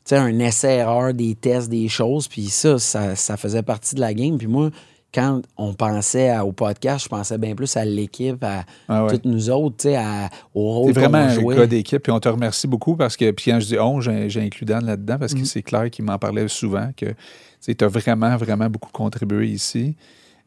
tu 0.04 0.16
sais, 0.16 0.16
un 0.16 0.36
essai-erreur, 0.40 1.14
des 1.14 1.36
tests, 1.36 1.68
des 1.68 1.88
choses. 1.88 2.26
Puis 2.26 2.46
ça, 2.46 2.78
ça, 2.80 3.14
ça 3.14 3.36
faisait 3.36 3.62
partie 3.62 3.94
de 3.94 4.00
la 4.00 4.12
game. 4.14 4.36
Puis 4.36 4.48
moi, 4.48 4.70
quand 5.14 5.42
on 5.56 5.74
pensait 5.74 6.30
à- 6.30 6.44
au 6.44 6.52
podcast, 6.52 7.04
je 7.04 7.08
pensais 7.08 7.36
bien 7.38 7.54
plus 7.54 7.76
à 7.76 7.84
l'équipe, 7.84 8.42
à 8.42 8.64
Ah 8.88 9.04
ouais. 9.04 9.10
toutes 9.12 9.24
nous 9.26 9.50
autres, 9.50 9.76
tu 9.76 9.88
sais, 9.88 9.96
à- 9.96 10.30
au 10.54 10.62
rôle 10.72 10.94
C'est 10.94 11.00
vraiment 11.00 11.18
un 11.18 11.54
gars 11.54 11.66
d'équipe, 11.66 12.02
puis 12.02 12.12
on 12.12 12.20
te 12.20 12.28
remercie 12.28 12.66
beaucoup 12.66 12.96
parce 12.96 13.16
que, 13.16 13.30
puis 13.30 13.50
quand 13.50 13.60
je 13.60 13.66
dis 13.66 13.78
on, 13.78 14.00
j'ai 14.00 14.40
inclus 14.40 14.64
Dan 14.64 14.84
là-dedans 14.84 15.18
parce 15.18 15.34
Mm. 15.34 15.40
que 15.40 15.44
c'est 15.46 15.62
clair 15.62 15.90
qu'il 15.90 16.04
m'en 16.04 16.18
parlait 16.18 16.48
souvent 16.48 16.90
que 16.96 17.06
tu 17.64 17.84
as 17.84 17.88
vraiment, 17.88 18.36
vraiment 18.36 18.68
beaucoup 18.70 18.90
contribué 18.92 19.48
ici. 19.48 19.94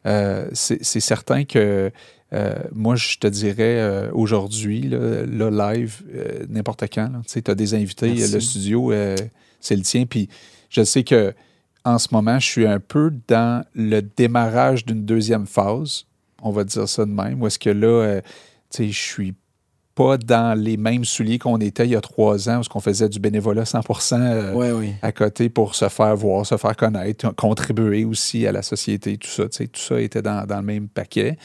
Euh, 0.05 0.47
c'est 0.53 0.99
certain 0.99 1.45
que 1.45 1.91
euh, 2.33 2.53
moi, 2.73 2.95
je 2.95 3.17
te 3.17 3.27
dirais 3.27 3.55
euh, 3.79 4.09
aujourd'hui, 4.13 4.81
là, 4.89 5.71
live, 5.73 6.01
n'importe 6.49 6.83
quand, 6.93 7.09
tu 7.27 7.51
as 7.51 7.55
des 7.55 7.73
invités, 7.75 8.09
Merci. 8.13 8.33
le 8.33 8.39
studio, 8.39 8.91
c'est 9.61 9.75
le 9.75 9.81
tien. 9.83 10.05
Puis 10.05 10.27
je 10.69 10.83
sais 10.83 11.03
que 11.03 11.33
en 11.85 11.99
ce 11.99 12.07
moment, 12.11 12.39
je 12.39 12.45
suis 12.45 12.67
un 12.67 12.79
peu 12.79 13.13
dans 13.27 13.63
le 13.75 14.01
démarrage 14.01 14.85
d'une 14.85 15.05
deuxième 15.05 15.45
phase, 15.45 16.05
on 16.41 16.51
va 16.51 16.63
dire 16.63 16.89
ça 16.89 17.05
de 17.05 17.11
même, 17.11 17.41
où 17.41 17.47
est-ce 17.47 17.59
que 17.59 17.69
là, 17.69 17.87
euh, 17.87 18.21
tu 18.71 18.77
sais, 18.77 18.87
je 18.89 18.99
suis 18.99 19.33
pas 19.93 20.17
dans 20.17 20.59
les 20.59 20.75
mêmes 20.75 21.05
souliers 21.05 21.39
qu'on 21.39 21.57
était 21.59 21.85
il 21.85 21.91
y 21.91 21.95
a 21.95 22.01
trois 22.01 22.49
ans, 22.49 22.59
où 22.59 22.63
on 22.73 22.79
faisait 22.81 23.07
du 23.07 23.19
bénévolat 23.19 23.65
100 23.65 23.79
euh, 24.13 24.53
Oui, 24.53 24.71
oui. 24.71 24.93
à 25.01 25.11
côté 25.11 25.47
pour 25.47 25.75
se 25.75 25.87
faire 25.87 26.15
voir, 26.17 26.45
se 26.45 26.57
faire 26.57 26.75
connaître, 26.75 27.33
contribuer 27.35 28.03
aussi 28.03 28.45
à 28.45 28.51
la 28.51 28.61
société, 28.61 29.17
tout 29.17 29.29
ça. 29.29 29.43
tu 29.43 29.57
sais, 29.57 29.67
Tout 29.67 29.79
ça 29.79 30.01
était 30.01 30.21
dans, 30.21 30.45
dans 30.45 30.57
le 30.57 30.65
même 30.65 30.89
paquet. 30.89 31.37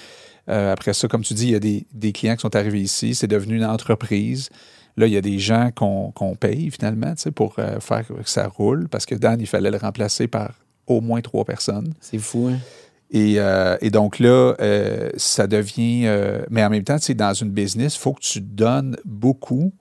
Euh, 0.49 0.72
après 0.72 0.95
ça, 0.95 1.07
comme 1.07 1.22
tu 1.22 1.34
dis, 1.34 1.49
il 1.49 1.53
y 1.53 1.55
a 1.55 1.61
des, 1.61 1.86
des 1.93 2.12
clients 2.12 2.34
qui 2.34 2.41
sont 2.41 2.57
arrivés 2.57 2.80
ici, 2.80 3.14
c'est 3.14 3.28
devenu 3.28 3.57
une 3.57 3.64
entreprise. 3.64 4.49
Là, 4.97 5.07
il 5.07 5.12
y 5.12 5.16
a 5.16 5.20
des 5.20 5.38
gens 5.38 5.70
qu'on 5.74 6.36
paye 6.38 6.70
finalement 6.70 7.14
pour 7.34 7.55
euh, 7.59 7.80
faire 7.80 8.07
que 8.07 8.14
ça 8.24 8.49
roule, 8.49 8.88
parce 8.88 9.07
que 9.07 9.14
Dan, 9.14 9.41
il 9.41 9.47
fallait 9.47 9.70
le 9.70 9.78
remplacer 9.78 10.28
par 10.28 10.53
au 10.86 11.01
moins 11.01 11.20
trois 11.20 11.45
personnes. 11.45 11.95
C'est 12.01 12.18
fou, 12.18 12.49
hein? 12.53 12.59
Et, 13.12 13.34
euh, 13.38 13.76
et 13.80 13.91
donc 13.91 14.18
là, 14.18 14.55
euh, 14.61 15.11
ça 15.16 15.47
devient. 15.47 16.03
euh, 16.07 16.43
mais 16.49 16.64
en 16.64 16.70
même 16.70 16.84
temps, 16.84 16.99
tu 16.99 17.14
dans 17.14 17.34
une 17.34 17.51
business, 17.51 17.97
il 17.97 17.99
faut 17.99 18.12
que 18.12 18.20
tu 18.20 18.41
donnes 18.41 18.97
beaucoup 19.05 19.72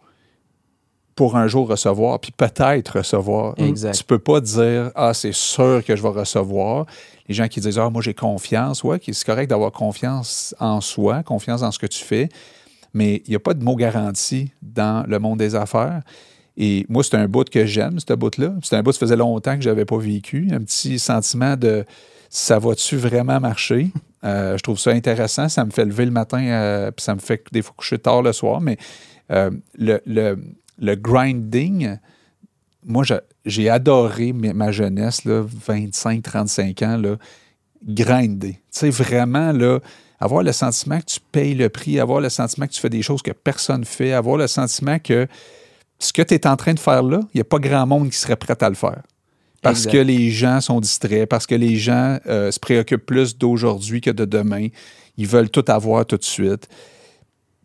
pour 1.15 1.35
un 1.35 1.47
jour 1.47 1.67
recevoir, 1.67 2.19
puis 2.19 2.31
peut-être 2.31 2.97
recevoir. 2.97 3.53
Exact. 3.57 3.93
Tu 3.93 4.03
peux 4.03 4.19
pas 4.19 4.39
dire 4.41 4.91
Ah, 4.95 5.13
c'est 5.13 5.33
sûr 5.33 5.83
que 5.85 5.95
je 5.95 6.01
vais 6.01 6.09
recevoir. 6.09 6.85
Les 7.27 7.35
gens 7.35 7.47
qui 7.47 7.59
disent 7.59 7.77
Ah, 7.77 7.89
moi, 7.89 8.01
j'ai 8.01 8.13
confiance. 8.15 8.83
Ouais, 8.83 8.99
c'est 9.05 9.25
correct 9.25 9.49
d'avoir 9.49 9.73
confiance 9.73 10.55
en 10.59 10.81
soi, 10.81 11.21
confiance 11.21 11.61
dans 11.61 11.71
ce 11.71 11.77
que 11.77 11.87
tu 11.87 12.03
fais, 12.03 12.29
mais 12.93 13.21
il 13.25 13.29
n'y 13.29 13.35
a 13.35 13.39
pas 13.39 13.53
de 13.53 13.63
mot 13.63 13.75
garanti 13.75 14.51
dans 14.61 15.05
le 15.07 15.19
monde 15.19 15.39
des 15.39 15.55
affaires. 15.55 16.01
Et 16.57 16.85
moi, 16.89 17.03
c'est 17.03 17.15
un 17.15 17.27
bout 17.27 17.49
que 17.49 17.65
j'aime, 17.65 17.99
ce 17.99 18.13
bout-là. 18.13 18.53
C'est 18.63 18.75
un 18.75 18.83
bout 18.83 18.91
ça 18.91 18.99
faisait 18.99 19.15
longtemps 19.15 19.55
que 19.55 19.61
je 19.61 19.69
n'avais 19.69 19.85
pas 19.85 19.97
vécu. 19.97 20.49
Un 20.51 20.59
petit 20.59 20.99
sentiment 20.99 21.55
de 21.55 21.85
ça 22.29 22.59
va-tu 22.59 22.97
vraiment 22.97 23.39
marcher? 23.39 23.91
Euh, 24.25 24.57
je 24.57 24.63
trouve 24.63 24.77
ça 24.77 24.91
intéressant. 24.91 25.47
Ça 25.47 25.63
me 25.63 25.71
fait 25.71 25.85
lever 25.85 26.03
le 26.03 26.11
matin, 26.11 26.41
euh, 26.43 26.91
puis 26.91 27.01
ça 27.05 27.15
me 27.15 27.21
fait 27.21 27.41
des 27.53 27.61
fois 27.61 27.73
coucher 27.77 27.97
tard 27.97 28.21
le 28.21 28.33
soir, 28.33 28.59
mais 28.59 28.75
euh, 29.31 29.49
le, 29.77 30.01
le- 30.05 30.37
le 30.77 30.95
grinding, 30.95 31.95
moi, 32.85 33.05
j'ai 33.45 33.69
adoré 33.69 34.33
ma 34.33 34.73
jeunesse, 34.73 35.23
là, 35.23 35.41
25, 35.41 36.21
35 36.21 36.81
ans, 36.81 36.97
là, 36.97 37.15
grinder. 37.87 38.53
Tu 38.53 38.59
sais, 38.71 38.89
vraiment, 38.89 39.53
là, 39.53 39.79
avoir 40.19 40.43
le 40.43 40.51
sentiment 40.51 40.99
que 40.99 41.05
tu 41.05 41.19
payes 41.31 41.55
le 41.55 41.69
prix, 41.69 41.99
avoir 41.99 42.19
le 42.21 42.29
sentiment 42.29 42.67
que 42.67 42.73
tu 42.73 42.81
fais 42.81 42.89
des 42.89 43.01
choses 43.01 43.21
que 43.21 43.31
personne 43.31 43.85
fait, 43.85 44.13
avoir 44.13 44.37
le 44.37 44.47
sentiment 44.47 44.99
que 44.99 45.27
ce 45.97 46.13
que 46.13 46.21
tu 46.21 46.33
es 46.33 46.47
en 46.47 46.55
train 46.55 46.73
de 46.73 46.79
faire 46.79 47.03
là, 47.03 47.19
il 47.33 47.37
n'y 47.37 47.41
a 47.41 47.45
pas 47.45 47.59
grand 47.59 47.85
monde 47.87 48.09
qui 48.09 48.17
serait 48.17 48.35
prêt 48.35 48.55
à 48.61 48.69
le 48.69 48.75
faire. 48.75 49.01
Parce 49.61 49.79
Exact. 49.79 49.91
que 49.91 49.97
les 49.97 50.29
gens 50.31 50.61
sont 50.61 50.79
distraits, 50.79 51.27
parce 51.27 51.45
que 51.45 51.55
les 51.55 51.75
gens 51.75 52.17
euh, 52.27 52.49
se 52.51 52.59
préoccupent 52.59 53.05
plus 53.05 53.37
d'aujourd'hui 53.37 53.99
que 53.99 54.09
de 54.09 54.23
demain. 54.23 54.67
Ils 55.17 55.27
veulent 55.27 55.49
tout 55.49 55.65
avoir 55.67 56.05
tout 56.05 56.15
de 56.15 56.23
suite. 56.23 56.69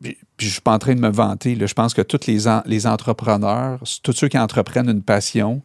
Puis, 0.03 0.19
puis 0.37 0.47
je 0.47 0.51
ne 0.51 0.53
suis 0.55 0.61
pas 0.61 0.73
en 0.75 0.79
train 0.81 0.95
de 0.97 1.01
me 1.01 1.11
vanter. 1.11 1.55
là. 1.55 1.67
Je 1.67 1.75
pense 1.75 1.95
que 1.95 2.03
tous 2.03 2.27
les, 2.27 2.49
en- 2.49 2.63
les 2.67 2.87
entrepreneurs, 2.89 3.81
tous 4.03 4.13
ceux 4.13 4.27
qui 4.29 4.39
entreprennent 4.39 4.89
une 4.91 5.03
passion, 5.03 5.63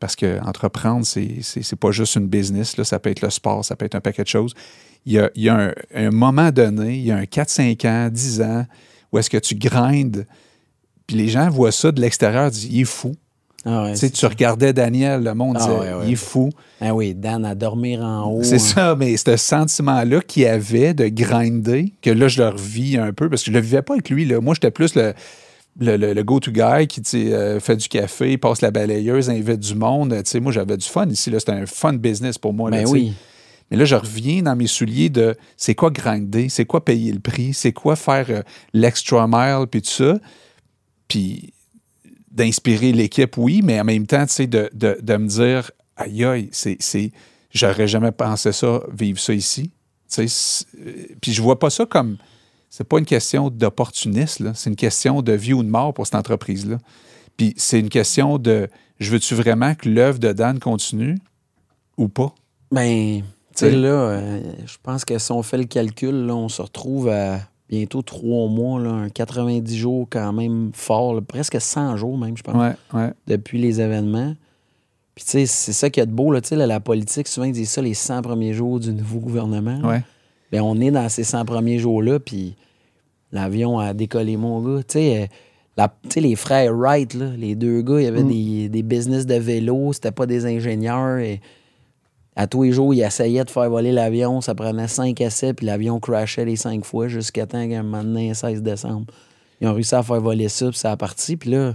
parce 0.00 0.14
que 0.14 0.38
entreprendre, 0.42 1.06
c'est 1.06 1.38
c'est- 1.42 1.62
c'est 1.62 1.76
pas 1.76 1.90
juste 1.92 2.16
une 2.16 2.28
business, 2.28 2.76
là, 2.76 2.84
ça 2.84 2.98
peut 2.98 3.08
être 3.10 3.22
le 3.22 3.30
sport, 3.30 3.64
ça 3.64 3.74
peut 3.74 3.86
être 3.86 3.94
un 3.94 4.00
paquet 4.02 4.22
de 4.22 4.28
choses. 4.28 4.52
Il 5.06 5.12
y 5.14 5.18
a, 5.18 5.30
il 5.34 5.42
y 5.44 5.48
a 5.48 5.56
un, 5.56 5.72
un 5.94 6.10
moment 6.10 6.50
donné, 6.50 6.96
il 6.96 7.04
y 7.06 7.10
a 7.12 7.16
un 7.16 7.24
4-5 7.24 7.86
ans, 7.88 8.08
10 8.10 8.42
ans, 8.42 8.66
où 9.12 9.18
est-ce 9.18 9.30
que 9.30 9.38
tu 9.38 9.54
grindes, 9.54 10.26
puis 11.06 11.16
les 11.16 11.28
gens 11.28 11.48
voient 11.48 11.72
ça 11.72 11.90
de 11.92 12.00
l'extérieur, 12.00 12.50
disent 12.50 12.64
il 12.70 12.80
est 12.80 12.84
fou. 12.84 13.14
Ah 13.64 13.84
ouais, 13.84 13.92
tu 13.92 13.98
sais, 13.98 14.06
c'est 14.06 14.12
tu 14.12 14.26
regardais 14.26 14.72
Daniel, 14.72 15.24
le 15.24 15.34
monde 15.34 15.56
Ah 15.58 15.64
disait 15.66 15.78
ouais, 15.78 15.92
ouais. 15.94 16.06
il 16.06 16.12
est 16.12 16.16
fou. 16.16 16.50
Ah 16.80 16.94
oui, 16.94 17.14
Dan 17.14 17.44
à 17.44 17.54
dormir 17.54 18.00
en 18.02 18.30
haut. 18.30 18.42
C'est 18.42 18.54
hein. 18.54 18.58
ça, 18.58 18.94
mais 18.96 19.16
ce 19.16 19.36
sentiment-là 19.36 20.20
qu'il 20.20 20.44
y 20.44 20.46
avait 20.46 20.94
de 20.94 21.08
grinder, 21.08 21.92
que 22.00 22.10
là, 22.10 22.28
je 22.28 22.40
le 22.42 22.48
revis 22.50 22.96
un 22.98 23.12
peu, 23.12 23.28
parce 23.28 23.42
que 23.42 23.46
je 23.46 23.50
ne 23.52 23.56
le 23.60 23.64
vivais 23.64 23.82
pas 23.82 23.94
avec 23.94 24.10
lui. 24.10 24.26
Là. 24.26 24.40
Moi, 24.40 24.54
j'étais 24.54 24.70
plus 24.70 24.94
le, 24.94 25.12
le, 25.80 25.96
le- 25.96 26.12
le 26.14 26.22
go-to 26.22 26.52
guy 26.52 26.86
qui 26.86 27.02
euh, 27.32 27.58
fait 27.60 27.76
du 27.76 27.88
café, 27.88 28.38
passe 28.38 28.60
la 28.62 28.70
balayeuse, 28.70 29.28
invite 29.28 29.58
du 29.60 29.74
monde. 29.74 30.14
Moi, 30.40 30.52
j'avais 30.52 30.76
du 30.76 30.86
fun 30.86 31.06
ici. 31.08 31.32
C'était 31.38 31.52
un 31.52 31.66
fun 31.66 31.94
business 31.94 32.38
pour 32.38 32.52
moi. 32.52 32.70
là, 32.70 32.82
Ben 32.82 32.88
oui. 32.88 33.12
Mais 33.70 33.76
là, 33.76 33.84
je 33.84 33.94
reviens 33.96 34.42
dans 34.42 34.56
mes 34.56 34.66
souliers 34.66 35.10
de 35.10 35.36
c'est 35.56 35.74
quoi 35.74 35.90
grinder, 35.90 36.48
c'est 36.48 36.64
quoi 36.64 36.84
payer 36.84 37.12
le 37.12 37.20
prix, 37.20 37.52
c'est 37.54 37.72
quoi 37.72 37.96
faire 37.96 38.26
euh, 38.30 38.42
l'extra 38.72 39.26
mile, 39.28 39.66
puis 39.70 39.82
tout 39.82 39.90
ça. 39.90 40.18
Puis 41.06 41.52
d'inspirer 42.30 42.92
l'équipe, 42.92 43.36
oui, 43.36 43.62
mais 43.62 43.80
en 43.80 43.84
même 43.84 44.06
temps, 44.06 44.24
tu 44.26 44.32
sais, 44.32 44.46
de, 44.46 44.70
de- 44.72 44.98
de 45.02 45.16
me 45.16 45.26
dire, 45.26 45.70
aïe, 45.96 46.24
aïe, 46.24 46.48
c'est, 46.52 47.12
j'aurais 47.50 47.88
jamais 47.88 48.12
pensé 48.12 48.52
ça, 48.52 48.80
vivre 48.92 49.18
ça 49.18 49.34
ici. 49.34 49.70
Tu 50.10 50.28
sais, 50.28 50.64
euh, 50.86 51.06
puis 51.20 51.32
je 51.32 51.42
vois 51.42 51.58
pas 51.58 51.70
ça 51.70 51.84
comme, 51.84 52.16
c'est 52.70 52.84
pas 52.88 52.98
une 52.98 53.06
question 53.06 53.50
d'opportuniste, 53.50 54.40
là. 54.40 54.52
c'est 54.54 54.70
une 54.70 54.76
question 54.76 55.20
de 55.22 55.32
vie 55.32 55.52
ou 55.54 55.62
de 55.62 55.68
mort 55.68 55.92
pour 55.94 56.06
cette 56.06 56.14
entreprise-là. 56.14 56.78
Puis 57.36 57.54
c'est 57.56 57.80
une 57.80 57.88
question 57.88 58.38
de, 58.38 58.68
je 59.00 59.10
veux-tu 59.10 59.34
vraiment 59.34 59.74
que 59.74 59.88
l'œuvre 59.88 60.18
de 60.18 60.32
Dan 60.32 60.58
continue 60.58 61.16
ou 61.96 62.08
pas? 62.08 62.34
Ben. 62.70 63.22
Sais, 63.58 63.70
là, 63.70 63.88
euh, 63.88 64.40
je 64.66 64.76
pense 64.82 65.04
que 65.04 65.18
si 65.18 65.32
on 65.32 65.42
fait 65.42 65.58
le 65.58 65.64
calcul, 65.64 66.26
là, 66.26 66.34
on 66.34 66.48
se 66.48 66.60
retrouve 66.62 67.08
à 67.08 67.40
bientôt 67.68 68.02
trois 68.02 68.48
mois, 68.48 68.80
là, 68.80 68.90
un 68.90 69.08
90 69.10 69.76
jours 69.76 70.06
quand 70.10 70.32
même 70.32 70.70
fort, 70.74 71.14
là, 71.14 71.20
presque 71.20 71.60
100 71.60 71.96
jours 71.96 72.16
même, 72.18 72.36
je 72.36 72.42
pense, 72.42 72.54
Ouais, 72.56 72.72
ouais. 72.94 73.12
depuis 73.26 73.58
les 73.58 73.80
événements. 73.80 74.34
Puis, 75.14 75.24
tu 75.24 75.30
sais, 75.32 75.46
c'est 75.46 75.72
ça 75.72 75.90
qui 75.90 76.00
est 76.00 76.06
de 76.06 76.12
beau, 76.12 76.30
là, 76.32 76.40
tu 76.40 76.48
sais, 76.48 76.56
là, 76.56 76.66
la 76.66 76.80
politique, 76.80 77.26
souvent, 77.28 77.46
ils 77.46 77.52
disent 77.52 77.70
ça 77.70 77.82
les 77.82 77.94
100 77.94 78.22
premiers 78.22 78.54
jours 78.54 78.78
du 78.80 78.92
nouveau 78.92 79.18
gouvernement. 79.18 79.80
Ouais. 79.86 80.02
Ben, 80.52 80.62
on 80.62 80.80
est 80.80 80.90
dans 80.90 81.08
ces 81.08 81.24
100 81.24 81.44
premiers 81.44 81.78
jours-là, 81.78 82.20
puis 82.20 82.54
l'avion 83.32 83.78
a 83.78 83.92
décollé, 83.94 84.36
mon 84.36 84.60
gars. 84.62 84.82
Tu 84.84 84.92
sais, 84.94 85.22
euh, 85.22 85.26
la- 85.76 85.92
les 86.16 86.36
frères 86.36 86.72
Wright, 86.74 87.14
là, 87.14 87.26
les 87.36 87.54
deux 87.54 87.82
gars, 87.82 88.00
il 88.00 88.04
y 88.04 88.06
avait 88.06 88.22
Mm. 88.22 88.28
des, 88.28 88.68
des 88.68 88.82
business 88.82 89.26
de 89.26 89.34
vélo, 89.34 89.92
c'était 89.92 90.10
pas 90.12 90.26
des 90.26 90.46
ingénieurs. 90.46 91.18
Et 91.18 91.40
à 92.38 92.46
tous 92.46 92.62
les 92.62 92.70
jours, 92.70 92.94
ils 92.94 93.02
essayaient 93.02 93.44
de 93.44 93.50
faire 93.50 93.68
voler 93.68 93.90
l'avion. 93.90 94.40
Ça 94.40 94.54
prenait 94.54 94.86
cinq 94.86 95.20
essais, 95.20 95.52
puis 95.54 95.66
l'avion 95.66 95.98
crashait 95.98 96.44
les 96.44 96.54
cinq 96.54 96.84
fois 96.84 97.08
jusqu'à 97.08 97.46
temps 97.46 97.68
qu'un 97.68 97.82
moment 97.82 98.04
donné, 98.04 98.32
16 98.32 98.62
décembre, 98.62 99.06
ils 99.60 99.66
ont 99.66 99.74
réussi 99.74 99.96
à 99.96 100.04
faire 100.04 100.20
voler 100.20 100.48
ça, 100.48 100.68
puis 100.70 100.78
ça 100.78 100.92
a 100.92 100.96
parti. 100.96 101.36
Puis 101.36 101.50
là, 101.50 101.74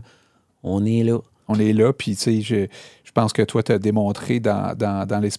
on 0.63 0.85
est 0.85 1.03
là. 1.03 1.17
on 1.49 1.59
est 1.59 1.73
là. 1.73 1.91
Puis, 1.91 2.15
tu 2.15 2.21
sais, 2.21 2.41
je, 2.41 2.67
je 3.03 3.11
pense 3.11 3.33
que 3.33 3.41
toi, 3.41 3.61
tu 3.61 3.73
as 3.73 3.77
démontré 3.77 4.39
dans, 4.39 4.73
dans, 4.73 5.05
dans 5.05 5.19
les 5.19 5.31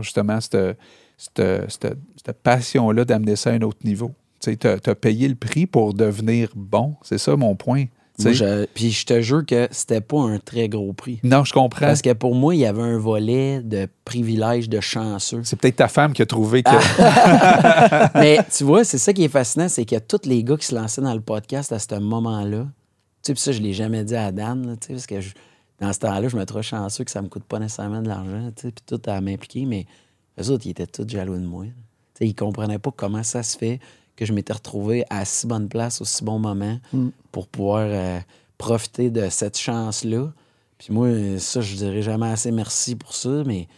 justement, 0.00 0.40
cette, 0.40 0.78
cette, 1.18 1.70
cette- 1.70 1.98
cette 2.24 2.38
passion-là 2.42 3.04
d'amener 3.04 3.36
ça 3.36 3.50
à 3.50 3.52
un 3.52 3.60
autre 3.60 3.80
niveau. 3.84 4.10
Tu 4.40 4.52
sais, 4.52 4.56
tu 4.56 4.66
as, 4.90 4.94
payé 4.94 5.28
le 5.28 5.34
prix 5.34 5.66
pour 5.66 5.92
devenir 5.92 6.48
bon. 6.56 6.94
C'est 7.02 7.18
ça 7.18 7.36
mon 7.36 7.56
point? 7.56 7.84
Moi, 8.18 8.32
je- 8.32 8.64
puis 8.74 8.90
je 8.90 9.04
te 9.04 9.20
jure 9.20 9.44
que 9.44 9.68
c'était 9.70 10.00
pas 10.00 10.20
un 10.20 10.38
très 10.38 10.68
gros 10.68 10.92
prix. 10.94 11.20
Non, 11.22 11.44
je 11.44 11.52
comprends. 11.52 11.86
Parce 11.86 12.00
que 12.02 12.12
pour 12.14 12.34
moi, 12.34 12.54
il 12.54 12.60
y 12.60 12.66
avait 12.66 12.82
un 12.82 12.96
volet 12.98 13.60
de 13.62 13.88
privilège 14.04 14.68
de 14.68 14.80
chanceux. 14.80 15.42
C'est 15.44 15.56
peut-être 15.56 15.76
ta 15.76 15.88
femme 15.88 16.12
qui 16.14 16.22
a 16.22 16.26
trouvé 16.26 16.62
que. 16.62 16.70
Ah. 16.98 18.10
Mais 18.14 18.38
tu 18.56 18.64
vois, 18.64 18.84
c'est 18.84 18.98
ça 18.98 19.12
qui 19.12 19.24
est 19.24 19.28
fascinant, 19.28 19.68
c'est 19.68 19.84
que 19.84 19.98
tous 19.98 20.26
les 20.26 20.42
gars 20.44 20.56
qui 20.56 20.66
se 20.66 20.74
lançaient 20.74 21.02
dans 21.02 21.14
le 21.14 21.20
podcast 21.20 21.72
à 21.72 21.78
ce 21.78 21.94
moment-là, 21.94 22.64
tu 22.64 22.68
sais, 23.22 23.32
puis 23.34 23.42
ça, 23.42 23.52
je 23.52 23.60
l'ai 23.60 23.72
jamais 23.74 24.04
dit 24.04 24.16
à 24.16 24.32
Dan, 24.32 24.66
là, 24.66 24.76
tu 24.76 24.86
sais, 24.88 24.92
parce 24.94 25.06
que 25.06 25.20
je- 25.20 25.34
dans 25.80 25.92
ce 25.92 25.98
temps-là, 25.98 26.26
je 26.28 26.36
me 26.36 26.44
trouvais 26.46 26.62
chanceux 26.62 27.04
que 27.04 27.10
ça 27.10 27.20
me 27.20 27.28
coûte 27.28 27.44
pas 27.44 27.58
nécessairement 27.58 28.00
de 28.00 28.08
l'argent, 28.08 28.50
tu 28.56 28.62
sais, 28.68 28.72
puis 28.72 28.84
tout 28.86 29.10
à 29.10 29.20
m'impliquer, 29.20 29.66
mais 29.66 29.84
eux 30.40 30.50
autres, 30.50 30.66
ils 30.66 30.70
étaient 30.70 30.86
tous 30.86 31.06
jaloux 31.08 31.36
de 31.36 31.44
moi. 31.44 31.64
là. 31.64 31.70
Tu 32.14 32.24
sais, 32.24 32.28
ils 32.28 32.34
comprenaient 32.34 32.78
pas 32.78 32.92
comment 32.96 33.22
ça 33.22 33.42
se 33.42 33.58
fait 33.58 33.78
que 34.16 34.24
je 34.24 34.32
m'étais 34.32 34.52
retrouvé 34.54 35.04
à 35.10 35.24
si 35.24 35.46
bonne 35.46 35.68
place, 35.68 36.00
au 36.00 36.04
si 36.04 36.24
bon 36.24 36.38
moment, 36.38 36.78
Mm. 36.92 37.08
pour 37.32 37.46
pouvoir 37.48 37.86
euh, 37.88 38.18
profiter 38.58 39.10
de 39.10 39.28
cette 39.28 39.58
chance-là. 39.58 40.32
Puis 40.78 40.92
moi, 40.92 41.08
ça, 41.38 41.60
je 41.60 41.76
dirais 41.76 42.02
jamais 42.02 42.26
assez 42.28 42.50
merci 42.50 42.96
pour 42.96 43.14
ça, 43.14 43.42
mais 43.46 43.68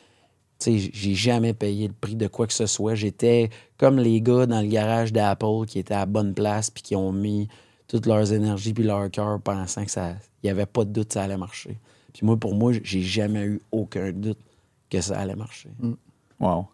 tu 0.60 0.78
sais, 0.80 0.90
j'ai 0.92 1.14
jamais 1.14 1.54
payé 1.54 1.86
le 1.88 1.94
prix 1.94 2.16
de 2.16 2.26
quoi 2.26 2.46
que 2.46 2.52
ce 2.52 2.66
soit. 2.66 2.94
J'étais 2.96 3.50
comme 3.76 3.98
les 3.98 4.20
gars 4.20 4.46
dans 4.46 4.60
le 4.60 4.66
garage 4.68 5.12
d'Apple 5.12 5.66
qui 5.66 5.78
étaient 5.78 5.94
à 5.94 6.06
bonne 6.06 6.34
place 6.34 6.70
puis 6.70 6.82
qui 6.82 6.96
ont 6.96 7.12
mis 7.12 7.48
toutes 7.86 8.06
leurs 8.06 8.32
énergies 8.32 8.74
puis 8.74 8.82
leur 8.84 9.08
cœur 9.10 9.40
pensant 9.40 9.84
que 9.84 9.90
ça 9.90 10.14
il 10.42 10.46
n'y 10.46 10.50
avait 10.50 10.66
pas 10.66 10.84
de 10.84 10.90
doute 10.90 11.08
que 11.08 11.14
ça 11.14 11.22
allait 11.24 11.36
marcher. 11.36 11.78
Puis 12.12 12.24
moi, 12.26 12.36
pour 12.36 12.54
moi, 12.54 12.72
j'ai 12.82 13.02
jamais 13.02 13.44
eu 13.44 13.60
aucun 13.72 14.10
doute 14.12 14.38
que 14.90 15.00
ça 15.00 15.18
allait 15.18 15.34
marcher. 15.36 15.68
Wow. 16.40 16.66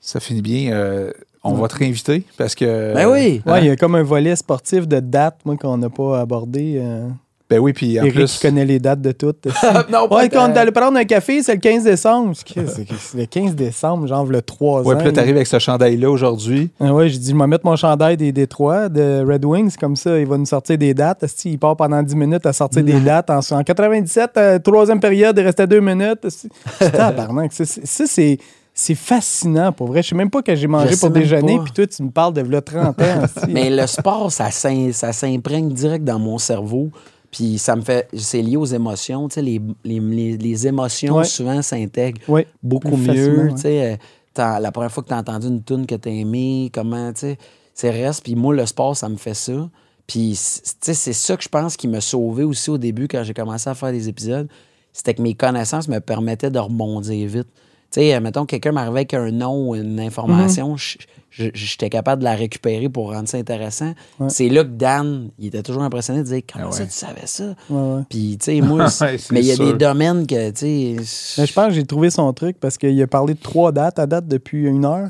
Ça 0.00 0.20
finit 0.20 0.42
bien. 0.42 0.72
euh, 0.72 1.12
on 1.44 1.54
va 1.54 1.68
te 1.68 1.76
réinviter 1.76 2.24
parce 2.36 2.54
que. 2.54 2.94
Ben 2.94 3.06
oui! 3.10 3.42
Ouais, 3.46 3.60
il 3.62 3.66
y 3.66 3.70
a 3.70 3.76
comme 3.76 3.94
un 3.94 4.02
volet 4.02 4.36
sportif 4.36 4.86
de 4.86 5.00
dates, 5.00 5.38
moi, 5.44 5.56
qu'on 5.56 5.78
n'a 5.78 5.88
pas 5.90 6.20
abordé. 6.20 6.76
euh. 6.82 7.08
Ben 7.48 7.58
oui, 7.58 7.72
puis 7.72 7.98
en 7.98 8.04
Eric 8.04 8.14
plus. 8.14 8.32
qui 8.38 8.46
connaît 8.46 8.64
les 8.64 8.78
dates 8.78 9.00
de 9.00 9.10
toutes. 9.10 9.48
non, 9.90 10.06
ouais, 10.14 10.28
quand 10.28 10.48
on 10.52 10.54
allait 10.54 10.70
prendre 10.70 10.96
un 10.96 11.04
café, 11.04 11.42
c'est 11.42 11.54
le 11.54 11.58
15 11.60 11.82
décembre. 11.82 12.32
C'est 12.46 13.18
le 13.18 13.26
15 13.26 13.56
décembre, 13.56 14.06
genre 14.06 14.24
le 14.24 14.40
3 14.40 14.82
Ouais, 14.82 14.94
ans. 14.94 14.98
puis 14.98 15.06
là, 15.06 15.12
t'arrives 15.12 15.34
avec 15.34 15.48
ce 15.48 15.58
chandail-là 15.58 16.08
aujourd'hui. 16.12 16.70
Ah 16.78 16.94
ouais, 16.94 17.08
j'ai 17.08 17.18
dit, 17.18 17.32
je 17.32 17.36
vais 17.36 17.46
mettre 17.48 17.66
mon 17.66 17.74
chandail 17.74 18.16
des 18.16 18.30
Détroits 18.30 18.88
de 18.88 19.24
Red 19.28 19.44
Wings, 19.44 19.74
comme 19.80 19.96
ça, 19.96 20.16
il 20.20 20.26
va 20.28 20.38
nous 20.38 20.46
sortir 20.46 20.78
des 20.78 20.94
dates. 20.94 21.24
Esti, 21.24 21.50
il 21.50 21.58
part 21.58 21.74
pendant 21.74 22.00
10 22.04 22.14
minutes 22.14 22.46
à 22.46 22.52
sortir 22.52 22.84
des 22.84 23.00
dates. 23.00 23.30
En, 23.30 23.40
en 23.40 23.64
97, 23.64 24.30
euh, 24.36 24.58
troisième 24.60 25.00
période, 25.00 25.36
il 25.36 25.42
restait 25.44 25.66
2 25.66 25.80
minutes. 25.80 26.24
Esti. 26.24 26.48
Tabarnak, 26.78 27.52
ça, 27.52 27.64
c'est- 27.64 28.38
c'est. 28.74 28.94
Fascinant, 28.94 29.72
pour 29.72 29.88
vrai. 29.88 30.02
Je 30.02 30.08
sais 30.10 30.14
même 30.14 30.30
pas 30.30 30.42
que 30.42 30.54
j'ai 30.54 30.66
mangé 30.66 30.96
pour 30.96 31.10
déjeuner, 31.10 31.58
puis 31.64 31.72
toi, 31.72 31.86
tu 31.86 32.02
me 32.02 32.10
parles 32.10 32.34
de 32.34 32.40
là, 32.42 32.60
30 32.60 33.00
ans. 33.00 33.22
Mais 33.48 33.70
le 33.70 33.86
sport, 33.86 34.30
ça 34.32 34.50
s'im- 34.50 34.92
ça 34.92 35.12
s'imprègne 35.12 35.72
direct 35.72 36.04
dans 36.04 36.18
mon 36.18 36.38
cerveau. 36.38 36.90
Puis 37.30 37.58
ça 37.58 37.76
me 37.76 37.82
fait. 37.82 38.08
C'est 38.14 38.42
lié 38.42 38.56
aux 38.56 38.64
émotions. 38.64 39.28
Tu 39.28 39.34
sais, 39.34 39.42
les, 39.42 39.60
les, 39.84 40.00
les- 40.00 40.36
les 40.36 40.66
émotions, 40.66 41.16
Ouais. 41.16 41.24
souvent, 41.24 41.62
s'intègrent 41.62 42.20
Ouais, 42.28 42.46
beaucoup 42.62 42.96
plus 42.96 42.98
mieux. 43.06 43.42
ouais. 43.44 43.54
Tu 43.54 43.60
sais, 43.60 43.92
euh, 43.92 44.58
la 44.58 44.72
première 44.72 44.90
fois 44.90 45.02
que 45.02 45.08
tu 45.08 45.14
as 45.14 45.18
entendu 45.18 45.46
une 45.48 45.62
tune 45.62 45.86
que 45.86 45.94
tu 45.94 46.08
as 46.08 46.12
aimée, 46.12 46.70
comment, 46.72 47.12
tu 47.12 47.20
sais, 47.20 47.38
c'est 47.74 47.90
reste. 47.90 48.24
Puis 48.24 48.34
moi, 48.34 48.54
le 48.54 48.66
sport, 48.66 48.96
ça 48.96 49.08
me 49.08 49.16
fait 49.16 49.34
ça. 49.34 49.68
Puis, 50.06 50.30
tu 50.32 50.60
sais, 50.80 50.94
c'est 50.94 51.12
ça 51.12 51.36
que 51.36 51.42
je 51.44 51.48
pense 51.48 51.76
qui 51.76 51.86
m'a 51.86 52.00
sauvé 52.00 52.42
aussi 52.42 52.68
au 52.70 52.78
début 52.78 53.06
quand 53.06 53.22
j'ai 53.22 53.34
commencé 53.34 53.70
à 53.70 53.74
faire 53.74 53.92
des 53.92 54.08
épisodes. 54.08 54.48
C'était 54.92 55.14
que 55.14 55.22
mes 55.22 55.34
connaissances 55.34 55.86
me 55.86 56.00
permettaient 56.00 56.50
de 56.50 56.58
rebondir 56.58 57.28
vite. 57.28 57.46
Tu 57.92 58.00
sais, 58.00 58.14
euh, 58.14 58.20
mettons, 58.20 58.46
quelqu'un 58.46 58.70
m'arrivait 58.72 59.00
avec 59.00 59.14
un 59.14 59.30
nom 59.32 59.68
ou 59.70 59.74
une 59.74 59.98
information, 59.98 60.76
je- 60.76 60.96
je- 61.30 61.50
j'étais 61.54 61.90
capable 61.90 62.20
de 62.20 62.24
la 62.24 62.34
récupérer 62.36 62.88
pour 62.88 63.12
rendre 63.12 63.28
ça 63.28 63.36
intéressant. 63.38 63.94
C'est 64.28 64.48
là 64.48 64.62
que 64.62 64.68
Dan, 64.70 65.30
il 65.40 65.46
était 65.48 65.62
toujours 65.64 65.82
impressionné 65.82 66.20
de 66.20 66.24
dire 66.24 66.42
Comment 66.52 66.66
Ah 66.68 66.72
ça, 66.72 66.82
ouais. 66.82 66.86
tu 66.88 66.92
savais 66.94 67.26
ça? 67.26 67.44
Ouais, 67.68 67.76
ouais. 67.96 68.02
Puis, 68.08 68.38
tu 68.38 68.44
sais, 68.44 68.60
moi, 68.60 68.86
mais 69.32 69.40
il 69.40 69.46
y 69.46 69.50
a 69.52 69.56
sûr. 69.56 69.72
des 69.72 69.78
domaines 69.78 70.24
que, 70.26 70.50
tu 70.50 70.56
sais. 71.04 71.40
Mais 71.40 71.46
je 71.46 71.52
pense 71.52 71.66
que 71.68 71.74
j'ai 71.74 71.84
trouvé 71.84 72.10
son 72.10 72.32
truc 72.32 72.58
parce 72.60 72.78
qu'il 72.78 73.00
a 73.02 73.06
parlé 73.08 73.34
de 73.34 73.40
trois 73.40 73.72
dates 73.72 73.98
à 73.98 74.06
date 74.06 74.28
depuis 74.28 74.62
une 74.66 74.84
heure. 74.84 75.08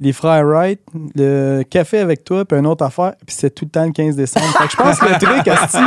Les 0.00 0.12
frères 0.12 0.44
Wright, 0.46 0.80
le 1.16 1.64
café 1.68 1.98
avec 1.98 2.22
toi, 2.22 2.44
puis 2.44 2.56
une 2.56 2.66
autre 2.68 2.84
affaire, 2.84 3.14
puis 3.26 3.34
c'est 3.36 3.50
tout 3.52 3.64
le 3.64 3.70
temps 3.72 3.84
le 3.84 3.90
15 3.90 4.14
décembre. 4.14 4.46
Fait 4.56 4.66
que 4.66 4.70
je 4.70 4.76
pense 4.76 4.98
que 5.00 5.06
le 5.06 5.18
truc, 5.20 5.48
asti, 5.48 5.78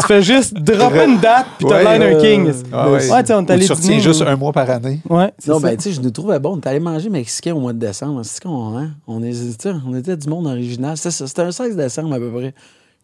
tu 0.00 0.06
fais 0.06 0.22
juste 0.22 0.54
dropper 0.54 1.04
une 1.04 1.18
date, 1.18 1.44
puis 1.58 1.66
t'as 1.68 1.76
Ouais, 1.84 1.98
l'air 1.98 1.98
d'un 2.14 2.18
euh, 2.18 2.20
king. 2.20 2.50
Ah 2.72 2.90
ouais. 2.90 3.00
tu 3.00 3.04
sais, 3.06 3.34
on 3.34 3.44
est 3.44 3.50
allé 3.50 3.66
tu 3.66 3.74
dîner, 3.74 4.00
juste 4.00 4.22
ou- 4.22 4.26
un 4.26 4.36
mois 4.36 4.52
par 4.52 4.70
année. 4.70 5.00
Ouais, 5.10 5.30
c'est 5.38 5.50
Non, 5.50 5.60
ça. 5.60 5.66
ben, 5.68 5.76
tu 5.76 5.82
sais, 5.82 5.92
je 5.92 6.00
nous 6.00 6.10
trouvais 6.10 6.38
bon. 6.38 6.54
On 6.56 6.60
est 6.60 6.66
allé 6.66 6.80
manger 6.80 7.10
mexicain 7.10 7.54
au 7.54 7.60
mois 7.60 7.74
de 7.74 7.78
décembre. 7.78 8.22
C'est 8.24 8.42
qu'on, 8.42 8.78
hein? 8.78 8.92
On, 9.06 9.22
est, 9.22 9.32
tu 9.58 9.68
on 9.86 9.94
était 9.94 10.16
du 10.16 10.28
monde 10.30 10.46
original. 10.46 10.96
C'était 10.96 11.42
un 11.42 11.52
16 11.52 11.76
décembre 11.76 12.14
à 12.14 12.18
peu 12.18 12.30
près. 12.30 12.54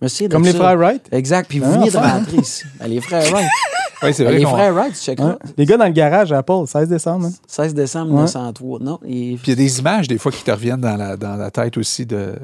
Je 0.01 0.05
me 0.07 0.09
souviens 0.09 0.29
de 0.29 0.33
Comme 0.33 0.45
les 0.45 0.53
ça. 0.53 0.59
frères 0.59 0.77
Wright? 0.79 1.03
Exact. 1.13 1.47
Puis 1.47 1.59
vous 1.59 1.67
Ah, 1.69 1.77
veniez 1.77 1.91
de 1.91 1.97
rentrer 1.99 2.37
ici. 2.39 2.65
Ben, 2.81 2.87
les 2.89 3.01
frères 3.03 3.31
Wright. 3.31 3.49
Oui, 4.03 4.13
c'est 4.13 4.25
Ben, 4.25 4.31
vrai. 4.31 4.39
les 4.41 4.45
frères 4.47 4.75
Wright, 4.75 4.93
tu 4.95 5.01
checkeras. 5.01 5.29
Ouais. 5.31 5.37
Les 5.57 5.67
gars 5.67 5.77
dans 5.77 5.87
le 5.87 5.93
garage 5.93 6.33
à 6.33 6.39
Apple, 6.39 6.67
16 6.67 6.89
décembre. 6.89 7.27
hein. 7.27 7.33
16 7.47 7.75
décembre 7.75 8.09
Ouais. 8.13 8.23
1903. 8.25 8.79
Non, 8.81 8.99
et... 9.05 9.37
Puis 9.43 9.43
il 9.47 9.51
y 9.51 9.53
a 9.53 9.57
des 9.57 9.79
images, 9.79 10.09
des 10.09 10.19
fois, 10.19 10.33
qui 10.33 10.43
te 10.43 10.51
reviennent 10.51 10.81
dans 10.81 10.97
la, 10.97 11.17
dans 11.17 11.37
la 11.37 11.51
tête 11.51 11.77
aussi 11.79 12.05
de, 12.05 12.35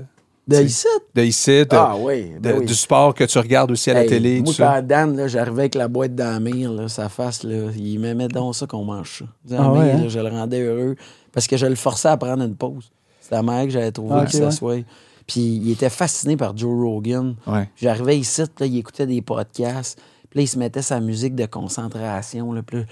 De 0.48 0.56
c'est- 0.56 0.64
ici? 0.64 0.86
de 1.14 1.22
ici, 1.22 1.50
de- 1.50 1.66
Ah 1.72 1.94
oui. 1.98 2.30
de- 2.34 2.38
ben 2.38 2.58
oui. 2.60 2.66
du 2.66 2.74
sport 2.74 3.14
que 3.14 3.24
tu 3.24 3.38
regardes 3.38 3.70
aussi 3.70 3.90
à 3.90 3.94
la 3.94 4.04
télé. 4.04 4.40
Moi, 4.40 4.54
quand 4.56 4.82
Dan, 4.86 5.16
là, 5.16 5.28
j'arrivais 5.28 5.62
avec 5.62 5.74
la 5.74 5.88
boîte 5.88 6.14
d'Amir, 6.14 6.72
là, 6.72 6.88
sa 6.88 7.08
face, 7.08 7.42
là, 7.42 7.68
il 7.76 7.98
m'aimait 7.98 8.28
donc 8.28 8.54
ça 8.54 8.66
qu'on 8.66 8.84
mange 8.84 9.24
ça. 9.48 9.56
Ah 9.58 9.70
ouais, 9.72 9.90
hein? 9.92 9.98
là, 10.02 10.08
je 10.08 10.18
le 10.18 10.28
rendais 10.28 10.60
heureux 10.62 10.96
parce 11.32 11.46
que 11.46 11.56
je 11.56 11.66
le 11.66 11.74
forçais 11.76 12.08
à 12.08 12.16
prendre 12.16 12.42
une 12.42 12.54
pause. 12.56 12.90
C'était 13.20 13.36
la 13.36 13.42
manière 13.42 13.64
que 13.66 13.70
j'avais 13.70 13.92
trouvé 13.92 14.10
Ah, 14.12 14.14
pour 14.16 14.22
ok, 14.24 14.30
qu'il 14.30 14.40
ouais. 14.40 14.50
s'assoie. 14.50 14.76
Puis 15.26 15.40
il 15.62 15.70
était 15.70 15.90
fasciné 15.90 16.36
par 16.36 16.56
Joe 16.56 16.72
Rogan. 16.82 17.36
Ouais. 17.46 17.68
J'arrivais 17.76 18.18
ici, 18.18 18.40
là, 18.58 18.66
il 18.66 18.78
écoutait 18.78 19.06
des 19.06 19.22
podcasts. 19.22 20.00
Puis 20.30 20.38
là, 20.38 20.42
il 20.42 20.48
se 20.48 20.58
mettait 20.58 20.82
sa 20.82 21.00
musique 21.00 21.34
de 21.34 21.46
concentration. 21.46 22.52
Là, 22.52 22.62
puis 22.62 22.78
là, 22.78 22.84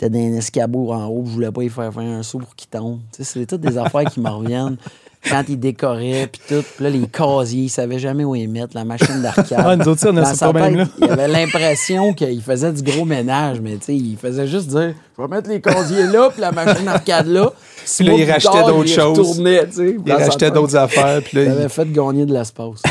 il 0.00 0.06
était 0.06 0.10
dans 0.10 0.24
un 0.24 0.38
escabeau 0.38 0.92
en 0.92 1.06
haut. 1.06 1.24
Je 1.26 1.30
voulais 1.30 1.50
pas 1.50 1.62
y 1.62 1.68
faire 1.68 1.92
faire 1.92 2.02
un 2.02 2.22
saut 2.22 2.38
pour 2.38 2.54
qu'il 2.54 2.68
tombe. 2.68 3.00
Tu 3.12 3.24
sais, 3.24 3.40
c'est 3.40 3.46
toutes 3.46 3.60
des 3.60 3.78
affaires 3.78 4.04
qui 4.04 4.20
me 4.20 4.28
reviennent. 4.30 4.76
Quand 5.26 5.42
il 5.48 5.58
décorait, 5.58 6.28
puis 6.30 6.42
tout. 6.46 6.62
Puis 6.76 6.84
là, 6.84 6.90
les 6.90 7.06
casiers, 7.06 7.62
il 7.62 7.68
savait 7.70 7.98
jamais 7.98 8.24
où 8.24 8.34
les 8.34 8.46
mettre. 8.46 8.76
La 8.76 8.84
machine 8.84 9.22
d'arcade. 9.22 9.64
Ah, 9.64 9.74
nous 9.74 9.88
autres 9.88 10.06
on 10.10 10.16
a 10.18 10.34
ce 10.34 10.44
problème-là. 10.44 10.84
Il 10.98 11.10
avait 11.10 11.28
l'impression 11.28 12.12
qu'il 12.12 12.42
faisait 12.42 12.70
du 12.70 12.82
gros 12.82 13.06
ménage, 13.06 13.58
mais 13.58 13.76
tu 13.78 13.84
sais, 13.86 13.96
il 13.96 14.18
faisait 14.18 14.46
juste 14.46 14.68
dire 14.68 14.94
Je 15.16 15.22
vais 15.22 15.28
mettre 15.28 15.48
les 15.48 15.62
casiers 15.62 16.06
là, 16.08 16.28
puis 16.30 16.42
la 16.42 16.52
machine 16.52 16.84
d'arcade 16.84 17.26
là. 17.28 17.50
Puis 17.96 18.04
là, 18.04 18.12
il 18.12 18.30
rachetait 18.30 18.64
d'autres 18.66 18.88
choses. 18.88 19.38
Il 19.38 20.12
rachetait 20.12 20.50
d'autres 20.50 20.76
affaires. 20.76 21.22
Puis 21.22 21.38
Il 21.40 21.48
avait 21.48 21.70
fait 21.70 21.90
gagner 21.90 22.26
de 22.26 22.34
l'espace. 22.34 22.82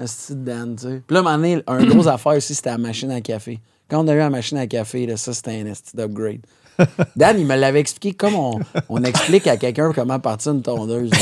Asti 0.00 0.34
de 0.34 0.44
Dan, 0.44 0.76
tu 0.76 0.82
sais. 0.82 1.02
Puis 1.06 1.14
là, 1.14 1.18
à 1.18 1.20
un 1.20 1.24
moment 1.24 1.36
donné, 1.36 1.62
un 1.66 1.84
gros 1.84 2.08
affaire 2.08 2.32
aussi, 2.32 2.54
c'était 2.54 2.70
la 2.70 2.78
machine 2.78 3.10
à 3.10 3.20
café. 3.20 3.60
Quand 3.88 4.04
on 4.04 4.08
a 4.08 4.14
eu 4.14 4.18
la 4.18 4.30
machine 4.30 4.58
à 4.58 4.66
café, 4.66 5.06
là, 5.06 5.16
ça, 5.16 5.32
c'était 5.32 5.52
un 5.60 5.66
esti 5.66 5.96
d'upgrade. 5.96 6.40
Dan, 7.16 7.38
il 7.38 7.46
me 7.46 7.56
l'avait 7.56 7.80
expliqué 7.80 8.14
comme 8.14 8.34
on, 8.34 8.58
on 8.88 9.02
explique 9.04 9.46
à 9.46 9.56
quelqu'un 9.56 9.92
comment 9.94 10.18
partir 10.20 10.52
une 10.52 10.62
tondeuse. 10.62 11.10
là. 11.10 11.16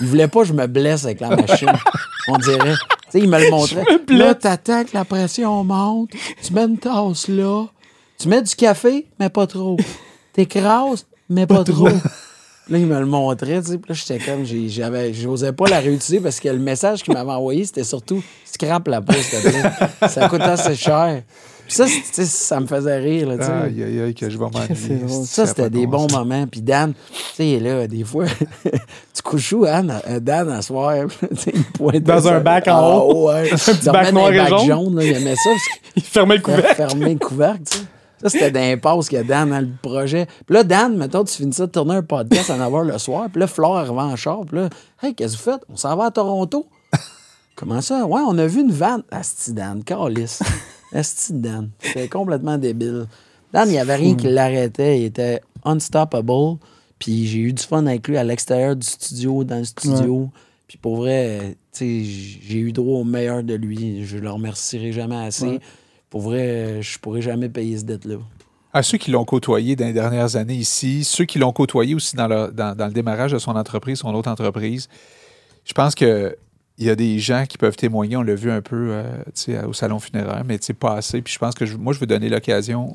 Il 0.00 0.06
voulait 0.06 0.28
pas 0.28 0.40
que 0.40 0.48
je 0.48 0.52
me 0.52 0.66
blesse 0.66 1.04
avec 1.04 1.20
la 1.20 1.30
machine. 1.30 1.72
On 2.28 2.38
dirait. 2.38 2.74
Tu 2.74 3.10
sais, 3.10 3.18
il 3.20 3.28
me 3.28 3.38
le 3.42 3.50
montrait. 3.50 3.84
Là, 4.08 4.34
t'attends 4.34 4.84
que 4.84 4.90
la 4.94 5.04
pression 5.04 5.64
monte. 5.64 6.10
Tu 6.42 6.52
mets 6.52 6.64
une 6.64 6.78
tasse 6.78 7.28
là. 7.28 7.66
Tu 8.18 8.28
mets 8.28 8.42
du 8.42 8.54
café, 8.54 9.06
mais 9.18 9.28
pas 9.28 9.46
trop. 9.46 9.76
T'écrases, 10.32 11.06
mais 11.28 11.46
pas, 11.46 11.64
trop. 11.64 11.88
Là, 12.70 12.78
il 12.78 12.86
me 12.86 12.98
le 12.98 13.04
montrait, 13.04 13.60
tu 13.60 13.72
sais. 13.72 13.78
Puis 13.78 13.90
là, 13.90 13.94
j'étais 13.94 14.18
comme, 14.24 14.44
j'ai- 14.44 14.70
j'avais, 14.70 15.12
j'osais 15.12 15.52
pas 15.52 15.66
la 15.68 15.80
réutiliser 15.80 16.20
parce 16.20 16.40
que 16.40 16.48
le 16.48 16.58
message 16.58 17.02
qu'il 17.02 17.12
m'avait 17.12 17.30
envoyé, 17.30 17.64
c'était 17.66 17.84
surtout 17.84 18.22
scrap 18.46 18.88
la 18.88 19.02
peau, 19.02 19.12
s'il 19.12 19.38
te 19.42 19.48
plaît. 19.48 20.08
Ça 20.08 20.28
coûte 20.30 20.40
assez 20.40 20.74
cher. 20.74 21.22
Puis 21.66 21.74
ça, 21.74 21.86
c'est- 21.86 21.92
tu 22.00 22.04
sais, 22.12 22.24
ça 22.24 22.60
me 22.60 22.66
faisait 22.66 22.98
rire, 22.98 23.28
là, 23.28 23.36
tu 23.38 23.44
sais. 23.44 23.50
Aïe, 23.50 23.82
aïe, 23.82 24.00
aïe, 24.00 24.14
que 24.14 24.30
je 24.30 24.38
vais 24.38 24.44
m'ennuyer. 24.52 25.08
Ça, 25.26 25.46
c'était 25.46 25.68
des 25.68 25.86
bon 25.86 26.06
bons 26.06 26.16
moments. 26.18 26.46
Puis 26.46 26.62
Dan, 26.62 26.94
tu 26.94 27.20
sais, 27.34 27.58
là, 27.60 27.86
des 27.86 28.02
fois, 28.04 28.24
tu 28.64 29.22
couches 29.22 29.52
où, 29.52 29.66
Anne, 29.66 30.00
euh, 30.08 30.18
Dan, 30.20 30.48
à 30.50 30.62
soir? 30.62 30.94
Tu 31.20 31.36
sais, 31.36 31.52
il 31.92 32.00
Dans 32.02 32.28
un 32.28 32.40
bac 32.40 32.66
en 32.68 32.76
Ah, 32.76 32.96
haut. 32.98 33.28
ouais. 33.28 33.50
Un 33.52 33.56
petit 33.56 33.70
Il 33.84 33.92
bac 33.92 34.10
noir 34.12 34.26
dans 34.26 34.32
et 34.32 34.38
un 34.38 34.50
bac 34.50 34.64
jaune. 34.66 34.96
là, 34.96 35.04
il 35.04 35.12
aimait 35.16 35.36
ça 35.36 35.50
parce 35.50 35.62
Il 35.96 36.02
fermait 36.02 36.36
le 36.36 36.42
couvercle. 36.42 36.74
fermé 36.76 37.12
le 37.12 37.18
couvercle, 37.18 37.62
tu 37.70 37.78
sais. 37.78 37.84
Ça, 38.24 38.30
c'était 38.30 38.50
d'impasse 38.50 39.10
que 39.10 39.22
Dan 39.22 39.50
dans 39.50 39.60
le 39.60 39.68
projet. 39.82 40.26
Puis 40.46 40.54
là, 40.54 40.64
Dan, 40.64 40.96
mettons, 40.96 41.24
tu 41.24 41.34
finis 41.34 41.52
ça 41.52 41.66
de 41.66 41.72
tourner 41.72 41.96
un 41.96 42.02
podcast 42.02 42.48
en 42.48 42.58
avoir 42.58 42.82
le 42.82 42.96
soir. 42.96 43.28
Puis 43.30 43.38
là, 43.38 43.46
Flore 43.46 43.76
arrive 43.76 43.98
en 43.98 44.16
char. 44.16 44.46
Puis 44.46 44.56
là, 44.56 44.70
hey, 45.02 45.14
qu'est-ce 45.14 45.36
que 45.36 45.42
vous 45.42 45.50
faites? 45.50 45.60
On 45.68 45.76
s'en 45.76 45.94
va 45.94 46.06
à 46.06 46.10
Toronto. 46.10 46.66
Comment 47.54 47.82
ça? 47.82 48.06
Ouais, 48.06 48.22
on 48.26 48.38
a 48.38 48.46
vu 48.46 48.62
une 48.62 48.72
vanne. 48.72 49.02
Asti 49.10 49.52
Dan, 49.52 49.84
calice. 49.84 50.42
Asti 50.94 51.34
Dan. 51.34 51.68
C'était 51.80 52.08
complètement 52.08 52.56
débile. 52.56 53.08
Dan, 53.52 53.68
il 53.68 53.72
n'y 53.72 53.78
avait 53.78 53.96
rien 53.96 54.14
qui 54.14 54.28
l'arrêtait. 54.28 55.00
Il 55.00 55.04
était 55.04 55.42
unstoppable. 55.62 56.56
Puis 56.98 57.26
j'ai 57.26 57.40
eu 57.40 57.52
du 57.52 57.62
fun 57.62 57.86
avec 57.86 58.08
lui 58.08 58.16
à 58.16 58.24
l'extérieur 58.24 58.74
du 58.74 58.86
studio, 58.86 59.44
dans 59.44 59.58
le 59.58 59.64
studio. 59.64 60.30
Puis 60.66 60.78
pour 60.78 60.96
vrai, 60.96 61.58
tu 61.72 61.78
sais, 61.78 62.04
j'ai 62.48 62.58
eu 62.58 62.72
droit 62.72 63.00
au 63.00 63.04
meilleur 63.04 63.42
de 63.42 63.52
lui. 63.52 64.06
Je 64.06 64.16
le 64.16 64.30
remercierai 64.30 64.92
jamais 64.92 65.26
assez. 65.26 65.60
Pour 66.14 66.20
vrai, 66.22 66.80
je 66.80 66.96
pourrais 67.00 67.22
jamais 67.22 67.48
payer 67.48 67.76
ce 67.76 67.82
dette-là. 67.82 68.18
À 68.72 68.84
ceux 68.84 68.98
qui 68.98 69.10
l'ont 69.10 69.24
côtoyé 69.24 69.74
dans 69.74 69.84
les 69.86 69.92
dernières 69.92 70.36
années 70.36 70.54
ici, 70.54 71.02
ceux 71.02 71.24
qui 71.24 71.40
l'ont 71.40 71.50
côtoyé 71.50 71.92
aussi 71.96 72.14
dans 72.14 72.28
le, 72.28 72.52
dans, 72.52 72.76
dans 72.76 72.86
le 72.86 72.92
démarrage 72.92 73.32
de 73.32 73.38
son 73.38 73.56
entreprise, 73.56 73.98
son 73.98 74.14
autre 74.14 74.30
entreprise, 74.30 74.88
je 75.64 75.72
pense 75.72 75.96
que 75.96 76.36
il 76.78 76.84
y 76.86 76.90
a 76.90 76.94
des 76.94 77.18
gens 77.18 77.46
qui 77.48 77.58
peuvent 77.58 77.74
témoigner, 77.74 78.16
on 78.16 78.22
l'a 78.22 78.36
vu 78.36 78.48
un 78.52 78.60
peu 78.60 78.90
euh, 78.92 79.64
au 79.66 79.72
salon 79.72 79.98
funéraire, 79.98 80.44
mais 80.46 80.58
pas 80.78 80.94
assez. 80.98 81.20
Puis 81.20 81.34
je 81.34 81.38
pense 81.40 81.56
que 81.56 81.66
je- 81.66 81.76
moi, 81.76 81.92
je 81.92 81.98
veux 81.98 82.06
donner 82.06 82.28
l'occasion, 82.28 82.92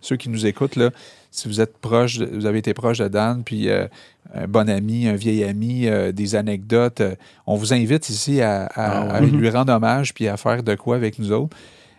ceux 0.00 0.16
qui 0.16 0.30
nous 0.30 0.46
écoutent, 0.46 0.76
là, 0.76 0.88
si 1.30 1.48
vous 1.48 1.60
êtes 1.60 1.76
proche, 1.76 2.16
de- 2.16 2.24
vous 2.34 2.46
avez 2.46 2.58
été 2.60 2.72
proche 2.72 2.98
de 2.98 3.08
Dan, 3.08 3.42
puis 3.44 3.68
euh, 3.68 3.86
un 4.32 4.46
bon 4.48 4.66
ami, 4.70 5.08
un 5.08 5.16
vieil 5.16 5.44
ami, 5.44 5.88
euh, 5.88 6.10
des 6.10 6.36
anecdotes, 6.36 7.02
on 7.46 7.56
vous 7.56 7.74
invite 7.74 8.08
ici 8.08 8.40
à, 8.40 8.64
à- 8.64 9.16
Ah 9.16 9.20
lui 9.20 9.50
rendre 9.50 9.74
hommage 9.74 10.14
puis 10.14 10.26
à 10.26 10.38
faire 10.38 10.62
de 10.62 10.74
quoi 10.74 10.96
avec 10.96 11.18
nous 11.18 11.32
autres. 11.32 11.54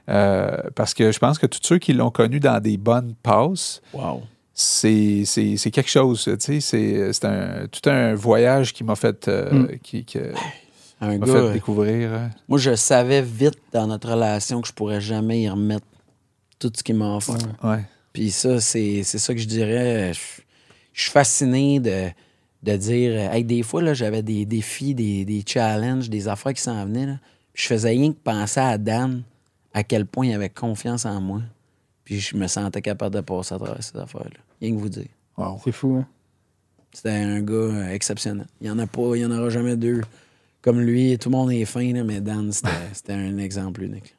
Euh, 0.10 0.58
parce 0.76 0.94
que 0.94 1.12
je 1.12 1.20
pense 1.20 1.38
que 1.40 1.46
tous 1.46 1.60
ceux 1.64 1.78
qui 1.78 1.94
l'ont 1.94 2.12
connu 2.12 2.40
dans 2.40 2.62
des 2.62 2.76
bonnes 2.78 3.14
passes, 3.24 3.82
Wow. 3.94 4.22
c'est 4.54 5.24
c'est- 5.26 5.56
c'est 5.58 5.72
quelque 5.72 5.90
chose. 5.90 6.24
tu 6.24 6.36
sais, 6.40 6.60
C'est 6.60 7.14
c'est 7.14 7.26
un, 7.26 7.68
tout 7.72 7.90
un 7.90 8.14
voyage 8.14 8.74
qui 8.74 8.84
m'a 8.84 8.96
fait, 8.96 9.28
euh, 9.28 9.52
Mm. 9.52 9.78
qui, 9.82 10.04
qui 10.04 10.18
Un 11.00 11.08
m'a 11.08 11.26
gars, 11.26 11.26
fait 11.34 11.40
euh, 11.40 11.54
découvrir. 11.54 12.10
euh, 12.14 12.28
moi, 12.50 12.58
je 12.60 12.76
savais 12.76 13.22
vite 13.22 13.58
dans 13.72 13.88
notre 13.88 14.12
relation 14.12 14.62
que 14.62 14.68
je 14.68 14.74
pourrais 14.74 15.02
jamais 15.02 15.42
y 15.44 15.50
remettre 15.50 15.86
tout 16.60 16.72
ce 16.76 16.84
qu'il 16.84 16.96
m'a 16.96 17.16
offert. 17.16 17.36
ouais. 17.64 17.84
Puis 18.12 18.30
ça, 18.30 18.60
c'est 18.62 19.04
c'est 19.04 19.18
ça 19.20 19.34
que 19.34 19.40
je 19.40 19.48
dirais. 19.48 20.14
Je, 20.14 20.20
je 20.94 21.02
suis 21.02 21.12
fasciné 21.12 21.80
de, 21.80 22.10
de 22.62 22.78
dire. 22.78 23.32
Hey, 23.34 23.44
des 23.44 23.64
fois, 23.64 23.82
là, 23.82 23.94
j'avais 23.96 24.22
des 24.22 24.46
défis, 24.46 24.94
des, 24.94 25.26
des 25.26 25.44
challenges, 25.48 26.10
des 26.10 26.28
affaires 26.28 26.54
qui 26.54 26.62
s'en 26.62 26.86
venaient. 26.86 27.06
Là. 27.08 27.18
Je 27.56 27.66
faisais 27.68 27.90
rien 27.90 28.12
que 28.12 28.18
penser 28.24 28.60
à 28.60 28.78
Dan, 28.78 29.24
à 29.74 29.84
quel 29.84 30.06
point 30.06 30.28
il 30.28 30.34
avait 30.34 30.50
confiance 30.50 31.06
en 31.06 31.20
moi. 31.20 31.42
Puis 32.04 32.20
je 32.20 32.36
me 32.36 32.48
sentais 32.48 32.82
capable 32.82 33.16
de 33.16 33.22
passer 33.22 33.56
à 33.56 33.58
travers 33.58 33.84
ces 33.84 33.98
affaires-là. 33.98 34.40
Rien 34.62 34.76
que 34.76 34.80
vous 34.80 34.90
dire. 34.90 35.08
Wow. 35.38 35.60
C'est 35.64 35.72
fou, 35.72 35.98
hein? 36.00 36.08
C'était 36.92 37.10
un 37.10 37.42
gars 37.42 37.54
euh, 37.54 37.90
exceptionnel. 37.90 38.46
Il 38.62 38.66
n'y 38.66 38.70
en 38.70 38.78
a 38.78 38.86
pas, 38.86 39.16
il 39.16 39.20
n'y 39.20 39.26
en 39.26 39.32
aura 39.32 39.50
jamais 39.50 39.76
deux 39.76 40.02
comme 40.62 40.80
lui. 40.80 41.18
Tout 41.18 41.30
le 41.30 41.36
monde 41.38 41.52
est 41.52 41.66
fin, 41.66 41.92
là, 41.92 42.04
mais 42.04 42.22
Dan, 42.22 42.52
c'était 42.52 43.14
un 43.14 43.38
exemple 43.38 43.84
unique. 43.84 44.16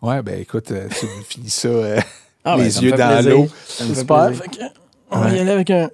Ouais, 0.00 0.22
ben 0.22 0.40
écoute, 0.40 0.70
euh, 0.70 0.88
tu 0.88 1.06
finis 1.28 1.50
ça 1.50 1.68
euh, 1.68 2.00
Ah, 2.44 2.56
ben, 2.56 2.64
les 2.64 2.70
ça 2.70 2.80
yeux 2.80 2.92
dans 2.92 3.28
l'eau. 3.28 3.48
Super. 3.66 4.26
plaisir. 4.28 4.44
Fait 4.44 4.48
que, 4.56 4.64
on 5.10 5.18
va 5.18 5.30
y 5.34 5.38
aller 5.40 5.50
avec 5.50 5.70
un. 5.70 5.90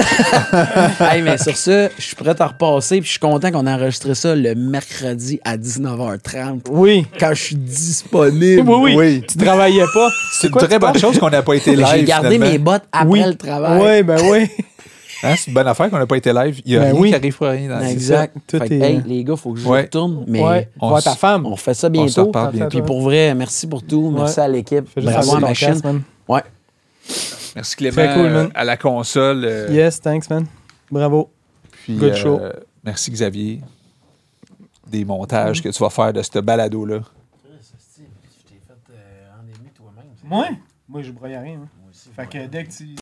hey, 1.00 1.22
mais 1.22 1.38
sur 1.38 1.56
ça, 1.56 1.88
je 1.96 2.02
suis 2.02 2.16
prêt 2.16 2.34
à 2.40 2.46
repasser. 2.46 2.96
Puis 3.00 3.06
je 3.06 3.10
suis 3.12 3.18
content 3.20 3.50
qu'on 3.50 3.66
ait 3.66 3.72
enregistré 3.72 4.14
ça 4.14 4.34
le 4.34 4.54
mercredi 4.54 5.40
à 5.44 5.56
19h30. 5.56 6.60
Oui. 6.70 7.06
Quand 7.18 7.30
je 7.34 7.42
suis 7.42 7.56
disponible. 7.56 8.68
Oui, 8.68 8.76
oui. 8.82 8.94
Oui. 8.96 9.24
Tu 9.28 9.36
travaillais 9.38 9.84
pas? 9.92 10.08
C'est 10.32 10.48
une 10.48 10.54
très 10.54 10.78
bonne 10.78 10.98
chose 10.98 11.18
qu'on 11.18 11.30
n'a 11.30 11.42
pas 11.42 11.54
été 11.54 11.74
live. 11.76 11.86
J'ai 11.94 12.04
gardé 12.04 12.30
finalement. 12.30 12.52
mes 12.52 12.58
bottes 12.58 12.84
après 12.92 13.08
Oui. 13.08 13.22
le 13.24 13.34
travail. 13.34 13.80
Oui, 13.82 14.02
ben 14.02 14.20
oui. 14.30 14.48
Hein, 15.22 15.34
c'est 15.36 15.48
une 15.48 15.52
bonne 15.52 15.68
affaire 15.68 15.90
qu'on 15.90 15.98
n'a 15.98 16.06
pas 16.06 16.16
été 16.16 16.32
live. 16.32 16.62
Il 16.64 16.70
n'y 16.70 16.76
a 16.78 16.80
Ben 16.80 16.92
rien 16.92 16.98
oui. 17.02 17.08
qui 17.10 17.14
arrive 17.14 17.36
pour 17.36 17.46
rien 17.48 17.68
dans 17.68 17.80
Exact. 17.86 18.34
Tout 18.46 18.56
Fait 18.56 18.70
est- 18.74 18.80
hey, 18.80 19.02
les 19.04 19.22
gars, 19.22 19.36
faut 19.36 19.52
que 19.52 19.60
je 19.60 19.68
Ouais. 19.68 19.82
retourne. 19.82 20.24
Mais 20.26 20.42
ouais. 20.42 20.68
on 20.80 20.98
ta 20.98 21.14
femme. 21.14 21.44
on 21.44 21.56
fait 21.56 21.74
ça 21.74 21.88
On 21.88 22.08
se 22.08 22.20
bientôt. 22.22 22.32
bientôt. 22.54 22.68
Puis 22.70 22.80
pour 22.80 23.02
vrai, 23.02 23.34
merci 23.34 23.66
pour 23.66 23.82
tout. 23.82 24.10
Merci 24.16 24.38
Ouais. 24.38 24.44
à 24.46 24.48
l'équipe. 24.48 24.86
Bravo 24.96 25.44
à 25.44 25.52
casque, 25.52 25.84
man. 25.84 26.00
Ouais. 26.26 26.40
Merci 27.54 27.76
Clément 27.76 27.94
Très 27.94 28.14
cool, 28.14 28.30
man. 28.30 28.46
euh, 28.46 28.50
à 28.54 28.64
la 28.64 28.76
console. 28.76 29.44
euh, 29.44 29.68
Yes, 29.70 30.00
thanks, 30.00 30.28
man. 30.30 30.46
Bravo. 30.90 31.30
puis, 31.70 31.96
Good 31.96 32.12
euh, 32.12 32.16
show. 32.16 32.40
Merci 32.84 33.10
Xavier. 33.10 33.60
Des 34.86 35.04
montages 35.04 35.62
que 35.62 35.68
tu 35.68 35.78
vas 35.82 35.90
faire 35.90 36.12
de 36.12 36.22
ce 36.22 36.38
balado-là. 36.38 37.00
Moi? 40.24 40.48
Moi, 40.88 41.02
je 41.02 41.10
broye 41.12 41.38
rien. 41.38 41.60
Fait 42.14 42.26
que 42.26 42.46
dès 42.46 42.64
que 42.64 42.70
tu. 42.72 42.94